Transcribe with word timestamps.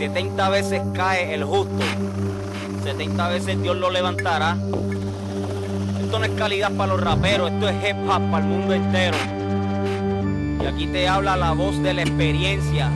70 0.00 0.48
veces 0.48 0.80
cae 0.94 1.34
el 1.34 1.44
justo, 1.44 1.84
70 2.84 3.28
veces 3.28 3.60
Dios 3.60 3.76
lo 3.76 3.90
levantará. 3.90 4.56
Esto 6.02 6.18
no 6.18 6.24
es 6.24 6.30
calidad 6.38 6.72
para 6.72 6.94
los 6.94 7.02
raperos, 7.02 7.50
esto 7.50 7.68
es 7.68 7.76
hip 7.84 7.96
hop 8.08 8.30
para 8.30 8.38
el 8.38 8.50
mundo 8.50 8.72
entero. 8.72 9.18
Y 10.62 10.64
aquí 10.64 10.86
te 10.86 11.06
habla 11.06 11.36
la 11.36 11.52
voz 11.52 11.82
de 11.82 11.92
la 11.92 12.00
experiencia, 12.00 12.88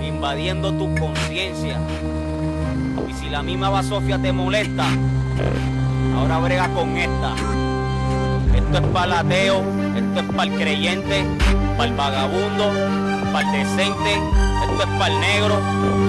invadiendo 0.00 0.72
tu 0.74 0.94
conciencia. 0.94 1.80
Y 3.08 3.12
si 3.14 3.28
la 3.30 3.42
misma 3.42 3.70
basofia 3.70 4.16
te 4.16 4.30
molesta, 4.30 4.86
ahora 6.16 6.38
brega 6.38 6.68
con 6.68 6.96
esta. 6.96 7.34
Esto 8.54 8.78
es 8.78 8.86
para 8.92 9.06
el 9.06 9.12
ateo, 9.12 9.64
esto 9.96 10.20
es 10.20 10.26
para 10.36 10.44
el 10.44 10.56
creyente, 10.56 11.24
para 11.76 11.90
el 11.90 11.96
vagabundo, 11.96 13.13
para 13.34 13.52
el 13.52 13.64
decente, 13.64 14.14
esto 14.14 14.82
es 14.84 14.88
para 14.96 15.08
el 15.08 15.20
negro, 15.20 15.58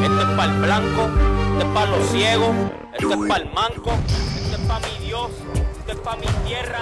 esto 0.04 0.22
es 0.22 0.38
para 0.38 0.44
el 0.44 0.62
blanco, 0.62 1.10
esto 1.54 1.60
es 1.60 1.74
para 1.74 1.86
los 1.88 2.10
ciegos, 2.12 2.56
esto 2.94 3.14
es 3.14 3.28
para 3.28 3.44
el 3.44 3.52
manco, 3.52 3.92
esto 4.38 4.56
es 4.56 4.68
para 4.68 4.80
mi 4.88 5.06
Dios, 5.08 5.32
esto 5.80 5.92
es 5.92 5.98
para 6.02 6.18
mi 6.18 6.28
tierra, 6.46 6.82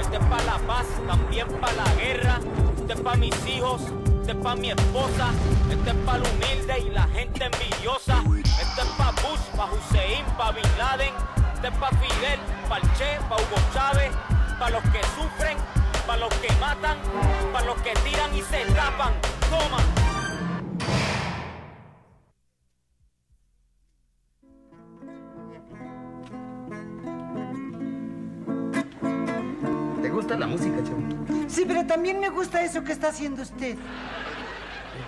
esto 0.00 0.12
es 0.12 0.24
para 0.26 0.44
la 0.44 0.58
paz, 0.58 0.86
también 1.08 1.48
para 1.60 1.72
la 1.72 1.92
guerra, 1.96 2.38
esto 2.78 2.92
es 2.92 3.00
para 3.00 3.16
mis 3.16 3.46
hijos, 3.48 3.82
esto 4.20 4.30
es 4.30 4.36
para 4.36 4.54
mi 4.54 4.70
esposa, 4.70 5.30
esto 5.68 5.90
es 5.90 5.96
para 6.06 6.18
el 6.18 6.22
humilde 6.22 6.78
y 6.86 6.90
la 6.90 7.08
gente 7.08 7.50
envidiosa, 7.52 8.22
esto 8.60 8.82
es 8.82 8.88
para 8.96 9.10
Bush, 9.10 9.42
para 9.56 9.72
Hussein, 9.72 10.24
para 10.38 10.52
Bin 10.52 10.78
Laden, 10.78 11.14
esto 11.54 11.66
es 11.66 11.74
para 11.74 11.96
Fidel, 11.98 12.38
para 12.68 12.80
el 12.80 12.92
Che, 12.92 13.18
para 13.28 13.42
Hugo 13.42 13.56
Chávez, 13.74 14.12
para 14.56 14.70
los 14.70 14.84
que 14.84 15.00
sufren, 15.16 15.58
para 16.06 16.18
los 16.20 16.34
que 16.34 16.52
matan, 16.60 16.96
para 17.52 17.66
los 17.66 17.76
que 17.82 17.92
tiran 18.04 18.36
y 18.36 18.42
se 18.42 18.64
tapan. 18.66 19.39
Toma. 19.50 19.78
¿Te 30.00 30.08
gusta 30.08 30.36
la 30.36 30.46
música, 30.46 30.76
chavo? 30.84 31.02
Sí, 31.48 31.64
pero 31.66 31.84
también 31.84 32.20
me 32.20 32.28
gusta 32.28 32.62
eso 32.62 32.84
que 32.84 32.92
está 32.92 33.08
haciendo 33.08 33.42
usted. 33.42 33.76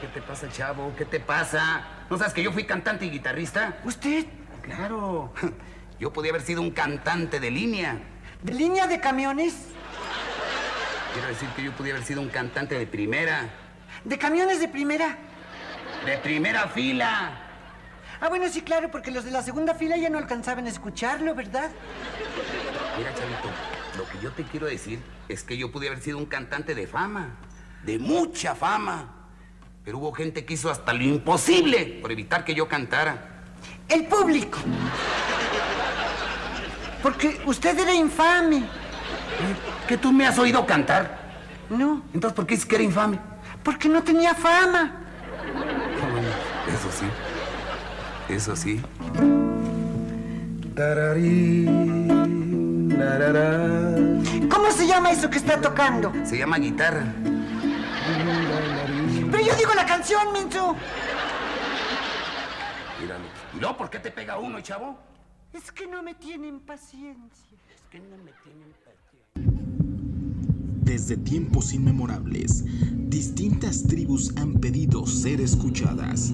¿Qué 0.01 0.09
te 0.09 0.21
pasa, 0.21 0.49
chavo? 0.49 0.93
¿Qué 0.99 1.05
te 1.05 1.21
pasa? 1.21 1.85
¿No 2.11 2.19
sabes 2.19 2.35
que 2.35 2.43
yo 2.43 2.51
fui 2.51 2.65
cantante 2.65 3.07
y 3.07 3.11
guitarrista? 3.11 3.79
¿Usted? 3.85 4.27
Claro. 4.63 5.33
Yo 6.01 6.13
podía 6.13 6.33
haber 6.33 6.43
sido 6.43 6.63
un 6.63 6.73
cantante 6.73 7.39
de 7.39 7.53
línea. 7.53 8.01
¿De 8.43 8.53
línea 8.53 8.89
de 8.89 8.99
camiones? 8.99 9.69
Quiero 11.13 11.29
decir 11.29 11.49
que 11.51 11.63
yo 11.63 11.71
podía 11.73 11.93
haber 11.93 12.05
sido 12.05 12.21
un 12.21 12.29
cantante 12.29 12.77
de 12.77 12.89
primera. 12.89 13.49
¿De 14.05 14.19
camiones 14.19 14.61
de 14.61 14.69
primera? 14.69 15.17
De 16.05 16.19
primera 16.19 16.69
fila. 16.69 17.39
Ah, 18.21 18.29
bueno, 18.29 18.49
sí, 18.49 18.63
claro, 18.63 18.91
porque 18.91 19.11
los 19.11 19.25
de 19.25 19.31
la 19.31 19.43
segunda 19.43 19.75
fila 19.75 19.97
ya 19.97 20.09
no 20.09 20.19
alcanzaban 20.19 20.67
a 20.67 20.69
escucharlo, 20.69 21.35
¿verdad? 21.35 21.71
Mira, 22.97 23.15
chavito, 23.15 23.49
lo 23.97 24.09
que 24.09 24.19
yo 24.23 24.31
te 24.33 24.45
quiero 24.45 24.67
decir 24.67 25.01
es 25.29 25.43
que 25.43 25.57
yo 25.57 25.73
pude 25.73 25.89
haber 25.89 26.01
sido 26.01 26.19
un 26.19 26.27
cantante 26.27 26.75
de 26.75 26.87
fama. 26.87 27.37
De 27.85 27.99
mucha 27.99 28.55
fama. 28.55 29.09
Pero 29.85 29.99
hubo 29.99 30.13
gente 30.13 30.45
que 30.45 30.55
hizo 30.55 30.71
hasta 30.71 30.93
lo 30.93 31.03
imposible 31.03 31.99
por 32.01 32.13
evitar 32.13 32.45
que 32.45 32.55
yo 32.55 32.69
cantara. 32.69 33.43
El 33.89 34.07
público. 34.07 34.59
Porque 37.03 37.41
usted 37.45 37.77
era 37.79 37.93
infame. 37.93 38.65
¿Que 39.89 39.97
tú 39.97 40.13
me 40.13 40.27
has 40.27 40.39
oído 40.39 40.65
cantar? 40.65 41.21
No, 41.71 42.05
Entonces, 42.15 42.37
¿por 42.37 42.47
qué 42.47 42.55
dices 42.55 42.69
que 42.69 42.77
era 42.77 42.85
infame? 42.85 43.19
Porque 43.63 43.89
no 43.89 44.03
tenía 44.03 44.35
fama. 44.35 44.93
Eso 46.69 46.91
sí. 46.91 47.07
Eso 48.29 48.57
sí. 48.57 48.83
¿Cómo 54.51 54.71
se 54.71 54.87
llama 54.87 55.11
eso 55.11 55.29
que 55.29 55.39
está 55.39 55.61
tocando? 55.61 56.13
Se 56.25 56.39
llama 56.39 56.59
guitarra. 56.59 57.05
Pero 59.31 59.45
yo 59.45 59.55
digo 59.55 59.75
la 59.75 59.87
canción, 59.87 60.33
Mincho. 60.33 60.75
Míralo. 63.01 63.25
¿Y 63.55 63.61
luego 63.61 63.77
por 63.77 63.91
qué 63.91 63.99
te 63.99 64.11
pega 64.11 64.39
uno, 64.39 64.61
chavo? 64.61 64.99
Es 65.53 65.71
que 65.71 65.87
no 65.87 66.03
me 66.03 66.15
tienen 66.15 66.61
paciencia. 66.61 67.59
Es 67.75 67.83
que 67.91 68.01
no 68.01 68.17
me 68.19 68.33
tienen 68.43 68.73
paciencia. 68.73 68.82
Desde 70.83 71.17
tiempos 71.17 71.73
inmemorables, 71.73 72.65
distintas 73.09 73.85
tribus 73.85 74.33
han 74.37 74.55
pedido 74.55 75.07
ser 75.07 75.41
escuchadas. 75.41 76.33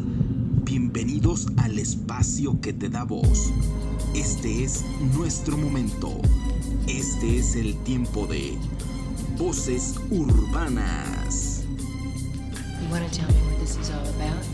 Bienvenidos 0.65 1.49
al 1.59 1.79
espacio 1.79 2.59
que 2.61 2.73
te 2.73 2.89
da 2.89 3.05
voz. 3.05 3.53
Este 4.15 4.65
es 4.65 4.85
nuestro 5.15 5.59
momento. 5.59 6.21
Este 6.89 7.39
es 7.39 7.57
el 7.57 7.77
tiempo 7.85 8.27
de 8.27 8.57
Voces 9.37 9.97
Urbanas. 10.11 11.63
You 12.81 12.91
want 12.91 13.05
to 13.05 13.19
tell 13.19 13.29
me 13.29 13.41
what 13.43 13.61
this 13.61 13.77
is 13.77 13.91
all 13.91 14.09
about? 14.09 14.45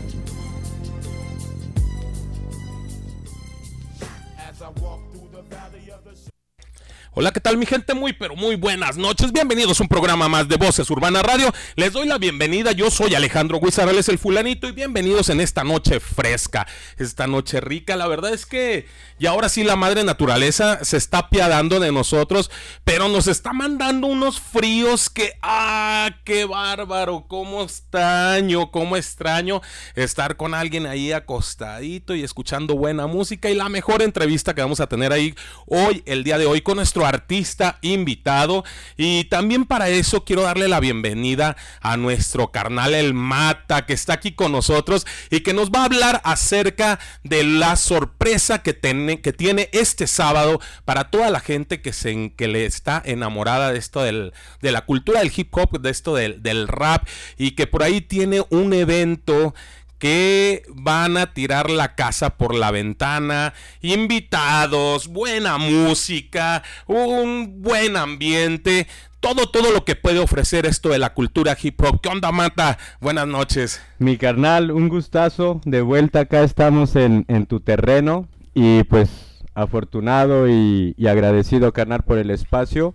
Hola, 7.17 7.31
¿qué 7.31 7.39
tal 7.39 7.55
mi 7.55 7.65
gente? 7.65 7.93
Muy, 7.93 8.11
pero 8.11 8.35
muy 8.35 8.57
buenas 8.57 8.97
noches. 8.97 9.31
Bienvenidos 9.31 9.79
a 9.79 9.83
un 9.83 9.87
programa 9.87 10.27
más 10.27 10.49
de 10.49 10.57
Voces 10.57 10.89
Urbana 10.89 11.23
Radio. 11.23 11.49
Les 11.77 11.93
doy 11.93 12.05
la 12.09 12.17
bienvenida. 12.17 12.73
Yo 12.73 12.91
soy 12.91 13.15
Alejandro 13.15 13.61
Guizarales, 13.61 14.09
el 14.09 14.17
fulanito, 14.17 14.67
y 14.67 14.73
bienvenidos 14.73 15.29
en 15.29 15.39
esta 15.39 15.63
noche 15.63 16.01
fresca, 16.01 16.67
esta 16.97 17.25
noche 17.25 17.61
rica. 17.61 17.95
La 17.95 18.07
verdad 18.07 18.33
es 18.33 18.45
que 18.45 18.85
y 19.17 19.27
ahora 19.27 19.47
sí 19.47 19.63
la 19.63 19.77
madre 19.77 20.03
naturaleza 20.03 20.83
se 20.83 20.97
está 20.97 21.19
apiadando 21.19 21.79
de 21.79 21.93
nosotros, 21.93 22.51
pero 22.83 23.07
nos 23.07 23.27
está 23.27 23.53
mandando 23.53 24.07
unos 24.07 24.41
fríos 24.41 25.09
que, 25.09 25.35
¡ah, 25.41 26.09
qué 26.25 26.43
bárbaro! 26.43 27.23
¿Cómo 27.29 27.63
extraño, 27.63 28.71
cómo 28.71 28.97
extraño 28.97 29.61
estar 29.95 30.35
con 30.35 30.53
alguien 30.53 30.85
ahí 30.85 31.13
acostadito 31.13 32.13
y 32.13 32.23
escuchando 32.23 32.75
buena 32.75 33.07
música 33.07 33.49
y 33.49 33.55
la 33.55 33.69
mejor 33.69 34.01
entrevista 34.01 34.53
que 34.53 34.61
vamos 34.61 34.81
a 34.81 34.87
tener 34.87 35.13
ahí 35.13 35.33
hoy, 35.65 36.03
el 36.05 36.25
día 36.25 36.37
de 36.37 36.45
hoy, 36.45 36.59
con 36.59 36.75
nuestro 36.75 37.04
artista 37.05 37.77
invitado. 37.81 38.63
Y 38.97 39.25
también 39.25 39.65
para 39.65 39.89
eso 39.89 40.23
quiero 40.25 40.43
darle 40.43 40.67
la 40.67 40.79
bienvenida 40.79 41.55
a 41.81 41.97
nuestro 41.97 42.51
carnal 42.51 42.93
El 42.93 43.13
Mata, 43.13 43.85
que 43.85 43.93
está 43.93 44.13
aquí 44.13 44.31
con 44.33 44.51
nosotros 44.51 45.05
y 45.29 45.41
que 45.41 45.53
nos 45.53 45.69
va 45.71 45.81
a 45.81 45.85
hablar 45.85 46.21
acerca 46.23 46.99
de 47.23 47.43
la 47.43 47.75
sorpresa 47.75 48.61
que, 48.61 48.73
ten- 48.73 49.21
que 49.21 49.33
tiene 49.33 49.69
este 49.71 50.07
sábado 50.07 50.59
para 50.85 51.09
toda 51.09 51.29
la 51.29 51.39
gente 51.39 51.81
que, 51.81 51.93
se, 51.93 52.33
que 52.35 52.47
le 52.47 52.65
está 52.65 53.01
enamorada 53.05 53.71
de 53.71 53.79
esto 53.79 54.01
del, 54.01 54.33
de 54.61 54.71
la 54.71 54.81
cultura 54.85 55.19
del 55.19 55.31
hip 55.35 55.55
hop, 55.55 55.79
de 55.79 55.89
esto 55.89 56.15
del, 56.15 56.41
del 56.43 56.67
rap 56.67 57.07
y 57.37 57.51
que 57.51 57.67
por 57.67 57.83
ahí 57.83 58.01
tiene 58.01 58.43
un 58.49 58.73
evento 58.73 59.53
que 59.99 60.63
van 60.69 61.17
a 61.17 61.33
tirar 61.33 61.69
la 61.69 61.95
casa 61.95 62.37
por 62.37 62.53
la 62.55 62.71
ventana, 62.71 63.53
invitados, 63.81 65.07
buena 65.07 65.57
música, 65.57 66.63
un 66.87 67.61
buen 67.61 67.97
ambiente, 67.97 68.87
todo, 69.19 69.47
todo 69.49 69.71
lo 69.71 69.85
que 69.85 69.95
puede 69.95 70.19
ofrecer 70.19 70.65
esto 70.65 70.89
de 70.89 70.99
la 70.99 71.13
cultura 71.13 71.57
hip 71.59 71.81
hop. 71.81 71.99
¿Qué 72.01 72.09
onda, 72.09 72.31
Mata? 72.31 72.77
Buenas 73.01 73.27
noches. 73.27 73.81
Mi 73.97 74.17
carnal, 74.17 74.69
un 74.71 74.87
gustazo. 74.87 75.61
De 75.65 75.81
vuelta 75.81 76.21
acá 76.21 76.43
estamos 76.43 76.95
en, 76.95 77.25
en 77.27 77.47
tu 77.47 77.59
terreno 77.59 78.27
y 78.53 78.83
pues 78.83 79.09
afortunado 79.55 80.47
y, 80.49 80.93
y 80.97 81.07
agradecido, 81.07 81.73
carnal, 81.73 82.03
por 82.03 82.19
el 82.19 82.29
espacio. 82.29 82.93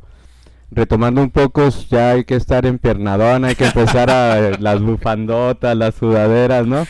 Retomando 0.73 1.21
un 1.23 1.31
poco, 1.31 1.69
ya 1.89 2.13
hay 2.13 2.25
que 2.25 2.37
estar 2.37 2.65
en 2.65 2.79
piernadón, 2.79 3.45
hay 3.45 3.57
que 3.57 3.67
empezar 3.67 4.09
a 4.11 4.51
las 4.61 4.81
bufandotas, 4.81 5.77
las 5.77 5.97
sudaderas, 5.97 6.67
¿no? 6.67 6.87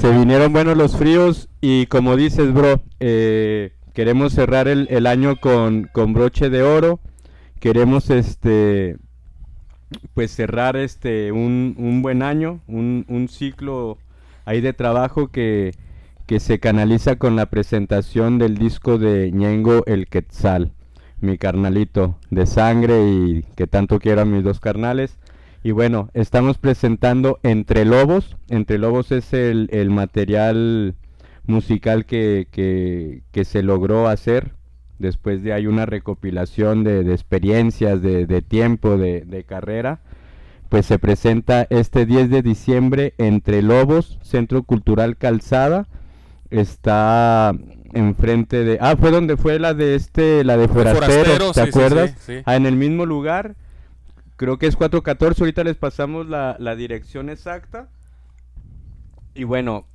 Se 0.00 0.10
vinieron 0.10 0.52
buenos 0.52 0.76
los 0.76 0.96
fríos 0.96 1.48
y 1.60 1.86
como 1.86 2.16
dices, 2.16 2.52
bro, 2.54 2.82
eh, 3.00 3.72
queremos 3.92 4.32
cerrar 4.32 4.66
el, 4.66 4.88
el 4.90 5.06
año 5.06 5.36
con, 5.36 5.90
con 5.92 6.14
broche 6.14 6.48
de 6.48 6.62
oro. 6.62 7.00
Queremos 7.60 8.10
este 8.10 8.96
pues 10.14 10.30
cerrar 10.32 10.76
este 10.76 11.32
un, 11.32 11.74
un 11.78 12.02
buen 12.02 12.22
año, 12.22 12.60
un, 12.66 13.04
un 13.08 13.28
ciclo 13.28 13.98
ahí 14.44 14.60
de 14.60 14.72
trabajo 14.72 15.28
que, 15.28 15.72
que 16.26 16.40
se 16.40 16.58
canaliza 16.58 17.16
con 17.16 17.36
la 17.36 17.46
presentación 17.46 18.38
del 18.38 18.58
disco 18.58 18.98
de 18.98 19.30
Ñengo 19.32 19.84
El 19.86 20.06
Quetzal, 20.08 20.72
mi 21.20 21.38
carnalito 21.38 22.18
de 22.30 22.46
sangre 22.46 23.08
y 23.08 23.44
que 23.56 23.66
tanto 23.66 23.98
quiero 23.98 24.22
a 24.22 24.24
mis 24.24 24.44
dos 24.44 24.60
carnales. 24.60 25.18
Y 25.62 25.72
bueno, 25.72 26.10
estamos 26.14 26.58
presentando 26.58 27.38
Entre 27.42 27.84
Lobos. 27.84 28.36
Entre 28.48 28.78
Lobos 28.78 29.12
es 29.12 29.32
el, 29.32 29.90
material 29.90 30.94
musical 31.46 32.06
que, 32.06 32.48
que, 32.50 33.22
que 33.32 33.44
se 33.44 33.62
logró 33.62 34.08
hacer 34.08 34.52
después 34.98 35.42
de 35.42 35.52
hay 35.52 35.66
una 35.66 35.86
recopilación 35.86 36.84
de, 36.84 37.12
experiencias, 37.12 38.00
de, 38.02 38.26
de 38.26 38.42
tiempo, 38.42 38.96
de, 38.96 39.22
de 39.22 39.44
carrera, 39.44 40.00
pues 40.68 40.86
se 40.86 40.98
presenta 40.98 41.66
este 41.70 42.06
10 42.06 42.30
de 42.30 42.42
diciembre 42.42 43.14
entre 43.18 43.62
Lobos, 43.62 44.18
Centro 44.22 44.62
Cultural 44.62 45.16
Calzada, 45.16 45.86
está 46.50 47.52
enfrente 47.92 48.64
de... 48.64 48.78
Ah, 48.80 48.96
fue 48.98 49.10
donde 49.10 49.36
fue 49.36 49.58
la 49.58 49.74
de 49.74 49.94
este, 49.94 50.44
la 50.44 50.56
de 50.56 50.68
Forastero, 50.68 51.06
Forastero, 51.06 51.52
¿te 51.52 51.62
sí, 51.62 51.68
acuerdas? 51.68 52.10
sí, 52.18 52.36
sí. 52.36 52.42
Ah, 52.44 52.56
en 52.56 52.66
el 52.66 52.76
mismo 52.76 53.06
lugar, 53.06 53.56
creo 54.36 54.58
que 54.58 54.66
es 54.66 54.76
414, 54.76 55.42
ahorita 55.42 55.64
les 55.64 55.76
pasamos 55.76 56.28
la, 56.28 56.56
la 56.58 56.76
dirección 56.76 57.28
exacta. 57.28 57.88
Y 59.34 59.44
bueno, 59.44 59.86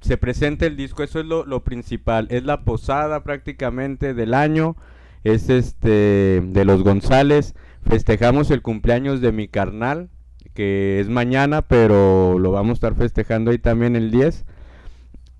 se 0.00 0.16
presenta 0.16 0.66
el 0.66 0.76
disco, 0.76 1.02
eso 1.02 1.20
es 1.20 1.26
lo, 1.26 1.44
lo 1.44 1.64
principal, 1.64 2.28
es 2.30 2.44
la 2.44 2.62
posada 2.62 3.22
prácticamente 3.22 4.14
del 4.14 4.34
año, 4.34 4.76
es 5.24 5.48
este 5.48 6.40
de 6.44 6.64
los 6.64 6.82
González, 6.82 7.54
festejamos 7.88 8.50
el 8.50 8.62
cumpleaños 8.62 9.20
de 9.20 9.32
mi 9.32 9.48
carnal, 9.48 10.08
que 10.54 11.00
es 11.00 11.08
mañana, 11.08 11.62
pero 11.62 12.38
lo 12.38 12.52
vamos 12.52 12.70
a 12.70 12.74
estar 12.74 12.94
festejando 12.94 13.50
ahí 13.50 13.58
también 13.58 13.96
el 13.96 14.10
10. 14.10 14.44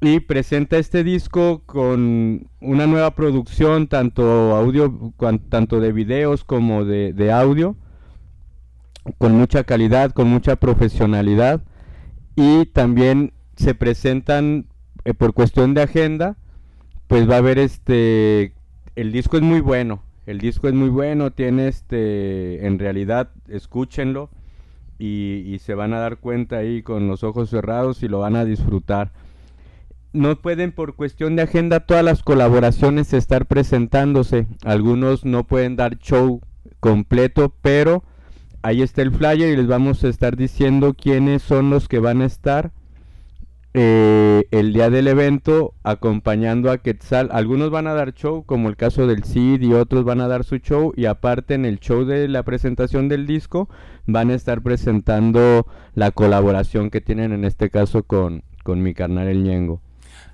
Y 0.01 0.21
presenta 0.21 0.77
este 0.77 1.05
disco 1.05 1.63
con 1.65 2.49
una 2.61 2.87
nueva 2.87 3.13
producción, 3.13 3.87
tanto 3.87 4.55
audio, 4.55 5.15
tanto 5.49 5.81
de 5.81 5.93
videos 5.93 6.45
como 6.45 6.85
de, 6.85 7.15
de 7.15 7.33
audio, 7.33 7.77
con 9.17 9.33
mucha 9.33 9.65
calidad, 9.65 10.11
con 10.13 10.29
mucha 10.29 10.57
profesionalidad. 10.57 11.63
Y 12.35 12.67
también 12.67 13.33
se 13.57 13.75
presentan, 13.75 14.67
eh, 15.05 15.15
por 15.15 15.33
cuestión 15.33 15.73
de 15.73 15.83
agenda, 15.83 16.37
pues 17.07 17.29
va 17.29 17.37
a 17.37 17.39
haber 17.39 17.59
este, 17.59 18.53
el 18.97 19.13
disco 19.13 19.39
es 19.39 19.43
muy 19.43 19.61
bueno, 19.61 20.03
el 20.27 20.41
disco 20.41 20.69
es 20.69 20.75
muy 20.75 20.91
bueno, 20.91 21.31
tiene 21.31 21.69
este, 21.69 22.67
en 22.67 22.79
realidad, 22.79 23.31
escúchenlo 23.49 24.29
y, 24.99 25.43
y 25.47 25.59
se 25.61 25.75
van 25.75 25.95
a 25.95 26.01
dar 26.01 26.19
cuenta 26.19 26.57
ahí 26.59 26.83
con 26.83 27.09
los 27.09 27.25
ojos 27.25 27.49
cerrados 27.49 28.03
y 28.03 28.09
lo 28.09 28.19
van 28.19 28.37
a 28.37 28.45
disfrutar. 28.45 29.13
No 30.17 30.35
pueden 30.41 30.73
por 30.73 30.95
cuestión 30.95 31.37
de 31.37 31.43
agenda 31.43 31.81
todas 31.81 32.03
las 32.03 32.23
colaboraciones 32.23 33.13
estar 33.13 33.45
presentándose. 33.45 34.47
Algunos 34.65 35.27
no 35.27 35.45
pueden 35.45 35.77
dar 35.77 35.99
show 35.99 36.41
completo, 36.81 37.55
pero 37.61 38.03
ahí 38.63 38.81
está 38.81 39.03
el 39.03 39.13
flyer 39.13 39.53
y 39.53 39.57
les 39.57 39.67
vamos 39.67 40.03
a 40.03 40.09
estar 40.09 40.35
diciendo 40.35 40.95
quiénes 40.95 41.43
son 41.43 41.69
los 41.69 41.87
que 41.87 41.99
van 41.99 42.23
a 42.23 42.25
estar 42.25 42.73
eh, 43.75 44.45
el 44.53 44.73
día 44.73 44.89
del 44.89 45.09
evento 45.09 45.75
acompañando 45.83 46.71
a 46.71 46.79
Quetzal. 46.79 47.29
Algunos 47.31 47.69
van 47.69 47.87
a 47.87 47.93
dar 47.93 48.15
show, 48.15 48.43
como 48.47 48.71
el 48.71 48.77
caso 48.79 49.07
del 49.07 49.23
Cid, 49.23 49.61
y 49.61 49.75
otros 49.75 50.05
van 50.05 50.23
a 50.23 50.29
dar 50.29 50.45
su 50.45 50.57
show. 50.57 50.95
Y 50.97 51.05
aparte, 51.05 51.53
en 51.53 51.67
el 51.67 51.79
show 51.79 52.07
de 52.07 52.27
la 52.27 52.43
presentación 52.43 53.11
del 53.11 53.27
disco, 53.27 53.69
van 54.07 54.31
a 54.31 54.35
estar 54.35 54.63
presentando 54.63 55.67
la 55.95 56.11
colaboración 56.11 56.89
que 56.89 57.03
tienen 57.03 57.33
en 57.33 57.45
este 57.45 57.69
caso 57.69 58.05
con, 58.05 58.45
con 58.63 58.83
mi 58.83 58.95
carnal 58.95 59.29
el 59.29 59.45
Ñengo. 59.45 59.83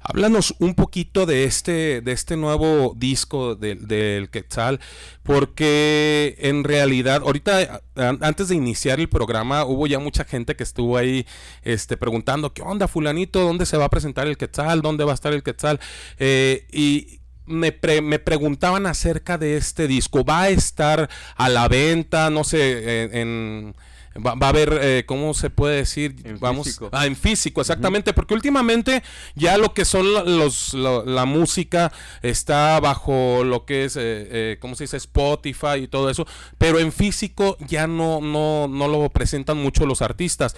Háblanos 0.05 0.55
un 0.59 0.75
poquito 0.75 1.27
de 1.27 1.45
este, 1.45 2.01
de 2.01 2.13
este 2.13 2.37
nuevo 2.37 2.93
disco 2.97 3.55
del, 3.55 4.29
Quetzal, 4.31 4.81
porque 5.23 6.35
en 6.39 6.65
realidad, 6.65 7.23
ahorita, 7.25 7.83
antes 8.21 8.49
de 8.49 8.57
iniciar 8.57 8.99
el 8.99 9.09
programa, 9.09 9.65
hubo 9.65 9.87
ya 9.87 10.01
mucha 10.01 10.25
gente 10.25 10.57
que 10.57 10.65
estuvo 10.65 10.97
ahí 10.97 11.25
este, 11.63 11.97
preguntando, 11.97 12.53
¿qué 12.53 12.63
onda, 12.63 12.89
fulanito? 12.89 13.41
¿Dónde 13.43 13.65
se 13.65 13.77
va 13.77 13.85
a 13.85 13.91
presentar 13.91 14.27
el 14.27 14.37
Quetzal? 14.37 14.83
¿Dónde 14.83 15.05
va 15.05 15.13
a 15.13 15.15
estar 15.15 15.33
el 15.33 15.45
Quetzal? 15.45 15.79
Eh, 16.19 16.67
y 16.73 17.21
me, 17.47 17.71
pre- 17.71 18.03
me 18.03 18.19
preguntaban 18.19 18.87
acerca 18.87 19.39
de 19.39 19.57
este 19.57 19.87
disco. 19.87 20.25
¿Va 20.25 20.43
a 20.43 20.49
estar 20.51 21.09
a 21.37 21.49
la 21.49 21.69
venta? 21.69 22.29
No 22.31 22.43
sé, 22.45 23.05
en... 23.05 23.17
en- 23.17 23.75
Va, 24.17 24.35
va 24.35 24.47
a 24.47 24.50
haber, 24.50 24.79
eh, 24.82 25.05
¿cómo 25.06 25.32
se 25.35 25.49
puede 25.50 25.76
decir? 25.76 26.17
En 26.25 26.38
Vamos, 26.38 26.67
físico. 26.67 26.91
Ah, 26.93 27.06
en 27.06 27.17
físico, 27.17 27.61
exactamente, 27.61 28.12
porque 28.12 28.35
últimamente 28.35 29.03
ya 29.35 29.56
lo 29.59 29.73
que 29.73 29.85
son 29.85 30.12
los, 30.12 30.75
lo- 30.75 31.05
la 31.05 31.25
música 31.25 31.93
está 32.23 32.79
bajo 32.81 33.43
lo 33.44 33.64
que 33.64 33.85
es, 33.85 33.97
eh, 33.97 34.00
eh, 34.31 34.56
¿cómo 34.61 34.75
se 34.75 34.85
dice? 34.85 34.97
Spotify 34.99 35.79
y 35.82 35.88
todo 35.88 36.11
eso, 36.11 36.26
pero 36.59 36.79
en 36.79 36.93
físico 36.93 37.56
ya 37.67 37.87
no, 37.87 38.20
no, 38.20 38.69
no 38.69 38.88
lo 38.88 39.09
presentan 39.11 39.56
mucho 39.56 39.87
los 39.87 40.03
artistas. 40.03 40.56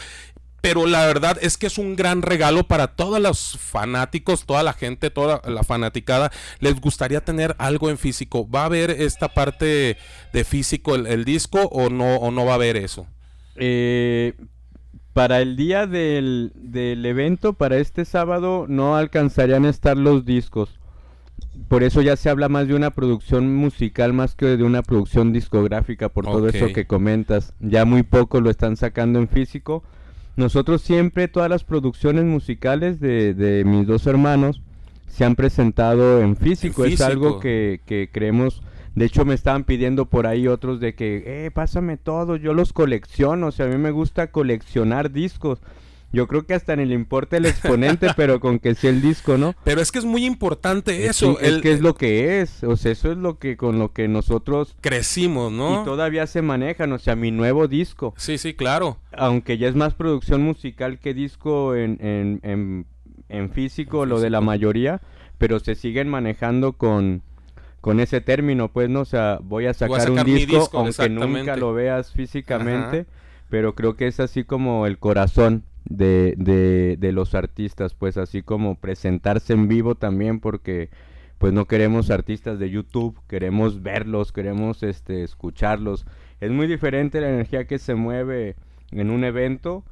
Pero 0.60 0.86
la 0.86 1.04
verdad 1.06 1.36
es 1.42 1.58
que 1.58 1.66
es 1.66 1.76
un 1.76 1.94
gran 1.94 2.22
regalo 2.22 2.66
para 2.66 2.86
todos 2.96 3.20
los 3.20 3.58
fanáticos, 3.60 4.46
toda 4.46 4.62
la 4.62 4.72
gente, 4.72 5.10
toda 5.10 5.42
la 5.44 5.62
fanaticada. 5.62 6.32
Les 6.58 6.80
gustaría 6.80 7.20
tener 7.22 7.54
algo 7.58 7.90
en 7.90 7.98
físico. 7.98 8.48
¿Va 8.48 8.62
a 8.62 8.64
haber 8.64 8.90
esta 8.90 9.28
parte 9.28 9.98
de 10.32 10.44
físico 10.44 10.94
el, 10.94 11.06
el 11.06 11.26
disco 11.26 11.60
o 11.70 11.90
no, 11.90 12.16
o 12.16 12.30
no 12.30 12.46
va 12.46 12.52
a 12.52 12.54
haber 12.54 12.78
eso? 12.78 13.06
Eh, 13.56 14.34
para 15.12 15.40
el 15.40 15.56
día 15.56 15.86
del, 15.86 16.52
del 16.56 17.06
evento, 17.06 17.52
para 17.52 17.76
este 17.76 18.04
sábado, 18.04 18.66
no 18.68 18.96
alcanzarían 18.96 19.64
a 19.64 19.70
estar 19.70 19.96
los 19.96 20.24
discos. 20.24 20.80
Por 21.68 21.84
eso 21.84 22.02
ya 22.02 22.16
se 22.16 22.28
habla 22.30 22.48
más 22.48 22.66
de 22.66 22.74
una 22.74 22.90
producción 22.90 23.54
musical 23.54 24.12
más 24.12 24.34
que 24.34 24.56
de 24.56 24.64
una 24.64 24.82
producción 24.82 25.32
discográfica, 25.32 26.08
por 26.08 26.24
todo 26.24 26.48
eso 26.48 26.72
que 26.72 26.86
comentas. 26.86 27.54
Ya 27.60 27.84
muy 27.84 28.02
poco 28.02 28.40
lo 28.40 28.50
están 28.50 28.76
sacando 28.76 29.20
en 29.20 29.28
físico. 29.28 29.84
Nosotros 30.36 30.82
siempre, 30.82 31.28
todas 31.28 31.48
las 31.48 31.62
producciones 31.62 32.24
musicales 32.24 32.98
de, 32.98 33.34
de 33.34 33.64
mis 33.64 33.86
dos 33.86 34.06
hermanos 34.08 34.62
se 35.06 35.24
han 35.24 35.36
presentado 35.36 36.20
en 36.20 36.36
físico. 36.36 36.84
Es 36.84 37.00
algo 37.00 37.26
físico. 37.26 37.40
que, 37.40 37.80
que 37.86 38.10
creemos. 38.12 38.62
De 38.94 39.05
hecho, 39.06 39.25
me 39.25 39.35
estaban 39.35 39.64
pidiendo 39.64 40.06
por 40.06 40.26
ahí 40.26 40.46
otros 40.46 40.79
de 40.81 40.94
que, 40.94 41.23
eh, 41.26 41.50
pásame 41.52 41.96
todo, 41.96 42.37
yo 42.37 42.55
los 42.55 42.73
colecciono. 42.73 43.49
O 43.49 43.52
sea, 43.52 43.67
a 43.67 43.69
mí 43.69 43.76
me 43.76 43.91
gusta 43.91 44.31
coleccionar 44.31 45.11
discos. 45.11 45.61
Yo 46.12 46.29
creo 46.29 46.46
que 46.46 46.55
hasta 46.55 46.76
ni 46.76 46.85
le 46.85 46.94
importa 46.94 47.37
el 47.38 47.46
exponente, 47.46 48.06
pero 48.17 48.38
con 48.38 48.61
que 48.61 48.76
sea 48.76 48.91
el 48.91 49.02
disco, 49.02 49.37
¿no? 49.37 49.56
Pero 49.64 49.81
es 49.81 49.91
que 49.91 49.99
es 49.99 50.05
muy 50.05 50.25
importante 50.25 51.06
Es 51.06 51.17
eso. 51.17 51.41
es 51.41 51.49
el- 51.49 51.61
que 51.61 51.73
es 51.73 51.81
lo 51.81 51.96
que 51.96 52.41
es. 52.41 52.62
O 52.62 52.76
sea, 52.76 52.93
eso 52.93 53.11
es 53.11 53.19
lo 53.19 53.41
que 53.41 53.56
con 53.56 53.81
lo 53.81 53.93
que 53.93 54.06
nosotros 54.06 54.76
crecimos, 54.81 55.50
¿no? 55.50 55.81
y 55.82 55.85
todavía 55.85 56.29
se 56.29 56.41
manejan. 56.41 56.93
O 56.93 56.99
sea, 57.00 57.17
mi 57.17 57.32
nuevo 57.32 57.67
disco 57.67 58.14
Sí, 58.17 58.38
sí, 58.38 58.55
claro. 58.55 58.99
aunque 59.11 59.58
ya 59.58 59.67
es 59.67 59.75
más 59.75 59.94
producción 59.94 60.41
musical 60.43 61.00
que 61.00 61.14
disco 61.14 61.75
en, 61.75 61.99
en, 62.00 62.38
en, 62.44 62.87
en 63.29 63.50
físico, 63.50 64.05
En 64.05 64.11
lo 64.11 64.20
de 64.20 64.31
la 64.31 64.41
mayoría, 64.41 65.00
pero 65.38 65.58
se 65.58 65.75
siguen 65.75 66.08
manejando 66.08 66.75
con, 66.75 67.23
con 67.84 68.00
ese 68.00 68.22
término, 68.22 68.72
pues, 68.72 68.88
¿no? 68.88 69.00
O 69.00 69.04
sea, 69.04 69.38
voy 69.42 69.66
a 69.66 69.75
sacar, 69.75 70.00
sacar 70.00 70.20
un 70.20 70.25
disco, 70.25 70.58
disco, 70.60 70.79
aunque 70.79 71.10
nunca 71.10 71.55
lo 71.55 71.74
veas 71.74 72.12
físicamente, 72.12 73.00
Ajá. 73.00 73.08
pero 73.50 73.74
creo 73.74 73.94
que 73.94 74.06
es 74.06 74.20
así 74.20 74.43
como 74.43 74.86
el 74.86 74.98
corazón 74.98 75.64
de, 75.84 76.32
de, 76.38 76.96
de 76.98 77.12
los 77.12 77.34
artistas, 77.34 77.93
pues, 77.93 78.17
así 78.17 78.41
como 78.41 78.76
presentarse 78.76 79.53
en 79.53 79.69
vivo 79.69 79.96
también, 79.96 80.41
porque 80.41 80.88
pues 81.36 81.53
no 81.53 81.67
queremos 81.67 82.08
artistas 82.08 82.58
de 82.58 82.70
YouTube, 82.70 83.20
queremos 83.29 83.82
verlos, 83.82 84.32
queremos 84.32 84.82
este 84.82 85.22
escucharlos. 85.22 86.06
Es 86.41 86.50
muy 86.50 86.67
diferente 86.67 87.20
la 87.20 87.29
energía 87.29 87.67
que 87.67 87.79
se 87.79 87.94
mueve 87.94 88.56
en 88.93 89.10
un 89.10 89.24
evento 89.24 89.84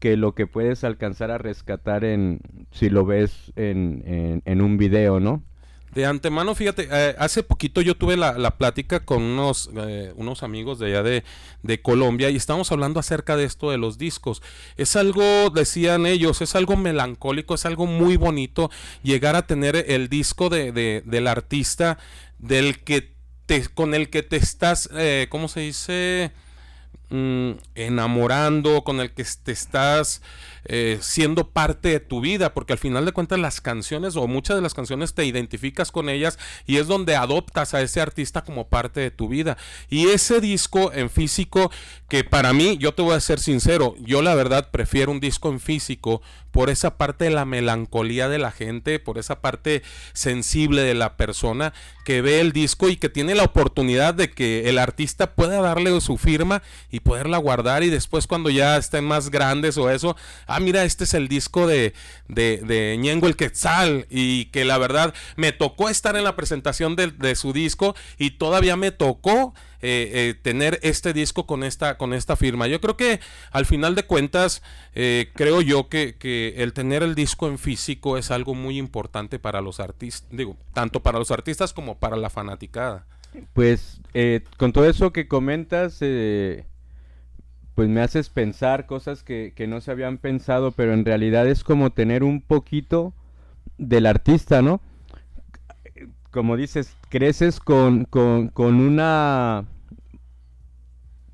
que 0.00 0.16
lo 0.16 0.34
que 0.34 0.48
puedes 0.48 0.82
alcanzar 0.82 1.30
a 1.30 1.38
rescatar 1.38 2.02
en 2.02 2.40
si 2.72 2.90
lo 2.90 3.06
ves 3.06 3.52
en, 3.54 4.02
en, 4.04 4.42
en 4.46 4.60
un 4.62 4.78
video, 4.78 5.20
¿no? 5.20 5.44
De 5.96 6.04
antemano, 6.04 6.54
fíjate, 6.54 6.88
eh, 6.92 7.16
hace 7.18 7.42
poquito 7.42 7.80
yo 7.80 7.96
tuve 7.96 8.18
la, 8.18 8.36
la 8.36 8.58
plática 8.58 9.00
con 9.00 9.22
unos, 9.22 9.70
eh, 9.78 10.12
unos 10.16 10.42
amigos 10.42 10.78
de 10.78 10.88
allá 10.88 11.02
de, 11.02 11.24
de 11.62 11.80
Colombia 11.80 12.28
y 12.28 12.36
estábamos 12.36 12.70
hablando 12.70 13.00
acerca 13.00 13.34
de 13.34 13.44
esto 13.44 13.70
de 13.70 13.78
los 13.78 13.96
discos. 13.96 14.42
Es 14.76 14.94
algo, 14.94 15.48
decían 15.48 16.04
ellos, 16.04 16.42
es 16.42 16.54
algo 16.54 16.76
melancólico, 16.76 17.54
es 17.54 17.64
algo 17.64 17.86
muy 17.86 18.18
bonito 18.18 18.70
llegar 19.02 19.36
a 19.36 19.46
tener 19.46 19.86
el 19.88 20.10
disco 20.10 20.50
de, 20.50 20.70
de- 20.70 21.02
del 21.06 21.26
artista 21.26 21.96
del 22.38 22.78
que 22.84 23.14
te, 23.46 23.66
con 23.68 23.94
el 23.94 24.10
que 24.10 24.22
te 24.22 24.36
estás, 24.36 24.90
eh, 24.92 25.28
¿cómo 25.30 25.48
se 25.48 25.60
dice? 25.60 26.30
mm, 27.08 27.52
enamorando, 27.74 28.82
con 28.84 29.00
el 29.00 29.12
que 29.12 29.24
te 29.44 29.52
estás 29.52 30.22
eh, 30.68 30.98
siendo 31.00 31.48
parte 31.50 31.88
de 31.88 32.00
tu 32.00 32.20
vida, 32.20 32.54
porque 32.54 32.72
al 32.72 32.78
final 32.78 33.04
de 33.04 33.12
cuentas 33.12 33.38
las 33.38 33.60
canciones 33.60 34.16
o 34.16 34.26
muchas 34.26 34.56
de 34.56 34.62
las 34.62 34.74
canciones 34.74 35.14
te 35.14 35.24
identificas 35.24 35.92
con 35.92 36.08
ellas 36.08 36.38
y 36.66 36.76
es 36.76 36.86
donde 36.86 37.16
adoptas 37.16 37.74
a 37.74 37.82
ese 37.82 38.00
artista 38.00 38.42
como 38.42 38.68
parte 38.68 39.00
de 39.00 39.10
tu 39.10 39.28
vida. 39.28 39.56
Y 39.88 40.08
ese 40.08 40.40
disco 40.40 40.92
en 40.92 41.10
físico, 41.10 41.70
que 42.08 42.24
para 42.24 42.52
mí, 42.52 42.78
yo 42.78 42.94
te 42.94 43.02
voy 43.02 43.14
a 43.14 43.20
ser 43.20 43.40
sincero, 43.40 43.94
yo 44.00 44.22
la 44.22 44.34
verdad 44.34 44.70
prefiero 44.70 45.12
un 45.12 45.20
disco 45.20 45.48
en 45.50 45.60
físico 45.60 46.22
por 46.50 46.70
esa 46.70 46.96
parte 46.96 47.26
de 47.26 47.30
la 47.30 47.44
melancolía 47.44 48.30
de 48.30 48.38
la 48.38 48.50
gente, 48.50 48.98
por 48.98 49.18
esa 49.18 49.40
parte 49.42 49.82
sensible 50.14 50.82
de 50.82 50.94
la 50.94 51.16
persona 51.16 51.74
que 52.06 52.22
ve 52.22 52.40
el 52.40 52.52
disco 52.52 52.88
y 52.88 52.96
que 52.96 53.10
tiene 53.10 53.34
la 53.34 53.42
oportunidad 53.42 54.14
de 54.14 54.30
que 54.30 54.70
el 54.70 54.78
artista 54.78 55.34
pueda 55.34 55.60
darle 55.60 56.00
su 56.00 56.16
firma 56.16 56.62
y 56.90 57.00
poderla 57.00 57.36
guardar 57.38 57.82
y 57.82 57.90
después 57.90 58.26
cuando 58.26 58.48
ya 58.48 58.76
estén 58.76 59.04
más 59.04 59.30
grandes 59.30 59.76
o 59.76 59.90
eso, 59.90 60.16
ah, 60.56 60.60
mira, 60.60 60.84
este 60.84 61.04
es 61.04 61.14
el 61.14 61.28
disco 61.28 61.66
de, 61.66 61.92
de, 62.28 62.62
de 62.66 62.96
Ñengo 62.98 63.26
el 63.26 63.36
Quetzal 63.36 64.06
y 64.10 64.46
que 64.46 64.64
la 64.64 64.78
verdad 64.78 65.14
me 65.36 65.52
tocó 65.52 65.88
estar 65.88 66.16
en 66.16 66.24
la 66.24 66.36
presentación 66.36 66.96
de, 66.96 67.34
su 67.34 67.52
disco 67.52 67.94
y 68.18 68.32
todavía 68.32 68.76
me 68.76 68.90
tocó 68.90 69.54
eh, 69.82 70.10
eh, 70.14 70.34
tener 70.40 70.78
este 70.82 71.12
disco 71.12 71.46
con 71.46 71.62
esta, 71.62 71.98
con 71.98 72.14
esta 72.14 72.36
firma. 72.36 72.66
Yo 72.66 72.80
creo 72.80 72.96
que 72.96 73.20
al 73.50 73.66
final 73.66 73.94
de 73.94 74.04
cuentas, 74.04 74.62
eh, 74.94 75.30
creo 75.34 75.60
yo 75.60 75.88
que, 75.88 76.16
que, 76.16 76.54
el 76.56 76.72
tener 76.72 77.02
el 77.02 77.14
disco 77.14 77.48
en 77.48 77.58
físico 77.58 78.16
es 78.16 78.30
algo 78.30 78.54
muy 78.54 78.78
importante 78.78 79.38
para 79.38 79.60
los 79.60 79.80
artistas, 79.80 80.26
digo, 80.30 80.56
tanto 80.72 81.02
para 81.02 81.18
los 81.18 81.30
artistas 81.30 81.72
como 81.72 81.98
para 81.98 82.16
la 82.16 82.30
fanaticada. 82.30 83.06
Pues 83.52 84.00
con 84.56 84.72
todo 84.72 84.88
eso 84.88 85.12
que 85.12 85.28
comentas, 85.28 86.00
pues 87.76 87.90
me 87.90 88.00
haces 88.00 88.30
pensar 88.30 88.86
cosas 88.86 89.22
que, 89.22 89.52
que, 89.54 89.66
no 89.66 89.82
se 89.82 89.90
habían 89.90 90.16
pensado, 90.16 90.72
pero 90.72 90.94
en 90.94 91.04
realidad 91.04 91.46
es 91.46 91.62
como 91.62 91.90
tener 91.90 92.24
un 92.24 92.40
poquito 92.40 93.12
del 93.76 94.06
artista, 94.06 94.62
¿no? 94.62 94.80
Como 96.30 96.56
dices, 96.56 96.96
creces 97.10 97.60
con, 97.60 98.06
con, 98.06 98.48
con 98.48 98.76
una 98.80 99.66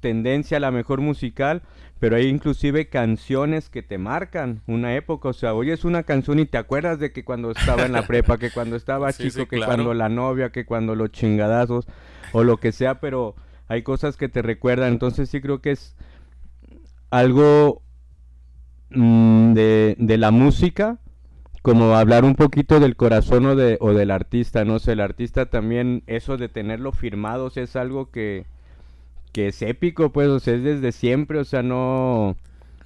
tendencia 0.01 0.57
a 0.57 0.61
la 0.61 0.73
mejor 0.73 1.01
musical, 1.01 1.63
pero 2.01 2.17
hay 2.17 2.27
inclusive 2.27 2.89
canciones 2.89 3.71
que 3.71 3.85
te 3.85 3.97
marcan 3.97 4.63
una 4.67 4.97
época, 4.97 5.29
o 5.29 5.33
sea, 5.33 5.55
oyes 5.55 5.85
una 5.85 6.03
canción 6.03 6.41
y 6.41 6.47
te 6.47 6.59
acuerdas 6.59 6.99
de 6.99 7.13
que 7.13 7.25
cuando 7.25 7.53
estaba 7.53 7.85
en 7.85 7.93
la 7.93 8.05
prepa, 8.09 8.37
que 8.39 8.51
cuando 8.51 8.75
estaba 8.75 9.13
Sí, 9.13 9.31
chico, 9.31 9.43
sí, 9.43 9.47
que 9.47 9.57
claro. 9.59 9.75
cuando 9.75 9.95
la 9.95 10.09
novia, 10.09 10.51
que 10.51 10.67
cuando 10.67 10.97
los 10.97 11.13
chingadazos 11.13 11.87
o 12.33 12.43
lo 12.43 12.57
que 12.57 12.73
sea, 12.73 12.99
pero 12.99 13.37
hay 13.69 13.83
cosas 13.83 14.17
que 14.17 14.29
te 14.29 14.43
recuerdan, 14.43 14.93
entonces 14.93 15.31
sí 15.31 15.41
creo 15.41 15.61
que 15.61 15.71
es 15.71 15.95
algo 17.13 17.83
mm, 18.91 19.53
de, 19.53 19.97
de 19.99 20.17
la 20.17 20.31
música, 20.31 20.99
como 21.61 21.95
hablar 21.95 22.25
un 22.25 22.35
poquito 22.35 22.81
del 22.81 22.97
corazón 22.97 23.45
o, 23.47 23.55
de, 23.55 23.77
o 23.81 23.93
del 23.93 24.11
artista, 24.11 24.65
no 24.65 24.79
sé, 24.79 24.93
el 24.93 25.01
artista 25.01 25.47
también, 25.47 26.03
eso 26.07 26.39
de 26.39 26.49
tenerlo 26.49 26.91
firmado, 26.91 27.45
o 27.45 27.51
sea, 27.51 27.65
es 27.65 27.77
algo 27.77 28.11
que, 28.11 28.47
que 29.31 29.49
es 29.49 29.61
épico, 29.61 30.11
pues, 30.11 30.29
o 30.29 30.41
sea, 30.41 30.55
es 30.55 30.65
desde 30.65 30.91
siempre, 30.91 31.39
o 31.39 31.45
sea, 31.45 31.63
no, 31.63 32.35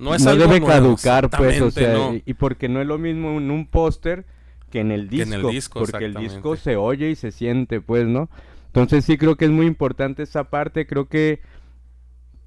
No 0.00 0.12
es 0.12 0.24
no 0.24 0.30
algo 0.32 0.48
debe 0.48 0.66
caducar, 0.66 1.30
pues, 1.30 1.60
o 1.60 1.70
sea, 1.70 1.92
no. 1.92 2.14
y, 2.14 2.22
y 2.26 2.34
porque 2.34 2.68
no 2.68 2.80
es 2.80 2.86
lo 2.88 2.98
mismo 2.98 3.38
en 3.38 3.52
un 3.52 3.64
póster 3.64 4.24
que 4.72 4.80
en 4.80 4.90
el 4.90 5.08
disco, 5.08 5.34
en 5.34 5.40
el 5.46 5.52
disco, 5.52 5.78
porque 5.78 6.04
el 6.04 6.14
disco 6.14 6.56
se 6.56 6.74
oye 6.74 7.10
y 7.10 7.14
se 7.14 7.30
siente, 7.30 7.80
pues, 7.80 8.08
¿no? 8.08 8.28
Entonces 8.66 9.04
sí 9.04 9.16
creo 9.18 9.36
que 9.36 9.44
es 9.44 9.52
muy 9.52 9.66
importante 9.66 10.24
esa 10.24 10.50
parte, 10.50 10.84
creo 10.84 11.08
que 11.08 11.40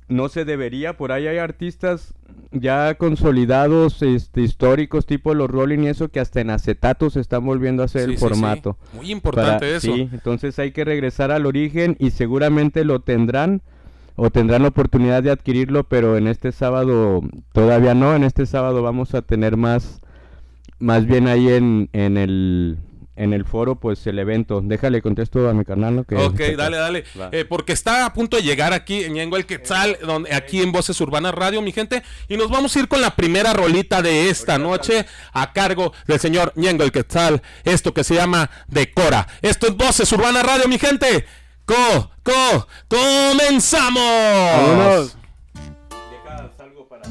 no 0.10 0.28
se 0.30 0.44
debería, 0.46 0.98
por 0.98 1.12
ahí 1.12 1.28
hay 1.28 1.38
artistas 1.38 2.14
ya 2.52 2.96
consolidados, 2.96 4.02
este, 4.02 4.42
históricos, 4.42 5.06
tipo 5.06 5.34
los 5.36 5.50
Rolling 5.50 5.80
y 5.84 5.88
eso, 5.88 6.10
que 6.10 6.20
hasta 6.20 6.42
en 6.42 6.50
acetatos 6.50 7.14
se 7.14 7.20
están 7.22 7.46
volviendo 7.46 7.84
a 7.84 7.86
hacer 7.86 8.06
Sí, 8.06 8.12
el 8.12 8.18
sí, 8.18 8.24
sí. 8.24 8.28
formato. 8.28 8.78
Muy 8.94 9.12
importante 9.12 9.66
Para- 9.66 9.78
eso. 9.78 9.94
Sí, 9.96 10.10
entonces 10.12 10.58
hay 10.60 10.72
que 10.72 10.84
regresar 10.84 11.32
al 11.32 11.46
origen 11.46 11.96
y 12.00 12.10
seguramente 12.12 12.84
lo 12.86 13.00
tendrán 13.02 13.62
o 14.16 14.32
tendrán 14.32 14.64
la 14.64 14.68
oportunidad 14.70 15.24
de 15.24 15.32
adquirirlo, 15.32 15.86
pero 15.86 16.18
en 16.18 16.28
este 16.28 16.52
sábado 16.52 17.22
todavía 17.54 17.94
no, 17.94 18.16
en 18.16 18.24
este 18.24 18.46
sábado 18.46 18.82
vamos 18.82 19.14
a 19.16 19.22
tener 19.22 19.56
más, 19.56 20.02
más 20.80 21.06
bien 21.06 21.28
ahí 21.28 21.48
en, 21.50 21.90
en 21.94 22.18
el 22.18 22.78
en 23.20 23.34
el 23.34 23.46
foro, 23.46 23.76
pues 23.76 24.08
el 24.08 24.18
evento. 24.18 24.62
Déjale 24.64 25.02
contesto 25.02 25.48
a 25.50 25.54
mi 25.54 25.66
canal, 25.66 25.96
¿no? 25.98 26.04
Que- 26.06 26.16
Ok, 26.16 26.40
dale, 26.58 26.78
dale. 26.78 27.04
Eh, 27.32 27.46
porque 27.46 27.74
está 27.74 28.06
a 28.06 28.14
punto 28.14 28.38
de 28.38 28.44
llegar 28.44 28.74
aquí 28.74 29.04
en 29.04 29.14
Ñengo 29.14 29.38
el 29.38 29.46
Quetzal, 29.46 29.98
donde, 30.02 30.34
aquí 30.34 30.62
en 30.62 30.72
Voces 30.72 31.00
Urbanas 31.02 31.36
Radio, 31.36 31.62
mi 31.62 31.72
gente. 31.72 32.02
Y 32.28 32.38
nos 32.38 32.50
vamos 32.50 32.76
a 32.76 32.80
ir 32.80 32.88
con 32.88 33.02
la 33.02 33.16
primera 33.16 33.54
rolita 33.54 34.02
de 34.02 34.30
esta 34.30 34.58
noche 34.58 35.06
a 35.34 35.54
cargo 35.54 35.94
del 36.08 36.20
señor 36.20 36.54
Ñengo 36.56 36.84
el 36.84 36.92
Quetzal. 36.92 37.42
Esto 37.64 37.94
que 37.94 38.04
se 38.04 38.16
llama 38.16 38.50
Decora. 38.68 39.28
Esto 39.42 39.68
es 39.68 39.76
Voces 39.76 40.12
Urbanas 40.12 40.46
Radio, 40.46 40.68
mi 40.68 40.80
gente. 40.80 41.26
Co, 41.66 42.10
co, 42.24 42.68
comenzamos. 42.88 44.02
Vámonos. 44.02 45.18
Deja, 46.12 46.52
salgo 46.58 46.88
para... 46.88 47.04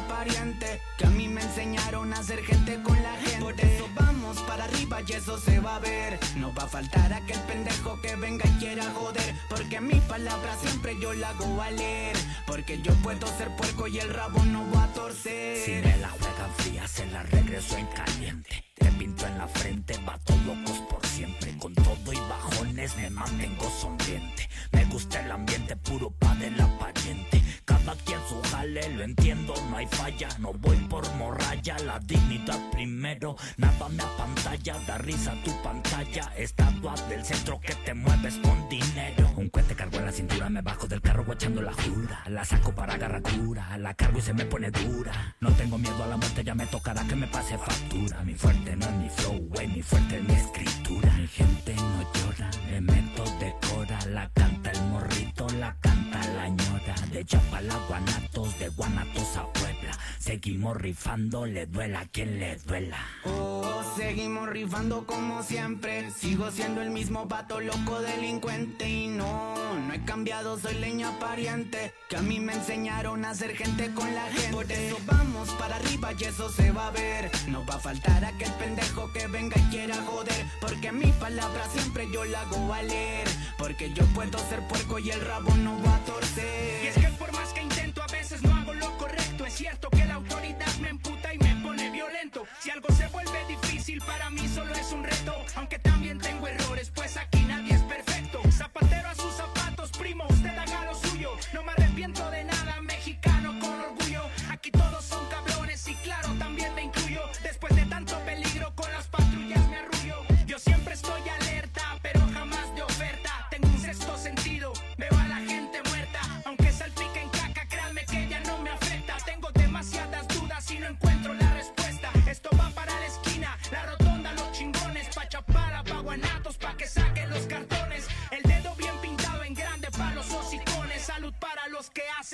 pariente. 0.00 0.80
Que 0.98 1.06
a 1.06 1.10
mí 1.10 1.28
me 1.28 1.42
enseñaron 1.42 2.12
a 2.12 2.22
ser 2.22 2.42
gente 2.44 2.80
con 2.82 3.00
la 3.02 3.14
gente. 3.16 3.40
Por 3.40 3.60
eso 3.60 3.88
vamos 3.94 4.38
para 4.42 4.64
arriba 4.64 5.00
y 5.06 5.12
eso 5.12 5.38
se 5.38 5.60
va 5.60 5.76
a 5.76 5.78
ver. 5.80 6.18
No 6.36 6.52
va 6.54 6.64
a 6.64 6.68
faltar 6.68 7.12
aquel 7.12 7.38
pendejo 7.40 8.00
que 8.00 8.16
venga 8.16 8.44
y 8.46 8.58
quiera 8.58 8.84
joder. 8.94 9.34
Porque 9.48 9.80
mi 9.80 10.00
palabra 10.00 10.56
siempre 10.60 10.96
yo 11.00 11.12
la 11.14 11.30
hago 11.30 11.56
valer. 11.56 12.16
Porque 12.46 12.80
yo 12.82 12.92
puedo 12.96 13.26
ser 13.38 13.54
puerco 13.56 13.86
y 13.86 13.98
el 13.98 14.12
rabo 14.12 14.44
no 14.44 14.70
va 14.72 14.84
a 14.84 14.92
torcer. 14.92 15.58
Si 15.64 15.72
me 15.72 15.96
la 15.98 16.08
juegan 16.10 16.54
fría, 16.58 16.86
se 16.88 17.06
la 17.06 17.22
regreso 17.24 17.76
en 17.76 17.86
caliente. 17.86 18.64
Te 18.74 18.90
pinto 18.92 19.26
en 19.26 19.38
la 19.38 19.48
frente, 19.48 19.96
vato 20.04 20.34
locos 20.46 20.78
por 20.90 21.06
siempre. 21.06 21.56
Con 21.58 21.74
todo 21.74 22.12
y 22.12 22.18
bajones 22.28 22.96
me 22.96 23.10
mantengo 23.10 23.70
sonriente. 23.70 24.48
Me 24.72 24.84
gusta 24.86 25.20
el 25.20 25.30
ambiente 25.30 25.76
puro 25.76 26.10
pa' 26.10 26.34
de 26.34 26.50
la 26.50 26.66
pariente. 26.78 27.43
Cada 27.84 27.98
quien 27.98 28.20
su 28.26 28.40
jale, 28.50 28.88
lo 28.94 29.02
entiendo, 29.04 29.52
no 29.68 29.76
hay 29.76 29.86
falla. 29.86 30.28
No 30.38 30.54
voy 30.54 30.76
por 30.88 31.04
morralla, 31.16 31.78
la 31.80 31.98
dignidad 31.98 32.58
primero. 32.72 33.36
Nada 33.58 33.90
me 33.90 34.02
apantalla, 34.02 34.78
da 34.86 34.96
risa 34.96 35.34
tu 35.44 35.50
pantalla. 35.62 36.32
Estatua 36.34 36.94
del 37.10 37.22
centro 37.22 37.60
que 37.60 37.74
te 37.74 37.92
mueves 37.92 38.36
con 38.38 38.68
dinero. 38.70 39.30
Un 39.36 39.50
cohete 39.50 39.74
cargo 39.74 39.98
en 39.98 40.06
la 40.06 40.12
cintura, 40.12 40.48
me 40.48 40.62
bajo 40.62 40.86
del 40.86 41.02
carro 41.02 41.26
guachando 41.26 41.60
la 41.60 41.74
jura. 41.74 42.24
La 42.28 42.42
saco 42.46 42.74
para 42.74 42.94
agarrar 42.94 43.20
cura, 43.20 43.76
la 43.76 43.92
cargo 43.92 44.18
y 44.18 44.22
se 44.22 44.32
me 44.32 44.46
pone 44.46 44.70
dura. 44.70 45.36
No 45.40 45.50
tengo 45.52 45.76
miedo 45.76 46.02
a 46.04 46.06
la 46.06 46.16
muerte, 46.16 46.42
ya 46.42 46.54
me 46.54 46.66
tocará 46.66 47.06
que 47.06 47.16
me 47.16 47.26
pase 47.26 47.58
factura. 47.58 48.22
Mi 48.22 48.32
fuerte 48.32 48.76
no 48.76 48.86
es 48.86 48.92
mi 48.92 49.10
flow, 49.10 49.46
wey, 49.50 49.68
mi 49.68 49.82
fuerte 49.82 50.16
es 50.16 50.24
mi 50.24 50.32
escritura. 50.32 51.12
Mi 51.18 51.26
gente 51.26 51.74
no 51.74 52.12
llora, 52.14 52.50
le 52.70 52.80
meto 52.80 53.24
de 53.40 53.54
cora. 53.68 53.98
La 54.06 54.30
canta 54.30 54.70
el 54.70 54.82
morrito, 54.84 55.46
la 55.58 55.76
canta 55.80 56.26
la 56.32 56.48
ñora. 56.48 56.73
De 57.14 57.24
Chapala 57.24 57.76
Guanatos, 57.88 58.58
de 58.58 58.68
Guanatos 58.70 59.36
a 59.36 59.46
Puebla. 59.52 59.96
Seguimos 60.18 60.76
rifando, 60.76 61.46
le 61.46 61.64
duela 61.66 62.00
a 62.00 62.06
quien 62.06 62.40
le 62.40 62.56
duela. 62.56 62.98
Oh, 63.22 63.84
seguimos 63.96 64.48
rifando 64.48 65.06
como 65.06 65.44
siempre. 65.44 66.10
Sigo 66.10 66.50
siendo 66.50 66.82
el 66.82 66.90
mismo 66.90 67.26
vato 67.26 67.60
loco 67.60 68.00
delincuente. 68.00 68.88
Y 68.88 69.06
no, 69.06 69.54
no 69.78 69.92
he 69.94 70.04
cambiado, 70.04 70.58
soy 70.58 70.74
leña 70.74 71.16
pariente. 71.20 71.94
Que 72.08 72.16
a 72.16 72.22
mí 72.22 72.40
me 72.40 72.54
enseñaron 72.54 73.24
a 73.24 73.32
ser 73.32 73.54
gente 73.54 73.94
con 73.94 74.12
la 74.12 74.24
gente. 74.32 74.50
Por 74.50 74.72
eso 74.72 74.98
vamos 75.06 75.50
para 75.50 75.76
arriba 75.76 76.10
y 76.18 76.24
eso 76.24 76.50
se 76.50 76.72
va 76.72 76.88
a 76.88 76.90
ver. 76.90 77.30
No 77.46 77.64
va 77.64 77.76
a 77.76 77.78
faltar 77.78 78.24
aquel 78.24 78.50
pendejo 78.54 79.12
que 79.12 79.28
venga 79.28 79.56
y 79.56 79.70
quiera 79.70 80.02
joder. 80.02 80.46
Porque 80.60 80.90
mi 80.90 81.12
palabra 81.12 81.64
siempre 81.72 82.08
yo 82.12 82.24
la 82.24 82.40
hago 82.40 82.66
valer. 82.66 83.28
Porque 83.56 83.92
yo 83.92 84.04
puedo 84.06 84.36
ser 84.48 84.66
puerco 84.66 84.98
y 84.98 85.12
el 85.12 85.20
rabo 85.20 85.54
no 85.54 85.80
va 85.80 85.94
a 85.94 86.04
torcer. 86.04 87.03
Es 89.54 89.58
cierto 89.58 89.88
que 89.88 90.04
la 90.04 90.14
autoridad 90.14 90.74
me 90.80 90.88
emputa 90.88 91.32
y 91.32 91.38
me 91.38 91.54
pone 91.62 91.88
violento. 91.88 92.44
Si 92.58 92.70
algo 92.70 92.88
se 92.92 93.06
vuelve 93.06 93.38
difícil 93.46 94.00
para 94.00 94.28
mí 94.28 94.48
solo 94.48 94.74
es 94.74 94.90
un 94.90 95.04
reto 95.04 95.32
Aunque 95.54 95.78
también 95.78 96.18
tengo 96.18 96.48
errores 96.48 96.63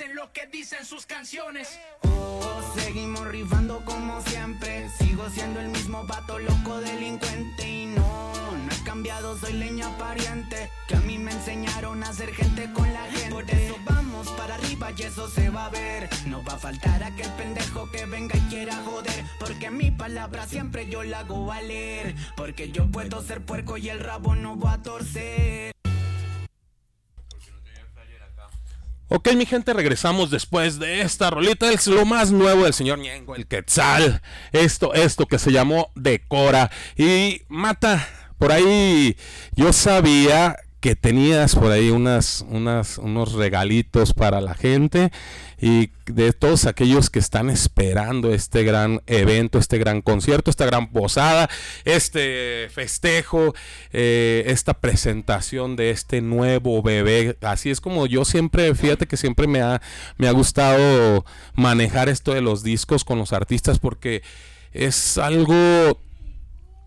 hacen 0.01 0.15
lo 0.15 0.31
que 0.33 0.47
dicen 0.47 0.85
sus 0.85 1.05
canciones 1.05 1.67
Oh, 2.03 2.73
seguimos 2.75 3.27
rifando 3.27 3.83
como 3.85 4.21
siempre. 4.21 4.89
Sigo 4.97 5.29
siendo 5.29 5.59
el 5.59 5.69
mismo 5.69 6.05
vato 6.05 6.39
loco 6.39 6.79
delincuente. 6.81 7.67
Y 7.67 7.85
no, 7.85 8.33
no 8.33 8.71
he 8.71 8.83
cambiado. 8.83 9.37
soy 9.37 9.53
leña 9.53 9.95
pariente. 9.97 10.69
Que 10.87 10.95
a 10.95 10.99
mí 11.01 11.17
me 11.17 11.31
enseñaron 11.31 12.03
a 12.03 12.13
ser 12.13 12.33
gente 12.33 12.71
con 12.73 12.91
la 12.91 13.03
gente. 13.05 13.29
Por 13.31 13.49
eso 13.49 13.75
vamos 13.85 14.29
para 14.31 14.55
arriba 14.55 14.91
y 14.97 15.03
eso 15.03 15.29
se 15.29 15.49
va 15.49 15.65
a 15.65 15.69
ver. 15.69 16.09
No 16.25 16.43
va 16.43 16.53
a 16.53 16.57
faltar 16.57 17.03
aquel 17.03 17.29
pendejo 17.33 17.89
que 17.91 18.05
venga 18.05 18.35
y 18.37 18.41
quiera 18.49 18.75
joder. 18.83 19.23
Porque 19.39 19.69
mi 19.69 19.91
palabra 19.91 20.47
siempre 20.47 20.89
yo 20.89 21.03
la 21.03 21.19
hago 21.19 21.45
valer. 21.45 22.15
Porque 22.35 22.71
yo 22.71 22.89
puedo 22.89 23.21
ser 23.21 23.41
puerco 23.41 23.77
y 23.77 23.89
el 23.89 23.99
rabo 23.99 24.35
no 24.35 24.59
va 24.59 24.73
a 24.73 24.81
torcer. 24.81 25.70
Ok, 29.13 29.33
mi 29.35 29.45
gente, 29.45 29.73
regresamos 29.73 30.31
después 30.31 30.79
de 30.79 31.01
esta 31.01 31.29
rolita. 31.29 31.69
Es 31.69 31.85
lo 31.85 32.05
más 32.05 32.31
nuevo 32.31 32.63
del 32.63 32.73
señor 32.73 32.97
Ñengo, 32.99 33.35
el 33.35 33.45
Quetzal. 33.45 34.21
Esto, 34.53 34.93
esto 34.93 35.25
que 35.25 35.37
se 35.37 35.51
llamó 35.51 35.91
Decora. 35.95 36.71
Y 36.95 37.41
Mata, 37.49 38.07
por 38.37 38.53
ahí 38.53 39.17
yo 39.53 39.73
sabía 39.73 40.55
que 40.79 40.95
tenías 40.95 41.55
por 41.55 41.73
ahí 41.73 41.89
unas, 41.89 42.45
unas, 42.47 42.99
unos 42.99 43.33
regalitos 43.33 44.13
para 44.13 44.39
la 44.39 44.55
gente 44.55 45.11
y 45.61 45.91
de 46.07 46.33
todos 46.33 46.65
aquellos 46.65 47.11
que 47.11 47.19
están 47.19 47.51
esperando 47.51 48.33
este 48.33 48.63
gran 48.63 49.01
evento, 49.05 49.59
este 49.59 49.77
gran 49.77 50.01
concierto, 50.01 50.49
esta 50.49 50.65
gran 50.65 50.91
posada, 50.91 51.51
este 51.85 52.67
festejo, 52.73 53.53
eh, 53.93 54.43
esta 54.47 54.73
presentación 54.73 55.75
de 55.75 55.91
este 55.91 56.19
nuevo 56.21 56.81
bebé. 56.81 57.37
Así 57.41 57.69
es 57.69 57.79
como 57.79 58.07
yo 58.07 58.25
siempre, 58.25 58.73
fíjate 58.73 59.05
que 59.05 59.17
siempre 59.17 59.45
me 59.45 59.61
ha, 59.61 59.83
me 60.17 60.27
ha 60.27 60.31
gustado 60.31 61.25
manejar 61.53 62.09
esto 62.09 62.33
de 62.33 62.41
los 62.41 62.63
discos 62.63 63.05
con 63.05 63.19
los 63.19 63.31
artistas 63.31 63.77
porque 63.77 64.23
es 64.71 65.19
algo 65.19 66.01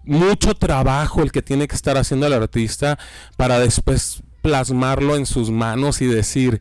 mucho 0.02 0.54
trabajo 0.54 1.22
el 1.22 1.30
que 1.30 1.42
tiene 1.42 1.68
que 1.68 1.76
estar 1.76 1.96
haciendo 1.96 2.26
el 2.26 2.32
artista 2.32 2.98
para 3.36 3.60
después 3.60 4.24
plasmarlo 4.42 5.14
en 5.14 5.26
sus 5.26 5.52
manos 5.52 6.02
y 6.02 6.06
decir, 6.06 6.60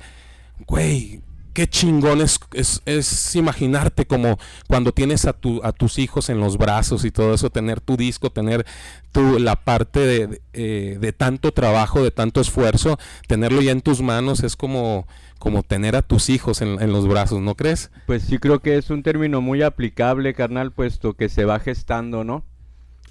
güey, 0.67 1.23
qué 1.53 1.67
chingón 1.67 2.22
es, 2.22 2.39
es, 2.86 3.36
imaginarte 3.36 4.05
como 4.05 4.38
cuando 4.67 4.91
tienes 4.91 5.25
a, 5.25 5.33
tu, 5.33 5.62
a 5.63 5.72
tus 5.72 6.00
hijos 6.00 6.29
en 6.29 6.39
los 6.39 6.57
brazos 6.57 7.05
y 7.05 7.12
todo 7.12 7.33
eso, 7.33 7.50
tener 7.50 7.79
tu 7.79 7.95
disco, 7.95 8.31
tener 8.31 8.65
tu, 9.12 9.39
la 9.39 9.55
parte 9.55 10.00
de, 10.00 10.41
eh, 10.53 10.98
de 11.00 11.13
tanto 11.13 11.51
trabajo, 11.51 12.03
de 12.03 12.12
tanto 12.12 12.41
esfuerzo, 12.41 12.98
tenerlo 13.27 13.62
ya 13.62 13.72
en 13.72 13.81
tus 13.81 14.01
manos 14.01 14.43
es 14.43 14.55
como, 14.55 15.07
como 15.39 15.63
tener 15.63 15.95
a 15.95 16.01
tus 16.01 16.29
hijos 16.29 16.62
en, 16.62 16.81
en, 16.81 16.91
los 16.91 17.07
brazos, 17.07 17.41
¿no 17.41 17.55
crees? 17.55 17.91
Pues 18.07 18.24
sí 18.24 18.39
creo 18.39 18.60
que 18.60 18.77
es 18.77 18.89
un 18.89 19.03
término 19.03 19.41
muy 19.41 19.62
aplicable, 19.62 20.33
carnal, 20.33 20.72
puesto 20.72 21.13
que 21.13 21.29
se 21.29 21.45
va 21.45 21.60
gestando, 21.60 22.24
¿no? 22.24 22.43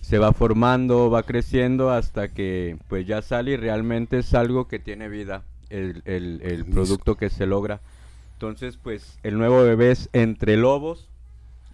se 0.02 0.18
va 0.18 0.32
formando, 0.32 1.10
va 1.10 1.22
creciendo 1.22 1.90
hasta 1.90 2.28
que 2.28 2.76
pues 2.88 3.06
ya 3.06 3.22
sale 3.22 3.52
y 3.52 3.56
realmente 3.56 4.18
es 4.18 4.34
algo 4.34 4.66
que 4.68 4.78
tiene 4.78 5.08
vida, 5.08 5.44
el, 5.70 6.02
el, 6.04 6.66
producto 6.66 7.16
que 7.16 7.30
se 7.30 7.46
logra. 7.46 7.80
Entonces 8.42 8.76
pues 8.76 9.20
el 9.22 9.38
nuevo 9.38 9.62
bebé 9.62 9.92
es 9.92 10.10
Entre 10.12 10.56
Lobos, 10.56 11.08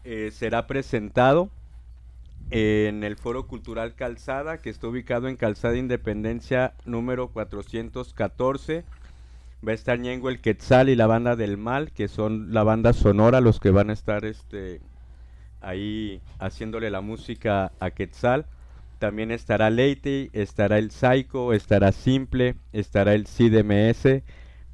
eh, 0.05 0.29
será 0.31 0.67
presentado 0.67 1.49
en 2.51 3.05
el 3.05 3.17
Foro 3.17 3.47
Cultural 3.47 3.95
Calzada, 3.95 4.59
que 4.59 4.69
está 4.69 4.87
ubicado 4.87 5.29
en 5.29 5.37
Calzada 5.37 5.79
Independencia 5.79 6.75
número 6.85 7.29
414. 7.29 8.85
Va 9.67 9.73
a 9.73 9.75
estar 9.75 9.99
Ñengo 9.99 10.29
el 10.29 10.43
Quetzal 10.43 10.91
y 10.91 10.95
la 10.95 11.07
banda 11.07 11.37
del 11.37 11.57
Mal, 11.57 11.91
que 11.91 12.07
son 12.07 12.53
la 12.53 12.65
banda 12.65 12.93
sonora, 12.93 13.41
los 13.41 13.61
que 13.61 13.71
van 13.71 13.89
a 13.89 13.95
estar 13.95 14.27
este, 14.27 14.83
ahí 15.63 16.21
haciéndole 16.39 16.91
la 16.91 17.01
música 17.01 17.73
a 17.81 17.93
Quetzal. 17.93 18.45
También 18.99 19.31
estará 19.31 19.71
Leite, 19.71 20.29
estará 20.35 20.77
el 20.77 20.91
Psycho, 20.91 21.55
estará 21.55 21.93
Simple, 21.93 22.57
estará 22.75 23.15
el 23.15 23.25
CDMS, 23.25 24.23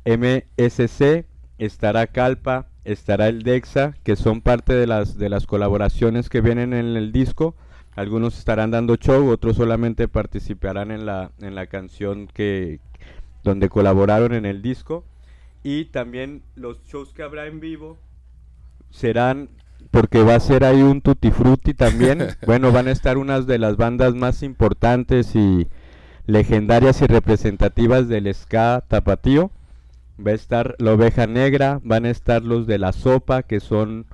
MSC, 0.04 1.24
estará 1.58 2.06
Calpa, 2.06 2.66
estará 2.84 3.28
el 3.28 3.42
Dexa, 3.42 3.94
que 4.02 4.16
son 4.16 4.40
parte 4.40 4.75
de 4.75 4.87
las, 4.87 5.18
de 5.18 5.28
las 5.28 5.46
colaboraciones 5.46 6.28
que 6.28 6.40
vienen 6.40 6.73
en 6.73 6.96
el 6.96 7.12
disco. 7.12 7.54
Algunos 7.96 8.38
estarán 8.38 8.70
dando 8.70 8.96
show, 8.96 9.28
otros 9.28 9.56
solamente 9.56 10.08
participarán 10.08 10.90
en 10.90 11.06
la, 11.06 11.30
en 11.40 11.54
la 11.54 11.66
canción 11.66 12.26
que, 12.26 12.80
donde 13.44 13.68
colaboraron 13.68 14.34
en 14.34 14.46
el 14.46 14.62
disco. 14.62 15.05
Y 15.62 15.87
también 15.87 16.42
los 16.57 16.83
shows 16.85 17.12
que 17.12 17.22
habrá 17.22 17.46
en 17.46 17.61
vivo 17.61 17.98
serán 18.90 19.48
porque 19.90 20.22
va 20.22 20.35
a 20.35 20.40
ser 20.40 20.64
ahí 20.64 20.83
un 20.83 21.00
tutti 21.00 21.31
frutti 21.31 21.72
también. 21.72 22.26
bueno, 22.46 22.72
van 22.72 22.88
a 22.88 22.90
estar 22.90 23.16
unas 23.16 23.46
de 23.46 23.59
las 23.59 23.76
bandas 23.76 24.14
más 24.14 24.42
importantes 24.42 25.37
y 25.37 25.68
legendarias 26.26 27.00
y 27.00 27.07
representativas 27.07 28.09
del 28.09 28.33
ska 28.35 28.85
tapatío. 28.88 29.50
Va 30.18 30.31
a 30.31 30.35
estar 30.35 30.77
la 30.79 30.92
oveja 30.92 31.27
negra, 31.27 31.81
van 31.83 32.05
a 32.07 32.11
estar 32.11 32.42
los 32.42 32.66
de 32.66 32.79
la 32.79 32.92
sopa 32.92 33.42
que 33.42 33.61
son 33.61 34.07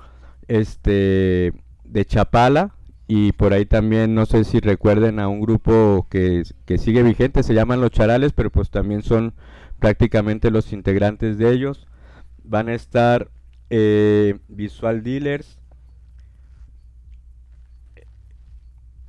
este 0.48 1.52
de 1.84 2.04
Chapala 2.04 2.74
y 3.06 3.32
por 3.32 3.52
ahí 3.52 3.66
también 3.66 4.14
no 4.14 4.24
sé 4.24 4.44
si 4.44 4.60
recuerden 4.60 5.18
a 5.18 5.26
un 5.26 5.40
grupo 5.40 6.06
que, 6.08 6.44
que 6.64 6.78
sigue 6.78 7.02
vigente, 7.02 7.42
se 7.42 7.54
llaman 7.54 7.80
los 7.80 7.90
Charales, 7.90 8.32
pero 8.32 8.50
pues 8.50 8.70
también 8.70 9.02
son 9.02 9.34
prácticamente 9.80 10.52
los 10.52 10.72
integrantes 10.72 11.36
de 11.36 11.52
ellos. 11.52 11.88
Van 12.44 12.68
a 12.68 12.74
estar 12.74 13.28
eh, 13.68 14.38
Visual 14.48 15.02
Dealers, 15.02 15.58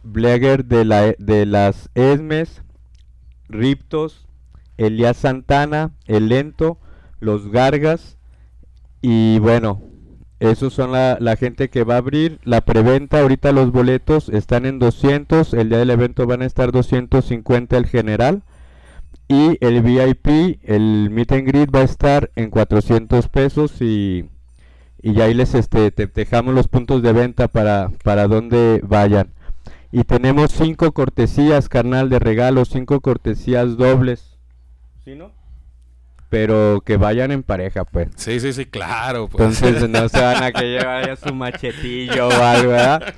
Bleger 0.03 0.65
de, 0.65 0.83
la, 0.83 1.13
de 1.19 1.45
las 1.45 1.91
Esmes, 1.93 2.63
Riptos, 3.49 4.27
Elías 4.85 5.17
Santana, 5.17 5.91
El 6.07 6.29
Lento, 6.29 6.79
Los 7.19 7.51
Gargas 7.51 8.17
y 9.01 9.39
bueno, 9.39 9.81
esos 10.39 10.73
son 10.73 10.91
la, 10.91 11.35
gente 11.37 11.69
que 11.69 11.83
va 11.83 11.95
a 11.95 11.97
abrir 11.97 12.39
la 12.43 12.61
preventa. 12.61 13.21
Ahorita 13.21 13.51
los 13.51 13.71
boletos 13.71 14.27
están 14.29 14.65
en 14.65 14.79
200, 14.79 15.53
el 15.53 15.69
día 15.69 15.77
del 15.77 15.91
evento 15.91 16.25
van 16.25 16.41
a 16.41 16.45
estar 16.45 16.71
250 16.71 17.77
el 17.77 17.85
general 17.85 18.41
y 19.27 19.57
el 19.61 19.81
VIP, 19.81 20.59
el 20.63 21.09
meet 21.11 21.31
and 21.31 21.47
greet 21.47 21.73
va 21.73 21.81
a 21.81 21.83
estar 21.83 22.31
en 22.35 22.49
400 22.49 23.27
pesos 23.29 23.81
y, 23.81 24.29
y 25.01 25.21
ahí 25.21 25.33
les 25.33 25.53
este, 25.53 25.91
te 25.91 26.07
dejamos 26.07 26.55
los 26.55 26.67
puntos 26.67 27.03
de 27.03 27.13
venta 27.13 27.47
para, 27.47 27.91
para 28.03 28.27
donde 28.27 28.81
vayan. 28.83 29.33
Y 29.91 30.05
tenemos 30.05 30.51
cinco 30.51 30.91
cortesías, 30.91 31.69
carnal, 31.69 32.09
de 32.09 32.17
regalo, 32.17 32.65
cinco 32.65 32.99
cortesías 33.01 33.77
dobles. 33.77 34.30
¿Sí, 35.05 35.15
no? 35.15 35.40
Pero 36.31 36.81
que 36.85 36.95
vayan 36.95 37.29
en 37.31 37.43
pareja, 37.43 37.83
pues. 37.83 38.07
Sí, 38.15 38.39
sí, 38.39 38.53
sí, 38.53 38.65
claro. 38.65 39.27
Pues. 39.27 39.61
Entonces 39.61 39.89
no 39.89 40.07
se 40.07 40.21
van 40.21 40.41
a 40.41 40.51
que 40.53 40.63
llevar 40.63 41.17
su 41.17 41.35
machetillo 41.35 42.29
o 42.29 42.31
algo, 42.31 42.71
¿verdad? 42.71 43.13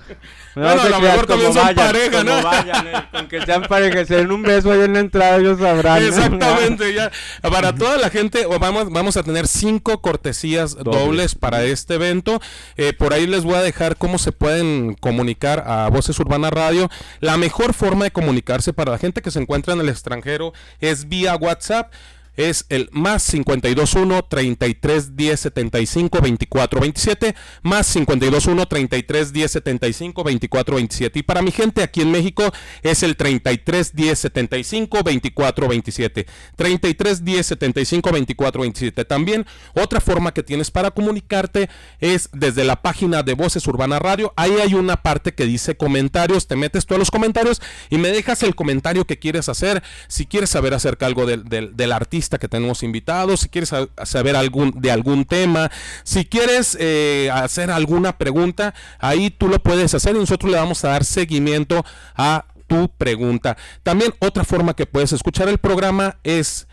No 0.56 0.64
bueno, 0.64 0.82
a 0.82 0.90
lo 0.90 1.00
mejor 1.00 1.26
también 1.28 1.54
son 1.54 1.76
pareja, 1.76 2.24
¿no? 2.24 2.42
Vayan, 2.42 2.88
eh, 2.88 2.94
con 3.12 3.28
que 3.28 3.46
sean 3.46 3.64
pareja, 3.64 4.04
se 4.06 4.18
den 4.18 4.32
un 4.32 4.42
beso 4.42 4.72
ahí 4.72 4.82
en 4.82 4.94
la 4.94 5.00
entrada, 5.00 5.38
ellos 5.38 5.60
sabrán. 5.60 6.04
Exactamente, 6.04 6.92
ya. 6.94 7.12
Para 7.42 7.76
toda 7.76 7.98
la 7.98 8.10
gente, 8.10 8.48
vamos, 8.60 8.92
vamos 8.92 9.16
a 9.16 9.24
tener 9.24 9.48
cinco 9.48 10.02
cortesías 10.02 10.76
dobles, 10.76 11.36
para 11.36 11.64
este 11.64 11.96
evento. 11.96 12.42
Eh, 12.78 12.94
por 12.94 13.14
ahí 13.14 13.28
les 13.28 13.44
voy 13.44 13.56
a 13.56 13.62
dejar 13.62 13.96
cómo 13.96 14.18
se 14.18 14.32
pueden 14.32 14.96
comunicar 14.96 15.64
a 15.68 15.88
Voces 15.90 16.20
Urbana 16.20 16.50
Radio. 16.50 16.90
La 17.20 17.38
mejor 17.38 17.76
forma 17.76 18.06
de 18.06 18.12
comunicarse 18.12 18.74
para 18.74 18.92
la 18.92 18.98
gente 18.98 19.22
que 19.22 19.30
se 19.30 19.40
encuentra 19.40 19.76
en 19.76 19.82
el 19.82 19.90
extranjero 19.90 20.54
es 20.80 21.10
vía 21.10 21.36
WhatsApp 21.36 21.94
es 22.36 22.66
el 22.70 22.90
más 22.92 23.30
521 23.30 24.24
33 24.24 25.16
10 25.16 25.40
75 25.40 26.22
24 26.22 26.80
27 26.82 27.36
más 27.62 27.92
521 27.94 28.66
33 28.66 29.34
10 29.34 29.52
75 29.52 30.24
24 30.24 30.76
27 30.76 31.20
y 31.20 31.24
para 31.24 31.42
mi 31.42 31.52
gente 31.52 31.84
aquí 31.84 32.02
en 32.02 32.12
México 32.12 32.52
es 32.82 33.04
el 33.04 33.16
33 33.16 33.96
10 33.96 34.20
75 34.20 35.04
24 35.04 35.68
27 35.68 36.26
33 36.56 37.26
10 37.26 37.46
75 37.46 38.12
24 38.12 38.62
27 38.62 39.06
también 39.06 39.46
otra 39.74 40.02
forma 40.02 40.34
que 40.34 40.44
tienes 40.44 40.72
para 40.72 40.92
comunicarte 40.92 41.70
es 42.00 42.30
desde 42.34 42.64
la 42.64 42.82
página 42.82 43.24
de 43.24 43.34
Voces 43.34 43.66
Urbana 43.68 44.00
Radio. 44.00 44.34
Ahí 44.36 44.54
hay 44.62 44.74
una 44.74 44.98
parte 44.98 45.34
que 45.34 45.46
dice 45.46 45.76
comentarios. 45.76 46.48
Te 46.48 46.56
metes 46.56 46.86
todos 46.86 47.00
los 47.00 47.12
comentarios 47.12 47.62
y 47.90 47.98
me 47.98 48.10
dejas 48.10 48.44
el 48.44 48.56
comentario 48.56 49.06
que 49.06 49.20
quieres 49.20 49.50
hacer. 49.50 49.84
Si 50.08 50.26
quieres 50.26 50.50
saber 50.50 50.74
acerca 50.74 51.06
algo 51.06 51.26
del, 51.26 51.44
del 51.46 51.92
artista 51.92 52.23
que 52.30 52.48
tenemos 52.48 52.84
invitados, 52.84 53.42
si 53.42 53.50
quieres 53.50 53.72
saber 54.04 54.36
algún, 54.36 54.74
de 54.80 54.92
algún 54.92 55.26
tema, 55.26 55.72
si 56.04 56.26
quieres 56.26 56.78
eh, 56.80 57.30
hacer 57.34 57.72
alguna 57.72 58.18
pregunta, 58.18 58.74
ahí 59.00 59.30
tú 59.30 59.48
lo 59.48 59.60
puedes 59.60 59.94
hacer 59.94 60.16
y 60.16 60.20
nosotros 60.20 60.52
le 60.52 60.58
vamos 60.58 60.84
a 60.84 60.90
dar 60.90 61.06
seguimiento 61.06 61.86
a 62.16 62.46
tu 62.68 62.90
pregunta. 62.90 63.58
También 63.84 64.14
otra 64.20 64.44
forma 64.44 64.76
que 64.76 64.86
puedes 64.86 65.12
escuchar 65.14 65.48
el 65.50 65.58
programa 65.58 66.18
es 66.24 66.68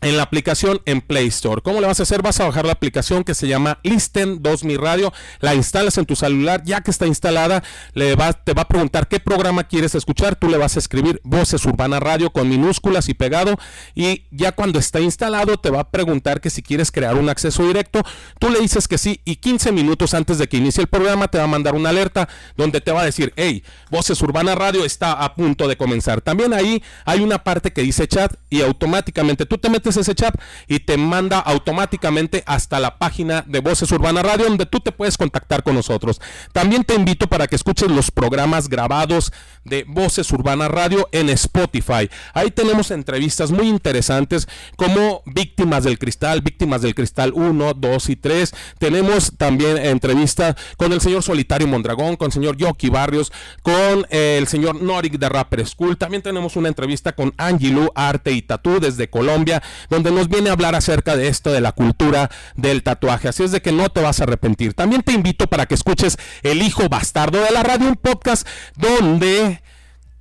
en 0.00 0.16
la 0.16 0.22
aplicación 0.22 0.80
en 0.84 1.00
Play 1.00 1.28
Store. 1.28 1.62
¿Cómo 1.62 1.80
le 1.80 1.86
vas 1.86 2.00
a 2.00 2.04
hacer? 2.04 2.22
Vas 2.22 2.40
a 2.40 2.44
bajar 2.44 2.66
la 2.66 2.72
aplicación 2.72 3.24
que 3.24 3.34
se 3.34 3.48
llama 3.48 3.78
Listen 3.82 4.42
2000 4.42 4.78
Radio, 4.78 5.12
la 5.40 5.54
instalas 5.54 5.98
en 5.98 6.06
tu 6.06 6.16
celular, 6.16 6.62
ya 6.64 6.80
que 6.80 6.90
está 6.90 7.06
instalada, 7.06 7.62
le 7.94 8.14
va, 8.14 8.32
te 8.32 8.52
va 8.52 8.62
a 8.62 8.68
preguntar 8.68 9.08
qué 9.08 9.20
programa 9.20 9.64
quieres 9.64 9.94
escuchar, 9.94 10.36
tú 10.36 10.48
le 10.48 10.58
vas 10.58 10.76
a 10.76 10.78
escribir 10.78 11.20
Voces 11.24 11.64
Urbana 11.64 12.00
Radio 12.00 12.30
con 12.30 12.48
minúsculas 12.48 13.08
y 13.08 13.14
pegado 13.14 13.58
y 13.94 14.24
ya 14.30 14.52
cuando 14.52 14.78
está 14.78 15.00
instalado 15.00 15.56
te 15.56 15.70
va 15.70 15.80
a 15.80 15.90
preguntar 15.90 16.40
que 16.40 16.50
si 16.50 16.62
quieres 16.62 16.90
crear 16.90 17.16
un 17.16 17.28
acceso 17.28 17.66
directo, 17.66 18.02
tú 18.38 18.50
le 18.50 18.60
dices 18.60 18.88
que 18.88 18.98
sí 18.98 19.20
y 19.24 19.36
15 19.36 19.72
minutos 19.72 20.14
antes 20.14 20.38
de 20.38 20.48
que 20.48 20.58
inicie 20.58 20.82
el 20.82 20.88
programa 20.88 21.28
te 21.28 21.38
va 21.38 21.44
a 21.44 21.48
mandar 21.48 21.74
una 21.74 21.88
alerta 21.88 22.28
donde 22.56 22.80
te 22.80 22.92
va 22.92 23.02
a 23.02 23.04
decir, 23.04 23.32
hey, 23.36 23.62
Voces 23.90 24.20
Urbana 24.20 24.54
Radio 24.54 24.84
está 24.84 25.12
a 25.12 25.34
punto 25.34 25.68
de 25.68 25.76
comenzar. 25.76 26.20
También 26.20 26.52
ahí 26.52 26.82
hay 27.04 27.20
una 27.20 27.42
parte 27.42 27.72
que 27.72 27.82
dice 27.82 28.06
chat 28.08 28.34
y 28.50 28.62
automáticamente 28.62 29.46
tú 29.46 29.58
te 29.58 29.70
metes 29.70 29.85
ese 29.94 30.14
chat 30.14 30.34
y 30.66 30.80
te 30.80 30.96
manda 30.96 31.38
automáticamente 31.38 32.42
hasta 32.46 32.80
la 32.80 32.98
página 32.98 33.44
de 33.46 33.60
Voces 33.60 33.92
Urbana 33.92 34.22
Radio 34.22 34.46
donde 34.46 34.66
tú 34.66 34.80
te 34.80 34.92
puedes 34.92 35.16
contactar 35.16 35.62
con 35.62 35.74
nosotros. 35.74 36.20
También 36.52 36.84
te 36.84 36.94
invito 36.94 37.26
para 37.26 37.46
que 37.46 37.56
escuches 37.56 37.90
los 37.90 38.10
programas 38.10 38.68
grabados 38.68 39.32
de 39.66 39.84
Voces 39.84 40.30
Urbana 40.32 40.68
Radio 40.68 41.08
en 41.12 41.28
Spotify. 41.30 42.08
Ahí 42.34 42.50
tenemos 42.50 42.90
entrevistas 42.90 43.50
muy 43.50 43.68
interesantes 43.68 44.48
como 44.76 45.22
Víctimas 45.26 45.84
del 45.84 45.98
Cristal, 45.98 46.40
Víctimas 46.40 46.82
del 46.82 46.94
Cristal 46.94 47.32
1, 47.34 47.74
2 47.74 48.08
y 48.10 48.16
3. 48.16 48.54
Tenemos 48.78 49.32
también 49.36 49.78
entrevistas 49.78 50.56
con 50.76 50.92
el 50.92 51.00
señor 51.00 51.22
Solitario 51.22 51.66
Mondragón, 51.66 52.16
con 52.16 52.26
el 52.26 52.32
señor 52.32 52.56
Yoki 52.56 52.88
Barrios, 52.88 53.32
con 53.62 54.06
eh, 54.10 54.36
el 54.38 54.46
señor 54.46 54.80
Norik 54.80 55.18
de 55.18 55.28
Rapper 55.28 55.66
School. 55.66 55.96
También 55.96 56.22
tenemos 56.22 56.56
una 56.56 56.68
entrevista 56.68 57.12
con 57.12 57.34
Angilu 57.36 57.90
Arte 57.94 58.32
y 58.32 58.42
Tatú 58.42 58.80
desde 58.80 59.10
Colombia, 59.10 59.62
donde 59.90 60.10
nos 60.10 60.28
viene 60.28 60.50
a 60.50 60.52
hablar 60.52 60.74
acerca 60.74 61.16
de 61.16 61.28
esto 61.28 61.52
de 61.52 61.60
la 61.60 61.72
cultura 61.72 62.30
del 62.54 62.82
tatuaje. 62.82 63.28
Así 63.28 63.42
es 63.42 63.52
de 63.52 63.62
que 63.62 63.72
no 63.72 63.88
te 63.90 64.00
vas 64.00 64.20
a 64.20 64.24
arrepentir. 64.24 64.74
También 64.74 65.02
te 65.02 65.12
invito 65.12 65.46
para 65.46 65.66
que 65.66 65.74
escuches 65.74 66.16
El 66.42 66.62
Hijo 66.62 66.88
Bastardo 66.88 67.40
de 67.40 67.50
la 67.50 67.62
Radio, 67.62 67.88
un 67.88 67.96
podcast 67.96 68.46
donde 68.76 69.55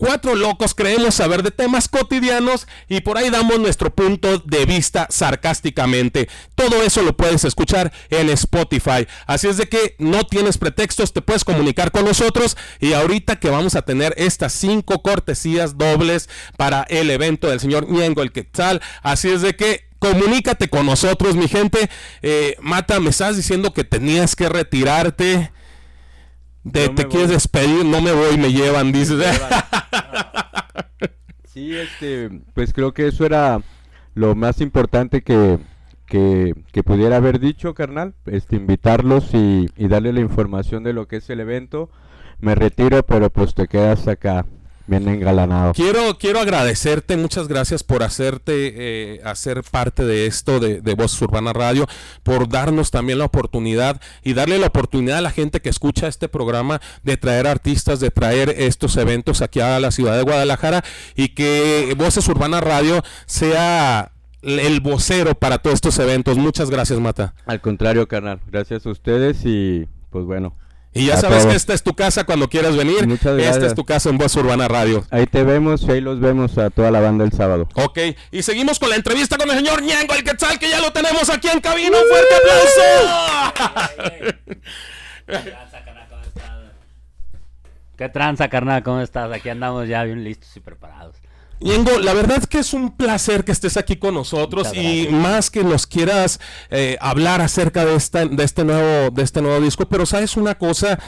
Cuatro 0.05 0.35
locos 0.35 0.75
creemos 0.75 1.15
saber 1.15 1.41
de 1.41 1.49
temas 1.49 1.87
cotidianos 1.87 2.67
y 2.87 3.01
por 3.01 3.17
ahí 3.17 3.31
damos 3.31 3.57
nuestro 3.57 3.89
punto 3.89 4.37
de 4.37 4.67
vista 4.67 5.07
sarcásticamente. 5.09 6.29
Todo 6.53 6.83
eso 6.83 7.01
lo 7.01 7.17
puedes 7.17 7.43
escuchar 7.43 7.91
en 8.11 8.29
Spotify. 8.29 9.07
Así 9.25 9.47
es 9.47 9.57
de 9.57 9.67
que 9.67 9.95
no 9.97 10.23
tienes 10.27 10.59
pretextos, 10.59 11.11
te 11.11 11.23
puedes 11.23 11.43
comunicar 11.43 11.91
con 11.91 12.05
nosotros 12.05 12.55
y 12.79 12.93
ahorita 12.93 13.37
que 13.37 13.49
vamos 13.49 13.73
a 13.73 13.81
tener 13.81 14.13
estas 14.17 14.53
cinco 14.53 15.01
cortesías 15.01 15.75
dobles 15.75 16.29
para 16.55 16.83
el 16.83 17.09
evento 17.09 17.49
del 17.49 17.59
señor 17.59 17.89
Ñengo 17.89 18.21
el 18.21 18.31
Quetzal. 18.31 18.83
Así 19.01 19.31
es 19.31 19.41
de 19.41 19.55
que 19.55 19.85
comunícate 19.97 20.69
con 20.69 20.85
nosotros, 20.85 21.35
mi 21.35 21.47
gente. 21.47 21.89
Eh, 22.21 22.57
Mata, 22.61 22.99
me 22.99 23.09
estás 23.09 23.37
diciendo 23.37 23.73
que 23.73 23.83
tenías 23.83 24.35
que 24.35 24.49
retirarte. 24.49 25.49
De, 26.65 26.89
te 26.89 27.05
quieres 27.05 27.29
despedir, 27.29 27.85
no 27.85 28.01
me 28.01 28.11
voy, 28.11 28.37
me 28.39 28.51
llevan, 28.51 28.91
dices. 28.91 29.23
sí, 31.43 31.75
este, 31.75 32.41
pues 32.55 32.73
creo 32.73 32.91
que 32.91 33.07
eso 33.07 33.23
era 33.23 33.61
lo 34.15 34.33
más 34.33 34.61
importante 34.61 35.21
que, 35.21 35.59
que, 36.07 36.55
que 36.71 36.81
pudiera 36.81 37.17
haber 37.17 37.39
dicho, 37.39 37.75
carnal. 37.75 38.15
Este, 38.25 38.55
invitarlos 38.55 39.35
y, 39.35 39.67
y 39.77 39.87
darle 39.87 40.11
la 40.11 40.21
información 40.21 40.83
de 40.83 40.93
lo 40.93 41.07
que 41.07 41.17
es 41.17 41.29
el 41.29 41.39
evento. 41.39 41.91
Me 42.39 42.55
retiro, 42.55 43.05
pero 43.05 43.29
pues 43.29 43.53
te 43.53 43.67
quedas 43.67 44.07
acá 44.07 44.47
Bien 44.87 45.07
engalanado. 45.07 45.73
Quiero, 45.73 46.17
quiero 46.17 46.39
agradecerte, 46.39 47.17
muchas 47.17 47.47
gracias 47.47 47.83
por 47.83 48.03
hacerte, 48.03 48.53
eh, 48.75 49.21
hacer 49.23 49.63
parte 49.63 50.05
de 50.05 50.27
esto 50.27 50.59
de, 50.59 50.81
de 50.81 50.93
Voz 50.93 51.19
Urbana 51.21 51.53
Radio, 51.53 51.87
por 52.21 52.47
darnos 52.47 52.91
también 52.91 53.17
la 53.17 53.25
oportunidad 53.25 53.99
y 54.23 54.33
darle 54.33 54.59
la 54.59 54.67
oportunidad 54.67 55.17
a 55.17 55.21
la 55.21 55.31
gente 55.31 55.59
que 55.59 55.69
escucha 55.69 56.07
este 56.07 56.29
programa 56.29 56.81
de 57.03 57.17
traer 57.17 57.47
artistas, 57.47 57.99
de 57.99 58.11
traer 58.11 58.53
estos 58.57 58.95
eventos 58.97 59.41
aquí 59.41 59.59
a 59.59 59.79
la 59.79 59.91
ciudad 59.91 60.15
de 60.17 60.23
Guadalajara 60.23 60.83
y 61.15 61.29
que 61.29 61.93
Voces 61.97 62.27
Urbana 62.27 62.61
Radio 62.61 63.03
sea 63.25 64.11
el 64.43 64.79
vocero 64.79 65.33
para 65.35 65.57
todos 65.57 65.75
estos 65.75 65.97
eventos. 65.99 66.37
Muchas 66.37 66.69
gracias, 66.69 66.99
Mata. 66.99 67.33
Al 67.45 67.61
contrario, 67.61 68.07
carnal. 68.07 68.39
Gracias 68.51 68.85
a 68.85 68.89
ustedes 68.89 69.45
y 69.45 69.87
pues 70.11 70.25
bueno, 70.25 70.55
y 70.95 71.05
ya 71.07 71.17
sabes 71.17 71.45
que 71.45 71.55
esta 71.55 71.73
es 71.73 71.83
tu 71.83 71.93
casa 71.93 72.23
cuando 72.23 72.49
quieras 72.49 72.75
venir. 72.75 73.07
Esta 73.11 73.65
es 73.67 73.75
tu 73.75 73.83
casa 73.83 74.09
en 74.09 74.17
Voz 74.17 74.35
Urbana 74.35 74.67
Radio. 74.67 75.05
Ahí 75.11 75.27
te 75.27 75.43
vemos 75.43 75.83
y 75.83 75.91
ahí 75.91 76.01
los 76.01 76.19
vemos 76.19 76.57
a 76.57 76.69
toda 76.69 76.89
la 76.89 77.01
banda 77.01 77.25
el 77.25 77.33
sábado. 77.33 77.67
Ok, 77.75 77.99
y 78.31 78.41
seguimos 78.43 78.79
con 78.79 78.89
la 78.89 78.95
entrevista 78.95 79.37
con 79.37 79.49
el 79.49 79.57
señor 79.57 79.83
Ñengo, 79.83 80.15
el 80.15 80.23
Quetzal, 80.23 80.57
que 80.57 80.69
ya 80.69 80.79
lo 80.79 80.93
tenemos 80.93 81.29
aquí 81.29 81.49
en 81.49 81.59
cabina. 81.59 81.97
¡Un 81.97 82.03
fuerte 82.09 82.35
aplauso! 82.35 83.95
¿Qué 87.97 88.09
tranza, 88.09 88.49
carnal? 88.49 88.83
¿Cómo 88.83 89.01
estás? 89.01 89.31
Aquí 89.31 89.49
andamos 89.49 89.87
ya 89.87 90.03
bien 90.03 90.23
listos 90.23 90.55
y 90.55 90.59
preparados. 90.59 91.15
Yengo, 91.59 91.99
la 91.99 92.13
verdad 92.13 92.39
es 92.39 92.47
que 92.47 92.59
es 92.59 92.73
un 92.73 92.95
placer 92.95 93.45
que 93.45 93.51
estés 93.51 93.77
aquí 93.77 93.95
con 93.95 94.13
nosotros 94.13 94.73
y 94.73 95.07
más 95.09 95.49
que 95.49 95.63
nos 95.63 95.87
quieras 95.87 96.39
eh, 96.69 96.97
hablar 96.99 97.41
acerca 97.41 97.85
de, 97.85 97.95
esta, 97.95 98.25
de, 98.25 98.43
este 98.43 98.65
nuevo, 98.65 99.09
de 99.11 99.23
este 99.23 99.41
nuevo 99.41 99.61
disco, 99.61 99.87
pero 99.87 100.05
sabes 100.05 100.35
una 100.35 100.55
cosa, 100.55 100.99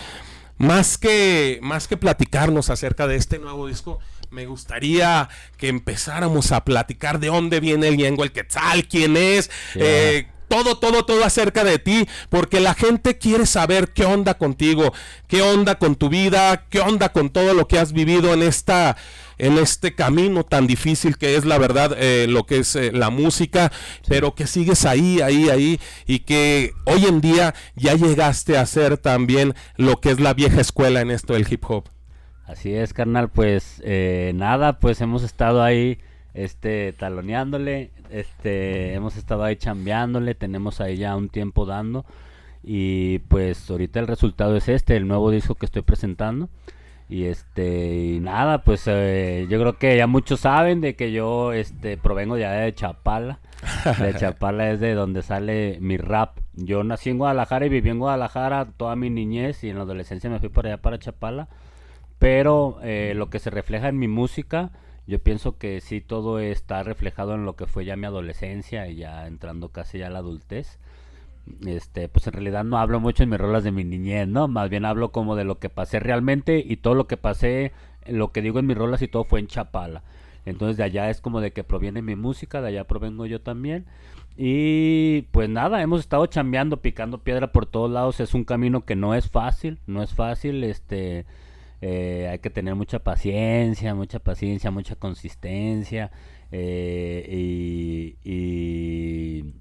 más 0.58 0.98
que, 0.98 1.60
más 1.62 1.88
que 1.88 1.98
platicarnos 1.98 2.70
acerca 2.70 3.08
de 3.08 3.18
este 3.18 3.40
nuevo 3.40 3.68
disco, 3.68 4.00
me 4.30 4.46
gustaría 4.46 5.30
que 5.58 5.68
empezáramos 5.68 6.52
a 6.52 6.64
platicar 6.64 7.20
de 7.20 7.28
dónde 7.28 7.60
viene 7.60 7.90
el 7.90 7.98
Yengo, 7.98 8.24
el 8.24 8.32
Quetzal, 8.32 8.88
quién 8.88 9.18
es, 9.18 9.52
eh, 9.76 10.28
todo, 10.48 10.78
todo, 10.78 11.06
todo 11.06 11.24
acerca 11.26 11.64
de 11.64 11.78
ti, 11.78 12.08
porque 12.30 12.60
la 12.60 12.74
gente 12.74 13.18
quiere 13.18 13.46
saber 13.46 13.92
qué 13.92 14.06
onda 14.06 14.38
contigo, 14.38 14.94
qué 15.28 15.42
onda 15.42 15.76
con 15.76 15.96
tu 15.96 16.10
vida, 16.10 16.66
qué 16.70 16.80
onda 16.80 17.10
con 17.10 17.30
todo 17.30 17.54
lo 17.54 17.68
que 17.68 17.80
has 17.80 17.92
vivido 17.92 18.34
en 18.34 18.44
esta 18.44 18.96
en 19.38 19.58
este 19.58 19.96
camino 19.96 20.44
tan 20.44 20.68
difícil 20.68 21.18
que 21.18 21.36
es 21.36 21.46
la 21.46 21.58
verdad 21.58 21.96
eh, 21.98 22.28
lo 22.28 22.46
que 22.46 22.60
es 22.60 22.76
eh, 22.76 22.92
la 22.92 23.10
música, 23.10 23.72
pero 24.08 24.36
que 24.36 24.48
sigues 24.48 24.86
ahí, 24.86 25.22
ahí, 25.22 25.50
ahí 25.50 25.80
y 26.06 26.20
que 26.20 26.74
hoy 26.86 27.06
en 27.06 27.22
día 27.22 27.54
ya 27.76 27.96
llegaste 27.96 28.58
a 28.58 28.62
hacer 28.62 28.98
también 28.98 29.54
lo 29.76 30.00
que 30.00 30.12
es 30.12 30.20
la 30.20 30.34
vieja 30.34 30.62
escuela 30.62 31.02
en 31.02 31.12
esto 31.12 31.34
del 31.34 31.48
hip 31.50 31.64
hop. 31.70 31.86
Así 32.46 32.74
es, 32.74 32.94
carnal, 32.94 33.30
pues 33.30 33.82
eh, 33.84 34.32
nada, 34.36 34.80
pues 34.80 35.02
hemos 35.02 35.24
estado 35.24 35.62
ahí 35.62 36.00
este 36.34 36.94
taloneándole, 36.94 37.92
este 38.10 38.94
hemos 38.94 39.18
estado 39.18 39.44
ahí 39.44 39.58
chambeándole, 39.58 40.34
tenemos 40.36 40.80
ahí 40.80 40.98
ya 40.98 41.16
un 41.16 41.30
tiempo 41.30 41.66
dando 41.66 42.06
y 42.64 43.20
pues 43.20 43.70
ahorita 43.70 44.00
el 44.00 44.08
resultado 44.08 44.56
es 44.56 44.68
este, 44.68 44.96
el 44.98 45.08
nuevo 45.08 45.32
disco 45.32 45.56
que 45.56 45.66
estoy 45.66 45.84
presentando. 45.84 46.50
Y 47.10 47.26
este, 47.26 47.96
y 47.96 48.20
nada, 48.20 48.64
pues 48.64 48.84
eh, 48.88 49.48
yo 49.50 49.60
creo 49.60 49.78
que 49.78 49.96
ya 49.96 50.08
muchos 50.08 50.42
saben 50.42 50.82
de 50.82 50.96
que 50.96 51.12
yo 51.12 51.54
este 51.54 51.96
provengo 51.98 52.36
allá 52.36 52.52
de 52.52 52.74
Chapala. 52.74 53.40
De 54.00 54.14
Chapala 54.20 54.72
es 54.72 54.82
de 54.82 54.94
donde 54.94 55.24
sale 55.24 55.78
mi 55.80 55.96
rap. 55.98 56.40
Yo 56.54 56.84
nací 56.84 57.10
en 57.10 57.18
Guadalajara 57.18 57.66
y 57.66 57.70
viví 57.70 57.90
en 57.90 58.00
Guadalajara 58.00 58.66
toda 58.76 58.98
mi 58.98 59.10
niñez 59.10 59.64
y 59.64 59.70
en 59.70 59.78
la 59.78 59.84
adolescencia 59.84 60.30
me 60.30 60.40
fui 60.40 60.50
para 60.50 60.70
allá 60.70 60.82
para 60.82 61.00
Chapala. 61.00 61.48
Pero 62.20 62.80
eh, 62.84 63.14
lo 63.16 63.30
que 63.30 63.40
se 63.40 63.52
refleja 63.52 63.88
en 63.88 64.00
mi 64.00 64.10
música, 64.10 64.72
yo 65.06 65.20
pienso 65.20 65.58
que 65.58 65.80
sí 65.80 66.02
todo 66.02 66.40
está 66.40 66.84
reflejado 66.84 67.36
en 67.36 67.46
lo 67.46 67.56
que 67.56 67.68
fue 67.68 67.86
ya 67.86 67.96
mi 67.96 68.06
adolescencia 68.06 68.88
y 68.88 68.98
ya 68.98 69.28
entrando 69.28 69.70
casi 69.70 70.00
ya 70.00 70.08
a 70.08 70.10
la 70.10 70.20
adultez 70.20 70.78
este, 71.66 72.10
pues 72.10 72.28
en 72.28 72.34
realidad 72.34 72.64
no 72.64 72.78
hablo 72.78 73.00
mucho 73.00 73.24
en 73.24 73.30
mis 73.30 73.40
rolas 73.40 73.64
de 73.64 73.72
mi 73.72 73.84
niñez, 73.84 74.28
¿no? 74.28 74.48
Más 74.48 74.70
bien 74.70 74.86
hablo 74.86 75.12
como 75.12 75.36
de 75.36 75.44
lo 75.44 75.60
que 75.60 75.70
pasé 75.70 76.00
realmente 76.00 76.64
y 76.66 76.78
todo 76.78 76.96
lo 76.96 77.08
que 77.08 77.18
pasé, 77.18 77.72
lo 78.06 78.32
que 78.32 78.42
digo 78.42 78.60
en 78.60 78.68
mis 78.68 78.78
rolas 78.78 79.02
y 79.02 79.08
todo 79.08 79.24
fue 79.24 79.40
en 79.40 79.48
Chapala. 79.48 80.04
Entonces 80.46 80.78
de 80.78 80.84
allá 80.84 81.10
es 81.10 81.22
como 81.22 81.42
de 81.42 81.52
que 81.52 81.64
proviene 81.64 82.02
mi 82.02 82.16
música, 82.16 82.62
de 82.62 82.70
allá 82.70 82.88
provengo 82.88 83.26
yo 83.26 83.42
también. 83.42 83.86
Y 84.38 85.24
pues 85.32 85.50
nada, 85.50 85.82
hemos 85.82 86.00
estado 86.02 86.26
chambeando, 86.28 86.82
picando 86.82 87.24
piedra 87.24 87.52
por 87.52 87.66
todos 87.66 87.92
lados. 87.92 88.20
Es 88.20 88.34
un 88.34 88.44
camino 88.46 88.86
que 88.86 88.96
no 88.96 89.16
es 89.16 89.30
fácil, 89.30 89.80
no 89.88 90.04
es 90.04 90.14
fácil, 90.14 90.64
este... 90.64 91.26
Eh, 91.80 92.28
hay 92.32 92.40
que 92.40 92.50
tener 92.50 92.74
mucha 92.74 92.98
paciencia, 93.04 93.94
mucha 93.94 94.18
paciencia, 94.18 94.72
mucha 94.72 94.96
consistencia 94.96 96.10
eh, 96.52 97.24
y 97.30 98.18
y 98.24 99.54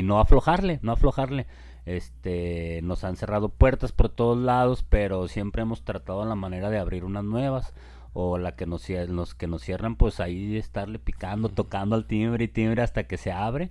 no 0.00 0.18
aflojarle, 0.18 0.78
no 0.80 0.92
aflojarle. 0.92 1.46
Este, 1.84 2.80
nos 2.82 3.04
han 3.04 3.16
cerrado 3.16 3.50
puertas 3.50 3.92
por 3.92 4.08
todos 4.08 4.38
lados, 4.38 4.86
pero 4.88 5.28
siempre 5.28 5.60
hemos 5.62 5.84
tratado 5.84 6.24
la 6.24 6.34
manera 6.34 6.70
de 6.70 6.78
abrir 6.78 7.04
unas 7.04 7.24
nuevas 7.24 7.74
o 8.14 8.38
la 8.38 8.56
que 8.56 8.66
nos, 8.66 8.88
los 8.88 9.34
que 9.34 9.46
nos 9.46 9.62
cierran, 9.62 9.96
pues 9.96 10.20
ahí 10.20 10.56
estarle 10.56 10.98
picando, 10.98 11.50
tocando 11.50 11.96
al 11.96 12.06
timbre 12.06 12.44
y 12.44 12.48
timbre 12.48 12.82
hasta 12.82 13.04
que 13.04 13.18
se 13.18 13.32
abre. 13.32 13.70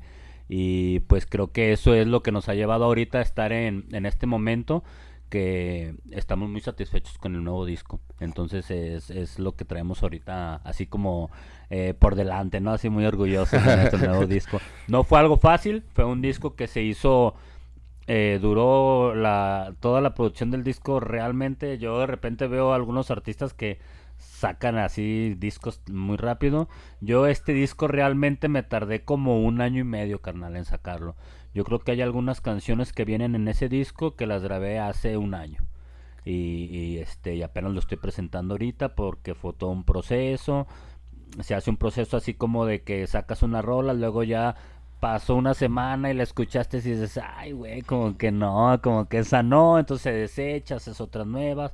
Y 0.50 1.00
pues 1.02 1.26
creo 1.26 1.52
que 1.52 1.72
eso 1.72 1.96
es 1.96 2.06
lo 2.06 2.22
que 2.22 2.32
nos 2.32 2.50
ha 2.50 2.54
llevado 2.54 2.86
ahorita 2.86 3.20
a 3.20 3.22
estar 3.22 3.52
en, 3.52 3.86
en 3.92 4.06
este 4.06 4.28
momento 4.28 4.84
que 5.32 5.96
estamos 6.12 6.50
muy 6.50 6.60
satisfechos 6.60 7.18
con 7.18 7.36
el 7.36 7.44
nuevo 7.44 7.66
disco. 7.66 8.02
Entonces 8.20 8.70
es, 8.70 9.10
es 9.10 9.40
lo 9.40 9.56
que 9.56 9.64
traemos 9.64 10.04
ahorita 10.04 10.56
así 10.66 10.88
como 10.88 11.32
eh, 11.74 11.94
por 11.98 12.16
delante, 12.16 12.60
¿no? 12.60 12.74
Así 12.74 12.90
muy 12.90 13.06
orgullosos 13.06 13.64
de 13.64 13.78
nuestro 13.78 14.00
nuevo 14.06 14.28
disco. 14.28 14.60
No 14.90 15.06
fue 15.06 15.20
algo 15.20 15.38
fácil, 15.38 15.86
fue 15.94 16.04
un 16.04 16.22
disco 16.22 16.54
que 16.54 16.68
se 16.68 16.82
hizo, 16.82 17.34
eh, 18.08 18.40
duró 18.42 19.16
la, 19.16 19.74
toda 19.80 20.02
la 20.02 20.14
producción 20.14 20.52
del 20.52 20.66
disco 20.66 21.00
realmente. 21.00 21.78
Yo 21.78 21.98
de 22.00 22.08
repente 22.08 22.48
veo 22.48 22.74
algunos 22.74 23.10
artistas 23.10 23.54
que 23.54 23.80
sacan 24.18 24.78
así 24.78 25.34
discos 25.40 25.82
muy 25.90 26.18
rápido. 26.18 26.68
Yo 27.00 27.26
este 27.26 27.54
disco 27.54 27.88
realmente 27.88 28.50
me 28.50 28.64
tardé 28.64 29.06
como 29.06 29.42
un 29.42 29.62
año 29.62 29.80
y 29.80 29.86
medio, 29.86 30.20
carnal, 30.20 30.58
en 30.58 30.66
sacarlo. 30.66 31.16
Yo 31.54 31.64
creo 31.64 31.80
que 31.80 31.94
hay 31.94 32.02
algunas 32.02 32.42
canciones 32.42 32.92
que 32.92 33.06
vienen 33.06 33.34
en 33.34 33.48
ese 33.48 33.70
disco 33.70 34.18
que 34.18 34.28
las 34.28 34.44
grabé 34.44 34.78
hace 34.80 35.16
un 35.16 35.34
año. 35.34 35.62
Y, 36.26 36.66
y, 36.70 36.98
este 36.98 37.36
y 37.36 37.44
apenas 37.44 37.72
lo 37.72 37.80
estoy 37.80 37.98
presentando 37.98 38.56
ahorita 38.56 38.94
porque 38.94 39.36
fue 39.36 39.54
todo 39.54 39.70
un 39.70 39.86
proceso. 39.86 40.68
Se 41.39 41.56
hace 41.56 41.70
un 41.70 41.78
proceso 41.78 42.17
así 42.17 42.34
como 42.34 42.65
de 42.65 42.82
que 42.82 43.08
sacas 43.08 43.44
una 43.44 43.62
rola, 43.62 43.94
luego 43.94 44.24
ya 44.24 44.56
pasó 45.00 45.36
una 45.36 45.54
semana 45.56 46.12
y 46.12 46.13
la 46.13 46.24
escuchaste 46.24 46.78
y 46.78 46.82
dices, 46.82 47.20
ay, 47.24 47.54
güey, 47.54 47.82
como 47.82 48.17
que 48.17 48.32
no, 48.32 48.80
como 48.84 49.10
que 49.10 49.20
esa 49.20 49.41
no, 49.41 49.80
entonces 49.80 50.13
desechas, 50.13 50.84
haces 50.84 51.02
otras 51.02 51.26
nuevas 51.26 51.74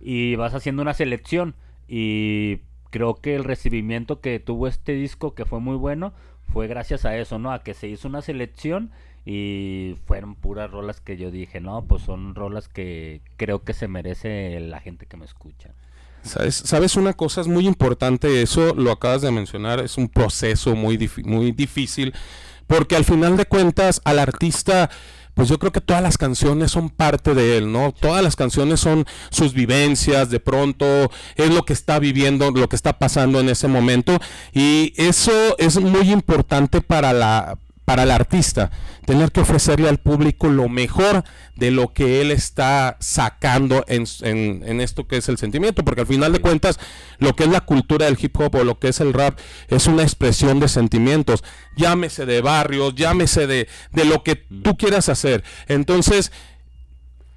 y 0.00 0.36
vas 0.36 0.54
haciendo 0.54 0.82
una 0.82 0.94
selección. 0.94 1.54
Y 1.88 2.60
creo 2.90 3.14
que 3.16 3.34
el 3.34 3.44
recibimiento 3.44 4.20
que 4.20 4.38
tuvo 4.38 4.68
este 4.68 4.92
disco, 4.92 5.34
que 5.34 5.44
fue 5.44 5.60
muy 5.60 5.76
bueno, 5.76 6.12
fue 6.52 6.68
gracias 6.68 7.04
a 7.04 7.16
eso, 7.16 7.38
¿no? 7.38 7.52
A 7.52 7.62
que 7.62 7.74
se 7.74 7.88
hizo 7.88 8.08
una 8.08 8.22
selección 8.22 8.90
y 9.24 9.96
fueron 10.06 10.34
puras 10.34 10.70
rolas 10.70 11.00
que 11.00 11.16
yo 11.16 11.30
dije, 11.30 11.60
no, 11.60 11.84
pues 11.84 12.02
son 12.02 12.34
rolas 12.34 12.68
que 12.68 13.20
creo 13.36 13.64
que 13.64 13.74
se 13.74 13.88
merece 13.88 14.58
la 14.60 14.80
gente 14.80 15.06
que 15.06 15.16
me 15.16 15.24
escucha. 15.24 15.74
¿Sabes? 16.22 16.56
¿Sabes 16.56 16.96
una 16.96 17.12
cosa? 17.14 17.40
Es 17.40 17.48
muy 17.48 17.66
importante 17.66 18.42
eso, 18.42 18.74
lo 18.74 18.92
acabas 18.92 19.22
de 19.22 19.30
mencionar, 19.30 19.80
es 19.80 19.96
un 19.96 20.08
proceso 20.08 20.74
muy, 20.74 21.10
muy 21.24 21.52
difícil, 21.52 22.14
porque 22.66 22.96
al 22.96 23.04
final 23.04 23.36
de 23.36 23.46
cuentas 23.46 24.00
al 24.04 24.18
artista 24.18 24.90
pues 25.34 25.48
yo 25.48 25.58
creo 25.58 25.72
que 25.72 25.80
todas 25.80 26.02
las 26.02 26.18
canciones 26.18 26.70
son 26.70 26.90
parte 26.90 27.34
de 27.34 27.56
él, 27.56 27.72
¿no? 27.72 27.92
Todas 27.98 28.22
las 28.22 28.36
canciones 28.36 28.80
son 28.80 29.06
sus 29.30 29.54
vivencias, 29.54 30.28
de 30.28 30.40
pronto 30.40 31.10
es 31.36 31.50
lo 31.50 31.64
que 31.64 31.72
está 31.72 31.98
viviendo, 31.98 32.50
lo 32.50 32.68
que 32.68 32.76
está 32.76 32.98
pasando 32.98 33.40
en 33.40 33.48
ese 33.48 33.68
momento 33.68 34.18
y 34.52 34.92
eso 34.96 35.32
es 35.56 35.80
muy 35.80 36.10
importante 36.10 36.82
para 36.82 37.12
la 37.12 37.58
para 37.90 38.04
el 38.04 38.12
artista, 38.12 38.70
tener 39.04 39.32
que 39.32 39.40
ofrecerle 39.40 39.88
al 39.88 39.98
público 39.98 40.48
lo 40.48 40.68
mejor 40.68 41.24
de 41.56 41.72
lo 41.72 41.92
que 41.92 42.20
él 42.20 42.30
está 42.30 42.96
sacando 43.00 43.84
en, 43.88 44.04
en, 44.22 44.80
esto 44.80 45.08
que 45.08 45.16
es 45.16 45.28
el 45.28 45.38
sentimiento, 45.38 45.84
porque 45.84 46.02
al 46.02 46.06
final 46.06 46.32
de 46.32 46.38
cuentas 46.38 46.78
lo 47.18 47.34
que 47.34 47.42
es 47.42 47.50
la 47.50 47.62
cultura 47.62 48.06
del 48.06 48.16
hip 48.20 48.38
hop 48.38 48.54
o 48.54 48.62
lo 48.62 48.78
que 48.78 48.90
es 48.90 49.00
el 49.00 49.12
rap 49.12 49.40
es 49.66 49.88
una 49.88 50.04
expresión 50.04 50.60
de 50.60 50.68
sentimientos, 50.68 51.42
llámese 51.76 52.26
de 52.26 52.40
barrios, 52.42 52.94
llámese 52.94 53.48
de, 53.48 53.66
de 53.90 54.04
lo 54.04 54.22
que 54.22 54.36
tú 54.36 54.76
quieras 54.76 55.08
hacer. 55.08 55.42
Entonces, 55.66 56.30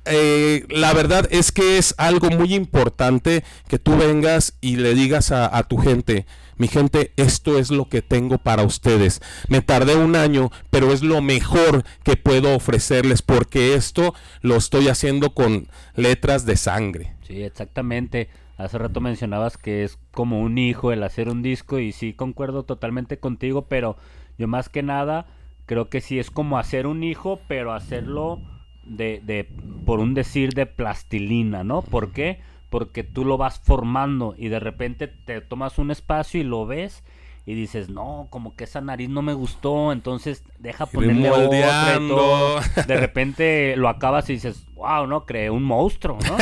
eh, 0.06 0.68
la 0.70 0.94
verdad 0.94 1.28
es 1.32 1.52
que 1.52 1.80
es 1.80 1.96
algo 1.98 2.30
muy 2.30 2.54
importante 2.54 3.44
que 3.68 3.80
tú 3.80 3.98
vengas 3.98 4.54
y 4.62 4.76
le 4.76 4.94
digas 4.94 5.32
a, 5.32 5.58
a 5.58 5.64
tu 5.64 5.78
gente, 5.78 6.28
mi 6.64 6.70
gente, 6.70 7.12
esto 7.18 7.60
es 7.60 7.72
lo 7.72 7.90
que 7.90 8.02
tengo 8.02 8.38
para 8.38 8.64
ustedes. 8.64 9.22
Me 9.50 9.60
tardé 9.60 9.98
un 9.98 10.16
año, 10.16 10.50
pero 10.70 10.94
es 10.94 11.04
lo 11.04 11.22
mejor 11.22 11.84
que 12.06 12.16
puedo 12.16 12.56
ofrecerles 12.56 13.22
porque 13.22 13.74
esto 13.74 14.14
lo 14.42 14.56
estoy 14.56 14.88
haciendo 14.88 15.34
con 15.34 15.68
letras 15.98 16.46
de 16.46 16.56
sangre. 16.56 17.16
Sí, 17.28 17.44
exactamente. 17.44 18.30
Hace 18.56 18.78
rato 18.78 19.02
mencionabas 19.02 19.58
que 19.58 19.84
es 19.84 20.00
como 20.14 20.40
un 20.40 20.58
hijo 20.58 20.94
el 20.94 21.04
hacer 21.04 21.28
un 21.28 21.42
disco 21.42 21.80
y 21.80 21.92
sí 21.92 22.14
concuerdo 22.14 22.64
totalmente 22.64 23.18
contigo, 23.18 23.66
pero 23.68 23.98
yo 24.38 24.48
más 24.48 24.70
que 24.70 24.84
nada 24.84 25.26
creo 25.66 25.90
que 25.90 26.00
sí 26.00 26.18
es 26.18 26.32
como 26.32 26.58
hacer 26.58 26.88
un 26.88 27.04
hijo, 27.04 27.42
pero 27.50 27.74
hacerlo 27.74 28.40
de, 28.86 29.20
de 29.22 29.50
por 29.86 30.00
un 30.00 30.14
decir 30.14 30.54
de 30.54 30.66
plastilina, 30.66 31.66
¿no? 31.66 31.82
¿Por 31.82 32.14
qué? 32.14 32.40
Porque 32.74 33.04
tú 33.04 33.24
lo 33.24 33.38
vas 33.38 33.60
formando 33.60 34.34
y 34.36 34.48
de 34.48 34.60
repente 34.60 35.08
te 35.08 35.42
tomas 35.42 35.78
un 35.78 35.92
espacio 35.92 36.42
y 36.42 36.44
lo 36.44 36.66
ves 36.66 37.04
y 37.46 37.54
dices, 37.54 37.90
no, 37.90 38.26
como 38.32 38.56
que 38.56 38.64
esa 38.64 38.82
nariz 38.82 39.10
no 39.10 39.22
me 39.22 39.36
gustó, 39.36 39.92
entonces 39.92 40.44
deja 40.58 40.88
ponerle 40.88 41.30
otra 41.30 41.98
y 42.02 42.08
todo. 42.08 42.60
De 42.88 42.98
repente 42.98 43.76
lo 43.78 43.90
acabas 43.90 44.28
y 44.32 44.34
dices, 44.34 44.66
wow, 44.74 45.06
no, 45.06 45.28
creé 45.28 45.52
un 45.52 45.62
monstruo, 45.62 46.18
¿no? 46.28 46.36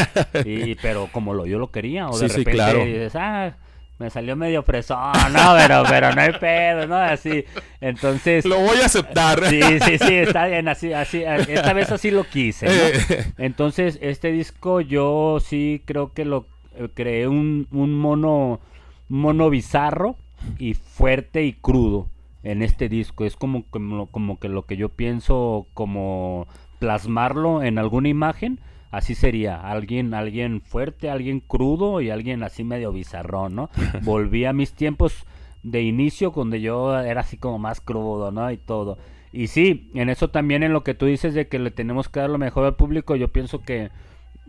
Y, 0.45 0.75
pero 0.75 1.09
como 1.11 1.33
lo 1.33 1.45
yo 1.45 1.59
lo 1.59 1.69
quería, 1.69 2.07
o 2.07 2.17
de 2.17 2.29
repente 2.29 2.85
dices, 2.85 3.17
ah, 3.17 3.57
me 4.01 4.09
salió 4.09 4.35
medio 4.35 4.63
fresón, 4.63 5.13
no, 5.31 5.53
pero, 5.55 5.83
pero 5.87 6.11
no 6.13 6.21
hay 6.21 6.31
pedo, 6.33 6.87
¿no? 6.87 6.95
Así, 6.95 7.45
entonces... 7.79 8.45
Lo 8.45 8.59
voy 8.59 8.79
a 8.81 8.87
aceptar. 8.87 9.45
Sí, 9.45 9.61
sí, 9.61 9.97
sí, 9.99 10.15
está 10.15 10.47
bien, 10.47 10.67
así, 10.67 10.91
así, 10.91 11.23
esta 11.23 11.71
vez 11.73 11.91
así 11.91 12.09
lo 12.09 12.23
quise, 12.23 12.65
¿no? 12.65 13.25
Entonces, 13.37 13.99
este 14.01 14.31
disco 14.31 14.81
yo 14.81 15.37
sí 15.39 15.83
creo 15.85 16.13
que 16.13 16.25
lo 16.25 16.47
eh, 16.75 16.89
creé 16.91 17.27
un, 17.27 17.67
un 17.71 17.93
mono, 17.93 18.59
mono 19.07 19.51
bizarro 19.51 20.15
y 20.57 20.73
fuerte 20.73 21.43
y 21.43 21.53
crudo 21.53 22.09
en 22.41 22.63
este 22.63 22.89
disco. 22.89 23.23
Es 23.23 23.35
como, 23.35 23.65
como, 23.69 24.07
como 24.07 24.39
que 24.39 24.49
lo 24.49 24.65
que 24.65 24.77
yo 24.77 24.89
pienso 24.89 25.67
como 25.75 26.47
plasmarlo 26.79 27.61
en 27.61 27.77
alguna 27.77 28.09
imagen 28.09 28.59
así 28.91 29.15
sería, 29.15 29.55
alguien, 29.55 30.13
alguien 30.13 30.61
fuerte, 30.61 31.09
alguien 31.09 31.39
crudo 31.39 32.01
y 32.01 32.09
alguien 32.09 32.43
así 32.43 32.63
medio 32.63 32.91
bizarrón, 32.91 33.55
¿no? 33.55 33.69
Volví 34.03 34.45
a 34.45 34.53
mis 34.53 34.73
tiempos 34.73 35.25
de 35.63 35.81
inicio 35.81 36.31
donde 36.31 36.61
yo 36.61 36.97
era 36.99 37.21
así 37.21 37.37
como 37.37 37.57
más 37.57 37.81
crudo, 37.81 38.31
¿no? 38.31 38.51
Y 38.51 38.57
todo. 38.57 38.97
Y 39.31 39.47
sí, 39.47 39.89
en 39.93 40.09
eso 40.09 40.29
también 40.29 40.61
en 40.63 40.73
lo 40.73 40.83
que 40.83 40.93
tú 40.93 41.05
dices 41.05 41.33
de 41.33 41.47
que 41.47 41.59
le 41.59 41.71
tenemos 41.71 42.09
que 42.09 42.19
dar 42.19 42.29
lo 42.29 42.37
mejor 42.37 42.65
al 42.65 42.75
público, 42.75 43.15
yo 43.15 43.29
pienso 43.29 43.61
que 43.61 43.89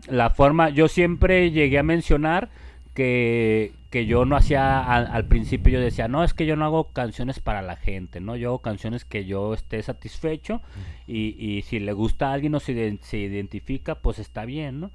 la 0.07 0.29
forma, 0.29 0.69
yo 0.69 0.89
siempre 0.89 1.51
llegué 1.51 1.79
a 1.79 1.83
mencionar 1.83 2.49
que, 2.93 3.73
que 3.89 4.05
yo 4.05 4.25
no 4.25 4.35
hacía 4.35 4.83
al 4.83 5.25
principio 5.25 5.73
yo 5.73 5.79
decía 5.79 6.07
no 6.07 6.23
es 6.23 6.33
que 6.33 6.45
yo 6.45 6.55
no 6.55 6.65
hago 6.65 6.91
canciones 6.91 7.39
para 7.39 7.61
la 7.61 7.75
gente 7.75 8.19
no 8.19 8.35
yo 8.35 8.49
hago 8.49 8.61
canciones 8.61 9.03
que 9.05 9.25
yo 9.25 9.53
esté 9.53 9.81
satisfecho 9.81 10.61
y, 11.07 11.35
y 11.37 11.63
si 11.63 11.79
le 11.79 11.93
gusta 11.93 12.29
a 12.29 12.33
alguien 12.33 12.55
o 12.55 12.59
se, 12.59 12.99
se 13.01 13.17
identifica 13.17 13.95
pues 13.95 14.19
está 14.19 14.45
bien 14.45 14.79
no 14.79 14.91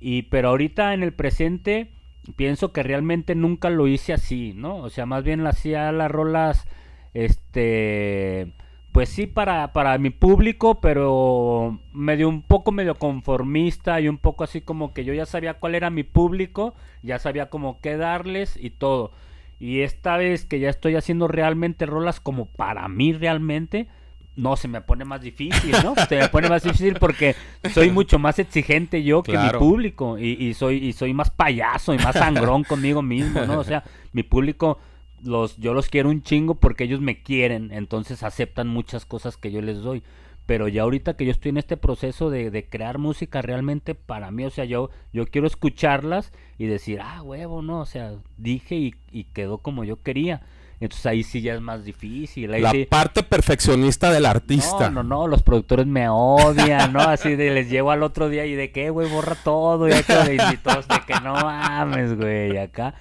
y 0.00 0.22
pero 0.22 0.48
ahorita 0.48 0.94
en 0.94 1.02
el 1.02 1.12
presente 1.12 1.90
pienso 2.36 2.72
que 2.72 2.82
realmente 2.82 3.34
nunca 3.34 3.70
lo 3.70 3.86
hice 3.86 4.12
así 4.12 4.52
no 4.54 4.78
o 4.78 4.90
sea 4.90 5.06
más 5.06 5.22
bien 5.22 5.46
hacía 5.46 5.90
las 5.92 6.10
rolas 6.10 6.66
este 7.14 8.52
pues 8.98 9.10
sí 9.10 9.28
para, 9.28 9.72
para 9.72 9.96
mi 9.96 10.10
público, 10.10 10.80
pero 10.80 11.78
medio 11.92 12.28
un 12.28 12.42
poco 12.42 12.72
medio 12.72 12.96
conformista 12.96 14.00
y 14.00 14.08
un 14.08 14.18
poco 14.18 14.42
así 14.42 14.60
como 14.60 14.92
que 14.92 15.04
yo 15.04 15.14
ya 15.14 15.24
sabía 15.24 15.54
cuál 15.54 15.76
era 15.76 15.88
mi 15.88 16.02
público, 16.02 16.74
ya 17.04 17.20
sabía 17.20 17.48
como 17.48 17.80
qué 17.80 17.96
darles 17.96 18.56
y 18.60 18.70
todo. 18.70 19.12
Y 19.60 19.82
esta 19.82 20.16
vez 20.16 20.46
que 20.46 20.58
ya 20.58 20.68
estoy 20.68 20.96
haciendo 20.96 21.28
realmente 21.28 21.86
rolas 21.86 22.18
como 22.18 22.46
para 22.46 22.88
mí 22.88 23.12
realmente, 23.12 23.86
no, 24.34 24.56
se 24.56 24.66
me 24.66 24.80
pone 24.80 25.04
más 25.04 25.20
difícil, 25.20 25.76
¿no? 25.84 25.94
Se 26.08 26.16
me 26.16 26.28
pone 26.28 26.48
más 26.48 26.64
difícil 26.64 26.94
porque 26.94 27.36
soy 27.72 27.92
mucho 27.92 28.18
más 28.18 28.40
exigente 28.40 29.04
yo 29.04 29.22
que 29.22 29.38
mi 29.38 29.50
público 29.50 30.18
y, 30.18 30.44
y, 30.44 30.54
soy, 30.54 30.78
y 30.78 30.92
soy 30.92 31.14
más 31.14 31.30
payaso 31.30 31.94
y 31.94 31.98
más 31.98 32.16
sangrón 32.16 32.64
conmigo 32.64 33.00
mismo, 33.00 33.46
¿no? 33.46 33.60
O 33.60 33.64
sea, 33.64 33.84
mi 34.10 34.24
público 34.24 34.80
los, 35.22 35.56
yo 35.56 35.74
los 35.74 35.88
quiero 35.88 36.10
un 36.10 36.22
chingo 36.22 36.54
porque 36.54 36.84
ellos 36.84 37.00
me 37.00 37.22
quieren, 37.22 37.70
entonces 37.72 38.22
aceptan 38.22 38.68
muchas 38.68 39.06
cosas 39.06 39.36
que 39.36 39.50
yo 39.50 39.60
les 39.62 39.78
doy. 39.78 40.02
Pero 40.46 40.66
ya 40.66 40.82
ahorita 40.82 41.14
que 41.14 41.26
yo 41.26 41.30
estoy 41.30 41.50
en 41.50 41.58
este 41.58 41.76
proceso 41.76 42.30
de, 42.30 42.50
de 42.50 42.66
crear 42.66 42.96
música 42.96 43.42
realmente 43.42 43.94
para 43.94 44.30
mí, 44.30 44.44
o 44.44 44.50
sea, 44.50 44.64
yo, 44.64 44.88
yo 45.12 45.26
quiero 45.26 45.46
escucharlas 45.46 46.32
y 46.56 46.66
decir, 46.66 47.00
ah, 47.02 47.22
huevo, 47.22 47.60
no, 47.60 47.80
o 47.80 47.86
sea, 47.86 48.14
dije 48.38 48.74
y, 48.76 48.94
y 49.12 49.24
quedó 49.24 49.58
como 49.58 49.84
yo 49.84 50.02
quería. 50.02 50.42
Entonces 50.80 51.06
ahí 51.06 51.22
sí 51.24 51.40
ya 51.40 51.54
es 51.54 51.60
más 51.60 51.84
difícil. 51.84 52.50
la 52.50 52.72
parte 52.88 53.24
perfeccionista 53.24 54.12
del 54.12 54.26
artista. 54.26 54.90
No, 54.90 55.02
no, 55.02 55.16
no, 55.16 55.26
los 55.26 55.42
productores 55.42 55.86
me 55.86 56.08
odian, 56.08 56.92
¿no? 56.92 57.00
Así 57.00 57.34
de 57.34 57.50
les 57.50 57.68
llevo 57.68 57.90
al 57.90 58.04
otro 58.04 58.28
día 58.28 58.46
y 58.46 58.54
de 58.54 58.70
que, 58.70 58.90
güey, 58.90 59.10
borra 59.10 59.34
todo 59.34 59.88
y, 59.88 59.92
acá, 59.92 60.32
y 60.32 60.56
todos 60.58 60.86
de 60.86 61.00
que 61.04 61.14
no 61.20 61.34
mames, 61.34 62.16
güey, 62.16 62.56
acá. 62.58 62.94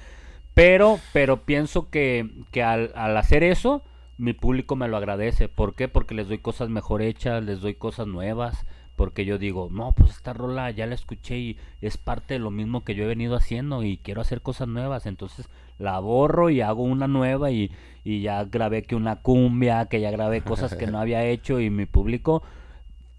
Pero, 0.58 1.00
pero 1.14 1.46
pienso 1.46 1.92
que, 1.92 2.32
que 2.50 2.64
al, 2.64 2.92
al, 2.96 3.16
hacer 3.16 3.44
eso, 3.44 3.84
mi 4.18 4.34
público 4.34 4.76
me 4.76 4.88
lo 4.88 4.98
agradece. 4.98 5.50
¿Por 5.50 5.76
qué? 5.76 5.88
Porque 5.88 6.16
les 6.16 6.30
doy 6.30 6.40
cosas 6.40 6.68
mejor 6.68 7.04
hechas, 7.04 7.44
les 7.44 7.62
doy 7.62 7.76
cosas 7.76 8.08
nuevas. 8.08 8.66
Porque 8.96 9.24
yo 9.24 9.38
digo, 9.38 9.70
no, 9.72 9.92
pues 9.92 10.10
esta 10.10 10.34
rola 10.34 10.72
ya 10.72 10.88
la 10.88 10.96
escuché 10.96 11.38
y 11.38 11.58
es 11.82 11.98
parte 11.98 12.34
de 12.34 12.40
lo 12.40 12.50
mismo 12.50 12.84
que 12.84 12.96
yo 12.96 13.04
he 13.04 13.08
venido 13.08 13.36
haciendo 13.36 13.84
y 13.84 13.98
quiero 13.98 14.20
hacer 14.20 14.42
cosas 14.42 14.68
nuevas. 14.68 15.06
Entonces 15.06 15.48
la 15.78 16.00
borro 16.00 16.50
y 16.50 16.62
hago 16.62 16.82
una 16.82 17.08
nueva 17.08 17.52
y, 17.52 17.72
y 18.04 18.22
ya 18.22 18.44
grabé 18.44 18.82
que 18.82 18.96
una 18.96 19.18
cumbia, 19.18 19.86
que 19.86 20.02
ya 20.02 20.10
grabé 20.10 20.42
cosas 20.42 20.74
que 20.74 20.88
no 20.88 20.98
había 21.00 21.24
hecho 21.24 21.60
y 21.60 21.70
mi 21.70 21.86
público 21.86 22.42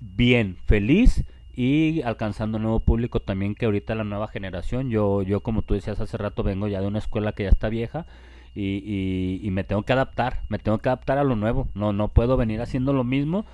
bien, 0.01 0.57
feliz 0.67 1.25
y 1.59 2.03
alcanzando 2.03 2.61
nuevo 2.61 2.79
público 2.79 3.19
también 3.19 3.57
que 3.57 3.65
ahorita 3.65 3.97
la 3.97 4.05
nueva 4.05 4.29
generación, 4.29 4.91
yo, 4.91 5.23
yo 5.23 5.41
como 5.41 5.63
tú 5.63 5.75
decías 5.75 5.99
hace 5.99 6.17
rato, 6.17 6.45
vengo 6.45 6.69
ya 6.69 6.81
de 6.81 6.87
una 6.87 7.01
escuela 7.01 7.33
que 7.33 7.43
ya 7.43 7.49
está 7.49 7.69
vieja 7.69 8.07
y, 8.55 8.77
y, 8.77 9.41
y 9.43 9.51
me 9.51 9.65
tengo 9.65 9.83
que 9.83 9.93
adaptar, 9.93 10.43
me 10.49 10.61
tengo 10.61 10.79
que 10.79 10.89
adaptar 10.89 11.19
a 11.19 11.25
lo 11.25 11.35
nuevo, 11.35 11.67
no, 11.75 11.93
no 11.93 12.07
puedo 12.11 12.37
venir 12.37 12.61
haciendo 12.61 12.93
lo 12.93 13.03
mismo. 13.03 13.45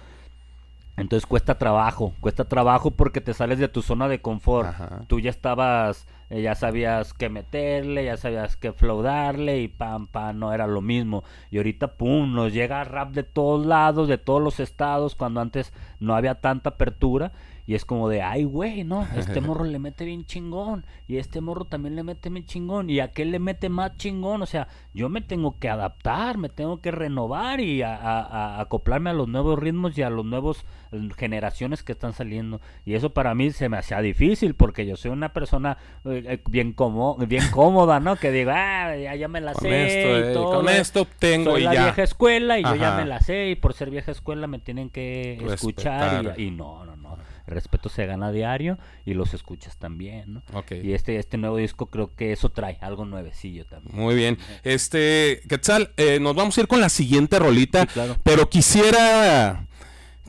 Entonces 0.98 1.26
cuesta 1.26 1.56
trabajo, 1.56 2.12
cuesta 2.20 2.44
trabajo 2.44 2.90
porque 2.90 3.22
te 3.22 3.32
sales 3.32 3.58
de 3.58 3.68
tu 3.68 3.80
zona 3.80 4.06
de 4.06 4.20
confort. 4.20 4.68
Tú 5.08 5.18
ya 5.18 5.30
estabas, 5.30 6.06
eh, 6.28 6.42
ya 6.42 6.54
sabías 6.54 7.14
qué 7.14 7.30
meterle, 7.30 8.04
ya 8.04 8.18
sabías 8.18 8.58
qué 8.58 8.72
flow 8.72 9.00
darle 9.00 9.60
y 9.60 9.68
pam, 9.68 10.06
pam, 10.08 10.38
no 10.38 10.52
era 10.52 10.66
lo 10.66 10.82
mismo. 10.82 11.24
Y 11.50 11.56
ahorita, 11.56 11.94
pum, 11.96 12.34
nos 12.34 12.52
llega 12.52 12.84
rap 12.84 13.12
de 13.12 13.24
todos 13.24 13.64
lados, 13.64 14.08
de 14.08 14.18
todos 14.18 14.42
los 14.42 14.60
estados, 14.60 15.14
cuando 15.14 15.40
antes 15.40 15.72
no 16.00 16.14
había 16.14 16.36
tanta 16.36 16.68
apertura. 16.70 17.32
Y 17.66 17.74
es 17.74 17.84
como 17.84 18.08
de, 18.08 18.20
ay, 18.22 18.44
güey, 18.44 18.84
no, 18.84 19.06
este 19.16 19.40
morro 19.40 19.64
le 19.64 19.78
mete 19.78 20.04
bien 20.04 20.24
chingón. 20.26 20.84
Y 21.08 21.16
este 21.16 21.40
morro 21.40 21.64
también 21.64 21.96
le 21.96 22.02
mete 22.02 22.28
bien 22.30 22.44
chingón. 22.44 22.90
Y 22.90 23.00
aquel 23.00 23.30
le 23.30 23.38
mete 23.38 23.68
más 23.68 23.96
chingón. 23.96 24.42
O 24.42 24.46
sea, 24.46 24.68
yo 24.92 25.08
me 25.08 25.20
tengo 25.22 25.58
que 25.58 25.68
adaptar, 25.68 26.36
me 26.38 26.48
tengo 26.48 26.80
que 26.80 26.90
renovar 26.90 27.60
y 27.60 27.82
a, 27.82 27.96
a- 27.96 28.20
a- 28.56 28.60
acoplarme 28.60 29.10
a 29.10 29.14
los 29.14 29.28
nuevos 29.28 29.58
ritmos 29.58 29.96
y 29.96 30.02
a 30.02 30.10
los 30.10 30.24
nuevos 30.26 30.64
eh, 30.92 31.08
generaciones 31.16 31.82
que 31.82 31.92
están 31.92 32.12
saliendo. 32.12 32.60
Y 32.84 32.94
eso 32.94 33.14
para 33.14 33.34
mí 33.34 33.50
se 33.50 33.68
me 33.68 33.78
hacía 33.78 34.00
difícil 34.00 34.54
porque 34.54 34.84
yo 34.86 34.96
soy 34.96 35.10
una 35.10 35.32
persona 35.32 35.78
eh, 36.04 36.22
eh, 36.26 36.42
bien, 36.50 36.72
como, 36.72 37.16
bien 37.16 37.44
cómoda, 37.50 37.98
¿no? 38.00 38.16
Que 38.16 38.30
digo, 38.30 38.50
ah, 38.54 38.94
ya, 38.96 39.14
ya 39.14 39.28
me 39.28 39.40
la 39.40 39.52
Con 39.54 39.62
sé. 39.62 39.86
esto, 39.86 40.18
y 40.18 40.30
eh, 40.30 40.34
todo. 40.34 40.56
con 40.56 40.68
esto 40.68 41.06
tengo 41.18 41.52
Soy 41.52 41.62
y 41.62 41.64
la 41.64 41.74
ya. 41.74 41.82
vieja 41.84 42.02
escuela 42.02 42.58
y 42.58 42.62
yo 42.62 42.74
ya 42.74 42.96
me 42.96 43.06
la 43.06 43.20
sé. 43.20 43.48
Y 43.48 43.54
por 43.56 43.72
ser 43.72 43.90
vieja 43.90 44.10
escuela 44.12 44.46
me 44.46 44.58
tienen 44.58 44.90
que 44.90 45.38
escuchar. 45.50 46.34
Y, 46.38 46.44
y 46.44 46.50
no, 46.50 46.84
no, 46.84 46.96
no. 46.96 47.14
El 47.46 47.54
respeto 47.54 47.88
se 47.88 48.06
gana 48.06 48.28
a 48.28 48.32
diario 48.32 48.78
y 49.04 49.14
los 49.14 49.34
escuchas 49.34 49.76
también, 49.76 50.34
¿no? 50.34 50.42
Ok. 50.54 50.72
Y 50.82 50.92
este, 50.94 51.18
este 51.18 51.36
nuevo 51.36 51.56
disco 51.58 51.86
creo 51.86 52.14
que 52.14 52.32
eso 52.32 52.48
trae, 52.48 52.78
algo 52.80 53.04
nuevecillo 53.04 53.66
también. 53.66 53.94
Muy 53.96 54.14
bien. 54.14 54.38
Este, 54.62 55.42
Quetzal, 55.48 55.92
eh, 55.96 56.20
nos 56.20 56.34
vamos 56.34 56.56
a 56.56 56.62
ir 56.62 56.68
con 56.68 56.80
la 56.80 56.88
siguiente 56.88 57.38
rolita, 57.38 57.82
Sí, 57.82 57.86
claro. 57.88 58.16
pero 58.22 58.48
quisiera 58.48 59.66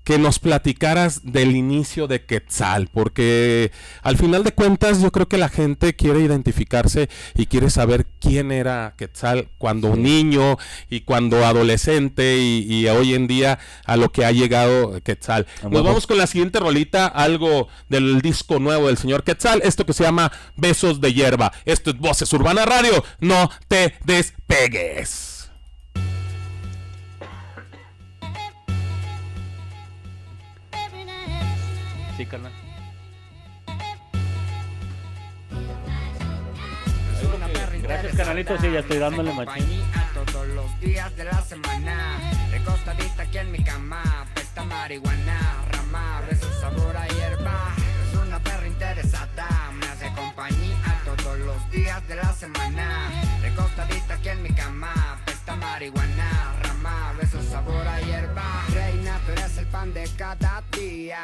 que 0.05 0.19
nos 0.19 0.37
platicaras 0.37 1.21
del 1.23 1.55
inicio 1.55 2.07
de 2.07 2.25
Quetzal, 2.25 2.87
porque 2.93 3.71
al 4.03 4.17
final 4.17 4.43
de 4.43 4.53
cuentas 4.53 5.01
yo 5.01 5.11
creo 5.11 5.27
que 5.27 5.39
la 5.39 5.49
gente 5.49 5.95
quiere 5.95 6.19
identificarse 6.19 7.09
y 7.33 7.47
quiere 7.47 7.71
saber 7.71 8.05
quién 8.21 8.51
era 8.51 8.93
Quetzal 8.97 9.49
cuando 9.57 9.95
niño 9.95 10.57
y 10.91 11.01
cuando 11.01 11.43
adolescente 11.43 12.37
y, 12.37 12.65
y 12.69 12.87
hoy 12.87 13.15
en 13.15 13.25
día 13.25 13.57
a 13.85 13.97
lo 13.97 14.11
que 14.11 14.23
ha 14.25 14.31
llegado 14.31 15.01
Quetzal. 15.01 15.47
Nos 15.69 15.83
vamos 15.83 16.05
con 16.05 16.19
la 16.19 16.27
siguiente 16.27 16.59
rolita, 16.59 17.07
algo 17.07 17.67
del 17.89 18.21
disco 18.21 18.59
nuevo 18.59 18.87
del 18.87 18.97
señor 18.97 19.23
Quetzal, 19.23 19.61
esto 19.63 19.87
que 19.87 19.93
se 19.93 20.03
llama 20.03 20.31
Besos 20.55 21.01
de 21.01 21.13
Hierba. 21.13 21.51
Esto 21.65 21.89
es 21.89 21.97
Voces 21.97 22.31
Urbana 22.31 22.63
Radio, 22.63 23.03
no 23.19 23.49
te 23.67 23.95
despegues. 24.05 25.34
Sí, 32.17 32.25
carnal. 32.25 32.51
Gracias, 37.81 38.15
canalito. 38.15 38.57
Sí, 38.57 38.71
ya 38.71 38.79
estoy 38.79 38.97
dándole 38.97 39.33
machín. 39.33 39.83
todos 40.31 40.47
los 40.47 40.79
días 40.79 41.15
de 41.17 41.25
la 41.25 41.41
semana. 41.41 42.17
Recostadita 42.51 43.23
aquí 43.23 43.37
en 43.37 43.51
mi 43.51 43.63
cama, 43.63 44.25
pesta 44.33 44.63
marihuana, 44.63 45.65
rama, 45.71 46.21
beso 46.27 46.51
sabor 46.61 46.95
a 46.95 47.05
hierba. 47.07 47.75
Es 48.07 48.17
una 48.17 48.39
perra 48.39 48.67
interesada, 48.67 49.71
me 49.73 49.85
hace 49.85 50.11
compañía 50.13 51.01
todos 51.03 51.37
los 51.39 51.71
días 51.71 52.07
de 52.07 52.15
la 52.15 52.33
semana. 52.33 53.11
Recostadita 53.41 54.13
aquí 54.15 54.29
en 54.29 54.41
mi 54.41 54.49
cama, 54.49 55.19
pesta 55.25 55.55
marihuana, 55.55 56.55
rama, 56.63 57.13
beso 57.19 57.41
sabor 57.43 57.87
a 57.87 57.99
hierba. 57.99 58.63
Reina, 58.73 59.19
tú 59.25 59.33
eres 59.33 59.57
el 59.57 59.67
pan 59.67 59.93
de 59.93 60.09
cada 60.17 60.63
día. 60.71 61.19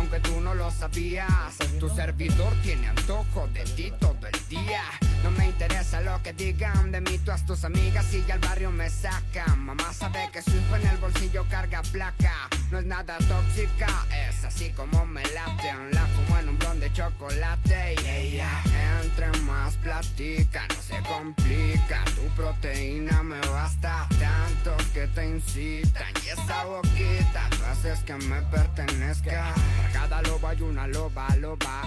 Aunque 0.00 0.18
tú 0.20 0.40
no 0.40 0.54
lo 0.54 0.70
sabías, 0.70 1.58
tu 1.78 1.86
servidor 1.90 2.54
tiene 2.62 2.88
antojo 2.88 3.46
de 3.52 3.64
ti 3.64 3.92
todo 4.00 4.16
el 4.26 4.48
día. 4.48 4.80
No 5.22 5.30
me 5.32 5.46
interesa 5.46 6.00
lo 6.00 6.22
que 6.22 6.32
digan 6.32 6.90
de 6.92 7.00
mí, 7.00 7.18
tú 7.18 7.30
a 7.30 7.36
tus 7.36 7.64
amigas 7.64 8.06
y 8.14 8.30
al 8.30 8.38
barrio 8.38 8.70
me 8.70 8.88
sacan. 8.88 9.58
Mamá 9.60 9.92
sabe 9.92 10.30
que 10.32 10.42
su 10.42 10.50
hijo 10.50 10.76
en 10.76 10.86
el 10.86 10.96
bolsillo 10.96 11.44
carga 11.50 11.82
placa. 11.92 12.48
No 12.70 12.78
es 12.78 12.86
nada 12.86 13.18
tóxica, 13.18 14.06
es 14.28 14.44
así 14.44 14.70
como 14.70 15.04
me 15.06 15.22
laten. 15.22 15.90
La 15.92 16.06
fumo 16.06 16.38
en 16.38 16.48
un 16.48 16.58
blon 16.58 16.80
de 16.80 16.92
chocolate 16.92 17.94
y 18.02 18.06
ella 18.06 18.62
entre 19.02 19.30
más 19.42 19.76
platica, 19.76 20.66
no 20.68 20.82
se 20.82 20.98
complica. 21.02 22.04
Tu 22.14 22.22
proteína 22.34 23.22
me 23.22 23.40
basta 23.40 24.06
tanto 24.18 24.76
que 24.94 25.06
te 25.08 25.26
incitan. 25.28 26.12
Y 26.24 26.28
esa 26.28 26.64
boquita, 26.64 27.48
tú 27.50 27.64
haces 27.70 28.00
que 28.00 28.14
me 28.14 28.40
pertenezca. 28.42 29.54
Para 29.76 29.92
cada 29.92 30.22
lobo 30.22 30.48
hay 30.48 30.62
una 30.62 30.86
loba, 30.86 31.28
loba. 31.36 31.82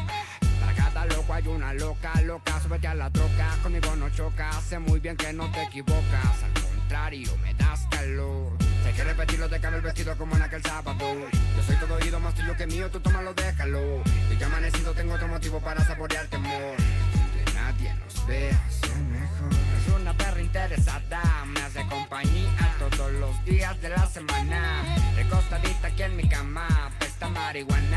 Para 0.59 0.73
cada 0.75 1.05
loco 1.05 1.33
hay 1.33 1.47
una 1.47 1.73
loca, 1.73 2.21
loca, 2.21 2.59
súbete 2.61 2.87
a 2.87 2.95
la 2.95 3.09
troca, 3.23 3.57
conmigo 3.61 3.95
no 3.95 4.09
choca, 4.09 4.51
sé 4.61 4.79
muy 4.79 4.99
bien 4.99 5.15
que 5.15 5.31
no 5.33 5.49
te 5.51 5.63
equivocas, 5.63 6.43
al 6.43 6.61
contrario, 6.61 7.31
me 7.41 7.53
das 7.53 7.87
calor. 7.89 8.51
Hay 8.85 8.93
que 8.93 9.03
repetirlo, 9.03 9.49
te 9.49 9.59
cambio 9.59 9.77
el 9.77 9.83
vestido 9.83 10.17
como 10.17 10.35
en 10.35 10.41
aquel 10.41 10.61
sábado. 10.61 10.99
Yo 10.99 11.63
soy 11.65 11.75
todo 11.77 11.95
oído, 11.95 12.19
más 12.19 12.33
tuyo 12.35 12.55
que 12.57 12.67
mío, 12.67 12.89
tú 12.91 12.99
tómalo, 12.99 13.33
déjalo. 13.33 14.01
Y 14.31 14.35
que 14.35 14.43
amanecido 14.43 14.93
tengo 14.93 15.13
otro 15.13 15.27
motivo 15.27 15.59
para 15.61 15.83
saborear 15.85 16.27
temor. 16.27 16.75
Donde 17.13 17.53
nadie 17.53 17.93
nos 17.95 18.27
vea, 18.27 18.61
ser 18.69 18.97
mejor. 18.97 19.53
Es 19.53 20.01
una 20.01 20.13
perra 20.13 20.41
interesada, 20.41 21.45
me 21.45 21.61
hace 21.61 21.85
compañía 21.87 22.75
todos 22.77 23.11
los 23.13 23.45
días 23.45 23.79
de 23.81 23.89
la 23.89 24.05
semana. 24.07 24.83
Recostadita 25.15 25.87
aquí 25.87 26.03
en 26.03 26.17
mi 26.17 26.27
cama, 26.27 26.91
pesta 26.99 27.29
marihuana, 27.29 27.92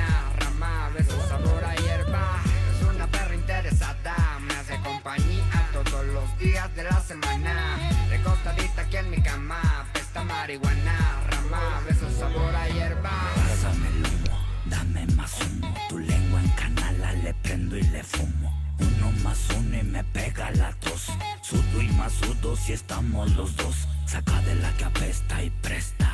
marihuana, 10.46 11.26
rama, 11.28 11.82
beso 11.88 12.08
sabor 12.20 12.54
a 12.54 12.68
hierba. 12.68 13.10
Pásame 13.34 13.88
el 13.88 14.04
humo, 14.06 14.38
dame 14.66 15.06
más 15.16 15.34
humo. 15.40 15.74
Tu 15.88 15.98
lengua 15.98 16.40
en 16.40 16.50
canala 16.50 17.12
le 17.14 17.34
prendo 17.34 17.76
y 17.76 17.82
le 17.82 18.04
fumo. 18.04 18.48
Uno 18.78 19.10
más 19.24 19.40
uno 19.58 19.76
y 19.76 19.82
me 19.82 20.04
pega 20.04 20.52
la 20.52 20.70
tos. 20.74 21.10
Sudo 21.42 21.82
y 21.82 21.88
más 21.88 22.12
sudo 22.12 22.54
si 22.54 22.74
estamos 22.74 23.28
los 23.32 23.56
dos. 23.56 23.88
Saca 24.06 24.40
de 24.42 24.54
la 24.54 24.70
que 24.76 24.84
apesta 24.84 25.42
y 25.42 25.50
presta. 25.50 26.12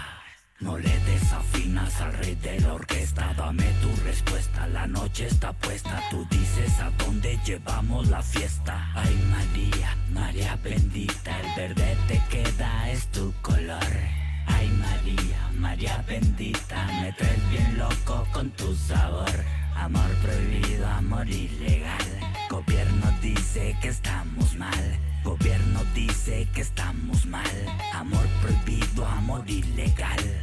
No 0.60 0.78
le 0.78 0.98
desafinas 1.00 2.00
al 2.00 2.14
rey 2.14 2.34
de 2.36 2.58
la 2.60 2.72
orquesta. 2.72 3.34
Dame 3.36 3.70
tu 3.82 3.94
respuesta, 4.02 4.66
la 4.68 4.86
noche 4.86 5.26
está 5.26 5.52
puesta. 5.52 6.00
Tú 6.10 6.26
dices 6.30 6.80
a 6.80 6.90
dónde 7.04 7.38
llevamos 7.44 8.08
la 8.08 8.22
fiesta. 8.22 8.92
Ay 8.94 9.14
María, 9.30 9.94
María 10.10 10.56
bendita, 10.56 11.38
el 11.38 11.54
verde 11.54 11.98
te 12.08 12.22
queda, 12.30 12.90
es 12.90 13.08
tu 13.08 13.30
color. 13.42 14.21
María 15.56 16.04
bendita, 16.06 16.86
me 17.00 17.12
traes 17.12 17.50
bien 17.50 17.78
loco 17.78 18.26
con 18.32 18.50
tu 18.50 18.74
sabor. 18.74 19.30
Amor 19.76 20.10
prohibido, 20.22 20.86
amor 20.86 21.28
ilegal. 21.28 22.06
Gobierno 22.50 23.06
dice 23.20 23.76
que 23.80 23.88
estamos 23.88 24.56
mal. 24.56 24.98
Gobierno 25.24 25.80
dice 25.94 26.48
que 26.54 26.60
estamos 26.60 27.26
mal. 27.26 27.50
Amor 27.94 28.26
prohibido, 28.42 29.06
amor 29.06 29.48
ilegal. 29.48 30.41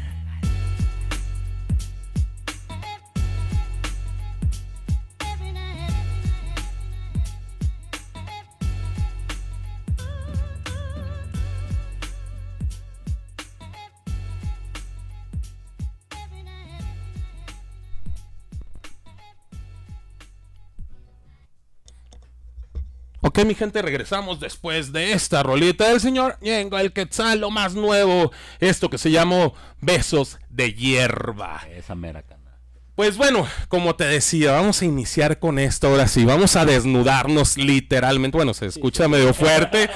Ok, 23.39 23.45
mi 23.45 23.56
gente, 23.56 23.82
regresamos 23.82 24.41
después 24.41 24.91
de 24.91 25.13
esta 25.13 25.43
rolita 25.43 25.88
del 25.88 26.02
señor 26.02 26.38
Ñengo 26.41 26.78
el 26.78 26.91
Quetzal, 26.91 27.39
lo 27.39 27.52
más 27.52 27.73
nuevo, 27.73 28.34
esto 28.60 28.89
que 28.89 28.97
se 28.97 29.12
llamó 29.12 29.54
Besos 29.80 30.39
de 30.49 30.73
Hierba. 30.73 31.62
Esa 31.69 31.95
mera 31.95 32.21
carnal. 32.21 32.56
Pues 32.95 33.15
bueno, 33.15 33.47
como 33.69 33.95
te 33.95 34.04
decía, 34.04 34.52
vamos 34.52 34.82
a 34.82 34.86
iniciar 34.86 35.39
con 35.39 35.57
esto 35.57 35.88
ahora 35.88 36.09
sí, 36.09 36.26
vamos 36.26 36.57
a 36.57 36.66
desnudarnos 36.66 37.55
literalmente, 37.55 38.38
bueno, 38.38 38.53
se 38.53 38.66
escucha 38.66 39.07
medio 39.07 39.34
fuerte, 39.34 39.89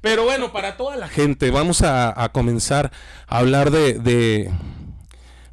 pero 0.00 0.24
bueno, 0.24 0.52
para 0.52 0.76
toda 0.76 0.96
la 0.96 1.06
gente, 1.06 1.52
vamos 1.52 1.82
a, 1.82 2.20
a 2.20 2.32
comenzar 2.32 2.90
a 3.28 3.38
hablar 3.38 3.70
de, 3.70 3.94
de, 4.00 4.50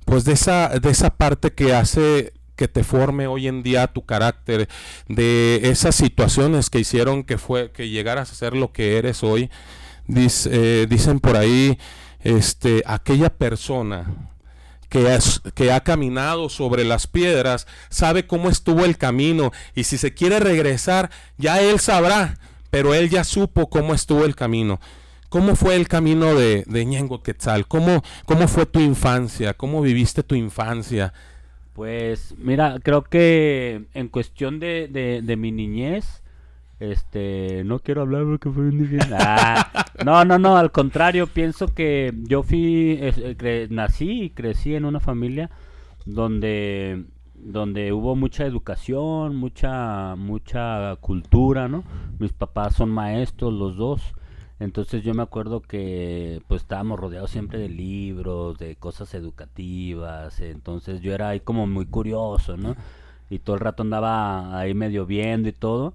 pues 0.06 0.26
de 0.26 0.34
esa, 0.34 0.70
de 0.70 0.90
esa 0.90 1.12
parte 1.12 1.54
que 1.54 1.76
hace 1.76 2.34
que 2.56 2.68
te 2.68 2.84
forme 2.84 3.28
hoy 3.28 3.48
en 3.48 3.64
día 3.64 3.88
tu 3.88 4.06
carácter, 4.06 4.68
de 5.08 5.60
esas 5.64 5.96
situaciones 5.96 6.70
que 6.70 6.80
hicieron 6.80 7.24
que 7.24 7.38
fue 7.38 7.72
que 7.72 7.90
llegaras 7.90 8.32
a 8.32 8.36
ser 8.36 8.56
lo 8.56 8.72
que 8.72 8.98
eres 8.98 9.24
hoy. 9.24 9.50
eh, 10.08 10.88
dicen 10.90 11.20
por 11.20 11.36
ahí, 11.36 11.78
este, 12.22 12.84
aquella 12.86 13.30
persona 13.30 14.32
que, 14.90 15.18
que 15.54 15.72
ha 15.72 15.82
caminado 15.82 16.50
sobre 16.50 16.84
las 16.84 17.08
piedras 17.08 17.68
sabe 17.90 18.28
cómo 18.28 18.50
estuvo 18.50 18.86
el 18.86 18.98
camino 18.98 19.52
y 19.74 19.84
si 19.84 19.98
se 19.98 20.14
quiere 20.14 20.40
regresar, 20.40 21.10
ya 21.38 21.62
él 21.62 21.80
sabrá, 21.80 22.38
pero 22.70 22.94
él 22.94 23.10
ya 23.10 23.24
supo 23.24 23.70
cómo 23.70 23.94
estuvo 23.94 24.26
el 24.26 24.36
camino. 24.36 24.80
¿Cómo 25.30 25.56
fue 25.56 25.76
el 25.76 25.88
camino 25.88 26.36
de, 26.36 26.64
de 26.66 26.86
Ñengo 26.86 27.22
Quetzal? 27.22 27.68
¿Cómo, 27.68 28.04
¿Cómo 28.26 28.48
fue 28.48 28.66
tu 28.66 28.80
infancia? 28.80 29.54
¿Cómo 29.54 29.82
viviste 29.82 30.24
tu 30.24 30.36
infancia? 30.36 31.14
Pues 31.76 32.34
mira, 32.38 32.80
creo 32.82 33.04
que 33.04 33.86
en 33.94 34.08
cuestión 34.08 34.60
de, 34.62 34.88
de, 34.88 35.36
mi 35.36 35.52
niñez, 35.52 36.24
este, 36.80 37.64
no 37.66 37.80
quiero 37.80 38.02
hablar 38.02 38.24
porque 38.24 38.50
fue 38.50 38.64
un. 38.64 38.88
Ah, 39.12 39.86
no, 40.06 40.24
no, 40.24 40.40
no, 40.40 40.56
al 40.56 40.72
contrario, 40.72 41.28
pienso 41.28 41.74
que 41.74 42.14
yo 42.24 42.44
fui, 42.44 42.98
eh, 43.02 43.36
cre- 43.38 43.68
nací 43.70 44.24
y 44.24 44.30
crecí 44.30 44.74
en 44.74 44.86
una 44.86 45.02
familia 45.02 45.50
donde, 46.06 47.04
donde 47.34 47.92
hubo 47.92 48.16
mucha 48.16 48.46
educación, 48.46 49.36
mucha, 49.36 50.16
mucha 50.16 50.96
cultura, 51.02 51.68
¿no? 51.68 51.84
Mis 52.20 52.32
papás 52.32 52.76
son 52.76 52.90
maestros, 52.90 53.54
los 53.54 53.76
dos. 53.76 54.02
Entonces 54.60 55.04
yo 55.04 55.14
me 55.14 55.24
acuerdo 55.24 55.62
que 55.62 56.42
pues 56.48 56.62
estábamos 56.62 57.00
rodeados 57.00 57.32
siempre 57.32 57.60
de 57.60 57.68
libros, 57.68 58.58
de 58.58 58.76
cosas 58.78 59.14
educativas, 59.14 60.40
entonces 60.40 61.02
yo 61.02 61.14
era 61.14 61.30
ahí 61.30 61.42
como 61.42 61.68
muy 61.68 61.86
curioso, 61.86 62.56
¿no? 62.56 62.76
Y 63.30 63.40
todo 63.40 63.56
el 63.56 63.62
rato 63.62 63.84
andaba 63.84 64.58
ahí 64.58 64.74
medio 64.74 65.06
viendo 65.06 65.50
y 65.50 65.54
todo. 65.54 65.94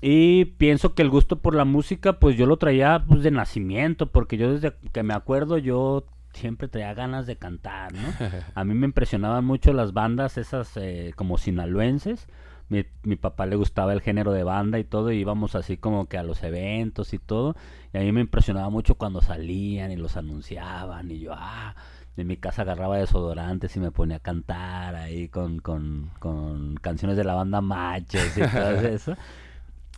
Y 0.00 0.44
pienso 0.44 0.94
que 0.94 1.02
el 1.02 1.10
gusto 1.10 1.36
por 1.36 1.54
la 1.54 1.64
música 1.64 2.20
pues 2.20 2.36
yo 2.36 2.46
lo 2.46 2.56
traía 2.56 3.04
pues 3.06 3.22
de 3.22 3.32
nacimiento, 3.32 4.06
porque 4.06 4.36
yo 4.36 4.52
desde 4.52 4.74
que 4.92 5.02
me 5.02 5.14
acuerdo 5.14 5.58
yo 5.58 6.04
siempre 6.34 6.68
traía 6.68 6.94
ganas 6.94 7.26
de 7.26 7.36
cantar, 7.36 7.92
¿no? 7.92 8.00
A 8.54 8.64
mí 8.64 8.74
me 8.74 8.86
impresionaban 8.86 9.44
mucho 9.44 9.72
las 9.72 9.92
bandas 9.92 10.38
esas 10.38 10.76
eh, 10.76 11.12
como 11.16 11.36
sinaloenses. 11.36 12.28
Mi, 12.72 12.86
mi 13.02 13.16
papá 13.16 13.44
le 13.46 13.56
gustaba 13.56 13.92
el 13.92 14.00
género 14.00 14.32
de 14.32 14.44
banda 14.44 14.78
y 14.78 14.84
todo, 14.84 15.12
y 15.12 15.18
íbamos 15.18 15.54
así 15.54 15.76
como 15.76 16.06
que 16.06 16.16
a 16.16 16.22
los 16.22 16.42
eventos 16.42 17.12
y 17.12 17.18
todo. 17.18 17.54
Y 17.92 17.98
a 17.98 18.00
mí 18.00 18.10
me 18.12 18.22
impresionaba 18.22 18.70
mucho 18.70 18.94
cuando 18.94 19.20
salían 19.20 19.92
y 19.92 19.96
los 19.96 20.16
anunciaban. 20.16 21.10
Y 21.10 21.20
yo, 21.20 21.32
ah, 21.34 21.74
en 22.16 22.26
mi 22.26 22.36
casa 22.38 22.62
agarraba 22.62 22.96
desodorantes 22.96 23.76
y 23.76 23.80
me 23.80 23.90
ponía 23.90 24.16
a 24.16 24.20
cantar 24.20 24.94
ahí 24.94 25.28
con, 25.28 25.58
con, 25.58 26.10
con 26.18 26.76
canciones 26.76 27.16
de 27.16 27.24
la 27.24 27.34
banda 27.34 27.60
Machos 27.60 28.36
y 28.36 28.40
todo 28.40 28.80
eso. 28.88 29.16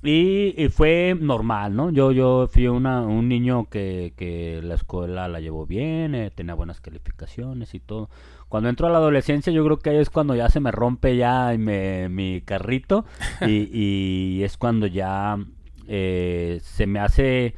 Y, 0.03 0.55
y 0.62 0.68
fue 0.68 1.16
normal, 1.18 1.75
¿no? 1.75 1.91
Yo, 1.91 2.12
yo 2.12 2.47
fui 2.51 2.66
una, 2.66 3.03
un 3.03 3.29
niño 3.29 3.70
que, 3.70 4.12
que 4.16 4.61
la 4.62 4.75
escuela 4.75 5.29
la 5.29 5.41
llevó 5.41 5.64
bien, 5.64 6.14
eh, 6.14 6.31
tenía 6.31 6.55
buenas 6.55 6.81
calificaciones 6.81 7.72
y 7.75 7.81
todo. 7.81 8.11
Cuando 8.55 8.68
entro 8.68 8.86
a 8.86 8.90
la 8.90 8.98
adolescencia 8.98 9.52
yo 9.52 9.64
creo 9.64 9.80
que 9.80 9.90
ahí 9.90 9.96
es 9.96 10.11
cuando 10.11 10.36
ya 10.36 10.48
se 10.48 10.61
me 10.61 10.70
rompe 10.70 11.16
ya 11.16 11.52
me- 11.59 12.09
mi 12.09 12.40
carrito 12.40 13.05
y, 13.44 13.68
y 13.72 14.44
es 14.44 14.57
cuando 14.57 14.86
ya 14.86 15.36
eh, 15.88 16.61
se 16.62 16.86
me 16.86 17.00
hace 17.00 17.57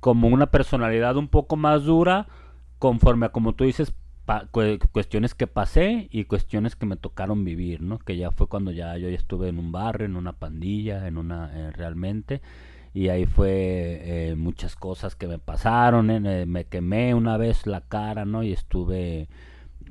como 0.00 0.28
una 0.28 0.50
personalidad 0.50 1.16
un 1.16 1.28
poco 1.28 1.56
más 1.56 1.84
dura 1.84 2.26
conforme 2.78 3.24
a 3.24 3.28
como 3.30 3.54
tú 3.54 3.64
dices 3.64 3.94
cuestiones 4.92 5.34
que 5.34 5.46
pasé 5.46 6.08
y 6.10 6.24
cuestiones 6.24 6.76
que 6.76 6.84
me 6.84 6.96
tocaron 6.96 7.42
vivir, 7.42 7.80
¿no? 7.80 7.98
Que 7.98 8.18
ya 8.18 8.30
fue 8.30 8.48
cuando 8.48 8.70
ya 8.70 8.98
yo 8.98 9.08
ya 9.08 9.16
estuve 9.16 9.48
en 9.48 9.58
un 9.58 9.72
barrio, 9.72 10.04
en 10.04 10.16
una 10.16 10.34
pandilla, 10.34 11.08
en 11.08 11.16
una 11.16 11.50
eh, 11.54 11.70
realmente 11.70 12.42
y 12.92 13.08
ahí 13.08 13.24
fue 13.24 13.48
eh, 14.02 14.34
muchas 14.36 14.76
cosas 14.76 15.16
que 15.16 15.26
me 15.26 15.38
pasaron, 15.38 16.10
eh, 16.10 16.44
me 16.44 16.66
quemé 16.66 17.14
una 17.14 17.38
vez 17.38 17.66
la 17.66 17.80
cara, 17.80 18.26
¿no? 18.26 18.42
Y 18.42 18.52
estuve 18.52 19.26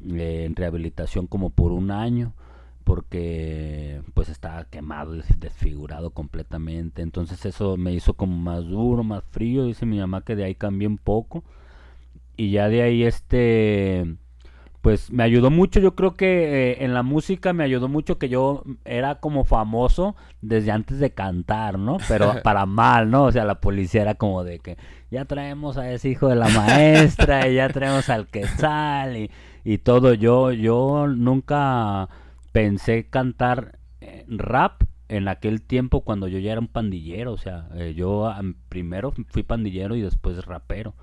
en 0.05 0.55
rehabilitación 0.55 1.27
como 1.27 1.49
por 1.49 1.71
un 1.71 1.91
año 1.91 2.33
porque 2.83 4.01
pues 4.13 4.29
estaba 4.29 4.63
quemado, 4.65 5.11
des- 5.13 5.27
desfigurado 5.39 6.11
completamente. 6.11 7.01
Entonces 7.01 7.45
eso 7.45 7.75
me 7.77 7.93
hizo 7.93 8.13
como 8.13 8.37
más 8.37 8.63
duro, 8.65 9.03
más 9.03 9.23
frío. 9.29 9.65
Dice 9.65 9.85
mi 9.85 9.99
mamá 9.99 10.21
que 10.21 10.35
de 10.35 10.45
ahí 10.45 10.55
cambié 10.55 10.87
un 10.87 10.97
poco. 10.97 11.43
Y 12.37 12.51
ya 12.51 12.69
de 12.69 12.81
ahí 12.83 13.03
este 13.03 14.15
pues 14.81 15.11
me 15.11 15.23
ayudó 15.23 15.49
mucho, 15.51 15.81
yo 15.81 15.95
creo 15.95 16.13
que 16.13 16.71
eh, 16.71 16.85
en 16.85 16.93
la 16.93 17.03
música 17.03 17.51
me 17.51 17.65
ayudó 17.65 17.89
mucho 17.89 18.17
que 18.17 18.29
yo 18.29 18.63
era 18.85 19.15
como 19.15 19.43
famoso 19.43 20.15
desde 20.41 20.71
antes 20.71 20.99
de 20.99 21.09
cantar, 21.11 21.77
¿no? 21.77 21.97
Pero 22.07 22.35
para 22.43 22.65
mal, 22.65 23.09
¿no? 23.11 23.23
O 23.25 23.31
sea, 23.33 23.43
la 23.43 23.59
policía 23.59 24.03
era 24.03 24.15
como 24.15 24.45
de 24.45 24.59
que 24.59 24.77
ya 25.11 25.25
traemos 25.25 25.75
a 25.77 25.91
ese 25.91 26.07
hijo 26.09 26.29
de 26.29 26.37
la 26.37 26.47
maestra 26.47 27.49
y 27.49 27.55
ya 27.55 27.67
traemos 27.67 28.07
al 28.09 28.27
quetzal 28.27 29.17
y, 29.17 29.31
y 29.67 29.79
todo. 29.79 30.13
Yo, 30.13 30.53
yo 30.53 31.07
nunca 31.07 32.07
pensé 32.53 33.09
cantar 33.09 33.79
eh, 33.99 34.23
rap 34.29 34.83
en 35.09 35.27
aquel 35.27 35.61
tiempo 35.61 36.05
cuando 36.05 36.29
yo 36.29 36.39
ya 36.39 36.53
era 36.53 36.61
un 36.61 36.69
pandillero, 36.69 37.33
o 37.33 37.37
sea, 37.37 37.67
eh, 37.75 37.93
yo 37.93 38.27
am, 38.27 38.55
primero 38.69 39.11
fui 39.27 39.43
pandillero 39.43 39.97
y 39.97 40.01
después 40.01 40.45
rapero 40.45 40.95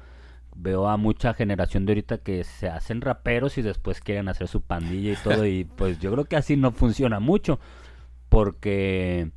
veo 0.57 0.89
a 0.89 0.97
mucha 0.97 1.35
generación 1.35 1.85
de 1.85 1.93
ahorita 1.93 2.19
que 2.19 2.43
se 2.45 2.69
hacen 2.69 3.03
raperos 3.03 3.59
y 3.59 3.63
después 3.63 4.01
quieren 4.01 4.29
hacer 4.29 4.49
su 4.49 4.63
pandilla 4.63 5.13
y 5.13 5.17
todo 5.17 5.45
y 5.47 5.65
pues 5.77 5.99
yo 5.99 6.13
creo 6.13 6.25
que 6.25 6.37
así 6.37 6.57
no 6.57 6.73
funciona 6.73 7.21
mucho 7.21 7.59
porque 8.31 9.31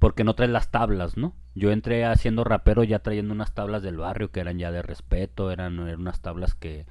porque 0.00 0.24
no 0.24 0.34
traes 0.34 0.50
las 0.50 0.72
tablas, 0.72 1.16
¿no? 1.16 1.34
Yo 1.54 1.70
entré 1.70 2.04
haciendo 2.04 2.42
rapero 2.42 2.82
ya 2.82 2.98
trayendo 2.98 3.32
unas 3.32 3.54
tablas 3.54 3.84
del 3.84 3.98
barrio 3.98 4.32
que 4.32 4.40
eran 4.40 4.58
ya 4.58 4.72
de 4.72 4.82
respeto, 4.82 5.52
eran, 5.52 5.78
eran 5.86 6.00
unas 6.00 6.20
tablas 6.20 6.54
que, 6.56 6.86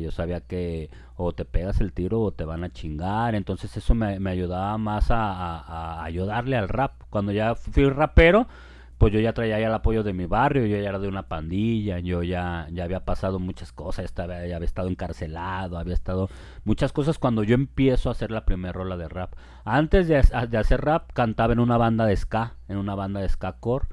yo 0.00 0.10
sabía 0.10 0.40
que 0.40 0.90
o 1.16 1.32
te 1.32 1.44
pegas 1.44 1.80
el 1.80 1.92
tiro 1.92 2.20
o 2.20 2.32
te 2.32 2.44
van 2.44 2.64
a 2.64 2.70
chingar, 2.70 3.34
entonces 3.34 3.76
eso 3.76 3.94
me, 3.94 4.18
ayudaba 4.28 4.76
más 4.78 5.06
a, 5.10 6.02
ayudarle 6.04 6.56
al 6.56 6.68
rap. 6.68 6.92
Cuando 7.10 7.32
ya 7.32 7.54
fui 7.54 7.88
rapero, 7.88 8.46
pues 8.98 9.12
yo 9.12 9.20
ya 9.20 9.32
traía 9.32 9.60
ya 9.60 9.66
el 9.66 9.74
apoyo 9.74 10.02
de 10.02 10.12
mi 10.12 10.26
barrio, 10.26 10.66
yo 10.66 10.76
ya 10.76 10.88
era 10.88 10.98
de 10.98 11.08
una 11.08 11.28
pandilla, 11.28 11.98
yo 11.98 12.22
ya, 12.22 12.68
ya 12.72 12.84
había 12.84 13.04
pasado 13.04 13.38
muchas 13.38 13.72
cosas, 13.72 14.04
estaba, 14.04 14.46
ya 14.46 14.56
había 14.56 14.66
estado 14.66 14.88
encarcelado, 14.88 15.78
había 15.78 15.94
estado 15.94 16.28
muchas 16.64 16.92
cosas 16.92 17.18
cuando 17.18 17.42
yo 17.42 17.54
empiezo 17.54 18.08
a 18.08 18.12
hacer 18.12 18.30
la 18.30 18.44
primera 18.44 18.72
rola 18.72 18.96
de 18.96 19.08
rap. 19.08 19.34
Antes 19.64 20.08
de 20.08 20.16
hacer 20.16 20.80
rap, 20.80 21.12
cantaba 21.12 21.52
en 21.52 21.60
una 21.60 21.76
banda 21.76 22.06
de 22.06 22.16
ska, 22.16 22.54
en 22.68 22.76
una 22.76 22.94
banda 22.94 23.20
de 23.20 23.28
ska 23.28 23.52
core. 23.52 23.86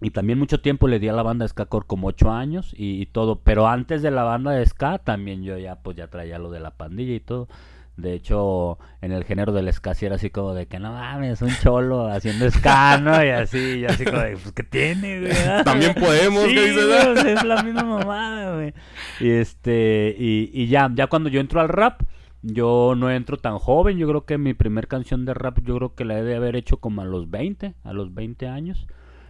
Y 0.00 0.10
también 0.10 0.38
mucho 0.38 0.60
tiempo 0.60 0.88
le 0.88 0.98
di 0.98 1.08
a 1.08 1.12
la 1.12 1.22
banda 1.22 1.44
de 1.44 1.48
ska 1.48 1.66
core 1.66 1.86
como 1.86 2.08
ocho 2.08 2.30
años 2.30 2.74
y, 2.76 3.00
y 3.00 3.06
todo. 3.06 3.40
Pero 3.40 3.66
antes 3.66 4.02
de 4.02 4.10
la 4.10 4.24
banda 4.24 4.50
de 4.50 4.66
ska 4.66 4.98
también 4.98 5.42
yo 5.42 5.56
ya 5.58 5.76
pues 5.76 5.96
ya 5.96 6.08
traía 6.08 6.38
lo 6.38 6.50
de 6.50 6.60
la 6.60 6.72
pandilla 6.72 7.14
y 7.14 7.20
todo. 7.20 7.48
De 7.96 8.12
hecho, 8.12 8.78
en 9.00 9.12
el 9.12 9.24
género 9.24 9.52
del 9.52 9.72
ska 9.72 9.94
sí 9.94 10.04
era 10.04 10.16
así 10.16 10.28
como 10.28 10.52
de 10.52 10.66
que 10.66 10.78
no 10.78 10.92
mames, 10.92 11.40
un 11.40 11.50
cholo 11.62 12.08
haciendo 12.08 12.50
ska, 12.50 12.98
¿no? 12.98 13.24
Y 13.24 13.30
así, 13.30 13.80
yo 13.80 13.88
así 13.88 14.04
como 14.04 14.18
de, 14.18 14.32
pues, 14.36 14.52
¿qué 14.52 14.62
tiene, 14.64 15.20
güey? 15.20 15.32
También 15.64 15.94
podemos, 15.94 16.44
Sí, 16.44 16.54
¿qué 16.54 16.68
dices? 16.68 16.84
sea, 16.84 17.32
es 17.32 17.42
la 17.44 17.62
misma 17.62 17.84
mamada, 17.84 18.54
güey. 18.54 18.74
Y 19.18 19.30
este, 19.30 20.14
y, 20.18 20.50
y 20.52 20.66
ya, 20.66 20.90
ya 20.94 21.06
cuando 21.06 21.30
yo 21.30 21.40
entro 21.40 21.62
al 21.62 21.70
rap, 21.70 22.02
yo 22.42 22.92
no 22.94 23.10
entro 23.10 23.38
tan 23.38 23.58
joven. 23.58 23.96
Yo 23.96 24.06
creo 24.06 24.26
que 24.26 24.36
mi 24.36 24.52
primer 24.52 24.88
canción 24.88 25.24
de 25.24 25.32
rap, 25.32 25.60
yo 25.62 25.76
creo 25.76 25.94
que 25.94 26.04
la 26.04 26.18
he 26.18 26.22
de 26.22 26.36
haber 26.36 26.54
hecho 26.54 26.76
como 26.76 27.00
a 27.00 27.06
los 27.06 27.30
20, 27.30 27.76
a 27.82 27.92
los 27.94 28.12
20 28.12 28.46
años. 28.46 28.86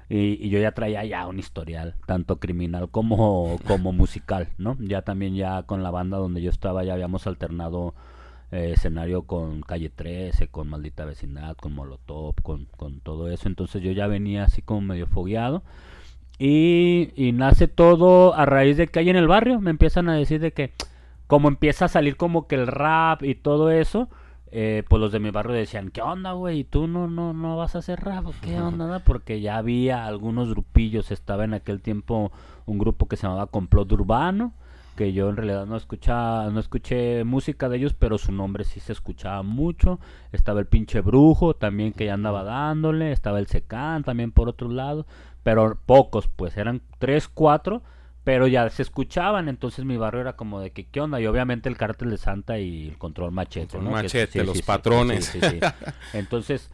Y, 0.09 0.45
y 0.45 0.51
yo 0.51 0.61
ya 0.61 0.73
traía 0.73 1.05
ya 1.05 1.27
un 1.27 1.39
historial, 1.39 1.95
tanto 2.07 2.39
criminal 2.39 2.91
como, 2.91 3.59
como 3.67 3.93
musical, 3.93 4.49
¿no? 4.59 4.77
Ya 4.81 5.03
también 5.03 5.35
ya 5.35 5.65
con 5.65 5.83
la 5.83 5.91
banda 5.91 6.19
donde 6.19 6.43
yo 6.43 6.51
estaba 6.51 6.85
ya 6.85 6.93
habíamos 6.93 7.27
alternado 7.27 7.95
eh, 8.53 8.73
escenario 8.75 9.23
con 9.23 9.63
Calle 9.63 9.91
13, 9.91 10.49
con 10.49 10.69
Maldita 10.69 11.05
Vecindad, 11.05 11.57
con 11.57 11.75
Molotov, 11.75 12.35
con, 12.43 12.67
con 12.77 13.01
todo 13.01 13.29
eso. 13.31 13.49
Entonces 13.49 13.83
yo 13.83 13.91
ya 13.91 14.07
venía 14.07 14.45
así 14.45 14.63
como 14.63 14.81
medio 14.83 15.07
fogueado. 15.09 15.63
Y, 16.39 17.11
y 17.17 17.33
nace 17.33 17.67
todo 17.67 18.35
a 18.35 18.47
raíz 18.47 18.77
de 18.77 18.87
que 18.87 19.01
hay 19.01 19.11
en 19.11 19.17
el 19.17 19.27
barrio. 19.27 19.61
Me 19.61 19.71
empiezan 19.71 20.09
a 20.09 20.15
decir 20.15 20.41
de 20.41 20.53
que 20.53 20.73
como 21.27 21.49
empieza 21.49 21.87
a 21.87 21.89
salir 21.89 22.17
como 22.17 22.47
que 22.47 22.55
el 22.55 22.67
rap 22.69 23.23
y 23.25 23.35
todo 23.35 23.71
eso, 23.71 24.09
eh, 24.51 24.85
pues 24.89 25.01
los 25.01 25.13
de 25.13 25.21
mi 25.21 25.31
barrio 25.31 25.55
decían, 25.55 25.91
¿qué 25.91 26.03
onda, 26.03 26.33
güey? 26.33 26.61
¿Y 26.61 26.65
tú 26.65 26.87
no, 26.87 27.09
no, 27.09 27.33
no 27.33 27.57
vas 27.57 27.75
a 27.75 27.79
hacer 27.79 28.01
rap? 28.01 28.27
¿O 28.27 28.35
¿Qué 28.41 28.61
onda? 28.61 29.01
Porque 29.01 29.41
ya 29.41 29.57
había 29.57 30.07
algunos 30.07 30.51
grupillos. 30.51 31.11
Estaba 31.11 31.45
en 31.45 31.55
aquel 31.55 31.81
tiempo 31.83 32.33
un 32.65 32.79
grupo 32.79 33.07
que 33.07 33.17
se 33.17 33.25
llamaba 33.25 33.47
Complot 33.47 33.93
Urbano 33.93 34.55
que 34.97 35.13
yo 35.13 35.29
en 35.29 35.37
realidad 35.37 35.67
no 35.67 35.77
escuchaba, 35.77 36.51
no 36.51 36.59
escuché 36.59 37.23
música 37.23 37.69
de 37.69 37.77
ellos, 37.77 37.95
pero 37.95 38.19
su 38.19 38.33
nombre 38.33 38.65
sí 38.65 38.81
se 38.81 38.93
escuchaba 38.93 39.43
mucho. 39.43 40.01
Estaba 40.33 40.59
el 40.59 40.67
pinche 40.67 41.03
brujo 41.03 41.55
también 41.55 41.93
que 41.93 42.07
ya 42.07 42.15
andaba 42.15 42.43
dándole, 42.43 43.13
estaba 43.13 43.39
el 43.39 43.47
secán 43.47 44.03
también 44.03 44.33
por 44.33 44.49
otro 44.49 44.69
lado, 44.69 45.07
pero 45.43 45.79
pocos, 45.87 46.29
pues 46.29 46.57
eran 46.57 46.81
tres, 46.99 47.29
cuatro, 47.29 47.83
pero 48.27 48.49
ya 48.49 48.69
se 48.71 48.83
escuchaban, 48.83 49.49
entonces 49.49 49.85
mi 49.85 49.97
barrio 49.97 50.23
era 50.23 50.33
como 50.33 50.59
de 50.59 50.73
que, 50.73 50.85
¿qué 50.89 51.01
onda? 51.01 51.21
Y 51.21 51.29
obviamente 51.29 51.69
el 51.69 51.77
cártel 51.77 52.11
de 52.11 52.17
Santa 52.17 52.59
y 52.59 52.89
el 52.89 52.99
control 52.99 53.31
machete, 53.31 53.77
Control 53.77 53.93
Machete, 54.03 54.43
los 54.43 54.63
patrones. 54.63 55.27
sí, 55.27 55.39
sí, 55.41 55.49
sí. 55.49 55.61
Entonces, 56.13 56.69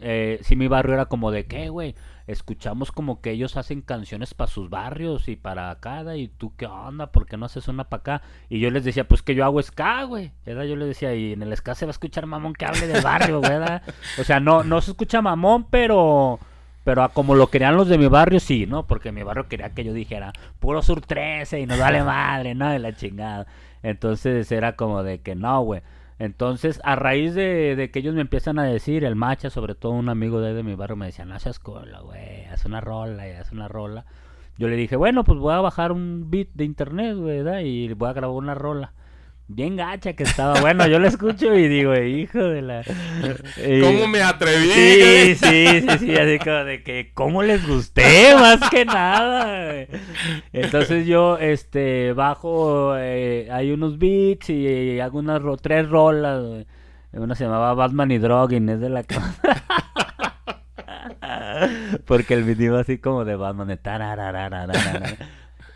eh, 0.00 0.40
sí, 0.42 0.56
mi 0.56 0.66
barrio 0.66 0.94
era 0.94 1.06
como 1.06 1.30
de, 1.30 1.46
¿qué, 1.46 1.68
güey? 1.68 1.94
Escuchamos 2.26 2.90
como 2.90 3.20
que 3.20 3.30
ellos 3.30 3.56
hacen 3.56 3.82
canciones 3.82 4.34
para 4.34 4.50
sus 4.50 4.68
barrios 4.68 5.28
y 5.28 5.36
para 5.36 5.72
cada, 5.78 6.16
y 6.16 6.26
tú, 6.26 6.56
¿qué 6.56 6.66
onda? 6.66 7.12
¿Por 7.12 7.26
qué 7.26 7.36
no 7.36 7.46
haces 7.46 7.68
una 7.68 7.84
para 7.84 8.00
acá? 8.00 8.22
Y 8.48 8.58
yo 8.58 8.72
les 8.72 8.82
decía, 8.82 9.06
pues 9.06 9.22
que 9.22 9.36
yo 9.36 9.44
hago 9.44 9.62
ska, 9.62 10.02
güey. 10.02 10.32
Yo 10.44 10.74
les 10.74 10.88
decía, 10.88 11.14
y 11.14 11.34
en 11.34 11.42
el 11.44 11.56
ska 11.56 11.76
se 11.76 11.86
va 11.86 11.90
a 11.90 11.92
escuchar 11.92 12.26
mamón 12.26 12.52
que 12.52 12.64
hable 12.64 12.88
del 12.88 13.04
barrio, 13.04 13.40
¿verdad? 13.40 13.82
O 14.18 14.24
sea, 14.24 14.40
no, 14.40 14.64
no 14.64 14.80
se 14.80 14.90
escucha 14.90 15.22
mamón, 15.22 15.68
pero... 15.70 16.40
Pero 16.86 17.02
a 17.02 17.08
como 17.08 17.34
lo 17.34 17.48
querían 17.48 17.76
los 17.76 17.88
de 17.88 17.98
mi 17.98 18.06
barrio, 18.06 18.38
sí, 18.38 18.64
¿no? 18.64 18.86
Porque 18.86 19.10
mi 19.10 19.24
barrio 19.24 19.48
quería 19.48 19.70
que 19.70 19.82
yo 19.82 19.92
dijera, 19.92 20.32
puro 20.60 20.82
sur 20.82 21.00
13 21.00 21.58
y 21.58 21.66
nos 21.66 21.80
vale 21.80 22.00
madre, 22.04 22.54
¿no? 22.54 22.70
De 22.70 22.78
la 22.78 22.94
chingada. 22.94 23.48
Entonces 23.82 24.52
era 24.52 24.76
como 24.76 25.02
de 25.02 25.18
que 25.20 25.34
no, 25.34 25.62
güey. 25.62 25.82
Entonces, 26.20 26.80
a 26.84 26.94
raíz 26.94 27.34
de, 27.34 27.74
de 27.74 27.90
que 27.90 27.98
ellos 27.98 28.14
me 28.14 28.20
empiezan 28.20 28.60
a 28.60 28.62
decir, 28.62 29.04
el 29.04 29.16
macha, 29.16 29.50
sobre 29.50 29.74
todo 29.74 29.90
un 29.94 30.08
amigo 30.08 30.40
de, 30.40 30.50
ahí 30.50 30.54
de 30.54 30.62
mi 30.62 30.76
barrio, 30.76 30.94
me 30.94 31.06
decía, 31.06 31.24
no 31.24 31.36
seas 31.40 31.58
cola, 31.58 32.02
güey, 32.02 32.44
haz 32.44 32.64
una 32.66 32.80
rola 32.80 33.28
y 33.28 33.32
haz 33.32 33.50
una 33.50 33.66
rola. 33.66 34.04
Yo 34.56 34.68
le 34.68 34.76
dije, 34.76 34.94
bueno, 34.94 35.24
pues 35.24 35.40
voy 35.40 35.54
a 35.54 35.60
bajar 35.60 35.90
un 35.90 36.30
beat 36.30 36.50
de 36.54 36.66
internet, 36.66 37.16
güey, 37.16 37.42
¿verdad? 37.42 37.62
Y 37.64 37.92
voy 37.94 38.10
a 38.10 38.12
grabar 38.12 38.36
una 38.36 38.54
rola. 38.54 38.92
Bien 39.48 39.76
gacha 39.76 40.14
que 40.14 40.24
estaba. 40.24 40.60
Bueno, 40.60 40.88
yo 40.88 40.98
lo 40.98 41.06
escucho 41.06 41.54
y 41.54 41.68
digo, 41.68 41.94
hijo 41.94 42.40
de 42.42 42.62
la... 42.62 42.82
Y- 43.64 43.80
¿Cómo 43.80 44.08
me 44.08 44.20
atreví? 44.20 44.66
Sí, 44.70 45.34
sí, 45.36 45.66
sí, 45.82 45.98
sí, 46.00 46.16
así 46.16 46.38
como 46.40 46.64
de 46.64 46.82
que, 46.82 47.12
¿cómo 47.14 47.44
les 47.44 47.64
gusté? 47.66 48.34
Más 48.34 48.58
que 48.70 48.84
nada. 48.84 49.66
güey. 49.72 49.86
Entonces 50.52 51.06
yo, 51.06 51.38
este, 51.38 52.12
bajo, 52.12 52.96
eh, 52.98 53.48
hay 53.52 53.70
unos 53.70 53.98
beats 53.98 54.50
y, 54.50 54.98
hago 54.98 55.20
unas 55.20 55.40
ro- 55.40 55.56
tres 55.56 55.88
rolas. 55.88 56.42
güey. 56.44 56.66
Una 57.12 57.36
se 57.36 57.44
llamaba 57.44 57.72
Batman 57.74 58.10
y 58.10 58.18
Drogging, 58.18 58.68
es 58.68 58.80
de 58.80 58.88
la 58.90 59.04
que... 59.04 59.14
Porque 62.04 62.34
el 62.34 62.44
video 62.44 62.78
así 62.78 62.98
como 62.98 63.24
de 63.24 63.36
Batman 63.36 63.68
de 63.68 63.76
tarararararara. 63.76 65.16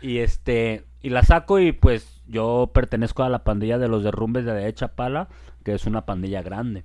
Y 0.01 0.19
este, 0.19 0.83
y 1.01 1.09
la 1.09 1.23
saco 1.23 1.59
y 1.59 1.71
pues 1.71 2.20
yo 2.31 2.71
pertenezco 2.73 3.23
a 3.23 3.29
la 3.29 3.43
pandilla 3.43 3.77
de 3.77 3.87
los 3.87 4.03
derrumbes 4.03 4.45
de 4.45 4.73
Chapala, 4.73 5.27
que 5.63 5.73
es 5.73 5.85
una 5.85 6.05
pandilla 6.05 6.41
grande. 6.41 6.83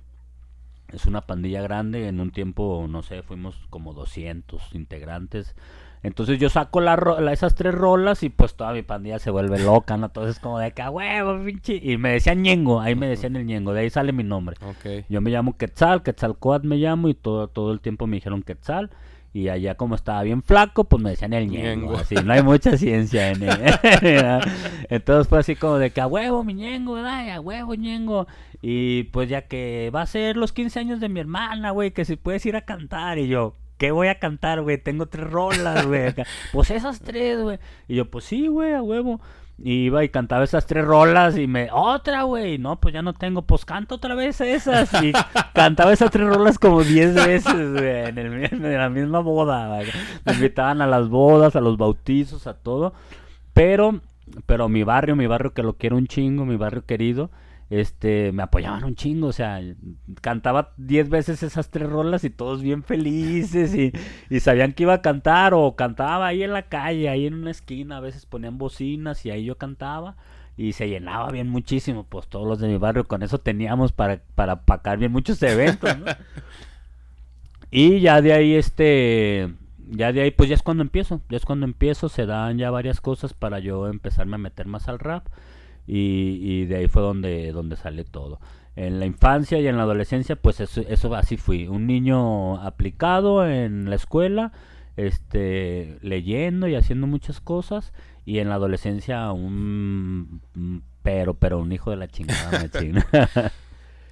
Es 0.93 1.05
una 1.05 1.21
pandilla 1.21 1.61
grande, 1.61 2.07
en 2.07 2.19
un 2.21 2.31
tiempo, 2.31 2.85
no 2.89 3.01
sé, 3.01 3.21
fuimos 3.21 3.57
como 3.69 3.93
200 3.93 4.73
integrantes. 4.73 5.55
Entonces 6.03 6.39
yo 6.39 6.47
saco 6.49 6.79
la 6.79 6.95
la- 6.95 7.33
esas 7.33 7.55
tres 7.55 7.73
rolas 7.73 8.21
y 8.23 8.29
pues 8.29 8.55
toda 8.55 8.71
mi 8.71 8.83
pandilla 8.83 9.19
se 9.19 9.31
vuelve 9.31 9.59
loca, 9.59 9.97
¿no? 9.97 10.05
Entonces 10.05 10.39
como 10.39 10.59
de 10.59 10.71
que 10.71 10.81
"A 10.83 10.89
huevo, 10.91 11.43
pinche. 11.43 11.75
Y 11.81 11.97
me 11.97 12.11
decían 12.11 12.41
Ñengo, 12.43 12.79
ahí 12.79 12.95
me 12.95 13.07
decían 13.07 13.35
el 13.35 13.45
Ñengo, 13.45 13.73
de 13.73 13.81
ahí 13.81 13.89
sale 13.89 14.13
mi 14.13 14.23
nombre. 14.23 14.55
Ok. 14.61 15.05
Yo 15.09 15.19
me 15.19 15.31
llamo 15.31 15.57
Quetzal, 15.57 16.03
Quetzalcoatl 16.03 16.67
me 16.67 16.77
llamo 16.77 17.09
y 17.09 17.15
todo, 17.15 17.47
todo 17.49 17.73
el 17.73 17.81
tiempo 17.81 18.05
me 18.07 18.17
dijeron 18.17 18.43
Quetzal. 18.43 18.91
Y 19.37 19.49
allá 19.49 19.75
como 19.75 19.93
estaba 19.93 20.23
bien 20.23 20.41
flaco, 20.41 20.85
pues 20.85 20.99
me 21.03 21.11
decían 21.11 21.31
el 21.31 21.47
ñengo. 21.47 21.95
Así, 21.95 22.15
no 22.15 22.33
hay 22.33 22.41
mucha 22.41 22.75
ciencia 22.75 23.29
en 23.29 23.43
él. 23.43 23.59
Entonces 24.89 25.27
fue 25.27 25.37
así 25.37 25.55
como 25.55 25.77
de 25.77 25.91
que 25.91 26.01
a 26.01 26.07
huevo 26.07 26.43
mi 26.43 26.55
ñengo, 26.55 26.93
¿verdad? 26.93 27.29
A 27.29 27.39
huevo 27.39 27.75
ñengo. 27.75 28.25
Y 28.63 29.03
pues 29.03 29.29
ya 29.29 29.43
que 29.43 29.91
va 29.93 30.01
a 30.01 30.07
ser 30.07 30.37
los 30.37 30.53
15 30.53 30.79
años 30.79 30.99
de 30.99 31.09
mi 31.09 31.19
hermana, 31.19 31.69
güey, 31.69 31.91
que 31.91 32.03
si 32.03 32.15
puedes 32.15 32.47
ir 32.47 32.55
a 32.55 32.61
cantar. 32.61 33.19
Y 33.19 33.27
yo, 33.27 33.53
¿qué 33.77 33.91
voy 33.91 34.07
a 34.07 34.17
cantar, 34.17 34.63
güey? 34.63 34.79
Tengo 34.79 35.05
tres 35.05 35.29
rolas, 35.29 35.85
güey. 35.85 36.15
Pues 36.51 36.71
esas 36.71 36.99
tres, 37.01 37.39
güey. 37.39 37.59
Y 37.87 37.93
yo, 37.93 38.09
pues 38.09 38.25
sí, 38.25 38.47
güey, 38.47 38.73
a 38.73 38.81
huevo. 38.81 39.21
Iba 39.63 40.03
y 40.03 40.09
cantaba 40.09 40.43
esas 40.43 40.67
tres 40.67 40.85
rolas 40.85 41.35
y 41.35 41.47
me, 41.47 41.69
otra, 41.71 42.23
güey, 42.23 42.59
no, 42.59 42.79
pues 42.79 42.93
ya 42.93 43.01
no 43.01 43.13
tengo, 43.13 43.41
pues 43.41 43.65
canto 43.65 43.95
otra 43.95 44.13
vez 44.13 44.39
esas. 44.39 44.91
Y 45.03 45.11
cantaba 45.53 45.93
esas 45.93 46.11
tres 46.11 46.27
rolas 46.27 46.59
como 46.59 46.83
diez 46.83 47.15
veces, 47.15 47.73
güey, 47.73 48.05
en, 48.05 48.17
en 48.63 48.77
la 48.77 48.89
misma 48.89 49.19
boda. 49.19 49.67
güey. 49.67 49.87
Me 50.25 50.33
invitaban 50.33 50.81
a 50.81 50.87
las 50.87 51.09
bodas, 51.09 51.55
a 51.55 51.61
los 51.61 51.77
bautizos, 51.77 52.45
a 52.45 52.53
todo. 52.53 52.93
Pero, 53.53 53.99
pero 54.45 54.69
mi 54.69 54.83
barrio, 54.83 55.15
mi 55.15 55.25
barrio 55.25 55.53
que 55.53 55.63
lo 55.63 55.73
quiero 55.73 55.97
un 55.97 56.05
chingo, 56.05 56.45
mi 56.45 56.55
barrio 56.55 56.85
querido, 56.85 57.31
este, 57.69 58.31
me 58.31 58.43
apoyaban 58.43 58.83
un 58.83 58.95
chingo, 58.95 59.27
o 59.27 59.33
sea, 59.33 59.61
cantaba 60.21 60.73
diez 60.77 61.09
veces 61.09 61.43
esas 61.43 61.69
tres 61.69 61.89
rolas 61.89 62.23
y 62.23 62.29
todos 62.29 62.61
bien 62.61 62.83
felices 62.83 63.75
y, 63.75 63.91
y 64.29 64.39
sabían 64.39 64.73
que 64.73 64.83
iba 64.83 64.93
a 64.93 65.01
cantar 65.01 65.53
o 65.53 65.75
cantaba 65.75 66.27
ahí 66.27 66.43
en 66.43 66.53
la 66.53 66.63
calle, 66.63 67.09
ahí 67.09 67.27
en 67.27 67.33
una 67.33 67.51
esquina, 67.51 67.97
a 67.97 68.01
veces 68.01 68.25
ponían 68.25 68.57
bocinas 68.57 69.25
y 69.25 69.31
ahí 69.31 69.45
yo 69.45 69.57
cantaba 69.57 70.15
y 70.55 70.73
se 70.73 70.89
llenaba 70.89 71.31
bien 71.31 71.49
muchísimo, 71.49 72.03
pues 72.03 72.27
todos 72.27 72.47
los 72.47 72.59
de 72.59 72.67
mi 72.67 72.77
barrio 72.77 73.03
con 73.07 73.21
eso 73.21 73.37
teníamos 73.37 73.91
para, 73.91 74.21
para 74.35 74.61
pagar 74.61 74.97
bien 74.97 75.11
muchos 75.11 75.41
eventos, 75.43 75.97
¿no? 75.97 76.05
Y 77.69 77.99
ya 77.99 78.21
de 78.21 78.31
ahí, 78.31 78.55
este, 78.55 79.53
ya 79.89 80.13
de 80.13 80.21
ahí, 80.21 80.31
pues 80.31 80.47
ya 80.49 80.55
es 80.55 80.63
cuando 80.63 80.83
empiezo, 80.83 81.21
ya 81.29 81.35
es 81.35 81.43
cuando 81.43 81.65
empiezo, 81.65 82.07
se 82.07 82.25
dan 82.25 82.57
ya 82.57 82.71
varias 82.71 83.01
cosas 83.01 83.33
para 83.33 83.59
yo 83.59 83.89
empezarme 83.89 84.35
a 84.35 84.37
meter 84.37 84.67
más 84.67 84.87
al 84.87 84.99
rap 84.99 85.27
y, 85.87 86.39
y 86.41 86.65
de 86.65 86.75
ahí 86.77 86.87
fue 86.87 87.01
donde, 87.01 87.51
donde 87.51 87.77
sale 87.77 88.03
todo. 88.03 88.39
En 88.75 88.99
la 88.99 89.05
infancia 89.07 89.59
y 89.59 89.67
en 89.67 89.77
la 89.77 89.83
adolescencia, 89.83 90.35
pues 90.35 90.59
eso, 90.59 90.81
eso 90.81 91.15
así 91.15 91.37
fui, 91.37 91.67
un 91.67 91.87
niño 91.87 92.61
aplicado 92.61 93.47
en 93.49 93.89
la 93.89 93.95
escuela, 93.95 94.51
este, 94.97 95.97
leyendo 96.01 96.67
y 96.67 96.75
haciendo 96.75 97.07
muchas 97.07 97.39
cosas, 97.39 97.93
y 98.25 98.39
en 98.39 98.49
la 98.49 98.55
adolescencia 98.55 99.31
un, 99.31 100.41
un 100.55 100.83
pero, 101.01 101.33
pero 101.35 101.59
un 101.59 101.71
hijo 101.71 101.89
de 101.91 101.97
la 101.97 102.07
chingada. 102.07 102.65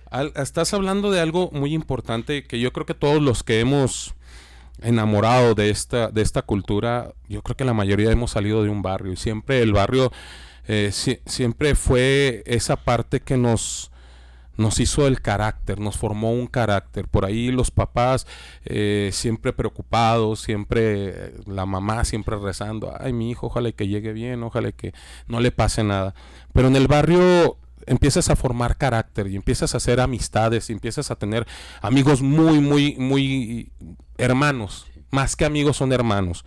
Al- 0.10 0.32
estás 0.36 0.74
hablando 0.74 1.12
de 1.12 1.20
algo 1.20 1.50
muy 1.52 1.74
importante 1.74 2.46
que 2.46 2.60
yo 2.60 2.72
creo 2.72 2.86
que 2.86 2.94
todos 2.94 3.22
los 3.22 3.44
que 3.44 3.60
hemos 3.60 4.16
enamorado 4.82 5.56
de 5.56 5.70
esta, 5.70 6.10
de 6.10 6.22
esta 6.22 6.42
cultura, 6.42 7.14
yo 7.28 7.42
creo 7.42 7.56
que 7.58 7.66
la 7.66 7.74
mayoría 7.74 8.12
hemos 8.12 8.32
salido 8.32 8.64
de 8.64 8.70
un 8.70 8.82
barrio 8.82 9.14
y 9.14 9.16
siempre 9.18 9.62
el 9.62 9.74
barrio 9.74 10.12
eh, 10.68 10.90
si- 10.92 11.20
siempre 11.26 11.76
fue 11.76 12.44
esa 12.46 12.76
parte 12.78 13.20
que 13.22 13.38
nos, 13.38 13.92
nos 14.58 14.80
hizo 14.80 15.06
el 15.08 15.22
carácter, 15.22 15.80
nos 15.80 15.98
formó 15.98 16.32
un 16.34 16.48
carácter. 16.48 17.08
Por 17.08 17.26
ahí 17.26 17.52
los 17.52 17.72
papás 17.72 18.26
eh, 18.66 19.10
siempre 19.14 19.54
preocupados, 19.54 20.42
siempre 20.42 21.10
eh, 21.10 21.34
la 21.46 21.66
mamá 21.66 22.06
siempre 22.06 22.38
rezando, 22.38 22.94
ay 23.00 23.14
mi 23.14 23.32
hijo, 23.32 23.48
ojalá 23.48 23.72
que 23.74 23.88
llegue 23.88 24.14
bien, 24.14 24.44
ojalá 24.44 24.72
que 24.72 24.94
no 25.28 25.40
le 25.40 25.52
pase 25.52 25.84
nada. 25.84 26.16
Pero 26.54 26.68
en 26.70 26.76
el 26.76 26.88
barrio 26.88 27.58
empiezas 27.86 28.30
a 28.30 28.36
formar 28.36 28.78
carácter 28.78 29.28
y 29.28 29.36
empiezas 29.36 29.74
a 29.74 29.78
hacer 29.78 30.00
amistades 30.00 30.70
y 30.70 30.74
empiezas 30.74 31.12
a 31.12 31.16
tener 31.18 31.46
amigos 31.82 32.22
muy, 32.22 32.60
muy, 32.60 32.96
muy 32.98 33.72
hermanos. 34.18 34.88
Más 35.12 35.36
que 35.36 35.46
amigos 35.46 35.78
son 35.78 35.94
hermanos. 35.94 36.46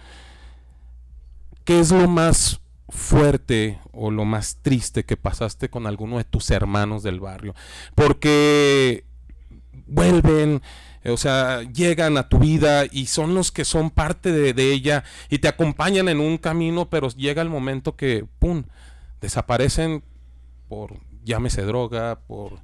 ¿Qué 1.65 1.79
es 1.81 1.91
lo 1.93 2.09
más 2.09 2.61
fuerte 2.89 3.79
o 3.93 4.11
lo 4.11 4.25
más 4.25 4.59
triste 4.63 5.05
que 5.05 5.17
pasaste 5.17 5.69
con 5.69 5.87
alguno 5.87 6.19
de 6.19 6.25
tus 6.25 6.51
hermanos 6.51 7.03
del 7.03 7.21
barrio? 7.21 7.55
Porque 7.95 9.05
vuelven, 9.87 10.63
o 11.05 11.17
sea, 11.17 11.63
llegan 11.63 12.17
a 12.17 12.29
tu 12.29 12.39
vida 12.39 12.85
y 12.91 13.07
son 13.07 13.35
los 13.35 13.53
que 13.53 13.65
son 13.65 13.91
parte 13.91 14.33
de, 14.33 14.53
de 14.53 14.73
ella 14.73 15.05
y 15.29 15.39
te 15.39 15.49
acompañan 15.49 16.09
en 16.09 16.21
un 16.21 16.39
camino, 16.39 16.89
pero 16.91 17.09
llega 17.11 17.43
el 17.43 17.51
momento 17.51 17.97
que, 17.97 18.27
¡pum!, 18.39 18.65
desaparecen 19.21 20.03
por, 20.69 20.99
llámese 21.25 21.63
droga, 21.63 22.21
por, 22.27 22.61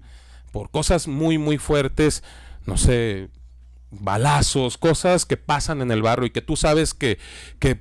por 0.53 0.71
cosas 0.71 1.09
muy, 1.09 1.39
muy 1.39 1.59
fuertes, 1.59 2.23
no 2.67 2.77
sé, 2.77 3.29
balazos, 3.91 4.79
cosas 4.79 5.27
que 5.27 5.37
pasan 5.37 5.83
en 5.83 5.91
el 5.91 6.03
barrio 6.03 6.27
y 6.27 6.31
que 6.31 6.43
tú 6.43 6.57
sabes 6.57 6.95
que, 6.95 7.19
que 7.59 7.79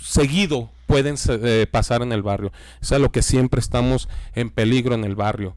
seguido 0.00 0.70
pueden 0.86 1.16
eh, 1.28 1.66
pasar 1.70 2.02
en 2.02 2.12
el 2.12 2.22
barrio. 2.22 2.52
Es 2.80 2.90
lo 2.92 3.10
que 3.12 3.22
siempre 3.22 3.60
estamos 3.60 4.08
en 4.34 4.50
peligro 4.50 4.94
en 4.94 5.04
el 5.04 5.14
barrio, 5.16 5.56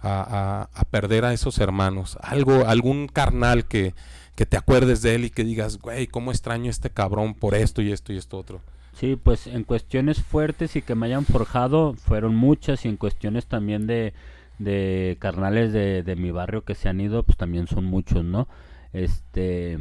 a, 0.00 0.68
a- 0.72 0.80
a 0.80 0.84
perder 0.84 1.24
a 1.24 1.32
esos 1.32 1.58
hermanos. 1.58 2.18
Algo, 2.22 2.66
algún 2.66 3.08
carnal 3.08 3.66
que, 3.66 3.94
que 4.34 4.46
te 4.46 4.56
acuerdes 4.56 5.02
de 5.02 5.14
él 5.16 5.24
y 5.24 5.30
que 5.30 5.44
digas, 5.44 5.78
güey, 5.78 6.06
cómo 6.06 6.30
extraño 6.30 6.70
este 6.70 6.90
cabrón 6.90 7.34
por 7.34 7.54
esto 7.54 7.82
y 7.82 7.92
esto 7.92 8.12
y 8.12 8.16
esto 8.18 8.38
otro. 8.38 8.60
Sí, 8.94 9.16
pues 9.16 9.46
en 9.46 9.62
cuestiones 9.64 10.22
fuertes 10.22 10.74
y 10.74 10.82
que 10.82 10.94
me 10.96 11.06
hayan 11.06 11.24
forjado 11.24 11.94
fueron 11.94 12.34
muchas 12.34 12.84
y 12.84 12.88
en 12.88 12.96
cuestiones 12.96 13.46
también 13.46 13.86
de, 13.86 14.12
de 14.58 15.16
carnales 15.20 15.72
de, 15.72 16.02
de 16.02 16.16
mi 16.16 16.32
barrio 16.32 16.64
que 16.64 16.74
se 16.74 16.88
han 16.88 17.00
ido, 17.00 17.22
pues 17.22 17.36
también 17.38 17.68
son 17.68 17.84
muchos, 17.84 18.24
¿no? 18.24 18.48
Este, 18.92 19.78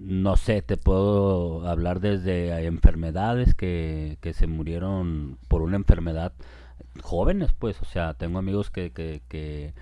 no 0.00 0.36
sé, 0.36 0.62
te 0.62 0.76
puedo 0.76 1.66
hablar 1.68 2.00
desde 2.00 2.66
enfermedades 2.66 3.54
que, 3.54 4.18
que 4.20 4.32
se 4.32 4.46
murieron 4.46 5.38
por 5.48 5.62
una 5.62 5.76
enfermedad 5.76 6.32
jóvenes, 7.00 7.52
pues, 7.58 7.80
o 7.80 7.84
sea, 7.84 8.14
tengo 8.14 8.38
amigos 8.38 8.70
que, 8.70 8.90
que, 8.90 9.22
que 9.28 9.72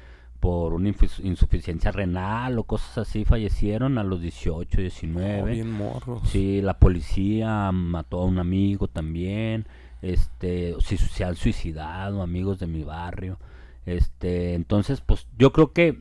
por 0.41 0.73
una 0.73 0.89
insuficiencia 0.89 1.93
renal 1.93 2.59
o 2.59 2.65
cosas 2.65 2.99
así 2.99 3.25
fallecieron 3.25 3.99
a 3.99 4.05
los 4.05 4.23
18, 4.23 4.81
19. 4.81 5.43
Oh, 5.43 5.45
bien 5.45 5.71
morros. 5.71 6.23
Sí, 6.29 6.63
la 6.63 6.79
policía 6.79 7.71
mató 7.73 8.21
a 8.21 8.25
un 8.25 8.39
amigo 8.39 8.89
también. 8.89 9.67
este, 10.03 10.75
si 10.81 10.97
se 10.97 11.25
han 11.25 11.37
suicidado, 11.37 12.23
amigos 12.23 12.59
de 12.59 12.67
mi 12.67 12.85
barrio. 12.85 13.39
Este, 13.85 14.55
entonces, 14.55 15.03
pues 15.03 15.27
yo 15.39 15.53
creo 15.53 15.73
que 15.73 16.01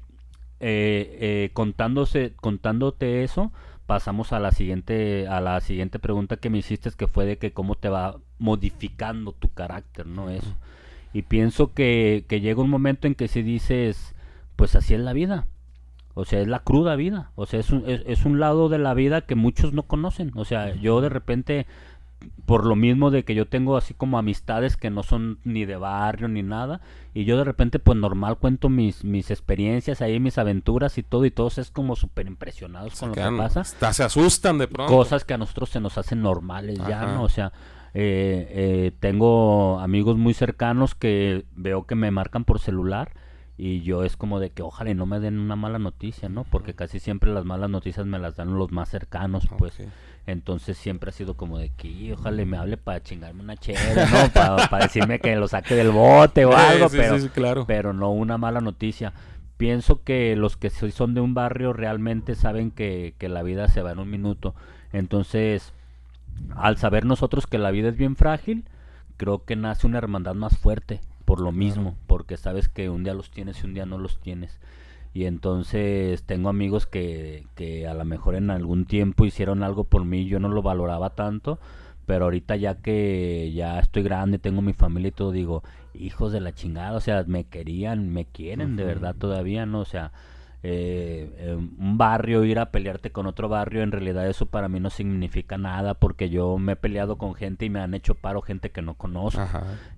eh, 0.61 1.17
eh, 1.19 1.49
contándose, 1.53 2.33
contándote 2.35 3.23
eso, 3.23 3.51
pasamos 3.89 4.33
a 4.33 4.39
la 4.39 4.51
siguiente, 4.51 5.27
a 5.27 5.41
la 5.41 5.59
siguiente 5.61 5.97
pregunta 5.97 6.37
que 6.37 6.51
me 6.51 6.59
hiciste, 6.59 6.91
que 6.91 7.07
fue 7.07 7.25
de 7.25 7.39
que 7.39 7.53
cómo 7.53 7.73
te 7.73 7.89
va 7.89 8.17
modificando 8.37 9.31
tu 9.31 9.51
carácter, 9.51 10.05
¿no? 10.05 10.29
Eso. 10.29 10.55
Y 11.11 11.23
pienso 11.23 11.73
que, 11.73 12.23
que 12.29 12.39
llega 12.39 12.61
un 12.61 12.69
momento 12.69 13.07
en 13.07 13.15
que 13.15 13.27
si 13.27 13.41
dices, 13.41 14.13
pues 14.55 14.75
así 14.75 14.93
es 14.93 14.99
la 14.99 15.13
vida. 15.13 15.47
O 16.13 16.23
sea, 16.23 16.39
es 16.39 16.47
la 16.47 16.59
cruda 16.59 16.95
vida. 16.95 17.31
O 17.33 17.47
sea, 17.47 17.59
es 17.59 17.71
un, 17.71 17.89
es, 17.89 18.03
es 18.05 18.25
un 18.25 18.39
lado 18.39 18.69
de 18.69 18.77
la 18.77 18.93
vida 18.93 19.21
que 19.21 19.33
muchos 19.33 19.73
no 19.73 19.81
conocen. 19.81 20.33
O 20.35 20.45
sea, 20.45 20.75
yo 20.75 21.01
de 21.01 21.09
repente 21.09 21.65
por 22.45 22.65
lo 22.65 22.75
mismo 22.75 23.11
de 23.11 23.23
que 23.23 23.35
yo 23.35 23.47
tengo 23.47 23.77
así 23.77 23.93
como 23.93 24.17
amistades 24.17 24.75
que 24.75 24.89
no 24.89 25.03
son 25.03 25.39
ni 25.43 25.65
de 25.65 25.77
barrio 25.77 26.27
ni 26.27 26.43
nada 26.43 26.81
y 27.13 27.23
yo 27.25 27.37
de 27.37 27.43
repente 27.43 27.79
pues 27.79 27.97
normal 27.97 28.37
cuento 28.37 28.67
mis 28.69 29.03
mis 29.03 29.31
experiencias 29.31 30.01
ahí 30.01 30.19
mis 30.19 30.37
aventuras 30.37 30.97
y 30.97 31.03
todo 31.03 31.25
y 31.25 31.31
todos 31.31 31.57
es 31.57 31.71
como 31.71 31.95
súper 31.95 32.27
impresionados 32.27 32.93
Se 32.93 32.99
con 32.99 33.09
lo 33.09 33.15
que 33.15 33.37
pasa 33.37 33.61
hasta 33.61 33.93
se 33.93 34.03
asustan 34.03 34.57
de 34.57 34.67
pronto. 34.67 34.93
cosas 34.93 35.23
que 35.23 35.33
a 35.33 35.37
nosotros 35.37 35.69
se 35.69 35.79
nos 35.79 35.97
hacen 35.97 36.21
normales 36.21 36.77
ya 36.87 37.05
no 37.05 37.23
o 37.23 37.29
sea 37.29 37.53
eh, 37.93 38.47
eh, 38.51 38.91
tengo 38.99 39.79
amigos 39.79 40.17
muy 40.17 40.33
cercanos 40.33 40.95
que 40.95 41.45
veo 41.55 41.85
que 41.87 41.95
me 41.95 42.11
marcan 42.11 42.43
por 42.45 42.59
celular 42.59 43.13
y 43.57 43.81
yo 43.81 44.03
es 44.05 44.15
como 44.15 44.39
de 44.39 44.51
que 44.51 44.61
ojalá 44.61 44.91
y 44.91 44.95
no 44.95 45.05
me 45.05 45.19
den 45.19 45.37
una 45.37 45.57
mala 45.57 45.79
noticia, 45.79 46.29
¿no? 46.29 46.45
Porque 46.45 46.75
casi 46.75 46.99
siempre 47.01 47.33
las 47.33 47.43
malas 47.43 47.69
noticias 47.69 48.05
me 48.05 48.17
las 48.17 48.37
dan 48.37 48.57
los 48.57 48.71
más 48.71 48.87
cercanos, 48.87 49.49
pues. 49.57 49.77
Entonces 50.31 50.77
siempre 50.77 51.09
ha 51.09 51.13
sido 51.13 51.35
como 51.35 51.57
de 51.57 51.69
que 51.69 51.87
"Y, 51.87 52.11
ojalá 52.11 52.45
me 52.45 52.57
hable 52.57 52.77
para 52.77 53.01
chingarme 53.01 53.41
una 53.41 53.57
chela, 53.57 54.05
¿no? 54.05 54.33
Para 54.69 54.83
decirme 54.85 55.19
que 55.19 55.35
lo 55.35 55.47
saque 55.47 55.75
del 55.75 55.89
bote 55.91 56.45
o 56.45 56.51
algo, 56.57 56.89
sí, 56.89 56.97
pero, 56.97 57.19
sí, 57.19 57.29
claro. 57.29 57.65
pero 57.65 57.93
no 57.93 58.11
una 58.11 58.37
mala 58.37 58.61
noticia. 58.61 59.13
Pienso 59.57 60.03
que 60.03 60.35
los 60.35 60.55
que 60.55 60.69
son 60.69 61.13
de 61.13 61.21
un 61.21 61.33
barrio 61.33 61.73
realmente 61.73 62.35
saben 62.35 62.71
que, 62.71 63.15
que 63.17 63.27
la 63.27 63.43
vida 63.43 63.67
se 63.67 63.81
va 63.81 63.91
en 63.91 63.99
un 63.99 64.09
minuto. 64.09 64.55
Entonces, 64.93 65.73
al 66.55 66.77
saber 66.77 67.05
nosotros 67.05 67.45
que 67.47 67.57
la 67.57 67.71
vida 67.71 67.89
es 67.89 67.97
bien 67.97 68.15
frágil, 68.15 68.65
creo 69.17 69.43
que 69.43 69.55
nace 69.55 69.85
una 69.85 69.97
hermandad 69.97 70.35
más 70.35 70.57
fuerte 70.57 71.01
por 71.25 71.41
lo 71.41 71.51
mismo, 71.51 71.95
porque 72.07 72.37
sabes 72.37 72.69
que 72.69 72.89
un 72.89 73.03
día 73.03 73.13
los 73.13 73.29
tienes 73.29 73.61
y 73.61 73.67
un 73.67 73.73
día 73.73 73.85
no 73.85 73.97
los 73.97 74.19
tienes. 74.19 74.57
Y 75.19 75.25
entonces 75.25 76.23
tengo 76.23 76.47
amigos 76.47 76.87
que, 76.87 77.45
que 77.55 77.89
a 77.89 77.93
lo 77.93 78.05
mejor 78.05 78.35
en 78.35 78.49
algún 78.49 78.85
tiempo 78.85 79.25
hicieron 79.25 79.63
algo 79.63 79.83
por 79.83 80.05
mí, 80.05 80.23
yo 80.27 80.39
no 80.39 80.47
lo 80.47 80.61
valoraba 80.61 81.09
tanto, 81.09 81.59
pero 82.05 82.23
ahorita 82.23 82.55
ya 82.55 82.75
que 82.75 83.51
ya 83.53 83.79
estoy 83.79 84.03
grande, 84.03 84.39
tengo 84.39 84.61
mi 84.61 84.71
familia 84.71 85.09
y 85.09 85.11
todo, 85.11 85.33
digo, 85.33 85.61
hijos 85.93 86.31
de 86.31 86.39
la 86.39 86.53
chingada, 86.53 86.95
o 86.95 87.01
sea, 87.01 87.25
me 87.27 87.43
querían, 87.43 88.13
me 88.13 88.23
quieren 88.23 88.77
de 88.77 88.85
verdad 88.85 89.13
todavía, 89.13 89.65
¿no? 89.65 89.81
O 89.81 89.85
sea, 89.85 90.13
eh, 90.63 91.35
eh, 91.37 91.55
un 91.55 91.97
barrio, 91.97 92.45
ir 92.45 92.57
a 92.57 92.71
pelearte 92.71 93.11
con 93.11 93.27
otro 93.27 93.49
barrio, 93.49 93.83
en 93.83 93.91
realidad 93.91 94.25
eso 94.25 94.45
para 94.45 94.69
mí 94.69 94.79
no 94.79 94.89
significa 94.89 95.57
nada 95.57 95.95
porque 95.95 96.29
yo 96.29 96.57
me 96.57 96.71
he 96.71 96.77
peleado 96.77 97.17
con 97.17 97.35
gente 97.35 97.65
y 97.65 97.69
me 97.69 97.81
han 97.81 97.93
hecho 97.93 98.15
paro 98.15 98.41
gente 98.41 98.71
que 98.71 98.81
no 98.81 98.93
conozco. 98.93 99.45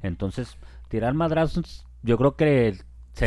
Entonces, 0.01 0.57
tirar 0.87 1.13
madrazos, 1.13 1.85
yo 2.01 2.17
creo 2.17 2.35
que 2.35 2.75